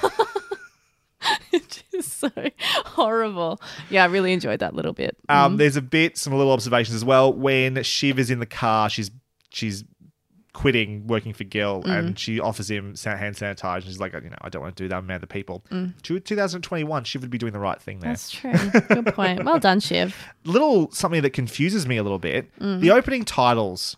it's 1.52 1.84
just 1.92 2.20
so 2.20 2.30
horrible. 2.86 3.60
Yeah, 3.90 4.04
I 4.04 4.08
really 4.08 4.34
enjoyed 4.34 4.60
that 4.60 4.76
little 4.76 4.94
bit. 4.94 5.18
Um, 5.30 5.58
There's 5.58 5.78
a 5.78 5.82
bit, 5.82 6.18
some 6.18 6.34
little 6.34 6.52
observations 6.52 6.96
as 6.96 7.04
well. 7.04 7.34
When 7.34 7.82
Shiv 7.84 8.20
is 8.20 8.30
in 8.30 8.40
the 8.40 8.46
car, 8.46 8.90
she's 8.90 9.10
she's 9.50 9.84
quitting 10.56 11.06
working 11.06 11.34
for 11.34 11.44
Gil, 11.44 11.84
Mm. 11.84 11.90
and 12.00 12.18
she 12.20 12.40
offers 12.40 12.72
him 12.72 12.96
hand 13.04 13.36
sanitizer. 13.36 13.84
She's 13.84 14.00
like, 14.00 14.14
you 14.14 14.30
know, 14.30 14.38
I 14.42 14.50
don't 14.50 14.62
want 14.62 14.76
to 14.78 14.84
do 14.84 14.88
that. 14.88 14.96
I'm 14.96 15.06
man 15.06 15.20
the 15.22 15.28
people. 15.28 15.64
Mm. 15.70 15.94
2021, 16.02 17.04
Shiv 17.04 17.22
would 17.22 17.30
be 17.30 17.38
doing 17.38 17.54
the 17.54 17.60
right 17.60 17.80
thing 17.80 18.00
there. 18.00 18.12
That's 18.12 18.32
true. 18.32 18.54
Good 18.90 19.08
point. 19.14 19.44
Well 19.44 19.60
done, 19.60 19.80
Shiv. 19.82 20.16
little 20.46 20.90
something 20.92 21.22
that 21.22 21.32
confuses 21.32 21.86
me 21.86 21.98
a 21.98 22.04
little 22.04 22.20
bit. 22.20 22.50
Mm. 22.60 22.80
The 22.80 22.92
opening 22.92 23.26
titles, 23.26 23.98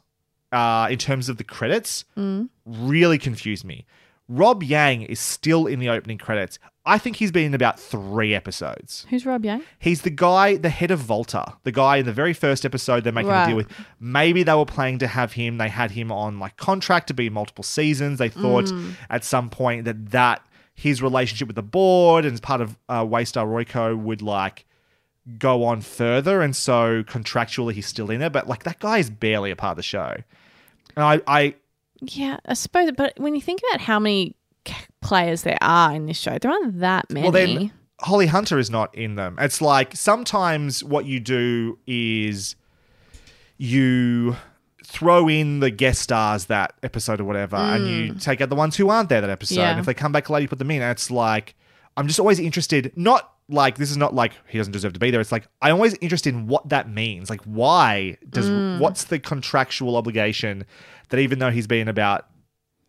uh, 0.52 0.88
in 0.90 0.98
terms 0.98 1.30
of 1.30 1.38
the 1.38 1.44
credits, 1.44 2.06
Mm. 2.18 2.50
really 2.66 3.18
confuse 3.20 3.64
me. 3.64 3.86
Rob 4.28 4.62
Yang 4.64 5.04
is 5.04 5.20
still 5.20 5.68
in 5.68 5.80
the 5.80 5.90
opening 5.90 6.18
credits. 6.18 6.60
I 6.88 6.98
think 6.98 7.18
he's 7.18 7.32
been 7.32 7.46
in 7.46 7.54
about 7.54 7.80
three 7.80 8.34
episodes. 8.34 9.06
Who's 9.10 9.26
Rob 9.26 9.44
Yang? 9.46 9.64
He's 9.78 10.02
the 10.02 10.10
guy, 10.10 10.56
the 10.56 10.70
head 10.70 10.90
of 10.90 11.00
Volta, 11.00 11.54
the 11.64 11.72
guy 11.72 11.98
in 11.98 12.06
the 12.06 12.14
very 12.14 12.34
first 12.34 12.66
episode 12.66 13.04
they're 13.04 13.14
making 13.14 13.32
a 13.32 13.48
deal 13.48 13.56
with. 13.58 13.68
Maybe 14.00 14.44
they 14.44 14.54
were 14.54 14.66
planning 14.66 14.98
to 15.00 15.08
have 15.08 15.34
him. 15.34 15.58
They 15.58 15.70
had 15.70 15.92
him 15.92 16.12
on 16.12 16.40
like 16.40 16.58
contract 16.58 17.08
to 17.08 17.14
be 17.14 17.30
multiple 17.30 17.64
seasons. 17.64 18.18
They 18.20 18.30
thought 18.30 18.66
Mm. 18.66 18.94
at 19.10 19.24
some 19.24 19.50
point 19.50 19.86
that 19.86 20.12
that 20.12 20.42
his 20.74 21.02
relationship 21.02 21.48
with 21.48 21.56
the 21.56 21.64
board 21.64 22.24
and 22.26 22.34
as 22.34 22.40
part 22.40 22.62
of 22.62 22.78
uh, 22.88 23.04
Waystar 23.04 23.46
Royco 23.46 23.98
would 23.98 24.22
like 24.22 24.66
go 25.38 25.64
on 25.66 25.82
further, 25.82 26.42
and 26.42 26.56
so 26.56 27.04
contractually 27.04 27.74
he's 27.74 27.86
still 27.88 28.10
in 28.10 28.22
it. 28.22 28.32
But 28.32 28.48
like 28.48 28.64
that 28.64 28.80
guy 28.80 29.00
is 29.00 29.10
barely 29.10 29.52
a 29.52 29.56
part 29.56 29.72
of 29.72 29.78
the 29.78 29.84
show. 29.84 30.16
And 30.96 31.04
I, 31.04 31.22
I 31.28 31.56
Yeah, 32.02 32.38
I 32.46 32.54
suppose. 32.54 32.92
But 32.96 33.14
when 33.18 33.36
you 33.36 33.42
think 33.42 33.62
about 33.70 33.82
how 33.82 34.00
many 34.00 34.36
players 35.02 35.44
there 35.44 35.58
are 35.62 35.94
in 35.94 36.06
this 36.06 36.18
show, 36.18 36.38
there 36.38 36.52
aren't 36.52 36.80
that 36.80 37.10
many. 37.10 37.24
Well, 37.24 37.32
then 37.32 37.72
Holly 38.02 38.28
Hunter 38.28 38.60
is 38.60 38.70
not 38.70 38.94
in 38.96 39.16
them. 39.16 39.38
It's 39.40 39.62
like 39.62 39.96
sometimes 39.96 40.84
what 40.84 41.06
you 41.06 41.20
do 41.20 41.78
is 41.88 42.56
you 43.58 44.36
throw 44.84 45.28
in 45.28 45.60
the 45.60 45.70
guest 45.70 46.02
stars 46.02 46.46
that 46.46 46.74
episode 46.84 47.20
or 47.20 47.26
whatever, 47.26 47.56
and 47.56 47.88
you 47.88 48.14
take 48.16 48.40
out 48.42 48.50
the 48.50 48.56
ones 48.56 48.78
who 48.78 48.90
aren't 48.90 49.10
there 49.10 49.22
that 49.22 49.30
episode. 49.30 49.56
Yeah. 49.56 49.72
And 49.72 49.80
if 49.80 49.86
they 49.86 49.94
come 49.94 50.12
back 50.12 50.30
later, 50.30 50.44
you 50.44 50.48
put 50.48 50.60
them 50.60 50.72
in. 50.72 50.82
And 50.82 50.92
it's 50.92 51.12
like 51.12 51.56
I'm 51.96 52.08
just 52.08 52.20
always 52.20 52.40
interested. 52.40 52.94
Not 52.96 53.34
like 53.50 53.78
this 53.78 53.90
is 53.92 53.98
not 53.98 54.14
like 54.14 54.34
he 54.48 54.58
doesn't 54.58 54.74
deserve 54.74 54.94
to 54.94 55.00
be 55.00 55.10
there. 55.12 55.22
It's 55.22 55.32
like 55.32 55.48
I'm 55.62 55.74
always 55.76 55.96
interested 55.96 56.34
in 56.34 56.48
what 56.48 56.70
that 56.70 56.90
means. 56.90 57.30
Like 57.30 57.42
why 57.44 58.18
does 58.30 58.50
Mm. 58.50 58.80
what's 58.80 59.06
the 59.06 59.20
contractual 59.20 59.96
obligation 59.98 60.66
that 61.10 61.20
even 61.20 61.40
though 61.40 61.52
he's 61.52 61.68
been 61.68 61.88
about 61.88 62.28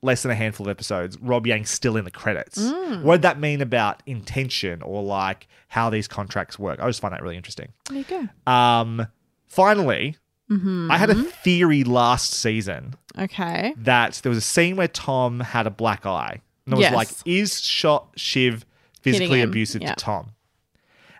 less 0.02 0.22
than 0.22 0.30
a 0.30 0.34
handful 0.34 0.66
of 0.66 0.70
episodes, 0.70 1.18
Rob 1.20 1.46
Yang's 1.46 1.70
still 1.70 1.96
in 1.96 2.04
the 2.04 2.10
credits. 2.10 2.58
Mm. 2.58 3.02
What 3.02 3.16
did 3.16 3.22
that 3.22 3.40
mean 3.40 3.60
about 3.60 4.02
intention 4.06 4.80
or 4.82 5.02
like 5.02 5.48
how 5.68 5.90
these 5.90 6.06
contracts 6.06 6.58
work? 6.58 6.78
I 6.80 6.86
just 6.86 7.00
find 7.00 7.12
that 7.12 7.22
really 7.22 7.36
interesting. 7.36 7.68
there 7.88 7.98
you 7.98 8.04
go. 8.04 8.50
Um, 8.52 9.06
finally, 9.46 10.16
Mhm. 10.50 10.90
I 10.90 10.96
had 10.96 11.10
a 11.10 11.14
theory 11.22 11.84
last 11.84 12.32
season 12.32 12.94
Okay. 13.18 13.74
that 13.76 14.20
there 14.22 14.30
was 14.30 14.38
a 14.38 14.42
scene 14.42 14.76
where 14.76 14.88
Tom 14.88 15.40
had 15.40 15.66
a 15.66 15.70
black 15.70 16.06
eye. 16.06 16.40
And 16.64 16.74
I 16.74 16.76
was 16.76 16.82
Yes. 16.84 16.94
like, 16.94 17.08
is 17.26 17.60
shot 17.60 18.08
Shiv 18.16 18.64
physically 19.02 19.40
abusive 19.42 19.82
yeah. 19.82 19.90
to 19.90 19.94
Tom? 19.96 20.30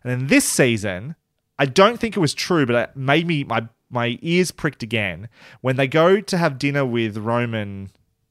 And 0.05 0.11
then 0.23 0.27
this 0.29 0.45
season, 0.47 1.15
I 1.59 1.67
don't 1.67 1.99
think 1.99 2.17
it 2.17 2.21
was 2.21 2.33
true, 2.35 2.65
but 2.65 2.75
it 2.91 2.97
made 2.97 3.27
me 3.27 3.45
my 3.45 3.69
my 3.91 4.19
ears 4.21 4.51
pricked 4.51 4.83
again 4.83 5.29
when 5.63 5.77
they 5.77 5.89
go 5.89 6.21
to 6.21 6.37
have 6.37 6.59
dinner 6.59 6.85
with 6.85 7.17
Roman. 7.17 7.89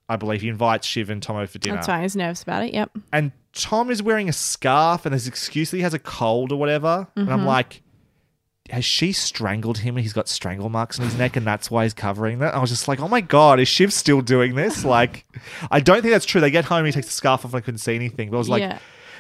I 0.10 0.16
believe 0.16 0.42
he 0.42 0.50
invites 0.50 0.88
Shiv 0.88 1.10
and 1.10 1.22
Tom 1.22 1.36
over 1.36 1.48
for 1.48 1.60
dinner. 1.60 1.76
That's 1.76 1.88
why 1.88 2.02
he's 2.02 2.16
nervous 2.16 2.42
about 2.44 2.64
it. 2.64 2.74
Yep. 2.74 2.92
And 3.12 3.32
Tom 3.54 3.92
is 3.92 4.02
wearing 4.02 4.30
a 4.30 4.34
scarf 4.34 5.06
and 5.06 5.14
his 5.14 5.28
excuse 5.28 5.72
that 5.72 5.78
he 5.78 5.84
has 5.84 5.94
a 5.94 6.00
cold 6.00 6.52
or 6.52 6.56
whatever. 6.58 7.08
And 7.16 7.30
I'm 7.32 7.42
Mhm. 7.42 7.46
like, 7.46 7.82
has 8.70 8.84
she 8.86 9.12
strangled 9.14 9.80
him 9.80 9.96
and 9.98 10.04
he's 10.04 10.14
got 10.14 10.28
strangle 10.30 10.70
marks 10.70 11.00
on 11.00 11.06
his 11.06 11.18
neck 11.18 11.36
and 11.36 11.46
that's 11.48 11.70
why 11.72 11.84
he's 11.84 11.94
covering 11.94 12.40
that? 12.40 12.54
I 12.56 12.60
was 12.60 12.70
just 12.70 12.88
like, 12.88 13.00
oh 13.00 13.08
my 13.08 13.22
God, 13.22 13.60
is 13.60 13.68
Shiv 13.68 13.92
still 13.94 14.22
doing 14.22 14.56
this? 14.56 14.84
Like, 14.86 15.26
I 15.72 15.80
don't 15.80 16.02
think 16.02 16.12
that's 16.14 16.26
true. 16.26 16.40
They 16.42 16.52
get 16.52 16.66
home 16.66 16.80
and 16.80 16.88
he 16.88 16.94
takes 16.94 17.08
the 17.08 17.14
scarf 17.14 17.44
off 17.46 17.52
and 17.54 17.58
I 17.58 17.62
couldn't 17.62 17.80
see 17.80 17.96
anything. 17.96 18.30
But 18.30 18.38
I 18.38 18.40
was 18.40 18.50
like, 18.50 18.62
Yeah. 18.62 18.80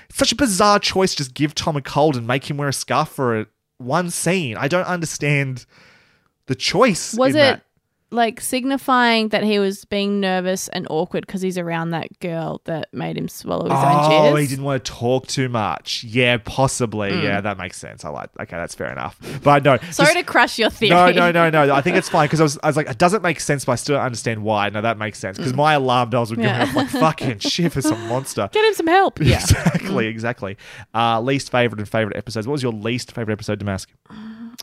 such 0.10 0.32
a 0.32 0.36
bizarre 0.36 0.80
choice 0.80 1.12
to 1.12 1.18
just 1.18 1.34
give 1.34 1.54
Tom 1.56 1.76
a 1.76 1.82
cold 1.82 2.16
and 2.16 2.26
make 2.28 2.50
him 2.50 2.56
wear 2.58 2.70
a 2.70 2.74
scarf 2.74 3.10
for 3.10 3.42
a, 3.42 3.46
one 3.78 4.10
scene. 4.10 4.56
I 4.58 4.68
don't 4.68 4.86
understand 4.88 5.66
the 6.48 6.56
choice. 6.56 7.14
Was 7.14 7.36
in 7.36 7.42
it 7.42 7.44
that. 7.44 7.64
Like 8.10 8.40
signifying 8.40 9.28
that 9.30 9.44
he 9.44 9.60
was 9.60 9.84
being 9.84 10.22
nervous 10.22 10.70
and 10.70 10.88
awkward 10.90 11.28
because 11.28 11.42
he's 11.42 11.58
around 11.58 11.90
that 11.92 12.08
girl 12.20 12.62
that 12.64 12.88
made 12.94 13.18
him 13.18 13.28
swallow 13.28 13.64
his 13.66 13.74
own 13.74 13.78
Oh, 13.84 14.34
jizz. 14.34 14.42
he 14.42 14.48
didn't 14.48 14.64
want 14.64 14.84
to 14.86 14.92
talk 14.92 15.28
too 15.28 15.50
much. 15.50 16.06
Yeah, 16.06 16.38
possibly. 16.38 17.12
Mm. 17.12 17.24
Yeah, 17.24 17.42
that 17.42 17.58
makes 17.58 17.78
sense. 17.78 18.06
I 18.06 18.10
like. 18.10 18.30
Okay, 18.40 18.56
that's 18.56 18.76
fair 18.76 18.92
enough. 18.92 19.20
But 19.44 19.64
no, 19.66 19.78
Sorry 19.92 20.14
to 20.14 20.24
crush 20.24 20.58
your 20.58 20.70
theory. 20.70 20.92
No, 20.92 21.12
no, 21.12 21.32
no, 21.32 21.50
no. 21.50 21.74
I 21.74 21.82
think 21.82 21.98
it's 21.98 22.08
fine 22.18 22.28
because 22.28 22.40
I 22.40 22.44
was, 22.44 22.58
I 22.64 22.68
was 22.68 22.78
like, 22.78 22.90
it 22.90 22.98
doesn't 22.98 23.24
make 23.24 23.40
sense, 23.42 23.66
but 23.66 23.74
I 23.74 23.76
still 23.76 23.96
don't 23.98 24.06
understand 24.06 24.42
why. 24.44 24.70
No, 24.70 24.82
that 24.82 24.98
makes 24.98 25.20
sense 25.20 25.38
because 25.38 25.54
my 25.54 25.74
alarm 25.74 26.10
bells 26.10 26.30
were 26.30 26.38
going 26.38 26.48
Mm. 26.48 26.58
Yeah. 26.58 26.64
off 26.64 26.76
like 26.76 26.88
fucking 26.90 27.40
shit 27.40 27.74
for 27.74 27.82
some 27.82 28.08
monster. 28.08 28.48
Get 28.54 28.64
him 28.66 28.74
some 28.74 28.88
help. 28.88 29.20
Yeah. 29.20 29.40
Exactly, 29.42 30.08
exactly. 30.08 30.58
Uh, 30.94 31.20
least 31.20 31.52
favorite 31.52 31.80
and 31.80 31.90
favorite 31.90 32.16
episodes. 32.16 32.48
What 32.48 32.54
was 32.54 32.64
your 32.64 32.72
least 32.72 33.12
favorite 33.12 33.34
episode, 33.34 33.60
Damask? 33.60 33.88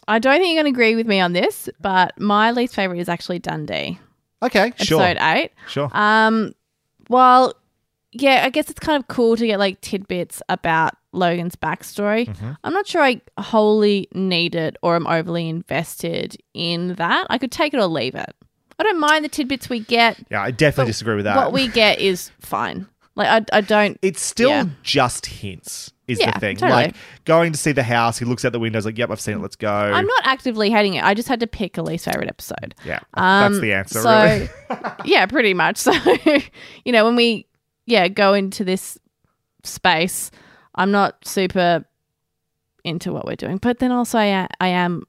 I 0.08 0.18
don't 0.18 0.40
think 0.40 0.54
you're 0.54 0.62
going 0.62 0.72
to 0.72 0.76
agree 0.76 0.96
with 0.96 1.06
me 1.06 1.20
on 1.20 1.32
this, 1.32 1.68
but 1.80 2.18
my 2.20 2.50
least 2.50 2.74
favorite 2.74 2.98
is 2.98 3.08
actually 3.08 3.38
Dundee. 3.38 3.98
Okay, 4.42 4.72
sure. 4.76 5.00
Episode 5.02 5.22
eight. 5.24 5.52
Sure. 5.68 5.88
Um, 5.92 6.54
well, 7.08 7.54
yeah, 8.12 8.42
I 8.44 8.50
guess 8.50 8.70
it's 8.70 8.80
kind 8.80 9.00
of 9.02 9.08
cool 9.08 9.36
to 9.36 9.46
get 9.46 9.58
like 9.58 9.80
tidbits 9.80 10.42
about 10.48 10.94
Logan's 11.12 11.56
backstory. 11.56 12.26
Mhm. 12.26 12.56
I'm 12.62 12.72
not 12.72 12.86
sure 12.86 13.02
I 13.02 13.20
wholly 13.38 14.08
need 14.14 14.54
it 14.54 14.76
or 14.82 14.96
I'm 14.96 15.06
overly 15.06 15.48
invested 15.48 16.36
in 16.54 16.94
that. 16.94 17.26
I 17.30 17.38
could 17.38 17.50
take 17.52 17.72
it 17.74 17.78
or 17.78 17.86
leave 17.86 18.14
it. 18.14 18.34
I 18.78 18.82
don't 18.82 18.98
mind 19.00 19.24
the 19.24 19.28
tidbits 19.28 19.68
we 19.68 19.80
get. 19.80 20.18
Yeah, 20.30 20.42
I 20.42 20.50
definitely 20.50 20.90
disagree 20.90 21.14
with 21.14 21.24
that. 21.24 21.36
What 21.36 21.52
we 21.52 21.68
get 21.68 22.00
is 22.00 22.30
fine. 22.40 22.86
Like 23.16 23.28
I, 23.52 23.58
I 23.58 23.60
don't. 23.60 23.98
It's 24.02 24.20
still 24.20 24.50
yeah. 24.50 24.64
just 24.82 25.26
hints. 25.26 25.92
Is 26.06 26.18
Yeah, 26.20 26.32
the 26.32 26.40
thing 26.40 26.56
totally. 26.56 26.82
like 26.84 26.96
going 27.24 27.52
to 27.52 27.58
see 27.58 27.72
the 27.72 27.82
house? 27.82 28.18
He 28.18 28.24
looks 28.26 28.44
out 28.44 28.52
the 28.52 28.58
windows 28.58 28.84
like, 28.84 28.98
"Yep, 28.98 29.10
I've 29.10 29.20
seen 29.20 29.36
it. 29.36 29.40
Let's 29.40 29.56
go." 29.56 29.70
I'm 29.70 30.04
not 30.06 30.26
actively 30.26 30.70
hating 30.70 30.94
it. 30.94 31.04
I 31.04 31.14
just 31.14 31.28
had 31.28 31.40
to 31.40 31.46
pick 31.46 31.78
a 31.78 31.82
least 31.82 32.04
favorite 32.04 32.28
episode. 32.28 32.74
Yeah, 32.84 32.98
Um, 33.14 33.52
that's 33.52 33.60
the 33.62 33.72
answer. 33.72 34.00
so, 34.02 34.22
really. 34.22 34.50
yeah, 35.06 35.24
pretty 35.26 35.54
much. 35.54 35.78
So, 35.84 35.92
you 36.84 36.92
know, 36.92 37.04
when 37.06 37.16
we 37.16 37.46
yeah 37.86 38.08
go 38.08 38.34
into 38.34 38.64
this 38.64 38.98
space, 39.62 40.30
I'm 40.74 40.90
not 40.90 41.26
super 41.26 41.84
into 42.84 43.12
what 43.12 43.24
we're 43.24 43.36
doing, 43.36 43.56
but 43.56 43.78
then 43.78 43.90
also 43.92 44.18
I, 44.18 44.46
I 44.60 44.68
am 44.68 45.04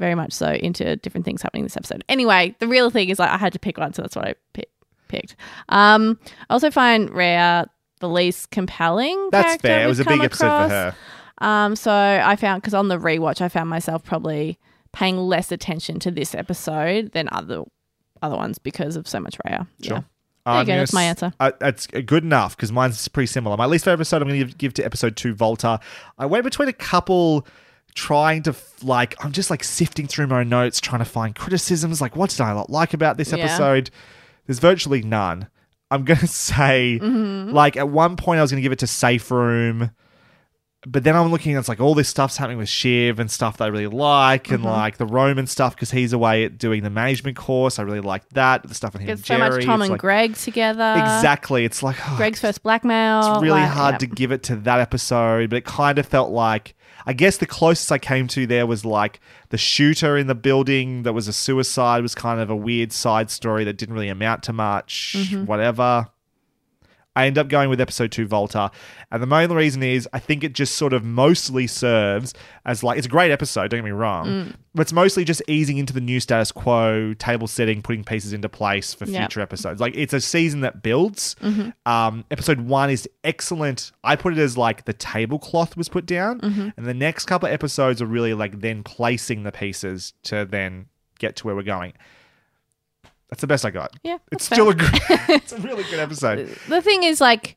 very 0.00 0.16
much 0.16 0.32
so 0.32 0.50
into 0.50 0.96
different 0.96 1.24
things 1.24 1.42
happening 1.42 1.62
this 1.62 1.76
episode. 1.76 2.02
Anyway, 2.08 2.56
the 2.58 2.66
real 2.66 2.90
thing 2.90 3.08
is 3.10 3.18
like 3.20 3.30
I 3.30 3.36
had 3.38 3.52
to 3.52 3.58
pick 3.60 3.78
one, 3.78 3.92
so 3.92 4.02
that's 4.02 4.16
what 4.16 4.26
I 4.26 4.34
pi- 4.54 4.64
picked. 5.10 5.36
Um, 5.68 6.18
I 6.48 6.54
also 6.54 6.70
find 6.70 7.10
Rhea 7.10 7.66
the 8.00 8.08
least 8.08 8.50
compelling. 8.50 9.28
That's 9.30 9.60
fair. 9.60 9.84
It 9.84 9.88
was 9.88 10.00
a 10.00 10.04
big 10.04 10.20
episode 10.22 10.46
for 10.46 10.68
her. 10.68 10.94
Um, 11.38 11.76
so 11.76 11.92
I 11.92 12.36
found 12.36 12.62
because 12.62 12.74
on 12.74 12.88
the 12.88 12.98
rewatch, 12.98 13.40
I 13.40 13.48
found 13.48 13.68
myself 13.70 14.04
probably 14.04 14.58
paying 14.92 15.16
less 15.18 15.52
attention 15.52 15.98
to 16.00 16.10
this 16.10 16.34
episode 16.34 17.12
than 17.12 17.28
other 17.32 17.64
other 18.22 18.36
ones 18.36 18.58
because 18.58 18.96
of 18.96 19.08
so 19.08 19.20
much 19.20 19.36
Rhea. 19.44 19.66
Sure. 19.82 19.96
Yeah. 19.98 20.02
There 20.46 20.60
you 20.60 20.66
go, 20.66 20.76
that's 20.78 20.92
my 20.94 21.02
answer. 21.04 21.32
Uh, 21.38 21.52
that's 21.60 21.86
good 21.86 22.24
enough 22.24 22.56
because 22.56 22.72
mine's 22.72 23.06
pretty 23.08 23.26
similar. 23.26 23.56
My 23.56 23.66
least 23.66 23.84
favorite 23.84 24.00
episode 24.00 24.22
I'm 24.22 24.28
going 24.28 24.48
to 24.48 24.54
give, 24.56 24.72
to 24.74 24.82
episode 24.82 25.14
two, 25.16 25.34
Volta. 25.34 25.78
I 26.18 26.26
went 26.26 26.44
between 26.44 26.68
a 26.68 26.72
couple 26.72 27.46
trying 27.94 28.42
to 28.44 28.54
like 28.82 29.22
I'm 29.22 29.32
just 29.32 29.50
like 29.50 29.64
sifting 29.64 30.06
through 30.06 30.28
my 30.28 30.44
notes 30.44 30.80
trying 30.80 31.00
to 31.00 31.04
find 31.04 31.34
criticisms 31.34 32.00
like 32.00 32.14
what 32.14 32.30
did 32.30 32.40
I 32.40 32.54
not 32.54 32.70
like 32.70 32.94
about 32.94 33.16
this 33.16 33.32
Yeah. 33.32 33.46
There's 34.50 34.58
virtually 34.58 35.00
none 35.00 35.46
I'm 35.92 36.04
gonna 36.04 36.26
say 36.26 36.98
Mhm. 37.00 37.52
like 37.52 37.76
at 37.76 37.88
one 37.88 38.16
point 38.16 38.38
I 38.38 38.42
was 38.42 38.50
gonna 38.50 38.62
give 38.62 38.72
it 38.72 38.80
to 38.80 38.86
Safe 38.88 39.30
Room 39.30 39.92
but 40.86 41.04
then 41.04 41.14
I'm 41.14 41.30
looking 41.30 41.54
at 41.54 41.58
it's 41.60 41.68
like 41.68 41.78
all 41.78 41.94
this 41.94 42.08
stuff's 42.08 42.36
happening 42.38 42.56
with 42.58 42.68
Shiv 42.68 43.20
and 43.20 43.30
stuff 43.30 43.58
that 43.58 43.64
I 43.64 43.66
really 43.68 43.86
like 43.86 44.50
and 44.50 44.64
Mhm. 44.64 44.72
like 44.72 44.96
the 44.96 45.04
Roman 45.06 45.46
stuff 45.46 45.76
because 45.76 45.90
he's 45.92 46.12
away 46.12 46.44
at 46.46 46.58
doing 46.58 46.82
the 46.82 46.90
management 46.90 47.36
course 47.36 47.78
I 47.78 47.82
really 47.82 48.00
like 48.00 48.28
that 48.30 48.62
the 48.66 48.74
stuff 48.74 48.94
with 48.94 49.02
him 49.02 49.10
and 49.10 49.24
so 49.24 49.38
much 49.38 49.64
Tom 49.64 49.82
it's 49.82 49.88
and 49.88 49.90
like- 49.92 50.00
Greg 50.00 50.34
together. 50.36 50.94
exactly 50.98 51.64
it's 51.64 51.82
like 51.82 51.96
oh, 52.08 52.16
Greg's 52.16 52.40
first 52.40 52.62
blackmail. 52.64 53.34
it's 53.34 53.42
really 53.42 53.60
like, 53.60 53.70
hard 53.70 53.94
yeah. 53.94 53.98
to 53.98 54.06
give 54.08 54.32
it 54.32 54.42
to 54.44 54.56
that 54.56 54.80
episode, 54.80 55.50
but 55.50 55.56
it 55.58 55.64
kind 55.64 55.98
of 55.98 56.06
felt 56.06 56.30
like 56.30 56.74
I 57.10 57.12
guess 57.12 57.38
the 57.38 57.46
closest 57.46 57.90
I 57.90 57.98
came 57.98 58.28
to 58.28 58.46
there 58.46 58.68
was 58.68 58.84
like 58.84 59.18
the 59.48 59.58
shooter 59.58 60.16
in 60.16 60.28
the 60.28 60.34
building 60.36 61.02
that 61.02 61.12
was 61.12 61.26
a 61.26 61.32
suicide 61.32 62.02
was 62.02 62.14
kind 62.14 62.38
of 62.40 62.50
a 62.50 62.54
weird 62.54 62.92
side 62.92 63.32
story 63.32 63.64
that 63.64 63.76
didn't 63.76 63.96
really 63.96 64.08
amount 64.08 64.44
to 64.44 64.52
much. 64.52 65.16
Mhm. 65.18 65.46
Whatever. 65.46 66.06
I 67.16 67.26
end 67.26 67.38
up 67.38 67.48
going 67.48 67.68
with 67.68 67.80
episode 67.80 68.12
two, 68.12 68.26
Volta. 68.26 68.70
And 69.10 69.20
the 69.20 69.26
main 69.26 69.50
reason 69.50 69.82
is 69.82 70.08
I 70.12 70.20
think 70.20 70.44
it 70.44 70.52
just 70.52 70.76
sort 70.76 70.92
of 70.92 71.04
mostly 71.04 71.66
serves 71.66 72.32
as 72.64 72.84
like, 72.84 72.98
it's 72.98 73.06
a 73.06 73.10
great 73.10 73.32
episode, 73.32 73.68
don't 73.70 73.78
get 73.78 73.84
me 73.84 73.90
wrong, 73.90 74.26
Mm. 74.26 74.54
but 74.74 74.82
it's 74.82 74.92
mostly 74.92 75.24
just 75.24 75.42
easing 75.48 75.78
into 75.78 75.92
the 75.92 76.00
new 76.00 76.20
status 76.20 76.52
quo, 76.52 77.12
table 77.14 77.48
setting, 77.48 77.82
putting 77.82 78.04
pieces 78.04 78.32
into 78.32 78.48
place 78.48 78.94
for 78.94 79.06
Yep. 79.06 79.20
future 79.22 79.40
episodes. 79.40 79.80
Like, 79.80 79.96
it's 79.96 80.12
a 80.12 80.20
season 80.20 80.60
that 80.60 80.82
builds. 80.84 81.34
Mhm. 81.42 81.72
Um, 81.84 82.24
episode 82.30 82.60
one 82.60 82.90
is 82.90 83.08
excellent. 83.24 83.90
I 84.04 84.14
put 84.14 84.32
it 84.32 84.38
as 84.38 84.56
like 84.56 84.84
the 84.84 84.92
tablecloth 84.92 85.76
was 85.76 85.88
put 85.88 86.06
down. 86.06 86.40
Mhm. 86.40 86.72
And 86.76 86.86
the 86.86 86.94
next 86.94 87.26
couple 87.26 87.48
of 87.48 87.52
episodes 87.52 88.00
are 88.00 88.06
really 88.06 88.34
like 88.34 88.60
then 88.60 88.84
placing 88.84 89.42
the 89.42 89.52
pieces 89.52 90.12
to 90.24 90.44
then 90.44 90.86
get 91.18 91.34
to 91.36 91.44
where 91.46 91.56
we're 91.56 91.62
going. 91.64 91.92
That's 93.30 93.40
the 93.40 93.46
best 93.46 93.64
I 93.64 93.70
got. 93.70 93.92
Yeah, 94.02 94.18
It's 94.32 94.48
that's 94.48 94.56
still 94.60 94.68
a 94.70 94.74
fair. 94.76 94.90
good, 94.90 95.00
it's 95.42 95.52
a 95.52 95.58
really 95.58 95.84
good 95.84 96.00
episode. 96.00 96.48
The 96.68 96.82
thing 96.82 97.04
is, 97.04 97.20
like, 97.20 97.56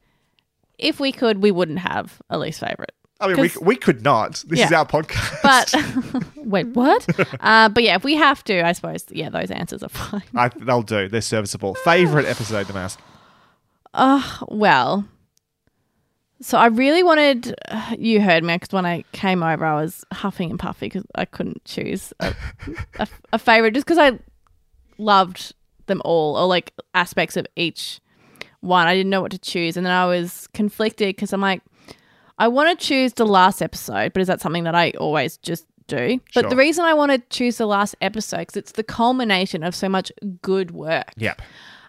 if 0.78 1.00
we 1.00 1.12
could, 1.12 1.42
we 1.42 1.52
wouldn't 1.52 1.80
have 1.80 2.22
a 2.30 2.38
least 2.38 2.60
favorite. 2.60 2.94
I 3.20 3.28
mean, 3.28 3.40
we, 3.40 3.52
we 3.62 3.76
could 3.76 4.04
not. 4.04 4.44
This 4.48 4.60
is 4.60 4.72
our 4.72 4.86
podcast. 4.86 5.42
But 5.42 6.26
wait, 6.46 6.68
what? 6.68 7.08
uh, 7.40 7.70
but 7.70 7.84
yeah, 7.84 7.96
if 7.96 8.04
we 8.04 8.16
have 8.16 8.44
to, 8.46 8.66
I 8.66 8.74
suppose. 8.74 9.06
Yeah, 9.10 9.30
those 9.30 9.50
answers 9.50 9.82
are 9.82 9.90
fine. 9.90 10.24
I, 10.36 10.50
they'll 10.50 10.82
do. 10.84 11.08
They're 11.08 11.22
serviceable. 11.22 11.74
Favorite 11.76 12.26
episode, 12.28 12.68
Damask? 12.68 13.00
Oh 13.94 14.40
well. 14.50 15.06
So 16.42 16.58
I 16.58 16.68
really 16.68 17.02
wanted. 17.04 17.56
You 17.98 18.22
heard 18.22 18.44
me 18.44 18.56
because 18.56 18.74
when 18.74 18.86
I 18.86 19.04
came 19.14 19.42
over, 19.44 19.64
I 19.66 19.76
was 19.82 20.04
huffing 20.12 20.50
and 20.50 20.60
puffy 20.60 20.88
because 20.88 21.06
I 21.16 21.26
couldn't 21.26 21.64
choose 21.66 22.12
a, 22.20 22.36
a, 23.00 23.08
a 23.34 23.40
favorite 23.40 23.74
just 23.74 23.86
because 23.86 24.00
I 24.00 24.20
loved 24.98 25.54
them 25.88 26.02
all 26.06 26.36
or 26.38 26.48
like 26.48 26.74
aspects 26.94 27.38
of 27.38 27.46
each 27.56 28.00
one. 28.62 28.88
I 28.88 28.94
didn't 28.96 29.10
know 29.10 29.22
what 29.22 29.32
to 29.32 29.40
choose, 29.40 29.78
and 29.78 29.86
then 29.86 29.94
I 29.94 30.06
was 30.06 30.48
conflicted 30.54 31.16
because 31.16 31.34
I'm 31.34 31.42
like, 31.42 31.62
I 32.40 32.48
want 32.48 32.78
to 32.78 32.86
choose 32.86 33.14
the 33.14 33.26
last 33.26 33.62
episode, 33.62 34.14
but 34.14 34.22
is 34.22 34.28
that 34.28 34.42
something 34.42 34.64
that 34.64 34.76
I 34.76 34.92
always 34.92 35.38
just 35.38 35.66
do? 35.88 36.20
But 36.34 36.42
Sure. 36.42 36.50
the 36.50 36.56
reason 36.56 36.84
I 36.86 36.94
want 36.94 37.12
to 37.12 37.20
choose 37.30 37.58
the 37.58 37.66
last 37.68 37.96
episode 38.02 38.40
because 38.40 38.58
it's 38.58 38.72
the 38.72 38.84
culmination 38.84 39.64
of 39.64 39.76
so 39.76 39.88
much 39.90 40.12
good 40.42 40.72
work. 40.72 41.12
Yep. 41.18 41.42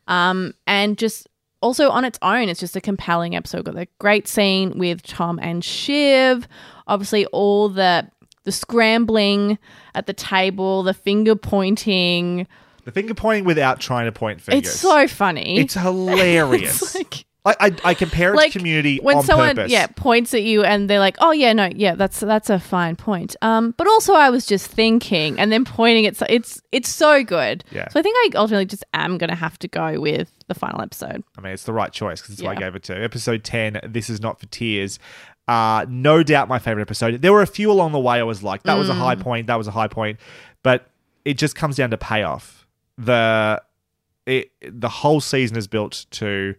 Um, 0.09 0.53
and 0.67 0.99
just 0.99 1.29
also 1.63 1.89
on 1.89 2.05
its 2.05 2.19
own, 2.21 2.49
it's 2.51 2.61
just 2.61 2.77
a 2.77 2.81
compelling 2.81 3.35
episode. 3.35 3.65
Got 3.65 3.75
the 3.77 3.89
great 3.99 4.29
scene 4.29 4.79
with 4.79 5.03
Tom 5.03 5.39
and 5.41 5.65
Shiv. 5.65 6.47
Obviously, 6.87 7.25
all 7.27 7.69
the 7.71 8.09
the 8.43 8.53
scrambling 8.53 9.59
at 9.95 10.07
the 10.07 10.13
table, 10.13 10.83
the 10.83 10.93
finger 10.93 11.35
pointing. 11.35 12.47
The 12.85 12.93
finger 12.93 13.15
pointing 13.15 13.45
without 13.45 13.81
trying 13.81 14.07
to 14.07 14.13
point 14.13 14.41
fingers. 14.41 14.69
It's 14.71 14.81
so 14.81 15.09
funny. 15.09 15.59
It's 15.59 15.75
hilarious. 15.75 16.83
It's 16.83 16.95
like- 16.95 17.25
I, 17.47 17.55
I, 17.61 17.77
I 17.91 17.95
compare 17.95 18.33
it 18.33 18.37
like 18.39 18.53
to 18.53 18.59
community 18.59 19.01
when 19.03 19.19
on 19.19 19.23
someone 19.23 19.55
purpose. 19.55 19.71
yeah 19.71 19.87
points 19.87 20.33
at 20.33 20.43
you 20.45 20.65
and 20.65 20.89
they're 20.89 20.99
like 20.99 21.17
oh 21.21 21.31
yeah 21.31 21.53
no 21.53 21.69
yeah 21.75 21.95
that's 21.95 22.21
that's 22.21 22.49
a 22.49 22.59
fine 22.59 22.97
point 22.97 23.37
um 23.43 23.75
but 23.77 23.87
also 23.87 24.15
i 24.15 24.31
was 24.31 24.47
just 24.47 24.67
thinking 24.67 25.39
and 25.39 25.53
then 25.53 25.63
pointing 25.67 26.07
at 26.07 26.17
so 26.17 26.25
it's 26.31 26.63
it's 26.73 26.89
so 26.89 27.23
good 27.23 27.63
Yeah. 27.71 27.87
so 27.91 28.01
i 28.01 28.03
think 28.03 28.17
i 28.17 28.39
ultimately 28.39 28.65
just 28.65 28.83
am 28.95 29.19
gonna 29.19 29.35
have 29.35 29.59
to 29.59 29.69
go 29.69 30.01
with 30.01 30.33
the 30.47 30.55
final 30.55 30.81
episode 30.81 31.23
I 31.37 31.43
mean, 31.43 31.53
it's 31.53 31.65
the 31.65 31.75
right 31.75 31.93
choice 31.93 32.23
because 32.23 32.33
it's 32.33 32.43
what 32.43 32.57
I 32.57 32.59
gave 32.61 32.75
it 32.77 32.83
to. 32.85 32.95
Episode 33.05 33.45
10, 33.45 33.81
This 33.91 34.09
Is 34.09 34.23
Not 34.23 34.41
for 34.41 34.47
Tears. 34.47 34.99
Uh, 35.47 35.85
no 35.87 36.23
doubt 36.23 36.49
my 36.49 36.59
favorite 36.59 36.81
episode. 36.83 37.21
There 37.21 37.33
were 37.35 37.43
a 37.43 37.47
few 37.47 37.71
along 37.71 37.93
the 37.93 37.99
way 38.01 38.19
I 38.19 38.23
was 38.23 38.43
like, 38.43 38.63
that 38.63 38.79
was 38.79 38.89
a 38.89 38.95
high 38.95 39.17
Mm. 39.17 39.21
point, 39.21 39.47
that 39.49 39.57
was 39.57 39.67
a 39.69 39.71
high 39.71 39.89
point. 39.89 40.19
But 40.63 40.87
it 41.27 41.37
just 41.37 41.57
comes 41.57 41.77
down 41.77 41.91
to 41.91 41.99
payoff. 41.99 42.64
The 42.99 43.63
it, 44.27 44.53
the 44.63 44.89
whole 44.89 45.21
season 45.21 45.57
is 45.57 45.67
built 45.67 46.07
to 46.13 46.55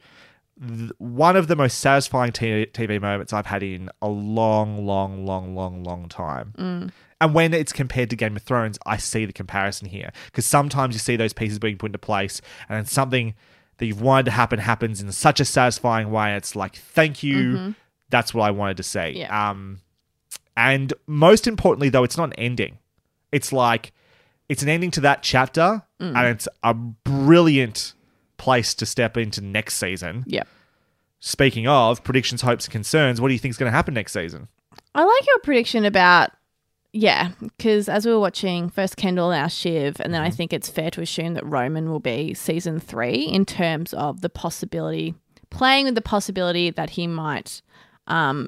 th- 0.62 0.92
one 0.98 1.36
of 1.36 1.48
the 1.48 1.56
most 1.56 1.80
satisfying 1.80 2.32
t- 2.32 2.68
TV 2.68 3.02
moments 3.02 3.34
I've 3.34 3.48
had 3.48 3.64
in 3.64 3.90
a 4.02 4.08
long, 4.08 4.86
long, 4.86 5.26
long, 5.26 5.56
long, 5.56 5.84
long 5.84 6.08
time. 6.08 6.54
Mm. 6.58 6.92
And 7.22 7.34
when 7.34 7.54
it's 7.54 7.72
compared 7.74 8.10
to 8.12 8.16
Game 8.16 8.36
of 8.36 8.44
Thrones, 8.44 8.78
I 8.86 8.98
see 8.98 9.26
the 9.26 9.34
comparison 9.34 9.88
here. 9.88 10.12
Because 10.26 10.46
sometimes 10.46 10.94
you 10.94 11.00
see 11.00 11.16
those 11.16 11.34
pieces 11.34 11.58
being 11.58 11.78
put 11.78 11.88
into 11.88 11.98
place, 11.98 12.42
and 12.70 12.78
then 12.78 12.86
something 12.86 13.34
that 13.78 13.86
you've 13.88 14.02
wanted 14.02 14.26
to 14.26 14.32
happen 14.32 14.60
happens 14.60 15.02
in 15.02 15.12
such 15.12 15.40
a 15.40 15.46
satisfying 15.46 16.12
way. 16.12 16.36
It's 16.36 16.56
like, 16.56 16.76
thank 16.76 17.24
you. 17.24 17.38
Mhm. 17.38 17.76
That's 18.10 18.34
what 18.34 18.44
I 18.46 18.52
wanted 18.52 18.78
to 18.78 18.84
see. 18.84 19.10
Yeah. 19.20 19.50
Um, 19.50 19.80
and 20.56 20.94
most 21.08 21.48
importantly, 21.48 21.90
though, 21.90 22.04
it's 22.04 22.18
not 22.18 22.26
an 22.30 22.34
ending. 22.34 22.78
It's 23.32 23.52
like, 23.52 23.92
it's 24.50 24.62
an 24.64 24.70
ending 24.70 24.92
to 24.92 25.02
that 25.02 25.24
chapter, 25.24 25.82
Mm. 26.02 26.16
and 26.18 26.28
it's 26.28 26.48
a 26.64 26.74
brilliant 26.74 27.94
place 28.38 28.74
to 28.76 28.86
step 28.86 29.16
into 29.18 29.42
next 29.42 29.76
season. 29.78 30.24
Yep. 30.28 30.48
Speaking 31.20 31.68
of 31.68 32.04
predictions, 32.04 32.42
hopes, 32.42 32.66
and 32.66 32.72
concerns, 32.72 33.20
what 33.22 33.30
do 33.30 33.34
you 33.34 33.40
think 33.40 33.52
is 33.52 33.58
going 33.58 33.72
to 33.72 33.76
happen 33.76 33.94
next 33.94 34.12
season? 34.14 34.48
I 34.94 35.04
like 35.04 35.26
your 35.28 35.40
prediction 35.40 35.86
about 35.86 36.32
yeah, 36.98 37.32
because 37.42 37.90
as 37.90 38.06
we 38.06 38.14
were 38.14 38.20
watching 38.22 38.70
first 38.70 38.96
Kendall, 38.96 39.30
now 39.32 39.48
Shiv, 39.48 39.98
and 40.00 40.14
then 40.14 40.22
I 40.22 40.30
think 40.30 40.54
it's 40.54 40.70
fair 40.70 40.90
to 40.92 41.02
assume 41.02 41.34
that 41.34 41.46
Roman 41.46 41.90
will 41.90 42.00
be 42.00 42.34
season 42.34 42.80
three 42.80 43.24
in 43.24 43.44
terms 43.44 43.94
of 43.94 44.22
the 44.22 44.30
possibility, 44.30 45.14
playing 45.50 45.86
with 45.86 45.96
the 45.96 46.02
possibility 46.02 46.70
that 46.70 46.92
he 46.92 47.06
might 47.06 47.62
um, 48.08 48.48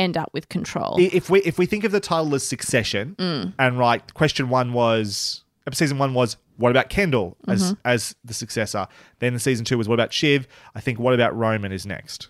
end 0.00 0.16
up 0.16 0.30
with 0.32 0.48
control. 0.48 0.96
If 0.98 1.30
we 1.30 1.40
if 1.42 1.58
we 1.58 1.66
think 1.66 1.84
of 1.84 1.92
the 1.92 2.00
title 2.00 2.34
as 2.34 2.46
Succession, 2.46 3.14
Mm. 3.18 3.52
and 3.58 3.78
right, 3.78 4.02
question 4.14 4.48
one 4.48 4.72
was 4.72 5.44
season 5.72 5.98
one 5.98 6.14
was 6.14 6.36
what 6.56 6.70
about 6.72 6.88
Kendall 6.90 7.36
as 7.46 7.72
Mhm. 7.72 7.76
as 7.84 8.16
the 8.24 8.34
successor? 8.34 8.88
Then 9.20 9.34
the 9.34 9.38
season 9.40 9.64
two 9.64 9.78
was 9.78 9.86
what 9.88 9.94
about 9.94 10.12
Shiv? 10.12 10.48
I 10.74 10.80
think 10.80 10.98
what 10.98 11.14
about 11.14 11.36
Roman 11.36 11.70
is 11.72 11.86
next. 11.86 12.28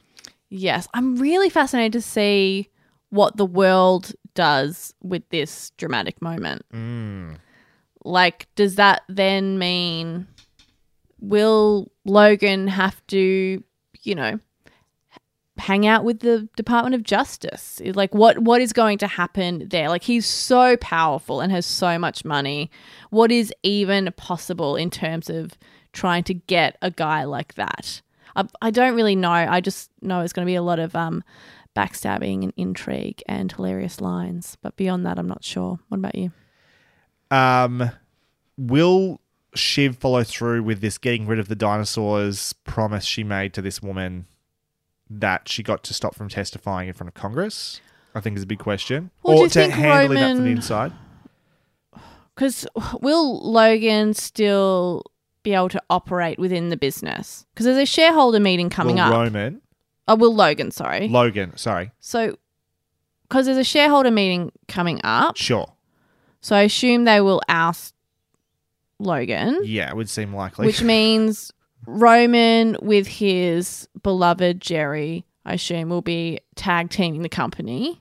Yes, 0.51 0.87
I'm 0.95 1.17
really 1.17 1.49
fascinated 1.49 1.93
to 1.95 2.03
see 2.03 2.69
what 3.09 3.37
the 3.39 3.47
world 3.47 4.13
does 4.35 4.93
with 5.03 5.23
this 5.31 5.71
dramatic 5.79 6.21
moment. 6.21 6.63
Mm. 6.73 7.37
Like, 8.05 8.47
does 8.57 8.75
that 8.77 9.03
then 9.09 9.59
mean 9.59 10.27
will 11.21 11.91
Logan 12.05 12.67
have 12.69 13.05
to, 13.09 13.63
you 14.03 14.15
know, 14.15 14.39
hang 15.61 15.87
out 15.87 16.05
with 16.05 16.21
the 16.21 16.49
Department 16.57 16.95
of 16.95 17.03
Justice? 17.03 17.81
Like, 17.95 18.15
what 18.15 18.41
what 18.41 18.61
is 18.61 18.73
going 18.73 18.99
to 18.99 19.07
happen 19.07 19.69
there? 19.69 19.89
Like, 19.89 20.03
he's 20.03 20.27
so 20.27 20.77
powerful 20.79 21.41
and 21.41 21.53
has 21.53 21.67
so 21.67 21.99
much 21.99 22.25
money. 22.25 22.71
What 23.11 23.31
is 23.31 23.53
even 23.63 24.13
possible 24.17 24.77
in 24.77 24.91
terms 24.91 25.31
of 25.31 25.57
trying 25.93 26.25
to 26.25 26.35
get 26.35 26.77
a 26.83 26.91
guy 26.91 27.25
like 27.25 27.55
that? 27.55 28.03
I, 28.35 28.45
I 28.63 28.71
don't 28.71 28.95
really 28.95 29.17
know. 29.17 29.31
I 29.31 29.61
just 29.61 29.91
know 30.03 30.21
it's 30.21 30.33
going 30.33 30.47
to 30.47 30.51
be 30.51 30.57
a 30.57 30.63
lot 30.63 30.79
of 30.79 30.97
um, 30.97 31.23
backstabbing 31.77 32.43
and 32.43 32.53
intrigue 32.57 33.23
and 33.27 33.53
hilarious 33.53 34.01
lines. 34.01 34.57
But 34.63 34.77
beyond 34.77 35.07
that, 35.07 35.19
I'm 35.19 35.29
not 35.29 35.45
sure. 35.45 35.79
What 35.89 35.99
about 35.99 36.15
you? 36.15 36.33
Um, 37.31 37.91
will 38.57 39.21
Shiv 39.55 39.97
follow 39.97 40.23
through 40.23 40.63
with 40.63 40.81
this 40.81 40.99
getting 40.99 41.27
rid 41.27 41.39
of 41.39 41.49
the 41.49 41.57
dinosaurs 41.57 42.53
promise 42.65 43.05
she 43.05 43.25
made 43.25 43.53
to 43.55 43.63
this 43.63 43.83
woman 43.83 44.27
that 45.11 45.49
she 45.49 45.63
got 45.63 45.83
to 45.85 45.95
stop 45.95 46.15
from 46.15 46.29
testifying 46.29 46.89
in 46.89 46.95
front 46.95 47.09
of 47.09 47.15
Congress? 47.15 47.81
I 48.15 48.21
think 48.21 48.37
is 48.37 48.43
a 48.43 48.47
big 48.47 48.59
question. 48.59 49.11
Well, 49.23 49.39
or 49.41 49.49
to 49.49 49.71
handling 49.71 50.19
that 50.21 50.37
from 50.37 50.45
the 50.45 50.51
inside. 50.51 50.93
Because 52.35 52.67
will 53.01 53.41
Logan 53.51 54.15
still 54.15 55.05
be 55.43 55.53
able 55.55 55.69
to 55.71 55.83
operate 55.91 56.39
within 56.39 56.69
the 56.71 56.77
business? 56.77 57.47
Because 57.53 57.67
there's 57.67 57.79
a 57.79 57.87
shareholder 57.87 58.41
meeting 58.41 58.71
coming 58.71 58.97
will 58.97 59.03
up. 59.03 59.13
Roman, 59.13 59.61
Oh, 60.09 60.17
will 60.17 60.35
Logan? 60.35 60.71
Sorry. 60.73 61.07
Logan, 61.09 61.57
sorry, 61.57 61.93
so, 62.01 62.37
because 63.29 63.47
there's 63.47 63.59
a 63.59 63.65
shareholder 63.65 64.11
meeting 64.11 64.51
coming 64.67 65.01
up, 65.05 65.37
sure, 65.37 65.73
so 66.41 66.57
I 66.57 66.63
assume 66.63 67.05
they 67.05 67.21
will 67.21 67.41
oust 67.49 67.95
Logan, 68.99 69.61
yeah, 69.65 69.89
it 69.91 69.97
would 69.97 70.09
seem 70.09 70.35
likely. 70.35 70.67
which 70.67 70.83
means 70.83 71.53
Roman 71.99 72.77
with 72.83 73.07
his 73.07 73.89
beloved 74.03 74.61
Gerri, 74.61 75.25
I 75.45 75.55
assume, 75.55 75.89
will 75.89 76.03
be 76.03 76.41
tag 76.55 76.91
teaming 76.91 77.23
the 77.23 77.29
company. 77.29 78.01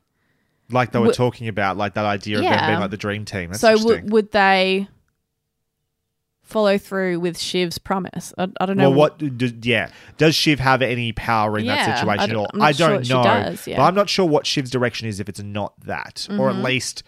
like 0.72 0.92
they 0.92 1.00
were 1.00 1.08
Would- 1.08 1.16
talking 1.16 1.48
about, 1.48 1.78
like 1.78 1.96
that 1.96 2.06
idea 2.06 2.38
of 2.38 2.44
them 2.44 2.68
being 2.68 2.80
like 2.80 2.92
the 2.92 2.98
dream 2.98 3.26
team. 3.26 3.50
That's 3.50 3.62
so 3.62 3.76
w- 3.78 4.04
would 4.08 4.32
they 4.32 4.88
follow 6.44 6.78
through 6.78 7.20
with 7.20 7.38
Shiv's 7.38 7.78
promise? 7.78 8.34
I, 8.38 8.48
I 8.60 8.66
don't 8.66 8.78
know. 8.78 8.90
Well, 8.90 9.00
what? 9.00 9.38
Do, 9.38 9.52
yeah, 9.62 9.90
does 10.18 10.36
Shiv 10.36 10.60
have 10.60 10.82
any 10.82 11.12
power 11.12 11.58
in 11.58 11.66
Yeah, 11.66 11.76
that 11.76 11.90
I 11.90 11.96
situation 11.96 12.20
at 12.22 12.28
don't- 12.34 12.36
all? 12.38 12.50
I'm 12.54 12.60
not 12.60 12.66
I 12.68 12.72
don't 12.74 12.90
sure 12.98 13.04
she 13.04 13.14
know, 13.14 13.24
does, 13.24 13.68
yeah. 13.68 13.78
but 13.78 13.84
I'm 13.84 13.96
not 13.96 14.10
sure 14.10 14.26
what 14.26 14.46
Shiv's 14.46 14.70
direction 14.72 15.08
is 15.08 15.20
if 15.20 15.30
it's 15.30 15.42
not 15.42 15.74
that, 15.86 16.28
or 16.32 16.50
at 16.50 16.56
Mhm. 16.56 16.64
least 16.64 17.04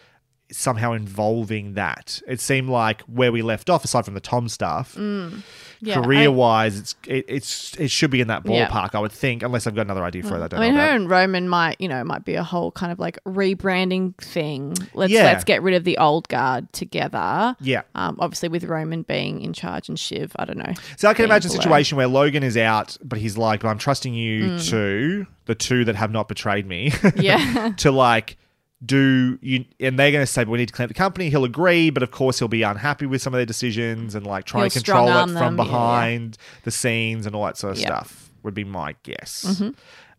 somehow 0.51 0.93
involving 0.93 1.73
that. 1.75 2.21
It 2.27 2.39
seemed 2.39 2.69
like 2.69 3.01
where 3.03 3.31
we 3.31 3.41
left 3.41 3.69
off, 3.69 3.83
aside 3.85 4.05
from 4.05 4.13
the 4.13 4.19
Tom 4.19 4.47
stuff, 4.49 4.95
Mm. 4.95 5.43
Yeah, 5.83 5.95
career 5.99 6.29
wise, 6.31 6.77
it's 6.77 6.95
it, 7.07 7.25
it's 7.27 7.75
it 7.79 7.89
should 7.89 8.11
be 8.11 8.21
in 8.21 8.27
that 8.27 8.43
Yeah. 8.45 8.67
ballpark. 8.69 8.93
I 8.93 8.99
would 8.99 9.11
think, 9.11 9.41
unless 9.41 9.65
I've 9.65 9.73
got 9.73 9.81
another 9.87 10.03
idea 10.03 10.21
for 10.21 10.35
it. 10.37 10.43
I 10.43 10.47
don't 10.47 10.59
I 10.59 10.65
mean, 10.67 10.75
her 10.75 10.83
about. 10.83 10.95
and 10.95 11.09
Roman 11.09 11.49
might, 11.49 11.81
you 11.81 11.87
know, 11.87 12.03
might 12.03 12.23
be 12.23 12.35
a 12.35 12.43
whole 12.43 12.71
kind 12.71 12.91
of 12.91 12.99
like 12.99 13.17
rebranding 13.25 14.15
thing. 14.17 14.75
Let's 14.93 15.11
Yeah. 15.11 15.23
let's 15.23 15.43
get 15.43 15.63
rid 15.63 15.73
of 15.73 15.83
the 15.83 15.97
old 15.97 16.27
guard 16.29 16.71
together. 16.71 17.55
Yeah. 17.59 17.81
Um, 17.95 18.17
obviously 18.19 18.49
with 18.49 18.63
Roman 18.65 19.01
being 19.01 19.41
in 19.41 19.53
charge 19.53 19.89
and 19.89 19.99
Shiv, 19.99 20.33
I 20.37 20.45
don't 20.45 20.57
know. 20.59 20.73
So 20.97 21.09
I 21.09 21.15
can 21.15 21.25
imagine 21.25 21.49
a 21.49 21.53
situation 21.55 21.97
where 21.97 22.07
Logan 22.07 22.43
is 22.43 22.57
out, 22.57 22.95
but 23.03 23.17
he's 23.17 23.35
like, 23.37 23.61
"But 23.61 23.69
I'm 23.69 23.79
trusting 23.79 24.13
you 24.13 24.43
Mm. 24.43 24.69
to 24.69 25.25
the 25.45 25.55
two 25.55 25.83
that 25.85 25.95
have 25.95 26.11
not 26.11 26.27
betrayed 26.27 26.67
me." 26.67 26.91
Yeah. 27.15 27.71
to 27.77 27.91
like 27.91 28.37
do 28.85 29.37
you, 29.41 29.65
and 29.79 29.97
they're 29.99 30.11
going 30.11 30.23
to 30.23 30.31
say, 30.31 30.43
"But 30.43 30.51
we 30.51 30.57
need 30.57 30.67
to 30.69 30.73
clean 30.73 30.85
up 30.85 30.89
the 30.89 30.93
company." 30.95 31.29
He'll 31.29 31.43
agree, 31.43 31.89
but 31.91 32.01
of 32.03 32.11
course 32.11 32.39
he'll 32.39 32.47
be 32.47 32.63
unhappy 32.63 33.05
with 33.05 33.21
some 33.21 33.33
of 33.33 33.37
their 33.37 33.45
decisions 33.45 34.15
and 34.15 34.25
like 34.25 34.45
try 34.45 34.61
He'll 34.61 34.63
and 34.65 34.73
control 34.73 35.07
it 35.07 35.11
from 35.11 35.33
them, 35.33 35.37
yeah, 35.57 35.63
yeah. 35.63 35.69
behind 35.69 36.37
the 36.63 36.71
scenes 36.71 37.25
and 37.25 37.35
all 37.35 37.45
that 37.45 37.57
sort 37.57 37.73
of 37.73 37.79
Yeah. 37.79 37.87
stuff. 37.87 38.29
Would 38.43 38.53
be 38.55 38.63
my 38.63 38.95
guess. 39.03 39.45
Mhm. 39.59 39.75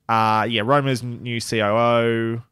Uh, 0.08 0.44
yeah, 0.44 0.62
Roma's 0.64 1.02
new 1.02 1.40
COO. 1.40 2.42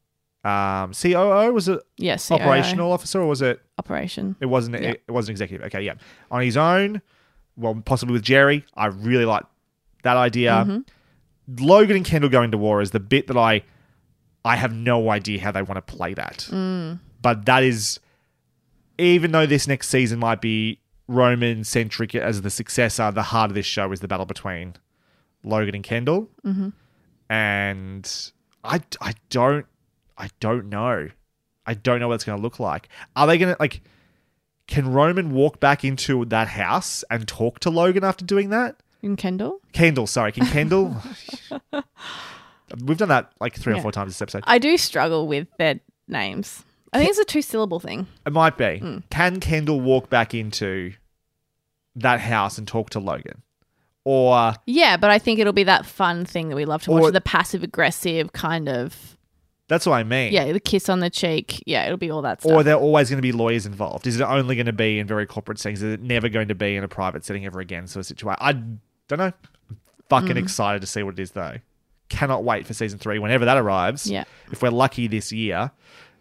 Um, 0.42 0.92
COO 0.94 1.52
was 1.52 1.68
it? 1.68 1.80
Yeah, 1.98 2.16
operational 2.30 2.90
officer, 2.92 3.20
or 3.20 3.26
was 3.26 3.42
it 3.42 3.60
Operation. 3.78 4.34
it 4.40 4.46
wasn't. 4.46 4.80
Yeah. 4.82 4.90
It, 4.90 5.02
it 5.06 5.12
wasn't 5.12 5.32
executive. 5.34 5.66
Okay, 5.66 5.82
yeah. 5.82 5.94
On 6.30 6.40
his 6.42 6.56
own, 6.56 7.02
well, 7.56 7.74
possibly 7.84 8.14
with 8.14 8.24
Gerri. 8.24 8.64
I 8.74 8.86
really 8.86 9.26
like 9.26 9.44
that 10.02 10.16
idea. 10.16 10.64
Mhm. 10.66 10.86
Logan 11.60 11.96
and 11.96 12.04
Kendall 12.04 12.30
going 12.30 12.50
to 12.52 12.58
war 12.58 12.80
is 12.80 12.92
the 12.92 13.00
bit 13.00 13.26
that 13.26 13.36
I, 13.36 13.62
I 14.44 14.56
have 14.56 14.72
no 14.74 15.10
idea 15.10 15.40
how 15.40 15.50
they 15.52 15.62
want 15.62 15.76
to 15.84 15.94
play 15.96 16.14
that. 16.14 16.48
Mm. 16.50 16.98
But 17.22 17.44
that 17.46 17.62
is, 17.62 18.00
even 18.98 19.32
though 19.32 19.46
this 19.46 19.66
next 19.68 19.88
season 19.88 20.18
might 20.18 20.40
be 20.40 20.78
Roman 21.08 21.64
centric 21.64 22.14
as 22.14 22.42
the 22.42 22.50
successor, 22.50 23.10
the 23.10 23.22
heart 23.24 23.50
of 23.50 23.54
this 23.54 23.66
show 23.66 23.90
is 23.92 24.00
the 24.00 24.08
battle 24.08 24.26
between 24.26 24.74
Logan 25.44 25.74
and 25.74 25.84
Kendall, 25.84 26.28
Mhm. 26.46 26.72
and 27.28 28.32
I, 28.64 28.80
I 29.00 29.14
don't, 29.30 29.66
I 30.16 30.28
don't 30.40 30.68
know. 30.68 31.08
I 31.66 31.74
don't 31.74 32.00
know 32.00 32.08
what 32.08 32.14
it's 32.14 32.24
going 32.24 32.36
to 32.38 32.42
look 32.42 32.58
like. 32.60 32.88
Are 33.16 33.26
they 33.26 33.38
going 33.38 33.54
to 33.54 33.56
like? 33.60 33.82
Can 34.66 34.92
Roman 34.92 35.32
walk 35.32 35.58
back 35.60 35.84
into 35.84 36.24
that 36.26 36.46
house 36.48 37.02
and 37.10 37.26
talk 37.26 37.58
to 37.60 37.70
Logan 37.70 38.04
after 38.04 38.24
doing 38.24 38.50
that? 38.50 38.76
In 39.02 39.16
Kendall? 39.16 39.60
Kendall, 39.72 40.06
sorry, 40.06 40.30
can 40.32 40.46
Kendall? 40.46 40.96
We've 42.84 42.96
done 42.98 43.08
that 43.08 43.32
like 43.40 43.56
three 43.56 43.74
or 43.74 43.80
four 43.82 43.92
times 43.92 44.10
this 44.12 44.22
episode. 44.22 44.44
I 44.46 44.58
do 44.58 44.76
struggle 44.76 45.26
with 45.26 45.48
their 45.58 45.80
names. 46.08 46.64
I 46.92 46.98
think 46.98 47.10
it's 47.10 47.18
a 47.18 47.24
two 47.24 47.42
syllable 47.42 47.80
thing. 47.80 48.06
It 48.26 48.32
might 48.32 48.56
be. 48.58 48.64
Mm. 48.64 49.02
Can 49.10 49.40
Kendall 49.40 49.80
walk 49.80 50.10
back 50.10 50.34
into 50.34 50.92
that 51.96 52.20
house 52.20 52.58
and 52.58 52.66
talk 52.66 52.90
to 52.90 53.00
Logan? 53.00 53.42
Or 54.04 54.54
Yeah, 54.66 54.96
but 54.96 55.10
I 55.10 55.18
think 55.18 55.38
it'll 55.38 55.52
be 55.52 55.64
that 55.64 55.84
fun 55.86 56.24
thing 56.24 56.48
that 56.48 56.56
we 56.56 56.64
love 56.64 56.82
to 56.84 56.90
watch 56.90 57.02
Or- 57.02 57.10
the 57.10 57.20
passive 57.20 57.62
aggressive 57.62 58.32
kind 58.32 58.68
of 58.68 59.16
that's 59.68 59.86
what 59.86 59.94
I 59.94 60.02
mean. 60.02 60.32
yeah, 60.32 60.50
the 60.52 60.58
kiss 60.58 60.88
on 60.88 60.98
the 60.98 61.10
cheek. 61.10 61.62
Yeah, 61.64 61.84
it'll 61.84 61.96
be 61.96 62.10
all 62.10 62.22
that 62.22 62.40
stuff. 62.40 62.50
Or 62.50 62.64
they're 62.64 62.74
always 62.74 63.08
going 63.08 63.18
to 63.18 63.22
be 63.22 63.30
lawyers 63.30 63.66
involved. 63.66 64.04
Is 64.08 64.18
it 64.18 64.24
only 64.24 64.56
going 64.56 64.66
to 64.66 64.72
be 64.72 64.98
in 64.98 65.06
very 65.06 65.26
corporate 65.26 65.60
settings? 65.60 65.80
Is 65.80 65.92
it 65.94 66.02
never 66.02 66.28
going 66.28 66.48
to 66.48 66.56
be 66.56 66.74
in 66.76 66.82
a 66.82 66.88
private 66.88 67.24
setting 67.24 67.46
ever 67.46 67.60
again? 67.60 67.86
So 67.86 68.00
of 68.00 68.06
situation. 68.06 68.36
I 68.40 68.52
don't 68.52 69.18
know. 69.18 69.32
I'm 69.70 69.76
fucking 70.08 70.30
Mm. 70.34 70.38
excited 70.42 70.80
to 70.80 70.88
see 70.88 71.04
what 71.04 71.14
it 71.14 71.20
is 71.22 71.30
though. 71.32 71.58
Cannot 72.10 72.44
wait 72.44 72.66
for 72.66 72.74
season 72.74 72.98
three 72.98 73.18
whenever 73.18 73.46
that 73.46 73.56
arrives. 73.56 74.10
Yeah. 74.10 74.24
If 74.52 74.60
we're 74.62 74.68
lucky 74.70 75.06
this 75.06 75.32
year. 75.32 75.70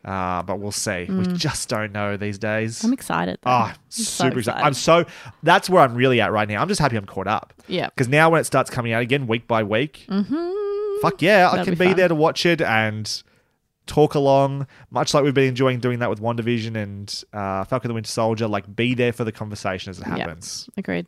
Uh, 0.05 0.41
but 0.43 0.59
we'll 0.61 0.71
see. 0.71 1.07
We 1.09 1.25
Mm. 1.25 1.35
just 1.35 1.67
don't 1.67 1.91
know 1.91 2.15
these 2.15 2.37
days. 2.37 2.85
I'm 2.85 2.93
excited. 2.93 3.37
Though. 3.43 3.49
Oh, 3.51 3.53
I'm 3.53 3.75
so 3.89 4.03
super 4.23 4.39
excited. 4.39 4.59
excited. 4.59 4.65
I'm 4.65 4.73
so 4.73 5.05
that's 5.43 5.69
where 5.69 5.83
I'm 5.83 5.93
really 5.93 6.21
at 6.21 6.31
right 6.31 6.47
now. 6.47 6.61
I'm 6.61 6.69
just 6.69 6.79
happy 6.79 6.95
I'm 6.95 7.05
caught 7.05 7.27
up. 7.27 7.53
Yeah. 7.67 7.89
Because 7.89 8.07
now 8.07 8.29
when 8.29 8.39
it 8.39 8.45
starts 8.45 8.69
coming 8.69 8.93
out 8.93 9.01
again 9.01 9.27
week 9.27 9.45
by 9.45 9.61
week, 9.61 10.05
Mm-hmm. 10.07 11.01
fuck 11.01 11.21
yeah, 11.21 11.47
I 11.49 11.57
That'll 11.57 11.65
can 11.65 11.73
be 11.75 11.87
be, 11.87 11.93
there 11.95 12.07
to 12.07 12.15
watch 12.15 12.45
it 12.45 12.61
and 12.61 13.21
talk 13.87 14.15
along, 14.15 14.67
much 14.89 15.13
like 15.13 15.25
we've 15.25 15.33
been 15.33 15.49
enjoying 15.49 15.79
doing 15.81 15.99
that 15.99 16.09
with 16.09 16.21
WandaVision 16.21 16.81
and 16.81 17.23
uh, 17.33 17.65
Falcon 17.65 17.89
the 17.89 17.93
Winter 17.95 18.09
Soldier. 18.09 18.47
Like, 18.47 18.73
be 18.73 18.93
there 18.93 19.11
for 19.11 19.25
the 19.25 19.31
conversation 19.33 19.89
as 19.89 19.99
it 19.99 20.05
happens. 20.05 20.69
Agreed. 20.77 21.07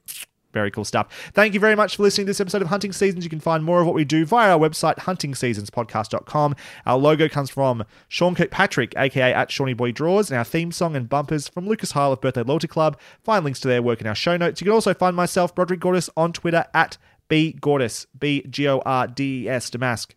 Very 0.54 0.72
cool 0.72 0.86
stuff. 0.86 1.08
Thank 1.34 1.54
you 1.54 1.60
very 1.60 1.76
much 1.76 1.96
for 1.96 2.04
listening 2.04 2.26
to 2.26 2.30
this 2.32 2.42
episode 2.42 2.62
of 2.62 2.68
Hunting 2.68 2.92
Seasons. 2.92 3.24
You 3.24 3.30
can 3.30 3.40
find 3.40 3.64
more 3.64 3.82
of 3.82 3.86
what 3.86 3.96
we 3.96 4.06
do 4.06 4.26
via 4.26 4.52
our 4.52 4.60
website, 4.60 4.98
huntingseasonspodcast.com. 4.98 6.56
Our 6.86 6.98
logo 6.98 7.30
comes 7.30 7.50
from 7.50 7.84
Sean 8.08 8.36
Kirkpatrick, 8.36 8.94
aka 8.98 9.34
at 9.34 9.52
Shawnee 9.52 9.74
Boy 9.74 9.92
Draws, 9.92 10.30
and 10.30 10.38
our 10.38 10.44
theme 10.44 10.72
song 10.72 10.96
and 10.96 11.08
bumpers 11.08 11.48
from 11.48 11.68
Lucas 11.68 11.92
Heil 11.92 12.14
of 12.14 12.22
Birthday 12.22 12.44
Loyalty 12.44 12.68
Club. 12.68 13.00
Find 13.24 13.44
links 13.44 13.60
to 13.62 13.68
their 13.68 13.82
work 13.82 14.02
in 14.02 14.08
our 14.08 14.16
show 14.16 14.38
notes. 14.38 14.62
You 14.62 14.66
can 14.66 14.74
also 14.74 14.94
find 14.94 15.16
myself, 15.16 15.56
Broderick 15.56 15.80
Gordis, 15.80 16.10
on 16.18 16.34
Twitter 16.34 16.66
at 16.74 16.98
bgordis, 17.30 18.06
B 18.20 18.46
G 18.50 18.68
O 18.68 18.80
R 18.86 19.08
D 19.08 19.46
E 19.46 19.50
S, 19.50 19.70
Damask. 19.70 20.12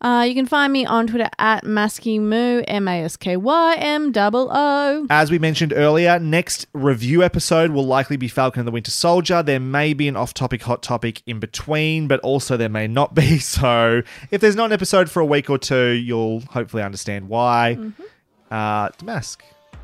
Uh, 0.00 0.24
you 0.28 0.34
can 0.34 0.46
find 0.46 0.72
me 0.72 0.84
on 0.84 1.06
Twitter 1.06 1.28
at 1.38 1.64
Maskymoo, 1.64 2.64
M 2.68 2.88
A 2.88 3.02
S 3.04 3.16
K 3.16 3.36
Y 3.36 3.74
M 3.78 4.12
O 4.16 4.48
O. 4.50 5.06
As 5.10 5.30
we 5.30 5.38
mentioned 5.38 5.72
earlier, 5.74 6.18
next 6.18 6.66
review 6.72 7.22
episode 7.22 7.70
will 7.70 7.86
likely 7.86 8.16
be 8.16 8.28
Falcon 8.28 8.60
and 8.60 8.68
the 8.68 8.72
Winter 8.72 8.90
Soldier. 8.90 9.42
There 9.42 9.60
may 9.60 9.94
be 9.94 10.08
an 10.08 10.16
off 10.16 10.34
topic 10.34 10.62
hot 10.62 10.82
topic 10.82 11.22
in 11.26 11.40
between, 11.40 12.06
but 12.08 12.20
also 12.20 12.56
there 12.56 12.68
may 12.68 12.86
not 12.86 13.14
be. 13.14 13.38
So 13.54 14.02
if 14.30 14.40
there's 14.40 14.56
not 14.56 14.66
an 14.66 14.72
episode 14.72 15.08
for 15.10 15.20
a 15.20 15.24
week 15.24 15.48
or 15.48 15.58
two, 15.58 15.90
you'll 15.90 16.40
hopefully 16.40 16.82
understand 16.82 17.28
why. 17.28 17.78
uh, 18.50 18.88
Damask. 18.90 19.38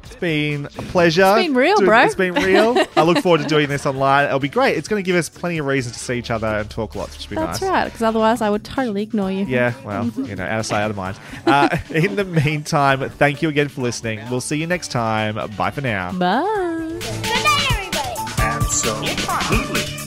It's 0.05 0.17
been 0.17 0.67
a 0.67 0.69
pleasure. 0.71 1.23
It's 1.37 1.47
been 1.47 1.55
real, 1.55 1.79
bro. 1.79 2.01
It's 2.03 2.15
been 2.15 2.35
real. 2.35 2.77
I 2.97 3.03
look 3.03 3.19
forward 3.19 3.43
to 3.43 3.47
doing 3.49 3.69
this 3.69 3.87
online. 3.87 4.27
It'll 4.27 4.39
be 4.39 4.49
great. 4.49 4.77
It's 4.77 4.89
going 4.89 5.03
to 5.03 5.07
give 5.07 5.17
us 5.17 5.29
plenty 5.29 5.59
of 5.59 5.67
reasons 5.67 5.97
to 5.97 6.01
see 6.03 6.15
each 6.19 6.31
other 6.31 6.47
and 6.47 6.69
talk 6.71 6.95
lots, 6.95 7.17
which 7.17 7.31
would 7.31 7.37
be 7.37 7.41
That's 7.41 7.61
nice. 7.61 7.61
That's 7.61 7.71
right, 7.71 7.85
because 7.85 8.03
otherwise 8.03 8.41
I 8.43 8.51
would 8.51 8.65
totally 8.65 9.03
ignore 9.03 9.31
you. 9.31 9.45
Yeah, 9.47 9.73
well, 9.85 10.07
you 10.17 10.37
know, 10.37 10.45
out 10.45 10.61
of 10.61 10.67
sight, 10.67 10.83
out 10.83 10.91
of 10.91 10.97
mind. 10.97 11.19
Uh, 11.47 11.77
in 11.91 12.17
the 12.17 12.25
meantime, 12.25 13.09
thank 13.11 13.43
you 13.43 13.49
again 13.49 13.69
for 13.69 13.83
listening. 13.83 14.21
We'll 14.31 14.41
see 14.41 14.57
you 14.57 14.67
next 14.67 14.89
time. 14.89 15.35
Bye 15.57 15.71
for 15.71 15.81
now. 15.81 16.13
Bye. 16.13 16.43
Good 16.43 17.25
night, 17.25 17.67
everybody. 17.73 18.43
And 18.43 18.65
so, 18.65 18.95
completely. 18.95 20.00